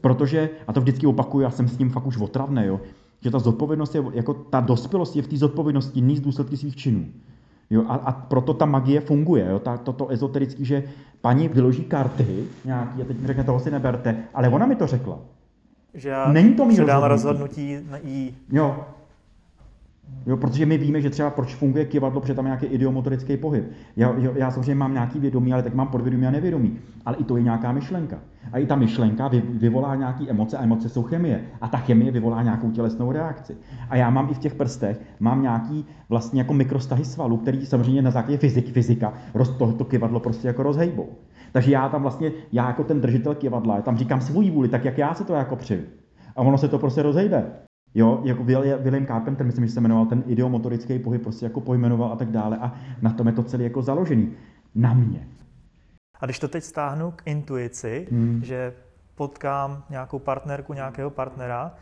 protože, 0.00 0.50
a 0.66 0.72
to 0.72 0.80
vždycky 0.80 1.06
opakuju, 1.06 1.42
já 1.42 1.50
jsem 1.50 1.68
s 1.68 1.76
tím 1.76 1.90
fakt 1.90 2.06
už 2.06 2.18
otravný, 2.18 2.62
jo, 2.66 2.80
že 3.22 3.30
ta 3.30 3.38
zodpovědnost 3.38 3.94
je, 3.94 4.04
jako 4.12 4.34
ta 4.34 4.60
dospělost 4.60 5.16
je 5.16 5.22
v 5.22 5.28
té 5.28 5.36
zodpovědnosti 5.36 6.00
níst 6.00 6.22
důsledky 6.22 6.56
svých 6.56 6.76
činů. 6.76 7.06
Jo, 7.70 7.84
a, 7.88 7.94
a, 7.94 8.12
proto 8.12 8.54
ta 8.54 8.66
magie 8.66 9.00
funguje, 9.00 9.46
jo, 9.50 9.58
ta, 9.58 9.76
toto 9.76 10.08
ezoterický, 10.12 10.64
že 10.64 10.84
paní 11.20 11.48
vyloží 11.48 11.82
karty 11.84 12.44
nějaký 12.64 13.02
a 13.02 13.04
teď 13.04 13.20
mi 13.20 13.26
řekne, 13.26 13.44
toho 13.44 13.60
si 13.60 13.70
neberte, 13.70 14.24
ale 14.34 14.48
ona 14.48 14.66
mi 14.66 14.76
to 14.76 14.86
řekla. 14.86 15.18
Že 15.94 16.08
já 16.08 16.32
Není 16.32 16.54
to 16.54 16.68
předám 16.68 17.02
rozhodnutí, 17.02 17.74
rozhodnutí 17.74 18.14
jí. 18.14 18.34
Jo, 18.52 18.84
Jo, 20.26 20.36
protože 20.36 20.66
my 20.66 20.78
víme, 20.78 21.00
že 21.00 21.10
třeba 21.10 21.30
proč 21.30 21.54
funguje 21.54 21.84
kivadlo, 21.84 22.20
protože 22.20 22.34
tam 22.34 22.44
je 22.44 22.48
nějaký 22.48 22.66
idiomotorický 22.66 23.36
pohyb. 23.36 23.64
Já, 23.96 24.14
já, 24.34 24.50
samozřejmě 24.50 24.74
mám 24.74 24.92
nějaký 24.92 25.18
vědomí, 25.18 25.52
ale 25.52 25.62
tak 25.62 25.74
mám 25.74 25.88
podvědomí 25.88 26.26
a 26.26 26.30
nevědomí. 26.30 26.78
Ale 27.06 27.16
i 27.16 27.24
to 27.24 27.36
je 27.36 27.42
nějaká 27.42 27.72
myšlenka. 27.72 28.18
A 28.52 28.58
i 28.58 28.66
ta 28.66 28.76
myšlenka 28.76 29.28
vy, 29.28 29.42
vyvolá 29.46 29.94
nějaké 29.94 30.24
emoce 30.28 30.56
a 30.56 30.62
emoce 30.62 30.88
jsou 30.88 31.02
chemie. 31.02 31.40
A 31.60 31.68
ta 31.68 31.78
chemie 31.78 32.12
vyvolá 32.12 32.42
nějakou 32.42 32.70
tělesnou 32.70 33.12
reakci. 33.12 33.56
A 33.90 33.96
já 33.96 34.10
mám 34.10 34.28
i 34.30 34.34
v 34.34 34.38
těch 34.38 34.54
prstech, 34.54 35.00
mám 35.20 35.42
nějaký 35.42 35.84
vlastně 36.08 36.40
jako 36.40 36.54
mikrostahy 36.54 37.04
svalů, 37.04 37.36
který 37.36 37.66
samozřejmě 37.66 38.02
na 38.02 38.10
základě 38.10 38.38
fyzik, 38.38 38.72
fyzika 38.72 39.12
roz, 39.34 39.48
to, 39.48 39.72
to 39.72 39.84
kivadlo 39.84 40.20
prostě 40.20 40.48
jako 40.48 40.62
rozhejbou. 40.62 41.08
Takže 41.52 41.72
já 41.72 41.88
tam 41.88 42.02
vlastně, 42.02 42.32
já 42.52 42.66
jako 42.66 42.84
ten 42.84 43.00
držitel 43.00 43.34
kivadla, 43.34 43.76
já 43.76 43.82
tam 43.82 43.96
říkám 43.96 44.20
svoji 44.20 44.50
vůli, 44.50 44.68
tak 44.68 44.84
jak 44.84 44.98
já 44.98 45.14
se 45.14 45.24
to 45.24 45.34
jako 45.34 45.56
přeju. 45.56 45.82
A 46.36 46.40
ono 46.40 46.58
se 46.58 46.68
to 46.68 46.78
prostě 46.78 47.02
rozejde. 47.02 47.44
Jo, 47.94 48.20
jako 48.24 48.44
William 48.44 49.06
Carpenter, 49.06 49.46
myslím, 49.46 49.66
že 49.66 49.72
se 49.72 49.80
jmenoval 49.80 50.06
ten 50.06 50.24
ideomotorický 50.26 50.98
pohyb, 50.98 51.22
prostě 51.22 51.46
jako 51.46 51.60
pojmenoval 51.60 52.12
a 52.12 52.16
tak 52.16 52.30
dále 52.30 52.58
a 52.58 52.72
na 53.02 53.12
tom 53.12 53.26
je 53.26 53.32
to 53.32 53.42
celé 53.42 53.62
jako 53.62 53.82
založený. 53.82 54.32
Na 54.74 54.94
mě. 54.94 55.28
A 56.20 56.24
když 56.24 56.38
to 56.38 56.48
teď 56.48 56.64
stáhnu 56.64 57.10
k 57.10 57.22
intuici, 57.24 58.08
hmm. 58.10 58.40
že 58.44 58.72
potkám 59.14 59.84
nějakou 59.90 60.18
partnerku, 60.18 60.72
nějakého 60.72 61.10
partnera, 61.10 61.74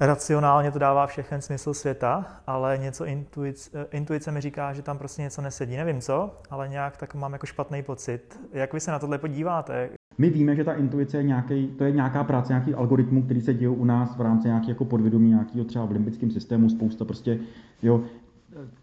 racionálně 0.00 0.70
to 0.70 0.78
dává 0.78 1.06
všechen 1.06 1.40
smysl 1.40 1.74
světa, 1.74 2.26
ale 2.46 2.78
něco 2.78 3.04
intuice, 3.04 3.86
intuice 3.90 4.32
mi 4.32 4.40
říká, 4.40 4.72
že 4.72 4.82
tam 4.82 4.98
prostě 4.98 5.22
něco 5.22 5.42
nesedí. 5.42 5.76
Nevím 5.76 6.00
co, 6.00 6.40
ale 6.50 6.68
nějak 6.68 6.96
tak 6.96 7.14
mám 7.14 7.32
jako 7.32 7.46
špatný 7.46 7.82
pocit. 7.82 8.40
Jak 8.52 8.72
vy 8.72 8.80
se 8.80 8.90
na 8.90 8.98
tohle 8.98 9.18
podíváte? 9.18 9.90
My 10.18 10.30
víme, 10.30 10.56
že 10.56 10.64
ta 10.64 10.72
intuice 10.72 11.16
je, 11.16 11.22
nějaký, 11.22 11.66
to 11.66 11.84
je 11.84 11.92
nějaká 11.92 12.24
práce, 12.24 12.52
nějaký 12.52 12.74
algoritmů, 12.74 13.22
který 13.22 13.40
se 13.40 13.54
dějí 13.54 13.68
u 13.68 13.84
nás 13.84 14.16
v 14.16 14.20
rámci 14.20 14.48
nějaký 14.48 14.68
jako 14.68 14.84
podvědomí, 14.84 15.28
nějakého 15.28 15.64
třeba 15.64 15.84
v 15.84 15.90
limbickém 15.90 16.30
systému, 16.30 16.68
spousta 16.68 17.04
prostě, 17.04 17.38
jo, 17.82 18.02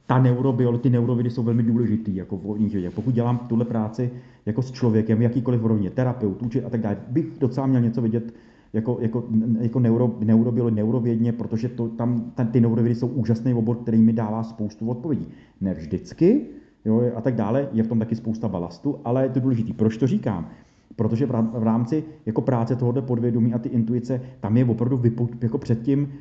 ta 0.05 0.19
neurobiolo, 0.19 0.77
ty 0.77 0.89
neurovidy 0.89 1.29
jsou 1.29 1.43
velmi 1.43 1.63
důležitý, 1.63 2.15
jako 2.15 2.37
v 2.37 2.59
nich, 2.59 2.75
pokud 2.95 3.13
dělám 3.13 3.37
tuhle 3.37 3.65
práci 3.65 4.11
jako 4.45 4.61
s 4.61 4.71
člověkem, 4.71 5.21
jakýkoliv 5.21 5.63
rovně, 5.63 5.89
terapeut, 5.89 6.41
učit 6.41 6.65
a 6.65 6.69
tak 6.69 6.81
dále, 6.81 6.97
bych 7.07 7.25
docela 7.39 7.67
měl 7.67 7.81
něco 7.81 8.01
vidět 8.01 8.33
jako, 8.73 8.97
jako, 9.01 9.23
jako 9.59 9.79
neuro, 9.79 10.15
neurobiolo, 10.19 10.69
neurovědně, 10.69 11.33
protože 11.33 11.69
to, 11.69 11.87
tam 11.87 12.31
ten, 12.35 12.47
ty 12.47 12.61
neurovidy 12.61 12.95
jsou 12.95 13.07
úžasný 13.07 13.53
obor, 13.53 13.75
který 13.75 14.01
mi 14.01 14.13
dává 14.13 14.43
spoustu 14.43 14.89
odpovědí. 14.89 15.27
Ne 15.61 15.73
vždycky, 15.73 16.45
jo, 16.85 17.11
a 17.15 17.21
tak 17.21 17.35
dále, 17.35 17.69
je 17.73 17.83
v 17.83 17.87
tom 17.87 17.99
taky 17.99 18.15
spousta 18.15 18.47
balastu, 18.47 18.99
ale 19.05 19.23
je 19.23 19.29
to 19.29 19.39
důležité. 19.39 19.73
Proč 19.73 19.97
to 19.97 20.07
říkám? 20.07 20.49
Protože 20.95 21.25
v 21.25 21.63
rámci 21.63 22.03
jako 22.25 22.41
práce 22.41 22.75
tohoto 22.75 23.01
podvědomí 23.01 23.53
a 23.53 23.59
ty 23.59 23.69
intuice, 23.69 24.21
tam 24.39 24.57
je 24.57 24.65
opravdu 24.65 24.97
vyput, 24.97 25.43
jako 25.43 25.57
předtím, 25.57 26.13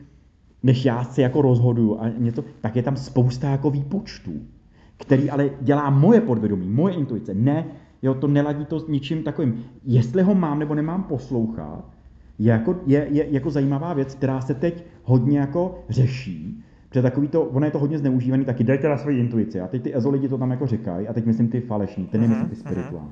než 0.63 0.85
já 0.85 1.05
si 1.05 1.21
jako 1.21 1.43
rozhoduju 1.43 2.01
a 2.01 2.09
něco, 2.09 2.45
tak 2.61 2.77
je 2.77 2.83
tam 2.83 2.97
spousta 2.97 3.51
jako 3.51 3.71
výpočtů, 3.71 4.33
který 4.97 5.31
ale 5.31 5.51
dělá 5.61 5.91
moje 5.91 6.21
podvědomí, 6.21 6.69
moje 6.69 6.95
intuice. 6.95 7.35
Ne, 7.35 7.67
jo, 8.03 8.15
to 8.15 8.27
neladí 8.27 8.65
to 8.65 8.81
s 8.81 8.89
ničím 8.89 9.23
takovým. 9.23 9.65
Jestli 9.85 10.23
ho 10.23 10.35
mám 10.35 10.59
nebo 10.59 10.75
nemám 10.75 11.03
poslouchat, 11.03 11.85
je 12.39 12.53
jako, 12.53 12.77
je, 12.87 13.07
je 13.11 13.27
jako 13.31 13.51
zajímavá 13.51 13.95
věc, 13.95 14.15
která 14.15 14.41
se 14.41 14.55
teď 14.55 14.85
hodně 15.05 15.39
jako 15.39 15.85
řeší, 15.89 16.65
Protože 16.91 17.03
takový 17.03 17.29
to, 17.29 17.43
ono 17.43 17.67
je 17.67 17.73
to 17.73 17.79
hodně 17.79 17.99
zneužívaný, 17.99 18.45
taky 18.45 18.65
dejte 18.65 18.89
na 18.89 18.97
svoji 18.97 19.19
intuici. 19.19 19.61
A 19.61 19.67
teď 19.67 19.83
ty 19.83 19.97
ezo 19.97 20.11
lidi 20.11 20.29
to 20.29 20.39
tam 20.39 20.51
jako 20.51 20.67
říkají, 20.67 21.09
a 21.09 21.13
teď 21.13 21.27
myslím 21.27 21.49
ty 21.49 21.61
falešní, 21.61 22.07
ty 22.07 22.19
nemyslím 22.19 22.49
ty 22.49 22.75
mhm, 22.75 22.85
mhm. 22.93 23.11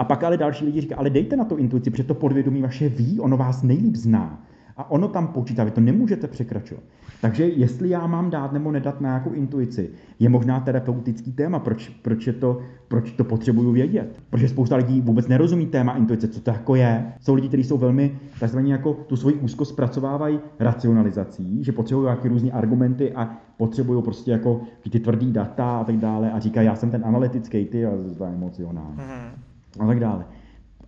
A 0.00 0.04
pak 0.04 0.22
ale 0.22 0.36
další 0.36 0.64
lidi 0.64 0.80
říkají, 0.80 0.98
ale 0.98 1.10
dejte 1.10 1.36
na 1.36 1.44
to 1.44 1.56
intuici, 1.56 1.90
protože 1.90 2.04
to 2.04 2.14
podvědomí 2.14 2.62
vaše 2.62 2.88
ví, 2.88 3.20
ono 3.20 3.36
vás 3.36 3.62
nejlíp 3.62 3.96
zná. 3.96 4.44
A 4.76 4.90
ono 4.90 5.08
tam 5.08 5.28
počítá, 5.28 5.64
vy 5.64 5.70
to 5.70 5.80
nemůžete 5.80 6.26
překračovat. 6.26 6.84
Takže 7.20 7.48
jestli 7.48 7.88
já 7.88 8.06
mám 8.06 8.30
dát 8.30 8.52
nebo 8.52 8.72
nedat 8.72 9.00
na 9.00 9.08
nějakou 9.08 9.32
intuici, 9.32 9.90
je 10.18 10.28
možná 10.28 10.60
terapeutický 10.60 11.32
téma, 11.32 11.58
proč, 11.58 11.88
proč, 11.88 12.26
je 12.26 12.32
to, 12.32 12.60
proč 12.88 13.12
to 13.12 13.24
potřebuju 13.24 13.72
vědět. 13.72 14.22
Protože 14.30 14.48
spousta 14.48 14.76
lidí 14.76 15.00
vůbec 15.00 15.28
nerozumí 15.28 15.66
téma 15.66 15.96
intuice, 15.96 16.28
co 16.28 16.40
to 16.40 16.50
jako 16.50 16.74
je. 16.74 17.12
Jsou 17.20 17.34
lidi, 17.34 17.48
kteří 17.48 17.64
jsou 17.64 17.78
velmi 17.78 18.18
takzvaně 18.40 18.72
jako 18.72 18.92
tu 18.92 19.16
svoji 19.16 19.34
úzkost 19.34 19.70
zpracovávají 19.70 20.40
racionalizací, 20.58 21.64
že 21.64 21.72
potřebují 21.72 22.04
nějaké 22.04 22.28
různé 22.28 22.50
argumenty 22.50 23.12
a 23.12 23.38
potřebují 23.56 24.02
prostě 24.02 24.30
jako 24.30 24.60
ty 24.90 25.00
tvrdý 25.00 25.32
data 25.32 25.78
a 25.80 25.84
tak 25.84 25.96
dále 25.96 26.32
a 26.32 26.38
říkají, 26.38 26.66
já 26.66 26.76
jsem 26.76 26.90
ten 26.90 27.04
analytický, 27.04 27.64
ty 27.64 27.86
a 27.86 27.92
emocionální. 28.26 28.96
Mm-hmm 28.96 29.49
a 29.80 29.86
tak 29.86 30.00
dále. 30.00 30.24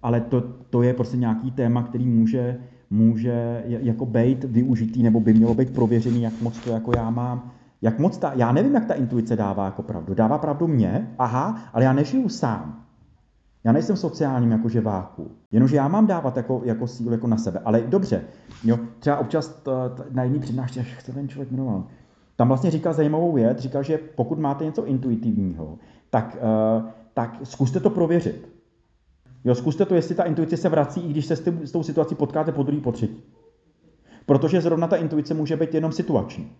Ale 0.02 0.20
to, 0.20 0.40
to 0.70 0.82
je 0.82 0.94
prostě 0.94 1.16
nějaký 1.16 1.50
téma, 1.50 1.82
který 1.82 2.06
může, 2.06 2.58
může 2.90 3.64
jako 3.66 4.06
být 4.06 4.44
využitý 4.44 5.02
nebo 5.02 5.20
by 5.20 5.34
mělo 5.34 5.54
být 5.54 5.74
prověřený, 5.74 6.22
jak 6.22 6.40
moc 6.40 6.58
to 6.58 6.70
jako 6.70 6.92
já 6.96 7.10
mám. 7.10 7.50
Jak 7.82 7.98
moc 7.98 8.18
ta, 8.18 8.32
já 8.34 8.52
nevím, 8.52 8.74
jak 8.74 8.84
ta 8.84 8.94
intuice 8.94 9.36
dává 9.36 9.64
jako 9.64 9.82
pravdu. 9.82 10.14
Dává 10.14 10.38
pravdu 10.38 10.68
mě? 10.68 11.14
Aha, 11.18 11.58
ale 11.72 11.84
já 11.84 11.92
nežiju 11.92 12.28
sám. 12.28 12.82
Já 13.64 13.72
nejsem 13.72 13.96
sociálním 13.96 14.50
jako 14.50 14.68
váku. 14.82 15.30
Jenomže 15.52 15.76
já 15.76 15.88
mám 15.88 16.06
dávat 16.06 16.36
jako, 16.36 16.62
jako 16.64 16.86
sílu 16.86 17.12
jako 17.12 17.26
na 17.26 17.36
sebe. 17.36 17.60
Ale 17.64 17.80
dobře, 17.80 18.24
jo, 18.64 18.78
třeba 18.98 19.18
občas 19.18 19.48
to, 19.48 19.72
to, 19.96 20.04
na 20.10 20.24
jiný 20.24 20.38
přednášce, 20.38 20.78
jak 20.78 21.00
se 21.00 21.12
ten 21.12 21.28
člověk 21.28 21.50
jmenoval, 21.50 21.86
tam 22.36 22.48
vlastně 22.48 22.70
říkal 22.70 22.92
zajímavou 22.92 23.32
věc, 23.32 23.58
říkal, 23.58 23.82
že 23.82 23.98
pokud 23.98 24.38
máte 24.38 24.64
něco 24.64 24.86
intuitivního, 24.86 25.78
tak, 26.10 26.36
uh, 26.76 26.88
tak 27.14 27.36
zkuste 27.42 27.80
to 27.80 27.90
prověřit. 27.90 28.51
Jo, 29.44 29.54
zkuste 29.54 29.84
to, 29.84 29.94
jestli 29.94 30.14
ta 30.14 30.22
intuice 30.24 30.56
se 30.56 30.68
vrací, 30.68 31.00
i 31.00 31.10
když 31.10 31.26
se 31.26 31.36
s 31.36 31.72
tou 31.72 31.82
situací 31.82 32.14
potkáte 32.14 32.52
po 32.52 32.62
druhý, 32.62 32.80
po 32.80 32.92
třetí. 32.92 33.22
Protože 34.26 34.60
zrovna 34.60 34.86
ta 34.86 34.96
intuice 34.96 35.34
může 35.34 35.56
být 35.56 35.74
jenom 35.74 35.92
situační. 35.92 36.52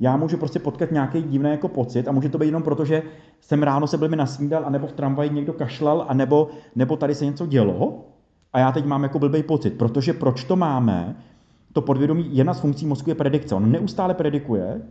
Já 0.00 0.16
můžu 0.16 0.36
prostě 0.36 0.58
potkat 0.58 0.90
nějaký 0.90 1.22
divný 1.22 1.50
jako 1.50 1.68
pocit 1.68 2.08
a 2.08 2.12
může 2.12 2.28
to 2.28 2.38
být 2.38 2.46
jenom 2.46 2.62
proto, 2.62 2.84
že 2.84 3.02
jsem 3.40 3.62
ráno 3.62 3.86
se 3.86 3.98
blbě 3.98 4.16
nasnídal, 4.16 4.66
anebo 4.66 4.86
v 4.86 4.92
tramvaji 4.92 5.30
někdo 5.30 5.52
kašlal, 5.52 6.04
anebo, 6.08 6.48
nebo 6.74 6.96
tady 6.96 7.14
se 7.14 7.24
něco 7.24 7.46
dělo 7.46 8.04
a 8.52 8.58
já 8.58 8.72
teď 8.72 8.84
mám 8.84 9.02
jako 9.02 9.18
blbý 9.18 9.42
pocit. 9.42 9.70
Protože 9.70 10.12
proč 10.12 10.44
to 10.44 10.56
máme? 10.56 11.16
To 11.72 11.82
podvědomí, 11.82 12.36
jedna 12.36 12.54
z 12.54 12.60
funkcí 12.60 12.86
mozku 12.86 13.10
je 13.10 13.14
predikce. 13.14 13.54
On 13.54 13.70
neustále 13.70 14.14
predikuje, 14.14 14.82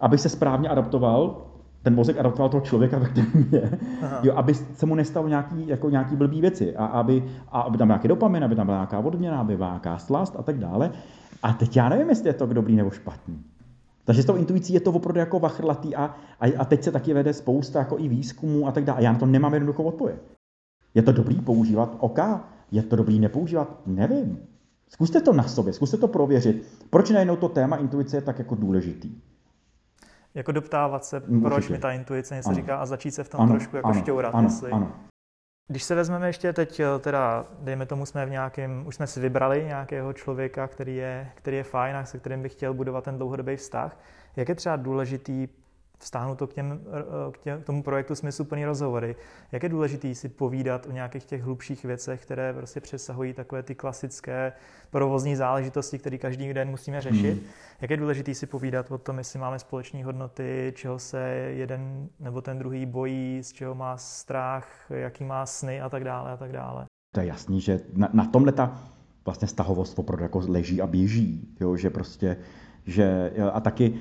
aby 0.00 0.18
se 0.18 0.28
správně 0.28 0.68
adaptoval 0.68 1.49
ten 1.82 1.94
mozek 1.94 2.18
adaptoval 2.18 2.48
toho 2.48 2.60
člověka, 2.60 2.98
ve 2.98 3.08
kterém 3.08 3.46
je, 3.52 3.78
jo, 4.22 4.34
aby 4.36 4.54
se 4.54 4.86
mu 4.86 4.94
nestalo 4.94 5.28
nějaký, 5.28 5.68
jako 5.68 5.90
nějaký 5.90 6.16
blbý 6.16 6.40
věci 6.40 6.76
a 6.76 6.86
aby, 6.86 7.24
a 7.48 7.60
aby 7.60 7.78
tam 7.78 7.88
byl 7.88 7.94
nějaký 7.94 8.08
dopamin, 8.08 8.44
aby 8.44 8.56
tam 8.56 8.66
byla 8.66 8.78
nějaká 8.78 8.98
odměna, 8.98 9.40
aby 9.40 9.56
byla 9.56 9.68
nějaká 9.68 9.98
slast 9.98 10.36
a 10.38 10.42
tak 10.42 10.58
dále. 10.58 10.90
A 11.42 11.52
teď 11.52 11.76
já 11.76 11.88
nevím, 11.88 12.08
jestli 12.08 12.28
je 12.28 12.32
to 12.32 12.46
dobrý 12.46 12.76
nebo 12.76 12.90
špatný. 12.90 13.42
Takže 14.04 14.22
s 14.22 14.26
tou 14.26 14.36
intuicí 14.36 14.72
je 14.72 14.80
to 14.80 14.92
opravdu 14.92 15.20
jako 15.20 15.38
vachrlatý 15.38 15.96
a, 15.96 16.14
a, 16.40 16.46
a 16.58 16.64
teď 16.64 16.82
se 16.82 16.92
taky 16.92 17.14
vede 17.14 17.32
spousta 17.32 17.78
jako 17.78 17.98
i 17.98 18.08
výzkumů 18.08 18.68
a 18.68 18.72
tak 18.72 18.84
dále. 18.84 18.98
A 18.98 19.02
já 19.02 19.12
na 19.12 19.18
to 19.18 19.26
nemám 19.26 19.54
jednoduchou 19.54 19.82
odpověď. 19.82 20.16
Je 20.94 21.02
to 21.02 21.12
dobrý 21.12 21.40
používat 21.40 21.96
OK? 22.00 22.18
Je 22.70 22.82
to 22.82 22.96
dobrý 22.96 23.20
nepoužívat? 23.20 23.80
Nevím. 23.86 24.38
Zkuste 24.88 25.20
to 25.20 25.32
na 25.32 25.42
sobě, 25.42 25.72
zkuste 25.72 25.96
to 25.96 26.08
prověřit. 26.08 26.66
Proč 26.90 27.10
najednou 27.10 27.36
to 27.36 27.48
téma 27.48 27.76
intuice 27.76 28.16
je 28.16 28.20
tak 28.20 28.38
jako 28.38 28.54
důležitý? 28.54 29.10
Jako 30.34 30.52
doptávat 30.52 31.04
se, 31.04 31.20
proč 31.20 31.52
Určitě. 31.52 31.72
mi 31.72 31.78
ta 31.78 31.92
intuice 31.92 32.34
něco 32.34 32.48
ano. 32.48 32.56
říká 32.56 32.76
a 32.76 32.86
začít 32.86 33.10
se 33.10 33.24
v 33.24 33.28
tom 33.28 33.40
ano, 33.40 33.50
trošku 33.50 33.76
jako 33.76 33.88
ano, 33.88 34.00
šťourat. 34.00 34.34
Ano, 34.34 34.48
jestli... 34.48 34.70
ano. 34.70 34.92
Když 35.70 35.82
se 35.82 35.94
vezmeme 35.94 36.28
ještě 36.28 36.52
teď, 36.52 36.80
eh, 36.80 36.98
teda 36.98 37.46
dejme 37.60 37.86
tomu, 37.86 38.06
jsme 38.06 38.26
v 38.26 38.30
nějakém, 38.30 38.86
už 38.86 38.94
jsme 38.94 39.06
si 39.06 39.20
vybrali 39.20 39.64
nějakého 39.64 40.12
člověka, 40.12 40.66
který 40.66 40.96
je, 40.96 41.30
který 41.34 41.56
je 41.56 41.64
fajn 41.64 41.96
a 41.96 42.04
se 42.04 42.18
kterým 42.18 42.42
bych 42.42 42.52
chtěl 42.52 42.74
budovat 42.74 43.04
ten 43.04 43.16
dlouhodobý 43.16 43.56
vztah, 43.56 43.98
jak 44.36 44.48
je 44.48 44.54
třeba 44.54 44.76
důležitý 44.76 45.48
vztáhnout 46.00 46.38
to 46.38 46.46
k, 46.46 46.54
těm, 46.54 46.80
k, 47.32 47.38
těm, 47.38 47.62
k 47.62 47.64
tomu 47.64 47.82
projektu 47.82 48.14
smysluplný 48.14 48.64
rozhovory. 48.64 49.16
Jak 49.52 49.62
je 49.62 49.68
důležité 49.68 50.14
si 50.14 50.28
povídat 50.28 50.86
o 50.86 50.92
nějakých 50.92 51.24
těch 51.24 51.42
hlubších 51.42 51.84
věcech, 51.84 52.22
které 52.22 52.52
prostě 52.52 52.80
přesahují 52.80 53.32
takové 53.32 53.62
ty 53.62 53.74
klasické 53.74 54.52
provozní 54.90 55.36
záležitosti, 55.36 55.98
které 55.98 56.18
každý 56.18 56.54
den 56.54 56.70
musíme 56.70 57.00
řešit. 57.00 57.32
Hmm. 57.32 57.40
Jak 57.80 57.90
je 57.90 57.96
důležité 57.96 58.34
si 58.34 58.46
povídat 58.46 58.90
o 58.90 58.98
tom, 58.98 59.18
jestli 59.18 59.38
máme 59.38 59.58
společné 59.58 60.04
hodnoty, 60.04 60.72
čeho 60.76 60.98
se 60.98 61.20
jeden 61.48 62.08
nebo 62.20 62.40
ten 62.40 62.58
druhý 62.58 62.86
bojí, 62.86 63.42
z 63.42 63.52
čeho 63.52 63.74
má 63.74 63.96
strach, 63.96 64.90
jaký 64.90 65.24
má 65.24 65.46
sny 65.46 65.80
a 65.80 65.88
tak 65.88 66.04
dále 66.04 66.32
a 66.32 66.36
tak 66.36 66.52
dále. 66.52 66.84
To 67.14 67.20
je 67.20 67.26
jasný, 67.26 67.60
že 67.60 67.80
na, 67.96 68.08
na 68.12 68.24
tomhle 68.24 68.52
ta 68.52 68.82
vlastně 69.24 69.48
stahovost 69.48 69.98
opravdu 69.98 70.22
jako 70.22 70.42
leží 70.48 70.82
a 70.82 70.86
běží, 70.86 71.56
jo, 71.60 71.76
že 71.76 71.90
prostě 71.90 72.36
že, 72.90 73.32
a 73.52 73.60
taky, 73.60 73.94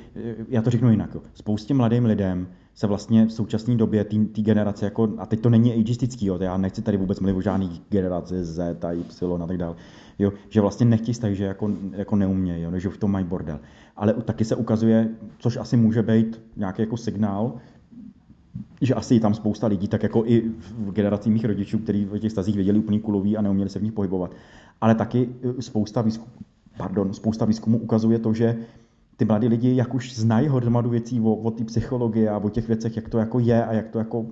já 0.49 0.61
to 0.61 0.69
řeknu 0.69 0.91
jinak, 0.91 1.17
spoustě 1.33 1.73
mladým 1.73 2.05
lidem 2.05 2.47
se 2.75 2.87
vlastně 2.87 3.25
v 3.25 3.31
současné 3.31 3.75
době 3.75 4.03
té 4.03 4.41
generace, 4.41 4.85
jako, 4.85 5.09
a 5.17 5.25
teď 5.25 5.39
to 5.39 5.49
není 5.49 5.73
ageistický, 5.73 6.25
jo, 6.25 6.37
já 6.41 6.57
nechci 6.57 6.81
tady 6.81 6.97
vůbec 6.97 7.19
mluvit 7.19 7.37
o 7.37 7.41
žádný 7.41 7.81
generaci 7.89 8.43
Z 8.43 8.85
a 8.85 8.91
Y 8.91 9.43
a 9.43 9.47
tak 9.47 9.57
dále, 9.57 9.75
jo, 10.19 10.33
že 10.49 10.61
vlastně 10.61 10.85
nechtějí 10.85 11.35
že 11.35 11.43
jako, 11.43 11.71
jako 11.91 12.15
neumějí, 12.15 12.63
jo, 12.63 12.71
že 12.79 12.89
v 12.89 12.97
tom 12.97 13.11
mají 13.11 13.25
bordel. 13.25 13.59
Ale 13.95 14.13
taky 14.13 14.45
se 14.45 14.55
ukazuje, 14.55 15.09
což 15.39 15.57
asi 15.57 15.77
může 15.77 16.03
být 16.03 16.41
nějaký 16.55 16.81
jako 16.81 16.97
signál, 16.97 17.53
že 18.81 18.93
asi 18.93 19.13
je 19.13 19.19
tam 19.19 19.33
spousta 19.33 19.67
lidí, 19.67 19.87
tak 19.87 20.03
jako 20.03 20.23
i 20.25 20.41
v 20.59 20.91
generaci 20.91 21.29
mých 21.29 21.45
rodičů, 21.45 21.77
kteří 21.77 22.05
v 22.05 22.19
těch 22.19 22.31
stazích 22.31 22.55
věděli 22.55 22.79
úplně 22.79 22.99
kulový 22.99 23.37
a 23.37 23.41
neuměli 23.41 23.69
se 23.69 23.79
v 23.79 23.83
nich 23.83 23.93
pohybovat. 23.93 24.35
Ale 24.81 24.95
taky 24.95 25.29
spousta 25.59 26.01
výzkumů, 26.01 26.31
pardon, 26.80 27.13
spousta 27.13 27.45
výzkumů 27.45 27.77
ukazuje 27.77 28.19
to, 28.19 28.34
že 28.34 28.55
ty 29.17 29.25
mladí 29.25 29.47
lidi, 29.47 29.75
jak 29.75 29.93
už 29.93 30.15
znají 30.15 30.47
hromadu 30.47 30.89
věcí 30.89 31.21
o, 31.21 31.34
o 31.34 31.51
té 31.51 31.63
psychologii 31.63 32.27
a 32.27 32.38
o 32.38 32.49
těch 32.49 32.67
věcech, 32.67 32.95
jak 32.95 33.09
to 33.09 33.17
jako 33.17 33.39
je 33.39 33.65
a 33.65 33.73
jak 33.73 33.88
to, 33.88 33.99
jako, 33.99 34.25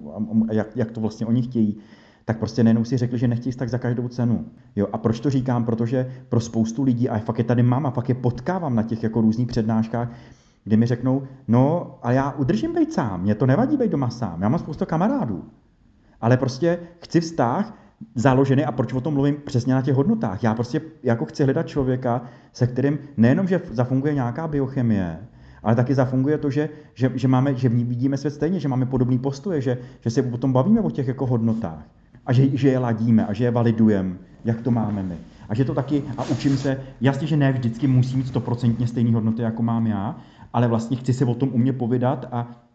a 0.49 0.53
jak, 0.53 0.67
jak 0.75 0.91
to 0.91 1.01
vlastně 1.01 1.25
oni 1.25 1.41
chtějí, 1.41 1.77
tak 2.25 2.39
prostě 2.39 2.63
nejenom 2.63 2.85
si 2.85 2.97
řekli, 2.97 3.17
že 3.17 3.27
nechtějí 3.27 3.55
tak 3.55 3.69
za 3.69 3.77
každou 3.77 4.07
cenu. 4.07 4.45
Jo, 4.75 4.87
a 4.93 4.97
proč 4.97 5.19
to 5.19 5.29
říkám? 5.29 5.65
Protože 5.65 6.11
pro 6.29 6.39
spoustu 6.39 6.83
lidí, 6.83 7.09
a 7.09 7.19
fakt 7.19 7.37
je 7.37 7.43
tady 7.43 7.63
mám 7.63 7.85
a 7.85 7.91
fakt 7.91 8.09
je 8.09 8.15
potkávám 8.15 8.75
na 8.75 8.83
těch 8.83 9.03
jako 9.03 9.21
různých 9.21 9.47
přednáškách, 9.47 10.11
kdy 10.63 10.77
mi 10.77 10.85
řeknou, 10.85 11.23
no 11.47 11.95
a 12.01 12.11
já 12.11 12.31
udržím 12.31 12.73
být 12.73 12.93
sám, 12.93 13.21
mě 13.21 13.35
to 13.35 13.45
nevadí 13.45 13.77
být 13.77 13.91
doma 13.91 14.09
sám, 14.09 14.41
já 14.41 14.49
mám 14.49 14.59
spoustu 14.59 14.85
kamarádů, 14.85 15.43
ale 16.21 16.37
prostě 16.37 16.79
chci 16.99 17.21
vztah, 17.21 17.73
založený 18.15 18.65
a 18.65 18.71
proč 18.71 18.93
o 18.93 19.01
tom 19.01 19.13
mluvím 19.13 19.35
přesně 19.45 19.73
na 19.73 19.81
těch 19.81 19.95
hodnotách. 19.95 20.43
Já 20.43 20.53
prostě 20.53 20.81
jako 21.03 21.25
chci 21.25 21.43
hledat 21.43 21.67
člověka, 21.67 22.21
se 22.53 22.67
kterým 22.67 22.99
nejenom, 23.17 23.47
že 23.47 23.61
zafunguje 23.71 24.13
nějaká 24.13 24.47
biochemie, 24.47 25.19
ale 25.63 25.75
taky 25.75 25.95
zafunguje 25.95 26.37
to, 26.37 26.49
že, 26.49 26.69
že, 26.93 27.11
že, 27.15 27.27
máme, 27.27 27.55
že 27.55 27.69
vidíme 27.69 28.17
svět 28.17 28.31
stejně, 28.31 28.59
že 28.59 28.67
máme 28.67 28.85
podobný 28.85 29.19
postoje, 29.19 29.61
že, 29.61 29.77
že 30.01 30.09
se 30.09 30.21
potom 30.23 30.53
bavíme 30.53 30.81
o 30.81 30.89
těch 30.91 31.07
jako 31.07 31.25
hodnotách 31.25 31.83
a 32.25 32.33
že, 32.33 32.57
že 32.57 32.69
je 32.69 32.79
ladíme 32.79 33.25
a 33.25 33.33
že 33.33 33.43
je 33.43 33.51
validujeme, 33.51 34.15
jak 34.45 34.61
to 34.61 34.71
máme 34.71 35.03
my. 35.03 35.15
A 35.49 35.55
že 35.55 35.65
to 35.65 35.73
taky, 35.73 36.03
a 36.17 36.23
učím 36.23 36.57
se, 36.57 36.79
jasně, 37.01 37.27
že 37.27 37.37
ne 37.37 37.51
vždycky 37.51 37.87
musím 37.87 38.17
mít 38.17 38.27
stoprocentně 38.27 38.87
stejné 38.87 39.13
hodnoty, 39.13 39.41
jako 39.41 39.63
mám 39.63 39.87
já, 39.87 40.15
ale 40.53 40.67
vlastně 40.67 40.97
chci 40.97 41.13
se 41.13 41.25
o 41.25 41.35
tom 41.35 41.49
umět 41.53 41.73
povídat 41.73 42.27
a 42.31 42.66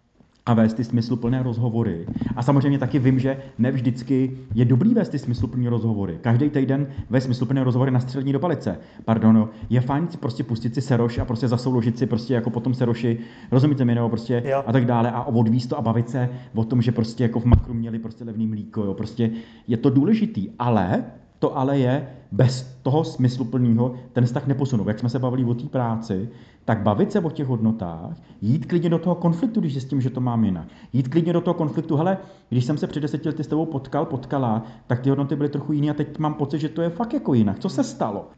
a 0.47 0.55
vést 0.55 0.75
ty 0.75 0.85
smysluplné 0.85 1.43
rozhovory. 1.43 2.07
A 2.37 2.43
samozřejmě 2.43 2.79
taky 2.79 2.99
vím, 2.99 3.19
že 3.19 3.37
ne 3.59 3.71
vždycky 3.71 4.39
je 4.55 4.65
dobrý 4.65 4.95
vést 4.95 5.09
ty 5.09 5.19
smysluplné 5.19 5.71
rozhovory. 5.71 6.19
Každý 6.21 6.51
týden 6.51 6.87
ve 7.11 7.21
smysluplné 7.21 7.65
rozhovory 7.65 7.91
na 7.91 8.01
střední 8.01 8.33
do 8.33 8.41
palice. 8.41 8.79
Pardon, 9.05 9.49
je 9.71 9.81
fajn 9.81 10.09
si 10.09 10.19
prostě 10.19 10.45
pustit 10.45 10.75
si 10.75 10.81
seroš 10.81 11.19
a 11.19 11.25
prostě 11.25 11.49
zasouložit 11.49 11.99
si 11.99 12.07
prostě 12.07 12.35
jako 12.35 12.51
potom 12.51 12.75
seroši, 12.75 13.19
rozumíte 13.51 13.85
mi, 13.85 13.95
nebo 13.95 14.09
prostě 14.09 14.43
jo. 14.47 14.63
a 14.67 14.73
tak 14.73 14.87
dále 14.87 15.11
a 15.11 15.23
odvíst 15.23 15.69
to 15.69 15.79
a 15.79 15.83
bavit 15.83 16.11
se 16.11 16.29
o 16.55 16.65
tom, 16.65 16.83
že 16.83 16.93
prostě 16.93 17.23
jako 17.23 17.41
v 17.41 17.45
makru 17.45 17.75
měli 17.75 17.99
prostě 17.99 18.25
levný 18.25 18.47
mlíko, 18.47 18.85
jo. 18.85 18.95
Prostě 18.95 19.31
je 19.67 19.77
to 19.77 19.91
důležitý, 19.91 20.49
ale 20.59 21.05
to 21.43 21.59
ale 21.59 21.79
je 21.79 22.07
bez 22.33 22.79
toho 22.83 23.05
smysluplného 23.05 23.95
ten 24.13 24.25
vztah 24.25 24.47
neposunou. 24.47 24.89
Jak 24.89 24.99
jsme 24.99 25.09
se 25.09 25.19
bavili 25.19 25.45
o 25.45 25.55
té 25.55 25.67
práci, 25.67 26.29
tak 26.65 26.83
bavit 26.83 27.13
se 27.13 27.21
o 27.21 27.31
těch 27.31 27.47
hodnotách, 27.47 28.17
jít 28.41 28.67
klidně 28.67 28.91
do 28.91 28.99
toho 28.99 29.15
konfliktu, 29.15 29.61
když 29.61 29.73
zjistím, 29.73 30.01
že 30.01 30.11
to 30.11 30.21
mám 30.21 30.45
jinak. 30.45 30.69
Jít 30.93 31.09
klidně 31.09 31.33
do 31.33 31.41
toho 31.41 31.55
konfliktu, 31.55 31.97
hele, 31.97 32.19
když 32.49 32.65
jsem 32.65 32.79
se 32.79 32.87
před 32.87 33.01
deseti 33.01 33.29
lety 33.29 33.45
s 33.45 33.47
tebou 33.47 33.67
potkal, 33.67 34.05
potkala, 34.05 34.63
tak 34.87 35.01
ty 35.01 35.11
hodnoty 35.11 35.37
byly 35.37 35.49
trochu 35.49 35.73
jiné 35.73 35.91
a 35.91 35.95
teď 35.95 36.19
mám 36.19 36.35
pocit, 36.35 36.59
že 36.59 36.69
to 36.69 36.83
je 36.83 36.91
fakt 36.91 37.13
jako 37.13 37.35
jinak. 37.35 37.59
Co 37.59 37.69
se 37.69 37.85
stalo? 37.85 38.29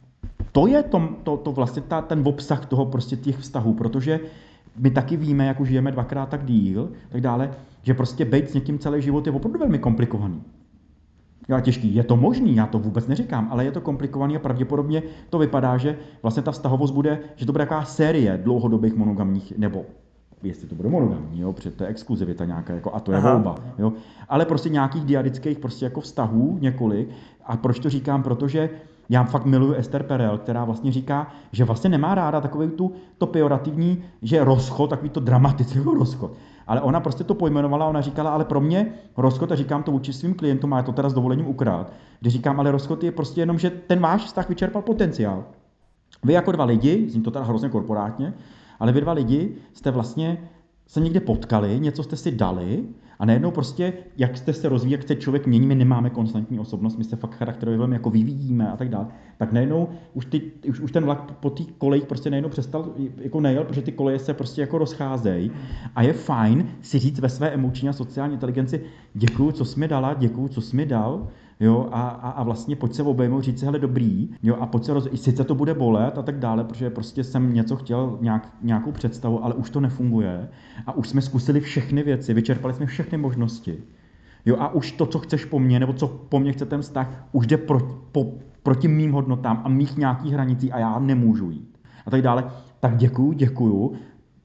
To 0.53 0.67
je 0.67 0.83
to, 0.83 1.09
to, 1.23 1.37
to 1.37 1.53
vlastně 1.53 1.83
ta, 1.83 2.03
ten 2.03 2.23
obsah 2.25 2.67
toho 2.67 2.87
prostě 2.87 3.17
těch 3.17 3.39
vztahů, 3.39 3.75
protože 3.75 4.21
my 4.77 4.91
taky 4.91 5.17
víme, 5.17 5.47
jak 5.47 5.61
už 5.61 5.69
žijeme 5.69 5.93
dvakrát 5.93 6.29
tak 6.29 6.45
díl, 6.45 6.93
tak 7.09 7.21
dále, 7.21 7.51
že 7.83 7.95
prostě 7.95 8.25
být 8.25 8.51
s 8.51 8.55
někým 8.55 8.79
celý 8.79 9.03
život 9.03 9.27
je 9.27 9.33
opravdu 9.33 9.59
velmi 9.59 9.79
komplikovaný. 9.79 10.43
Já 11.49 11.61
těžký. 11.61 11.95
Je 11.95 12.05
to 12.05 12.17
možný, 12.17 12.57
já 12.57 12.67
to 12.67 12.79
vůbec 12.79 13.07
neříkám, 13.07 13.49
ale 13.51 13.65
je 13.65 13.73
to 13.73 13.81
komplikovaný 13.81 14.37
a 14.37 14.39
pravděpodobně 14.39 15.03
to 15.31 15.39
vypadá, 15.39 15.77
že 15.77 15.99
vlastně 16.23 16.43
ta 16.43 16.53
vztahovost 16.53 16.95
bude, 16.95 17.19
že 17.37 17.47
to 17.47 17.53
bude 17.53 17.65
taková 17.65 17.85
série 17.85 18.41
dlouhodobých 18.45 18.95
monogamních, 18.95 19.59
nebo 19.59 19.85
jestli 20.43 20.69
to 20.69 20.75
bude 20.75 20.89
monogamní, 20.89 21.41
jo, 21.41 21.53
protože 21.53 21.71
to 21.71 21.85
je 21.85 21.91
exkluzivita 21.91 22.45
nějaká, 22.45 22.75
jako, 22.75 22.95
a 22.95 23.01
to 23.01 23.13
je 23.13 23.19
Aha. 23.19 23.33
volba, 23.33 23.57
jo. 23.79 23.93
Ale 24.29 24.45
prostě 24.45 24.69
nějakých 24.69 25.05
diadických 25.05 25.59
prostě 25.59 25.85
jako 25.85 26.01
vztahů 26.01 26.59
několik. 26.61 27.09
A 27.47 27.57
proč 27.57 27.79
to 27.79 27.91
říkám? 27.91 28.23
Protože 28.23 28.71
já 29.09 29.25
fakt 29.25 29.45
miluju 29.45 29.73
Esther 29.73 30.03
Perel, 30.03 30.39
která 30.39 30.65
vlastně 30.65 30.93
říká, 30.93 31.33
že 31.53 31.65
vlastně 31.65 31.91
nemá 31.91 32.15
ráda 32.15 32.41
takový 32.41 32.69
tu, 32.69 32.93
to 33.19 33.27
pejorativní, 33.27 34.03
že 34.23 34.45
rozchod, 34.45 34.91
takový 34.91 35.11
to 35.11 35.21
dramatický 35.21 35.79
rozchod. 35.99 36.33
Ale 36.67 36.81
ona 36.81 37.01
prostě 37.01 37.25
to 37.25 37.35
pojmenovala, 37.35 37.87
ona 37.87 38.01
říkala, 38.01 38.31
ale 38.31 38.45
pro 38.45 38.61
mě 38.61 38.87
rozchod, 39.17 39.53
a 39.53 39.55
říkám 39.55 39.83
to 39.83 39.91
vůči 39.91 40.13
svým 40.13 40.35
klientům, 40.35 40.73
a 40.73 40.77
já 40.77 40.83
to 40.83 40.93
teda 40.93 41.09
s 41.09 41.15
dovolením 41.15 41.47
ukrát, 41.47 41.93
kdy 42.21 42.31
říkám, 42.31 42.61
ale 42.61 42.71
rozchod 42.71 43.03
je 43.03 43.13
prostě 43.13 43.41
jenom, 43.41 43.59
že 43.59 43.71
ten 43.71 44.01
váš 44.01 44.25
vztah 44.25 44.49
vyčerpal 44.49 44.83
potenciál. 44.83 45.45
Vy 46.23 46.33
jako 46.33 46.53
dva 46.53 46.65
lidi, 46.65 47.11
zní 47.11 47.23
to 47.23 47.31
teda 47.31 47.45
hrozně 47.45 47.69
korporátně, 47.69 48.35
ale 48.81 48.93
vy 48.93 49.01
dva 49.01 49.13
lidi 49.13 49.55
jste 49.73 49.91
vlastně 49.91 50.49
se 50.87 51.01
někde 51.01 51.21
potkali, 51.21 51.81
něco 51.81 52.03
jste 52.03 52.17
si 52.17 52.31
dali 52.31 52.85
a 53.19 53.25
najednou 53.25 53.51
prostě, 53.51 53.93
jak 54.17 54.37
jste 54.37 54.53
se 54.53 54.69
rozvíjí, 54.69 54.93
jak 54.93 55.09
se 55.09 55.17
člověk 55.17 55.47
mění, 55.47 55.67
my 55.67 55.75
nemáme 55.75 56.11
konstantní 56.11 56.59
osobnost, 56.59 56.97
my 56.97 57.05
se 57.05 57.17
fakt 57.17 57.35
charakterově 57.35 57.79
velmi 57.79 57.95
jako 57.95 58.11
vyvíjíme 58.11 58.71
a 58.71 58.77
tak 58.77 58.89
dále, 58.89 59.07
tak 59.39 59.53
najednou 59.53 59.89
už, 60.15 60.25
ty, 60.25 60.43
už, 60.69 60.81
už 60.81 60.93
ten 60.93 61.05
vlak 61.05 61.33
po 61.33 61.51
těch 61.51 61.67
kolejích 61.79 62.07
prostě 62.07 62.31
najednou 62.31 62.49
přestal 62.49 62.93
jako 63.17 63.41
nejel, 63.41 63.65
protože 63.65 63.83
ty 63.83 63.93
koleje 63.93 64.19
se 64.19 64.35
prostě 64.35 64.61
jako 64.61 64.79
rozcházejí. 64.79 65.51
A 65.95 66.03
je 66.03 66.13
fajn 66.13 66.69
si 66.81 66.99
říct 66.99 67.21
ve 67.21 67.29
své 67.29 67.51
emoční 67.51 67.89
a 67.89 67.93
sociální 67.93 68.35
inteligenci, 68.35 68.85
děkuju, 69.15 69.53
co 69.53 69.65
jsi 69.65 69.81
mi 69.81 69.89
dala, 69.89 70.15
děkuju, 70.15 70.49
co 70.49 70.61
jsi 70.61 70.77
mi 70.77 70.87
dal, 70.87 71.29
jo, 71.61 71.89
a, 71.93 72.09
a, 72.09 72.31
a 72.31 72.43
vlastně 72.43 72.77
pojď 72.77 72.95
se 72.95 73.03
obejmout, 73.03 73.41
říct 73.45 73.59
si, 73.59 73.65
hele, 73.65 73.79
dobrý, 73.79 74.31
jo, 74.43 74.57
a 74.61 74.67
pojď 74.67 74.85
se 74.85 74.95
roz... 74.95 75.09
sice 75.15 75.45
to 75.45 75.55
bude 75.55 75.75
bolet 75.75 76.19
a 76.19 76.23
tak 76.23 76.39
dále, 76.39 76.65
protože 76.65 76.91
prostě 76.91 77.25
jsem 77.25 77.55
něco 77.55 77.77
chtěl, 77.77 78.19
nějak, 78.21 78.49
nějakou 78.63 78.93
představu, 78.93 79.45
ale 79.45 79.55
už 79.55 79.71
to 79.71 79.81
nefunguje 79.81 80.49
a 80.87 80.93
už 80.93 81.09
jsme 81.09 81.23
zkusili 81.23 81.61
všechny 81.61 82.03
věci, 82.03 82.35
vyčerpali 82.35 82.75
jsme 82.75 82.87
všechny 82.87 83.19
možnosti, 83.19 83.79
jo, 84.47 84.57
a 84.59 84.75
už 84.75 84.93
to, 84.93 85.07
co 85.07 85.19
chceš 85.19 85.45
po 85.45 85.59
mně, 85.59 85.81
nebo 85.81 85.93
co 85.93 86.09
po 86.09 86.41
mně 86.41 86.53
chce 86.53 86.67
ten 86.67 86.83
vztah, 86.83 87.27
už 87.33 87.47
jde 87.47 87.57
pro, 87.57 87.81
po, 88.13 88.33
proti 88.63 88.89
mým 88.89 89.13
hodnotám 89.13 89.63
a 89.65 89.69
mých 89.69 89.97
nějakých 89.97 90.33
hranicí 90.33 90.73
a 90.73 90.79
já 90.79 90.99
nemůžu 90.99 91.51
jít. 91.51 91.79
A 92.07 92.11
tak 92.11 92.23
dále. 92.23 92.45
Tak 92.81 92.97
děkuju, 92.97 93.33
děkuju, 93.33 93.93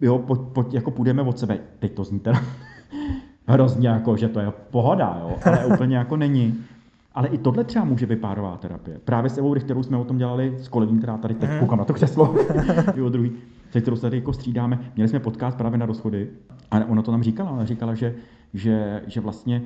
jo, 0.02 0.20
pojď, 0.20 0.42
pojď, 0.54 0.74
jako 0.74 0.92
půjdeme 0.92 1.22
od 1.22 1.40
sebe. 1.40 1.60
Teď 1.80 1.94
to 1.94 2.04
zní 2.04 2.20
teda 2.20 2.42
hrozně 3.48 3.88
jako, 3.88 4.18
že 4.18 4.28
to 4.30 4.40
je 4.40 4.52
pohoda, 4.70 5.18
jo, 5.22 5.36
ale 5.46 5.66
úplně 5.74 5.98
jako 5.98 6.18
není. 6.18 6.56
Ale 7.20 7.28
i 7.28 7.38
tohle 7.38 7.64
třeba 7.64 7.86
může 7.86 8.06
být 8.06 8.20
párová 8.20 8.58
terapie. 8.58 9.00
Právě 9.06 9.30
s 9.30 9.38
Evou 9.38 9.54
Richterou 9.54 9.84
jsme 9.84 9.98
o 9.98 10.04
tom 10.04 10.18
dělali 10.18 10.56
s 10.58 10.68
kolegyní, 10.68 10.98
která 10.98 11.18
tady 11.18 11.34
teď 11.34 11.50
mhm. 11.50 11.60
koukám 11.60 11.80
na 11.80 11.86
to 11.86 11.94
křeslo, 11.94 12.36
jo, 12.96 13.10
druhý. 13.10 13.32
se 13.72 13.82
kterou 13.82 13.96
se 13.96 14.02
tady 14.02 14.18
jako 14.18 14.34
střídáme. 14.34 14.80
Měli 14.96 15.08
jsme 15.08 15.20
podcast 15.20 15.58
právě 15.58 15.78
na 15.78 15.86
rozchody 15.86 16.30
a 16.72 16.86
ona 16.86 17.02
to 17.02 17.12
tam 17.12 17.24
říkala. 17.24 17.52
Ona 17.52 17.66
říkala, 17.66 17.96
že, 17.96 18.16
že, 18.54 19.02
že 19.08 19.22
vlastně 19.22 19.62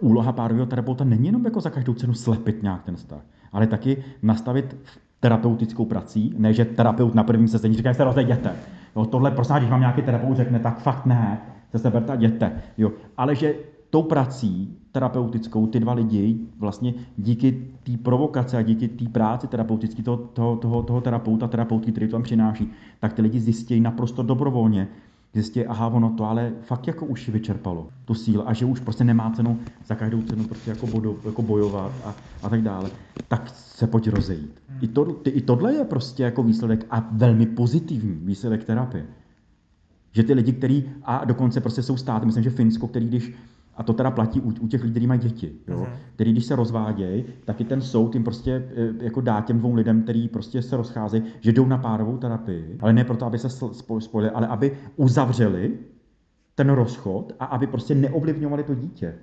úloha 0.00 0.32
párového 0.32 0.66
terapeuta 0.66 1.04
není 1.04 1.26
jenom 1.26 1.44
jako 1.44 1.60
za 1.60 1.70
každou 1.70 1.94
cenu 1.94 2.14
slepit 2.14 2.62
nějak 2.62 2.82
ten 2.82 2.96
vztah, 2.96 3.22
ale 3.52 3.66
taky 3.66 4.04
nastavit 4.22 4.76
terapeutickou 5.20 5.84
prací, 5.84 6.34
ne, 6.38 6.52
že 6.52 6.64
terapeut 6.64 7.14
na 7.14 7.24
prvním 7.24 7.48
sezení 7.48 7.74
říká, 7.74 7.92
že 7.92 7.96
se 7.96 8.04
rozejděte. 8.04 8.52
Jo, 8.96 9.04
tohle, 9.04 9.30
prosím, 9.30 9.56
když 9.56 9.70
vám 9.70 9.80
nějaký 9.80 10.02
terapeut 10.02 10.36
řekne, 10.36 10.58
tak 10.58 10.78
fakt 10.78 11.06
ne, 11.06 11.40
se 11.70 11.78
seberte 11.78 12.12
a 12.12 12.14
jděte. 12.14 12.52
Jo. 12.78 12.92
Ale 13.16 13.34
že 13.34 13.54
tou 13.94 14.02
prací 14.02 14.76
terapeutickou 14.92 15.66
ty 15.66 15.80
dva 15.80 15.92
lidi 15.92 16.36
vlastně 16.58 16.94
díky 17.16 17.68
té 17.82 17.96
provokace 17.96 18.56
a 18.56 18.62
díky 18.62 18.88
té 18.88 19.08
práci 19.08 19.46
terapeutické 19.46 20.02
toho, 20.02 20.16
toho, 20.16 20.56
toho, 20.56 20.82
toho 20.82 21.00
terapeuta, 21.00 21.48
terapeutky, 21.48 21.90
který 21.92 22.06
to 22.06 22.12
tam 22.12 22.22
přináší, 22.22 22.72
tak 23.00 23.12
ty 23.12 23.22
lidi 23.22 23.40
zjistí 23.40 23.80
naprosto 23.80 24.22
dobrovolně, 24.22 24.88
zjistí, 25.32 25.66
aha, 25.66 25.86
ono 25.86 26.10
to 26.10 26.24
ale 26.24 26.52
fakt 26.62 26.86
jako 26.86 27.06
už 27.06 27.28
vyčerpalo, 27.28 27.88
tu 28.04 28.14
sílu 28.14 28.48
a 28.48 28.52
že 28.52 28.64
už 28.64 28.80
prostě 28.80 29.04
nemá 29.04 29.30
cenu 29.30 29.58
za 29.86 29.94
každou 29.94 30.22
cenu 30.22 30.44
prostě 30.44 30.70
jako, 30.70 30.86
bodo, 30.86 31.16
jako 31.24 31.42
bojovat 31.42 31.92
a, 32.04 32.14
a 32.42 32.48
tak 32.48 32.62
dále, 32.62 32.90
tak 33.28 33.50
se 33.54 33.86
pojď 33.86 34.08
rozejít. 34.08 34.60
I, 34.80 34.88
to, 34.88 35.04
ty, 35.04 35.30
I 35.30 35.40
tohle 35.40 35.74
je 35.74 35.84
prostě 35.84 36.22
jako 36.22 36.42
výsledek 36.42 36.86
a 36.90 37.08
velmi 37.12 37.46
pozitivní 37.46 38.18
výsledek 38.22 38.64
terapie. 38.64 39.06
Že 40.12 40.22
ty 40.22 40.34
lidi, 40.34 40.52
kteří, 40.52 40.84
a 41.04 41.24
dokonce 41.24 41.60
prostě 41.60 41.82
jsou 41.82 41.96
státy, 41.96 42.26
myslím, 42.26 42.44
že 42.44 42.50
Finsko, 42.50 42.88
který 42.88 43.08
když 43.08 43.34
a 43.76 43.82
to 43.82 43.92
teda 43.92 44.10
platí 44.10 44.40
u, 44.40 44.52
u 44.60 44.68
těch 44.68 44.82
lidí, 44.82 44.92
kteří 44.92 45.06
mají 45.06 45.20
děti, 45.20 45.52
jo? 45.68 45.76
Uh-huh. 45.76 45.88
který 46.14 46.32
když 46.32 46.44
se 46.44 46.56
rozvádějí, 46.56 47.24
tak 47.44 47.60
i 47.60 47.64
ten 47.64 47.80
soud 47.80 48.14
jim 48.14 48.24
prostě 48.24 48.68
e, 49.00 49.04
jako 49.04 49.20
dá 49.20 49.40
těm 49.40 49.58
dvou 49.58 49.74
lidem, 49.74 50.02
který 50.02 50.28
prostě 50.28 50.62
se 50.62 50.76
rozcházejí, 50.76 51.22
že 51.40 51.52
jdou 51.52 51.66
na 51.66 51.78
párovou 51.78 52.16
terapii, 52.16 52.76
ale 52.80 52.92
ne 52.92 53.04
proto, 53.04 53.26
aby 53.26 53.38
se 53.38 53.48
spojili, 53.98 54.30
ale 54.30 54.46
aby 54.46 54.72
uzavřeli 54.96 55.78
ten 56.54 56.68
rozchod 56.70 57.32
a 57.40 57.44
aby 57.44 57.66
prostě 57.66 57.94
neovlivňovali 57.94 58.62
to 58.62 58.74
dítě 58.74 59.14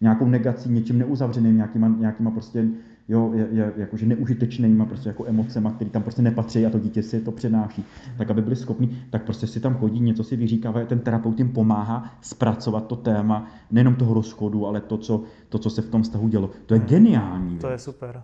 nějakou 0.00 0.26
negací, 0.26 0.70
něčím 0.70 0.98
neuzavřeným, 0.98 1.56
nějakýma, 1.56 1.88
nějakýma 1.88 2.30
prostě 2.30 2.68
jo, 3.08 3.32
je, 3.34 3.48
je 3.50 3.72
jakože 3.76 4.06
neužitečnýma 4.06 4.84
prostě 4.84 5.08
jako 5.08 5.26
emocema, 5.26 5.72
které 5.72 5.90
tam 5.90 6.02
prostě 6.02 6.22
nepatří 6.22 6.66
a 6.66 6.70
to 6.70 6.78
dítě 6.78 7.02
si 7.02 7.20
to 7.20 7.32
přenáší, 7.32 7.84
tak 8.18 8.30
aby 8.30 8.42
byli 8.42 8.56
schopni, 8.56 8.98
tak 9.10 9.24
prostě 9.24 9.46
si 9.46 9.60
tam 9.60 9.74
chodí, 9.74 10.00
něco 10.00 10.24
si 10.24 10.36
vyříkávají, 10.36 10.86
ten 10.86 10.98
terapeut 10.98 11.38
jim 11.38 11.52
pomáhá 11.52 12.10
zpracovat 12.20 12.86
to 12.86 12.96
téma, 12.96 13.46
nejenom 13.70 13.94
toho 13.94 14.14
rozchodu, 14.14 14.66
ale 14.66 14.80
to, 14.80 14.98
co, 14.98 15.22
to, 15.48 15.58
co 15.58 15.70
se 15.70 15.82
v 15.82 15.90
tom 15.90 16.02
vztahu 16.02 16.28
dělo. 16.28 16.50
To 16.66 16.74
je 16.74 16.80
hmm. 16.80 16.88
geniální. 16.88 17.58
To 17.58 17.68
je 17.68 17.78
super. 17.78 18.22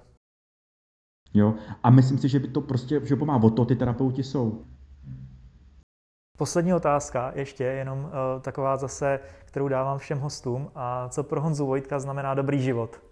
Jo, 1.34 1.54
a 1.82 1.90
myslím 1.90 2.18
si, 2.18 2.28
že 2.28 2.38
by 2.38 2.48
to 2.48 2.60
prostě, 2.60 3.00
že 3.04 3.16
pomáhá, 3.16 3.42
o 3.42 3.50
to 3.50 3.64
ty 3.64 3.76
terapeuti 3.76 4.22
jsou. 4.22 4.64
Poslední 6.38 6.74
otázka, 6.74 7.32
ještě 7.34 7.64
jenom 7.64 7.98
uh, 7.98 8.10
taková 8.40 8.76
zase, 8.76 9.20
kterou 9.44 9.68
dávám 9.68 9.98
všem 9.98 10.18
hostům. 10.18 10.70
A 10.74 11.08
co 11.08 11.22
pro 11.22 11.40
Honzu 11.40 11.66
Vojtka 11.66 11.98
znamená 11.98 12.34
dobrý 12.34 12.60
život? 12.60 13.11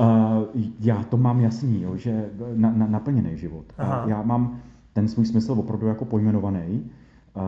Uh, 0.00 0.62
já 0.80 1.02
to 1.02 1.16
mám 1.16 1.40
jasný, 1.40 1.82
jo, 1.82 1.96
že 1.96 2.28
na, 2.54 2.72
na, 2.72 2.86
naplněný 2.86 3.36
život. 3.36 3.64
Aha. 3.78 4.04
Já 4.08 4.22
mám 4.22 4.60
ten 4.92 5.08
svůj 5.08 5.26
smysl 5.26 5.52
opravdu 5.52 5.86
jako 5.86 6.04
pojmenovaný. 6.04 6.90
Uh, 7.36 7.42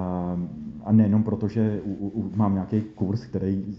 a 0.85 0.93
nejenom 0.93 1.23
proto, 1.23 1.49
že 1.49 1.81
u, 1.85 2.09
u, 2.09 2.33
mám 2.37 2.55
nějaký 2.55 2.81
kurz, 2.81 3.25
který 3.25 3.77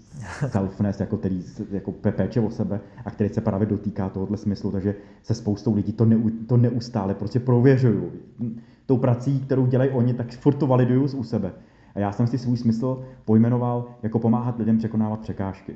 selfness, 0.48 1.00
jako 1.00 1.18
který 1.18 1.44
jako 1.72 1.92
péče 1.92 2.40
o 2.40 2.50
sebe 2.50 2.80
a 3.06 3.12
který 3.12 3.30
se 3.30 3.42
právě 3.42 3.68
dotýká 3.68 4.10
tohohle 4.10 4.38
smyslu, 4.38 4.72
takže 4.72 4.96
se 5.24 5.34
spoustou 5.34 5.76
lidí 5.76 5.94
to, 5.94 6.06
ne, 6.06 6.18
to 6.48 6.58
neustále 6.58 7.14
prostě 7.14 7.40
prověřuju. 7.40 8.12
Tou 8.86 8.98
prací, 8.98 9.40
kterou 9.40 9.66
dělají 9.66 9.90
oni, 9.90 10.14
tak 10.14 10.32
furt 10.32 10.54
to 10.54 10.68
validuju 10.68 11.18
u 11.18 11.24
sebe. 11.24 11.52
A 11.96 12.00
já 12.00 12.12
jsem 12.12 12.28
si 12.28 12.38
svůj 12.38 12.58
smysl 12.58 13.04
pojmenoval 13.26 13.86
jako 14.04 14.20
pomáhat 14.20 14.60
lidem 14.60 14.78
překonávat 14.78 15.20
překážky. 15.20 15.76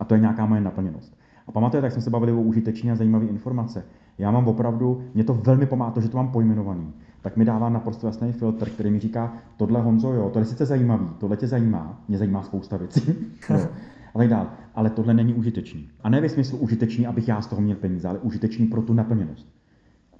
A 0.00 0.04
to 0.04 0.14
je 0.14 0.20
nějaká 0.20 0.46
moje 0.46 0.60
naplněnost. 0.60 1.16
A 1.46 1.52
pamatujete, 1.52 1.86
jak 1.86 1.92
jsme 1.92 2.02
se 2.02 2.10
bavili 2.10 2.32
o 2.32 2.40
užitečné 2.40 2.92
a 2.92 2.94
zajímavé 2.94 3.24
informace. 3.24 3.84
Já 4.18 4.30
mám 4.30 4.48
opravdu, 4.48 5.02
mě 5.14 5.24
to 5.24 5.34
velmi 5.34 5.66
pomáhá, 5.66 5.90
to, 5.90 6.00
že 6.00 6.08
to 6.08 6.16
mám 6.16 6.28
pojmenovaný. 6.28 6.92
Tak 7.22 7.36
mi 7.36 7.44
dává 7.44 7.68
naprosto 7.68 8.06
jasný 8.06 8.32
filtr, 8.32 8.70
který 8.70 8.90
mi 8.90 9.00
říká, 9.00 9.32
tohle 9.56 9.82
Honzo, 9.82 10.12
jo, 10.12 10.30
to 10.30 10.38
je 10.38 10.44
sice 10.44 10.66
zajímavý, 10.66 11.06
tohle 11.18 11.36
tě 11.36 11.46
zajímá, 11.46 12.02
mě 12.08 12.18
zajímá 12.18 12.42
spousta 12.42 12.76
věcí. 12.76 13.14
jo. 13.50 13.68
A 14.14 14.18
tak 14.18 14.28
dál. 14.28 14.50
Ale 14.74 14.90
tohle 14.90 15.14
není 15.14 15.34
užitečný. 15.34 15.88
A 16.02 16.08
ne 16.08 16.20
ve 16.20 16.28
smyslu 16.28 16.58
užitečný, 16.58 17.06
abych 17.06 17.28
já 17.28 17.42
z 17.42 17.46
toho 17.46 17.62
měl 17.62 17.76
peníze, 17.76 18.08
ale 18.08 18.18
užitečný 18.18 18.66
pro 18.66 18.82
tu 18.82 18.92
naplněnost. 18.94 19.46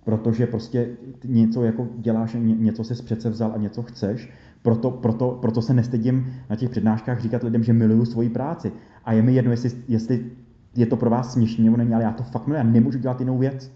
Protože 0.05 0.47
prostě 0.47 0.89
něco 1.25 1.65
jako 1.65 1.89
děláš, 1.97 2.37
něco 2.41 2.85
se 2.85 3.03
přece 3.03 3.31
vzal 3.31 3.53
a 3.55 3.59
něco 3.59 3.83
chceš, 3.83 4.31
proto, 4.63 4.91
proto, 4.91 5.39
proto 5.41 5.63
se 5.63 5.75
nestydím 5.75 6.33
na 6.51 6.57
těch 6.57 6.71
přednáškách 6.71 7.21
říkat 7.21 7.43
lidem, 7.43 7.63
že 7.63 7.73
miluju 7.73 8.05
svoji 8.05 8.29
práci. 8.29 8.73
A 9.05 9.13
je 9.13 9.23
mi 9.23 9.35
jedno, 9.35 9.51
jestli, 9.51 9.71
jestli 9.89 10.31
je 10.77 10.87
to 10.87 10.97
pro 10.97 11.11
vás 11.11 11.33
směšné 11.33 11.65
nebo 11.65 11.77
není, 11.77 11.95
ale 11.95 12.05
já 12.05 12.13
to 12.13 12.23
fakt 12.23 12.47
miluji, 12.47 12.59
já 12.59 12.63
nemůžu 12.63 12.99
dělat 12.99 13.21
jinou 13.21 13.39
věc. 13.39 13.73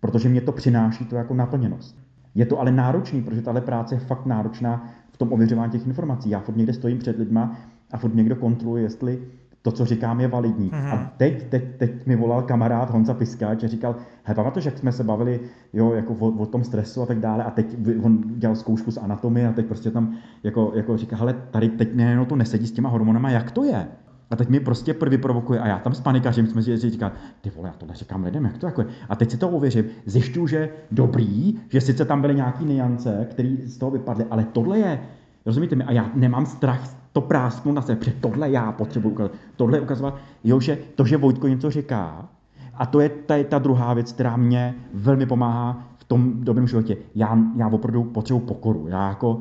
Protože 0.00 0.28
mě 0.28 0.40
to 0.40 0.52
přináší 0.52 1.04
to 1.04 1.16
jako 1.16 1.34
naplněnost. 1.34 1.98
Je 2.34 2.46
to 2.46 2.60
ale 2.60 2.72
náročný, 2.72 3.22
protože 3.22 3.42
tahle 3.42 3.60
práce 3.60 3.94
je 3.94 3.98
fakt 3.98 4.26
náročná 4.26 4.88
v 5.10 5.16
tom 5.16 5.32
ověřování 5.32 5.72
těch 5.72 5.86
informací. 5.86 6.30
Já 6.30 6.40
furt 6.40 6.56
někde 6.56 6.72
stojím 6.72 6.98
před 6.98 7.18
lidma 7.18 7.56
a 7.92 7.98
furt 7.98 8.14
někdo 8.14 8.36
kontroluje, 8.36 8.82
jestli 8.82 9.18
to, 9.64 9.72
co 9.72 9.84
říkám, 9.84 10.20
je 10.20 10.28
validní. 10.28 10.70
Mm-hmm. 10.70 10.94
A 10.94 11.12
teď, 11.16 11.42
teď, 11.48 11.64
teď 11.76 12.06
mi 12.06 12.16
volal 12.16 12.42
kamarád 12.42 12.90
Honza 12.90 13.14
Piskáč 13.14 13.64
a 13.64 13.68
říkal, 13.68 13.96
hej, 14.24 14.34
pamatuješ, 14.34 14.64
jak 14.64 14.78
jsme 14.78 14.92
se 14.92 15.04
bavili 15.04 15.40
jo, 15.72 15.92
jako 15.92 16.14
o, 16.14 16.28
o, 16.28 16.46
tom 16.46 16.64
stresu 16.64 17.02
a 17.02 17.06
tak 17.06 17.18
dále 17.18 17.44
a 17.44 17.50
teď 17.50 17.76
on 18.02 18.22
dělal 18.26 18.56
zkoušku 18.56 18.90
z 18.90 18.98
anatomie 18.98 19.48
a 19.48 19.52
teď 19.52 19.66
prostě 19.66 19.90
tam 19.90 20.16
jako, 20.42 20.72
jako 20.74 20.96
říká, 20.96 21.16
hele, 21.16 21.34
tady 21.50 21.68
teď 21.68 21.94
ne, 21.94 22.26
to 22.26 22.36
nesedí 22.36 22.66
s 22.66 22.72
těma 22.72 22.88
hormonama, 22.88 23.30
jak 23.30 23.50
to 23.50 23.64
je? 23.64 23.86
A 24.34 24.36
teď 24.36 24.48
mi 24.48 24.60
prostě 24.60 24.94
prvý 24.94 25.18
provokuje 25.18 25.60
a 25.60 25.66
já 25.66 25.78
tam 25.78 25.94
s 25.94 26.00
panikařím 26.00 26.46
jsme 26.46 26.62
si 26.62 26.76
říkal, 26.76 27.12
ty 27.40 27.50
vole, 27.56 27.68
já 27.68 27.74
tohle 27.78 27.94
říkám 27.94 28.24
lidem, 28.24 28.44
jak 28.44 28.58
to 28.58 28.66
jako 28.66 28.80
je. 28.80 28.86
A 29.08 29.16
teď 29.16 29.30
si 29.30 29.36
to 29.36 29.48
ověřím, 29.48 29.84
zjišťuju, 30.06 30.46
že 30.46 30.68
dobrý, 30.90 31.60
že 31.68 31.80
sice 31.80 32.04
tam 32.04 32.20
byly 32.20 32.34
nějaký 32.34 32.64
niance, 32.64 33.26
které 33.30 33.56
z 33.64 33.78
toho 33.78 33.90
vypadly, 33.90 34.24
ale 34.30 34.46
tohle 34.52 34.78
je, 34.78 35.00
rozumíte 35.46 35.76
mi, 35.76 35.84
a 35.84 35.92
já 35.92 36.10
nemám 36.14 36.46
strach 36.46 36.96
to 37.12 37.20
prásknout 37.20 37.74
na 37.74 37.82
sebe, 37.82 37.96
protože 37.96 38.12
tohle 38.20 38.50
já 38.50 38.72
potřebuji 38.72 39.10
ukazovat. 39.10 39.38
Tohle 39.56 39.80
ukazovat, 39.80 40.18
jo, 40.44 40.60
že 40.60 40.78
to, 40.94 41.06
že 41.06 41.16
Vojtko 41.16 41.48
něco 41.48 41.70
říká, 41.70 42.28
a 42.74 42.86
to 42.86 43.00
je 43.00 43.08
ta, 43.08 43.34
ta 43.48 43.58
druhá 43.58 43.94
věc, 43.94 44.12
která 44.12 44.36
mě 44.36 44.74
velmi 44.94 45.26
pomáhá 45.26 45.82
v 45.96 46.04
tom 46.04 46.44
dobrém 46.44 46.66
životě. 46.66 46.96
Já, 47.14 47.38
já 47.56 47.68
opravdu 47.68 48.04
potřebuji 48.04 48.40
pokoru. 48.40 48.86
Já 48.88 49.08
jako 49.08 49.40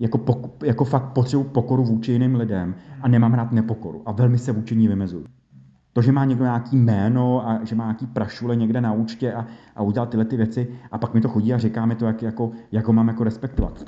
jako, 0.00 0.18
pok, 0.18 0.64
jako 0.64 0.84
fakt 0.84 1.12
potřebuji 1.12 1.44
pokoru 1.44 1.84
vůči 1.84 2.12
jiným 2.12 2.34
lidem 2.34 2.74
a 3.00 3.08
nemám 3.08 3.34
rád 3.34 3.52
nepokoru 3.52 4.02
a 4.06 4.12
velmi 4.12 4.38
se 4.38 4.52
vůči 4.52 4.76
ní 4.76 4.88
vymezuju. 4.88 5.26
To, 5.92 6.02
že 6.02 6.12
má 6.12 6.24
někdo 6.24 6.44
nějaký 6.44 6.76
jméno 6.76 7.48
a 7.48 7.64
že 7.64 7.74
má 7.74 7.84
nějaký 7.84 8.06
prašule 8.06 8.56
někde 8.56 8.80
na 8.80 8.92
účtě 8.92 9.32
a, 9.32 9.46
a 9.76 9.82
udělal 9.82 10.06
tyhle 10.06 10.24
ty 10.24 10.36
věci 10.36 10.68
a 10.90 10.98
pak 10.98 11.14
mi 11.14 11.20
to 11.20 11.28
chodí 11.28 11.54
a 11.54 11.58
říká 11.58 11.86
mi 11.86 11.94
to, 11.94 12.06
jak, 12.06 12.22
jako, 12.22 12.50
jak 12.72 12.86
ho 12.86 12.92
mám 12.92 13.08
jako 13.08 13.24
respektovat. 13.24 13.84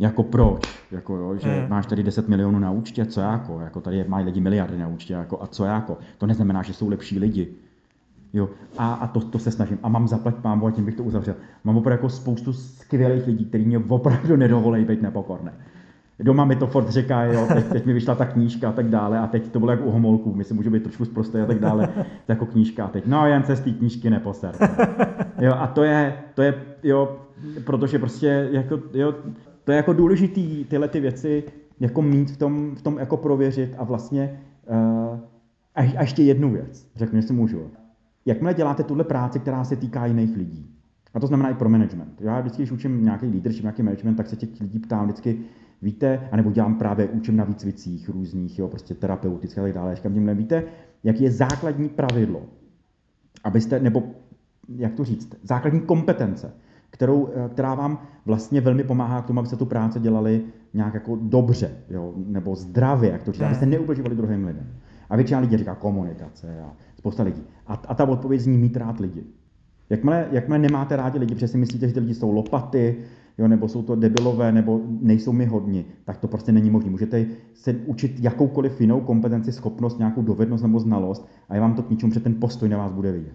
Jako 0.00 0.22
proč? 0.22 0.84
Jako 0.90 1.16
jo, 1.16 1.36
že 1.36 1.60
mm. 1.62 1.70
máš 1.70 1.86
tady 1.86 2.02
10 2.02 2.28
milionů 2.28 2.58
na 2.58 2.70
účtě, 2.70 3.06
co 3.06 3.20
jako? 3.20 3.60
jako 3.60 3.80
tady 3.80 4.04
mají 4.08 4.24
lidi 4.24 4.40
miliardy 4.40 4.78
na 4.78 4.88
účtě, 4.88 5.14
jako, 5.14 5.42
a 5.42 5.46
co 5.46 5.64
jako? 5.64 5.98
To 6.18 6.26
neznamená, 6.26 6.62
že 6.62 6.72
jsou 6.72 6.88
lepší 6.88 7.18
lidi. 7.18 7.54
Jo, 8.32 8.48
a, 8.78 8.92
a 8.94 9.06
to, 9.06 9.20
to, 9.20 9.38
se 9.38 9.50
snažím. 9.50 9.78
A 9.82 9.88
mám 9.88 10.08
zaplať 10.08 10.34
pámu 10.34 10.66
a 10.66 10.70
tím 10.70 10.84
bych 10.84 10.94
to 10.94 11.04
uzavřel. 11.04 11.34
Mám 11.64 11.76
opravdu 11.76 11.94
jako 11.94 12.08
spoustu 12.08 12.52
skvělých 12.52 13.26
lidí, 13.26 13.44
kteří 13.44 13.64
mě 13.64 13.78
opravdu 13.78 14.36
nedovolí 14.36 14.84
být 14.84 15.02
nepokorné. 15.02 15.52
Doma 16.22 16.44
mi 16.44 16.56
to 16.56 16.66
furt 16.66 16.88
říká, 16.88 17.24
jo, 17.24 17.46
teď, 17.54 17.66
teď 17.66 17.86
mi 17.86 17.92
vyšla 17.92 18.14
ta 18.14 18.24
knížka 18.24 18.68
a 18.68 18.72
tak 18.72 18.88
dále, 18.88 19.18
a 19.18 19.26
teď 19.26 19.52
to 19.52 19.58
bylo 19.58 19.70
jako 19.70 19.84
u 19.84 19.90
homolků, 19.90 20.34
my 20.34 20.44
si 20.44 20.54
být 20.54 20.82
trošku 20.82 21.04
zprosté 21.04 21.42
a 21.42 21.46
tak 21.46 21.58
dále, 21.58 21.88
to 22.26 22.32
jako 22.32 22.46
knížka 22.46 22.84
a 22.84 22.88
teď, 22.88 23.06
no 23.06 23.26
jen 23.26 23.42
se 23.42 23.56
z 23.56 23.60
té 23.60 23.70
knížky 23.70 24.10
neposer. 24.10 24.54
Jo, 25.40 25.52
a 25.52 25.66
to 25.66 25.82
je, 25.82 26.14
to 26.34 26.42
je, 26.42 26.54
jo, 26.82 27.16
protože 27.64 27.98
prostě, 27.98 28.48
jako, 28.52 28.80
jo, 28.94 29.14
to 29.64 29.72
je 29.72 29.76
jako 29.76 29.92
důležitý 29.92 30.64
tyhle 30.64 30.88
ty 30.88 31.00
věci, 31.00 31.44
jako 31.80 32.02
mít 32.02 32.30
v 32.30 32.36
tom, 32.36 32.74
v 32.74 32.82
tom 32.82 32.98
jako 32.98 33.16
prověřit 33.16 33.74
a 33.78 33.84
vlastně, 33.84 34.40
uh, 34.70 35.18
a, 35.74 35.98
a 35.98 36.00
ještě 36.00 36.22
jednu 36.22 36.52
věc, 36.52 36.90
řeknu, 36.96 37.18
jestli 37.18 37.34
můžu. 37.34 37.70
Jakmile 38.26 38.54
děláte 38.54 38.82
tuhle 38.82 39.04
práci, 39.04 39.38
která 39.38 39.64
se 39.64 39.76
týká 39.76 40.06
jiných 40.06 40.36
lidí, 40.36 40.70
a 41.14 41.20
to 41.20 41.26
znamená 41.26 41.50
i 41.50 41.54
pro 41.54 41.68
management. 41.68 42.20
Já 42.20 42.40
vždycky, 42.40 42.62
když 42.62 42.72
učím 42.72 43.04
nějaký 43.04 43.26
leadership, 43.26 43.62
nějaký 43.62 43.82
management, 43.82 44.16
tak 44.16 44.26
se 44.26 44.36
těch 44.36 44.60
lidí 44.60 44.78
ptám 44.78 45.04
vždycky, 45.04 45.38
víte, 45.82 46.28
anebo 46.32 46.50
dělám 46.50 46.74
právě, 46.74 47.08
učím 47.08 47.36
na 47.36 47.44
výcvicích 47.44 48.08
různých, 48.08 48.58
jo, 48.58 48.68
prostě 48.68 48.94
terapeutické 48.94 49.60
a 49.60 49.64
tak 49.64 49.72
dále. 49.72 49.96
Říkám 49.96 50.14
tím, 50.14 50.36
víte, 50.36 50.64
jak 51.04 51.20
je 51.20 51.30
základní 51.30 51.88
pravidlo, 51.88 52.42
abyste, 53.44 53.80
nebo 53.80 54.02
jak 54.68 54.94
to 54.94 55.04
říct, 55.04 55.34
základní 55.42 55.80
kompetence, 55.80 56.52
kterou, 56.90 57.28
eh, 57.34 57.48
která 57.48 57.74
vám 57.74 58.02
vlastně 58.24 58.60
velmi 58.60 58.84
pomáhá 58.84 59.22
k 59.22 59.26
tomu, 59.26 59.38
abyste 59.38 59.56
tu 59.56 59.66
práci 59.66 60.00
dělali 60.00 60.44
nějak 60.74 60.94
jako 60.94 61.18
dobře, 61.22 61.70
jo, 61.90 62.14
nebo 62.16 62.54
zdravě, 62.54 63.10
jak 63.10 63.22
to 63.22 63.32
říct, 63.32 63.42
abyste 63.42 63.66
neubližovali 63.66 64.16
druhým 64.16 64.46
lidem. 64.46 64.66
A 65.10 65.16
většina 65.16 65.40
lidí 65.40 65.56
říká 65.56 65.74
komunikace 65.74 66.62
a 66.62 66.72
spousta 67.00 67.22
lidí. 67.22 67.42
A, 67.66 67.74
a 67.88 67.94
ta 67.94 68.08
odpověď 68.08 68.40
zní 68.40 68.58
mít 68.58 68.76
rád 68.76 69.00
lidi. 69.00 69.24
Jakmile, 69.90 70.28
jakmile 70.32 70.58
nemáte 70.58 70.96
rádi 70.96 71.18
lidi, 71.18 71.34
protože 71.34 71.48
si 71.48 71.58
myslíte, 71.58 71.88
že 71.88 71.94
ty 71.94 72.00
lidi 72.00 72.14
jsou 72.14 72.32
lopaty, 72.32 72.96
jo, 73.38 73.48
nebo 73.48 73.68
jsou 73.68 73.82
to 73.82 73.96
debilové, 73.96 74.52
nebo 74.52 74.80
nejsou 75.00 75.32
mi 75.32 75.46
hodni, 75.46 75.84
tak 76.04 76.16
to 76.16 76.28
prostě 76.28 76.52
není 76.52 76.70
možné. 76.70 76.90
Můžete 76.90 77.26
se 77.54 77.72
učit 77.86 78.20
jakoukoliv 78.20 78.80
jinou 78.80 79.00
kompetenci, 79.00 79.52
schopnost, 79.52 79.98
nějakou 79.98 80.22
dovednost 80.22 80.62
nebo 80.62 80.80
znalost 80.80 81.28
a 81.48 81.54
je 81.54 81.60
vám 81.60 81.74
to 81.74 81.82
k 81.82 81.90
ničemu, 81.90 82.10
protože 82.10 82.20
ten 82.20 82.34
postoj 82.34 82.68
na 82.68 82.78
vás 82.78 82.92
bude 82.92 83.12
vidět. 83.12 83.34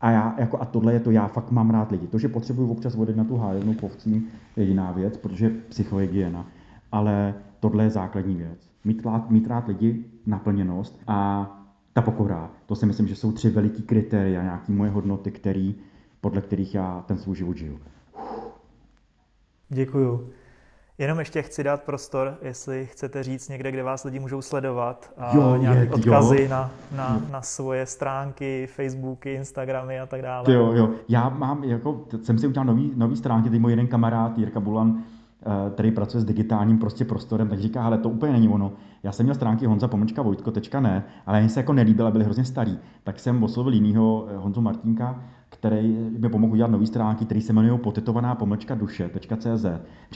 A, 0.00 0.10
já, 0.10 0.34
jako, 0.38 0.60
a 0.60 0.64
tohle 0.64 0.92
je 0.92 1.00
to, 1.00 1.10
já 1.10 1.28
fakt 1.28 1.50
mám 1.50 1.70
rád 1.70 1.90
lidi. 1.90 2.06
To, 2.06 2.18
že 2.18 2.28
potřebuji 2.28 2.70
občas 2.70 2.94
vodit 2.94 3.16
na 3.16 3.24
tu 3.24 3.36
hájovnu 3.36 3.74
povcím, 3.74 4.26
je 4.56 4.64
jiná 4.64 4.92
věc, 4.92 5.16
protože 5.16 5.50
psychohygiena. 5.68 6.46
Ale 6.92 7.34
tohle 7.60 7.84
je 7.84 7.90
základní 7.90 8.34
věc. 8.34 8.70
Mít, 8.84 9.06
rád, 9.06 9.30
mít 9.30 9.46
rád 9.46 9.68
lidi, 9.68 10.04
naplněnost 10.26 11.00
a 11.06 11.63
ta 11.94 12.02
pokora. 12.02 12.50
To 12.66 12.76
si 12.76 12.86
myslím, 12.86 13.06
že 13.06 13.16
jsou 13.16 13.32
tři 13.32 13.50
veliký 13.50 13.82
kritéria, 13.82 14.42
nějaké 14.42 14.72
moje 14.72 14.90
hodnoty, 14.90 15.30
který, 15.30 15.74
podle 16.20 16.40
kterých 16.40 16.74
já 16.74 17.04
ten 17.06 17.18
svůj 17.18 17.36
život 17.36 17.56
žiju. 17.56 17.78
Děkuju. 19.68 20.30
Jenom 20.98 21.18
ještě 21.18 21.42
chci 21.42 21.64
dát 21.64 21.82
prostor, 21.82 22.38
jestli 22.42 22.86
chcete 22.86 23.22
říct 23.22 23.48
někde, 23.48 23.72
kde 23.72 23.82
vás 23.82 24.04
lidi 24.04 24.18
můžou 24.18 24.42
sledovat 24.42 25.12
a 25.18 25.36
jo, 25.36 25.56
nějaké 25.56 25.80
je, 25.80 25.90
odkazy 25.90 26.42
jo. 26.42 26.48
Na, 26.50 26.70
na, 26.96 27.22
na 27.30 27.42
svoje 27.42 27.86
stránky, 27.86 28.66
Facebooky, 28.66 29.32
Instagramy 29.32 30.00
a 30.00 30.06
tak 30.06 30.22
dále. 30.22 30.52
Jo, 30.52 30.72
jo. 30.72 30.90
Já 31.08 31.28
mám, 31.28 31.64
jako, 31.64 32.04
jsem 32.22 32.38
si 32.38 32.46
udělal 32.46 32.66
nový, 32.66 32.92
nový 32.96 33.16
stránky, 33.16 33.50
ty 33.50 33.58
můj 33.58 33.72
jeden 33.72 33.86
kamarád 33.86 34.38
Jirka 34.38 34.60
Bulan, 34.60 34.98
eh, 34.98 35.70
který 35.70 35.90
pracuje 35.90 36.20
s 36.20 36.24
digitálním 36.24 36.78
prostě 36.78 37.04
prostorem, 37.04 37.48
tak 37.48 37.60
říká, 37.60 37.84
ale 37.84 37.98
to 37.98 38.08
úplně 38.08 38.32
není 38.32 38.48
ono. 38.48 38.72
Já 39.04 39.12
jsem 39.12 39.26
měl 39.26 39.34
stránky 39.34 39.66
Honza 39.66 39.88
Pomlčka 39.88 40.22
Vojtko.ne, 40.22 41.04
ale 41.26 41.40
mě 41.40 41.48
se 41.48 41.60
jako 41.60 41.72
nelíbila, 41.72 42.10
byly 42.10 42.24
hrozně 42.24 42.44
starý. 42.44 42.78
Tak 43.04 43.18
jsem 43.18 43.42
oslovil 43.42 43.72
jinýho 43.72 44.26
eh, 44.28 44.36
Honzu 44.36 44.60
Martínka, 44.60 45.22
který 45.48 45.96
mi 46.18 46.28
pomohl 46.28 46.52
udělat 46.52 46.70
nové 46.70 46.86
stránky, 46.86 47.24
které 47.24 47.40
se 47.40 47.52
jmenují 47.52 47.78
potetovaná 47.78 48.34
pomlčka 48.34 48.74
duše.cz. 48.74 49.66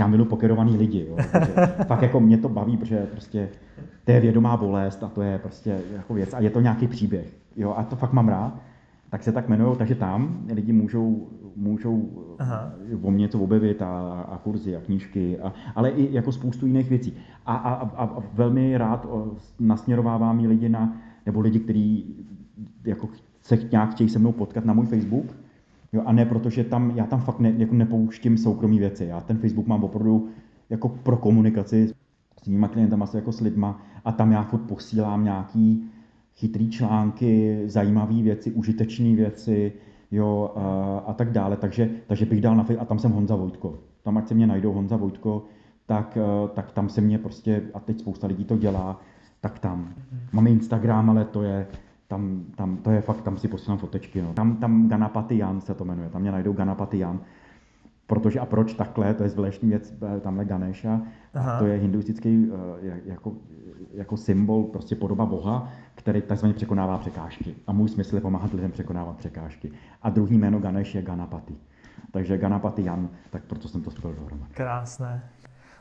Já 0.01 0.07
milu 0.07 0.25
pokerovaný 0.25 0.77
lidi. 0.77 1.07
Jo, 1.09 1.17
fakt 1.87 2.03
jako 2.03 2.21
mě 2.21 2.39
to 2.39 2.49
baví, 2.49 2.77
protože 2.77 3.07
prostě 3.11 3.49
to 4.05 4.13
je 4.13 4.21
vědomá 4.21 4.57
bolest 4.57 5.03
a 5.03 5.09
to 5.09 5.23
je 5.23 5.39
prostě 5.39 5.81
jako 5.93 6.15
věc 6.15 6.35
a 6.35 6.41
je 6.41 6.51
to 6.51 6.61
nějaký 6.61 6.89
příběh. 6.89 7.37
Jo, 7.57 7.75
a 7.77 7.83
to 7.83 7.97
fakt 7.97 8.13
mám 8.13 8.29
rád. 8.29 8.59
Tak 9.11 9.23
se 9.23 9.33
tak 9.33 9.49
jmenují, 9.49 9.77
takže 9.77 9.95
tam 9.95 10.45
lidi 10.53 10.73
můžou, 10.73 11.29
můžou 11.59 12.09
Aha. 12.39 12.73
o 13.03 13.11
mě 13.11 13.21
něco 13.21 13.39
objevit 13.39 13.83
a, 13.83 14.21
a 14.23 14.39
kurzy 14.39 14.77
a 14.77 14.81
knížky, 14.81 15.39
a, 15.39 15.53
ale 15.75 15.91
i 15.91 16.15
jako 16.15 16.33
spoustu 16.33 16.67
jiných 16.67 16.89
věcí. 16.89 17.15
A, 17.47 17.57
a, 17.57 17.75
a, 17.75 18.05
a 18.05 18.23
velmi 18.35 18.79
rád 18.79 19.07
nasměrovávám 19.61 20.39
lidi 20.39 20.69
na, 20.69 20.97
nebo 21.27 21.41
lidi, 21.41 21.61
kteří 21.61 22.15
jako 22.85 23.09
se 23.43 23.59
nějak 23.73 23.91
chtějí 23.91 24.11
se 24.11 24.19
mnou 24.19 24.33
potkat 24.33 24.65
na 24.65 24.73
můj 24.73 24.87
Facebook. 24.87 25.27
Jo, 25.93 26.03
a 26.07 26.13
ne 26.13 26.27
protože 26.27 26.65
tam, 26.65 26.93
já 26.97 27.07
tam 27.07 27.21
fakt 27.21 27.41
ne, 27.41 27.55
jako 27.57 27.75
nepouštím 27.75 28.39
soukromí 28.39 28.79
věci. 28.79 29.05
Já 29.05 29.21
ten 29.21 29.39
Facebook 29.39 29.67
mám 29.67 29.85
opravdu 29.85 30.29
jako 30.71 30.89
pro 30.89 31.17
komunikaci 31.17 31.93
s 32.43 32.49
mýma 32.49 32.69
klientama, 32.69 33.07
jako 33.15 33.33
s 33.33 33.41
lidma 33.41 33.83
a 34.05 34.13
tam 34.13 34.33
já 34.33 34.43
furt 34.43 34.61
posílám 34.61 35.25
nějaký 35.25 35.85
chytrý 36.37 36.71
články, 36.71 37.63
zajímavé 37.67 38.23
věci, 38.23 38.53
užitečné 38.53 39.15
věci, 39.15 39.73
jo, 40.11 40.53
a, 40.57 40.99
a, 41.11 41.13
tak 41.13 41.33
dále. 41.33 41.57
Takže, 41.57 41.91
takže 42.07 42.27
bych 42.27 42.41
dal 42.41 42.57
na 42.57 42.67
a 42.79 42.85
tam 42.85 42.99
jsem 42.99 43.13
Honza 43.13 43.37
Vojtko. 43.37 43.79
Tam, 44.03 44.19
ať 44.19 44.29
se 44.29 44.35
mě 44.35 44.47
najdou 44.47 44.73
Honza 44.73 44.97
Vojtko, 44.97 45.45
tak, 45.87 46.19
tak 46.55 46.73
tam 46.73 46.89
se 46.89 47.01
mě 47.01 47.19
prostě, 47.19 47.63
a 47.75 47.81
teď 47.81 48.01
spousta 48.01 48.27
lidí 48.27 48.45
to 48.45 48.57
dělá, 48.57 49.01
tak 49.41 49.59
tam. 49.59 49.95
Máme 50.33 50.51
Instagram, 50.51 51.11
ale 51.11 51.25
to 51.25 51.43
je, 51.43 51.67
tam, 52.09 52.45
tam, 52.57 52.77
to 52.77 52.91
je 52.91 53.01
fakt, 53.01 53.23
tam 53.23 53.39
si 53.39 53.49
posílám 53.49 53.79
fotečky. 53.79 54.23
No. 54.23 54.33
Tam, 54.33 54.57
tam 54.57 54.89
Ganapati 54.89 55.39
Jan 55.39 55.61
se 55.61 55.75
to 55.75 55.85
jmenuje, 55.85 56.09
tam 56.09 56.23
mě 56.23 56.33
najdou 56.33 56.53
Ganapati 56.53 56.99
Jan. 56.99 57.21
Protože 58.09 58.41
a 58.41 58.47
proč 58.47 58.75
takhle, 58.75 59.15
to 59.15 59.23
je 59.23 59.29
zvláštní 59.29 59.69
věc, 59.69 59.95
eh, 60.17 60.21
tamhle 60.21 60.45
Ganesha, 60.45 61.01
Aha. 61.35 61.59
to 61.59 61.67
je 61.67 61.79
hinduistický 61.79 62.51
eh, 62.83 63.01
jako, 63.05 63.33
jako 63.93 64.17
symbol, 64.17 64.65
prostě 64.65 64.97
podoba 64.97 65.27
Boha, 65.27 65.69
který 65.95 66.23
takzvaně 66.23 66.55
překonává 66.55 66.99
překážky. 66.99 67.55
A 67.67 67.73
můj 67.73 67.89
smysl 67.89 68.15
je 68.15 68.21
pomáhat 68.21 68.53
lidem 68.53 68.71
překonávat 68.71 69.17
překážky. 69.17 69.71
A 70.03 70.11
druhý 70.11 70.39
jméno 70.39 70.59
Ganesh 70.59 70.95
je 70.95 71.03
Ganapati. 71.03 71.55
Takže 72.11 72.39
Ganapati 72.39 72.85
Jan, 72.85 73.09
tak 73.31 73.45
proto 73.45 73.69
jsem 73.69 73.83
to 73.83 73.91
spojil 73.91 74.17
dohromady. 74.17 74.55
Krásné. 74.55 75.23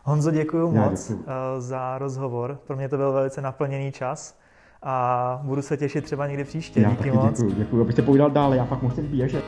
Honzo, 0.04 0.32
děkuji 0.32 0.72
moc 0.72 1.08
děkuju. 1.10 1.26
Eh, 1.28 1.62
za 1.62 1.98
rozhovor. 1.98 2.60
Pro 2.68 2.76
mě 2.76 2.90
to 2.90 2.98
byl 2.98 3.12
velice 3.12 3.42
naplněný 3.42 3.92
čas 3.92 4.40
a 4.84 5.40
budu 5.44 5.62
se 5.62 5.78
těšit 5.78 6.04
třeba 6.04 6.28
někdy 6.28 6.44
příště. 6.44 6.82
Já 6.82 6.90
Díky 6.90 7.12
moc. 7.12 7.38
Děkuji, 7.38 7.56
děkuji, 7.56 7.82
abyste 7.82 8.02
povídal 8.02 8.30
dále, 8.30 8.58
já 8.58 8.66
fakt 8.66 8.82
musím 8.82 9.08
běžet. 9.08 9.44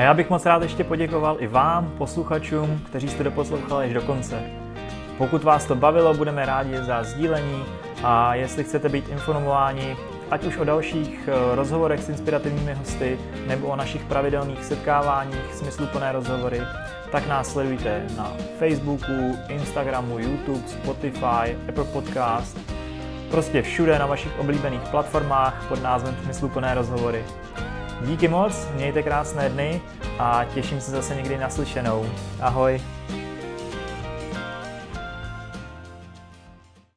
A 0.00 0.02
já 0.02 0.14
bych 0.14 0.30
moc 0.30 0.46
rád 0.46 0.62
ještě 0.62 0.84
poděkoval 0.84 1.36
i 1.40 1.46
vám, 1.46 1.92
posluchačům, 1.98 2.80
kteří 2.86 3.08
jste 3.08 3.24
doposlouchali 3.24 3.86
až 3.86 3.92
do 3.92 4.02
konce. 4.02 4.42
Pokud 5.18 5.44
vás 5.44 5.64
to 5.66 5.74
bavilo, 5.74 6.14
budeme 6.14 6.46
rádi 6.46 6.76
za 6.76 7.02
sdílení 7.02 7.64
a 8.04 8.34
jestli 8.34 8.64
chcete 8.64 8.88
být 8.88 9.08
informováni, 9.08 9.96
ať 10.30 10.44
už 10.44 10.56
o 10.56 10.64
dalších 10.64 11.28
eh, 11.28 11.56
rozhovorech 11.56 12.00
s 12.00 12.08
inspirativními 12.08 12.74
hosty 12.74 13.18
nebo 13.46 13.66
o 13.66 13.76
našich 13.76 14.04
pravidelných 14.04 14.64
setkáváních, 14.64 15.54
smysluplné 15.54 16.12
rozhovory, 16.12 16.60
tak 17.12 17.28
nás 17.28 17.52
sledujte 17.52 18.06
na 18.16 18.32
Facebooku, 18.58 19.38
Instagramu, 19.48 20.18
YouTube, 20.18 20.68
Spotify, 20.68 21.56
Apple 21.68 21.84
Podcast, 21.84 22.58
prostě 23.30 23.62
všude 23.62 23.98
na 23.98 24.06
vašich 24.06 24.38
oblíbených 24.38 24.88
platformách 24.90 25.66
pod 25.68 25.82
názvem 25.82 26.16
Smysluplné 26.24 26.74
rozhovory. 26.74 27.24
Díky 28.00 28.28
moc, 28.28 28.68
mějte 28.74 29.02
krásné 29.02 29.48
dny 29.48 29.80
a 30.18 30.44
těším 30.54 30.80
se 30.80 30.90
zase 30.90 31.14
někdy 31.14 31.38
naslyšenou. 31.38 32.06
Ahoj! 32.40 32.80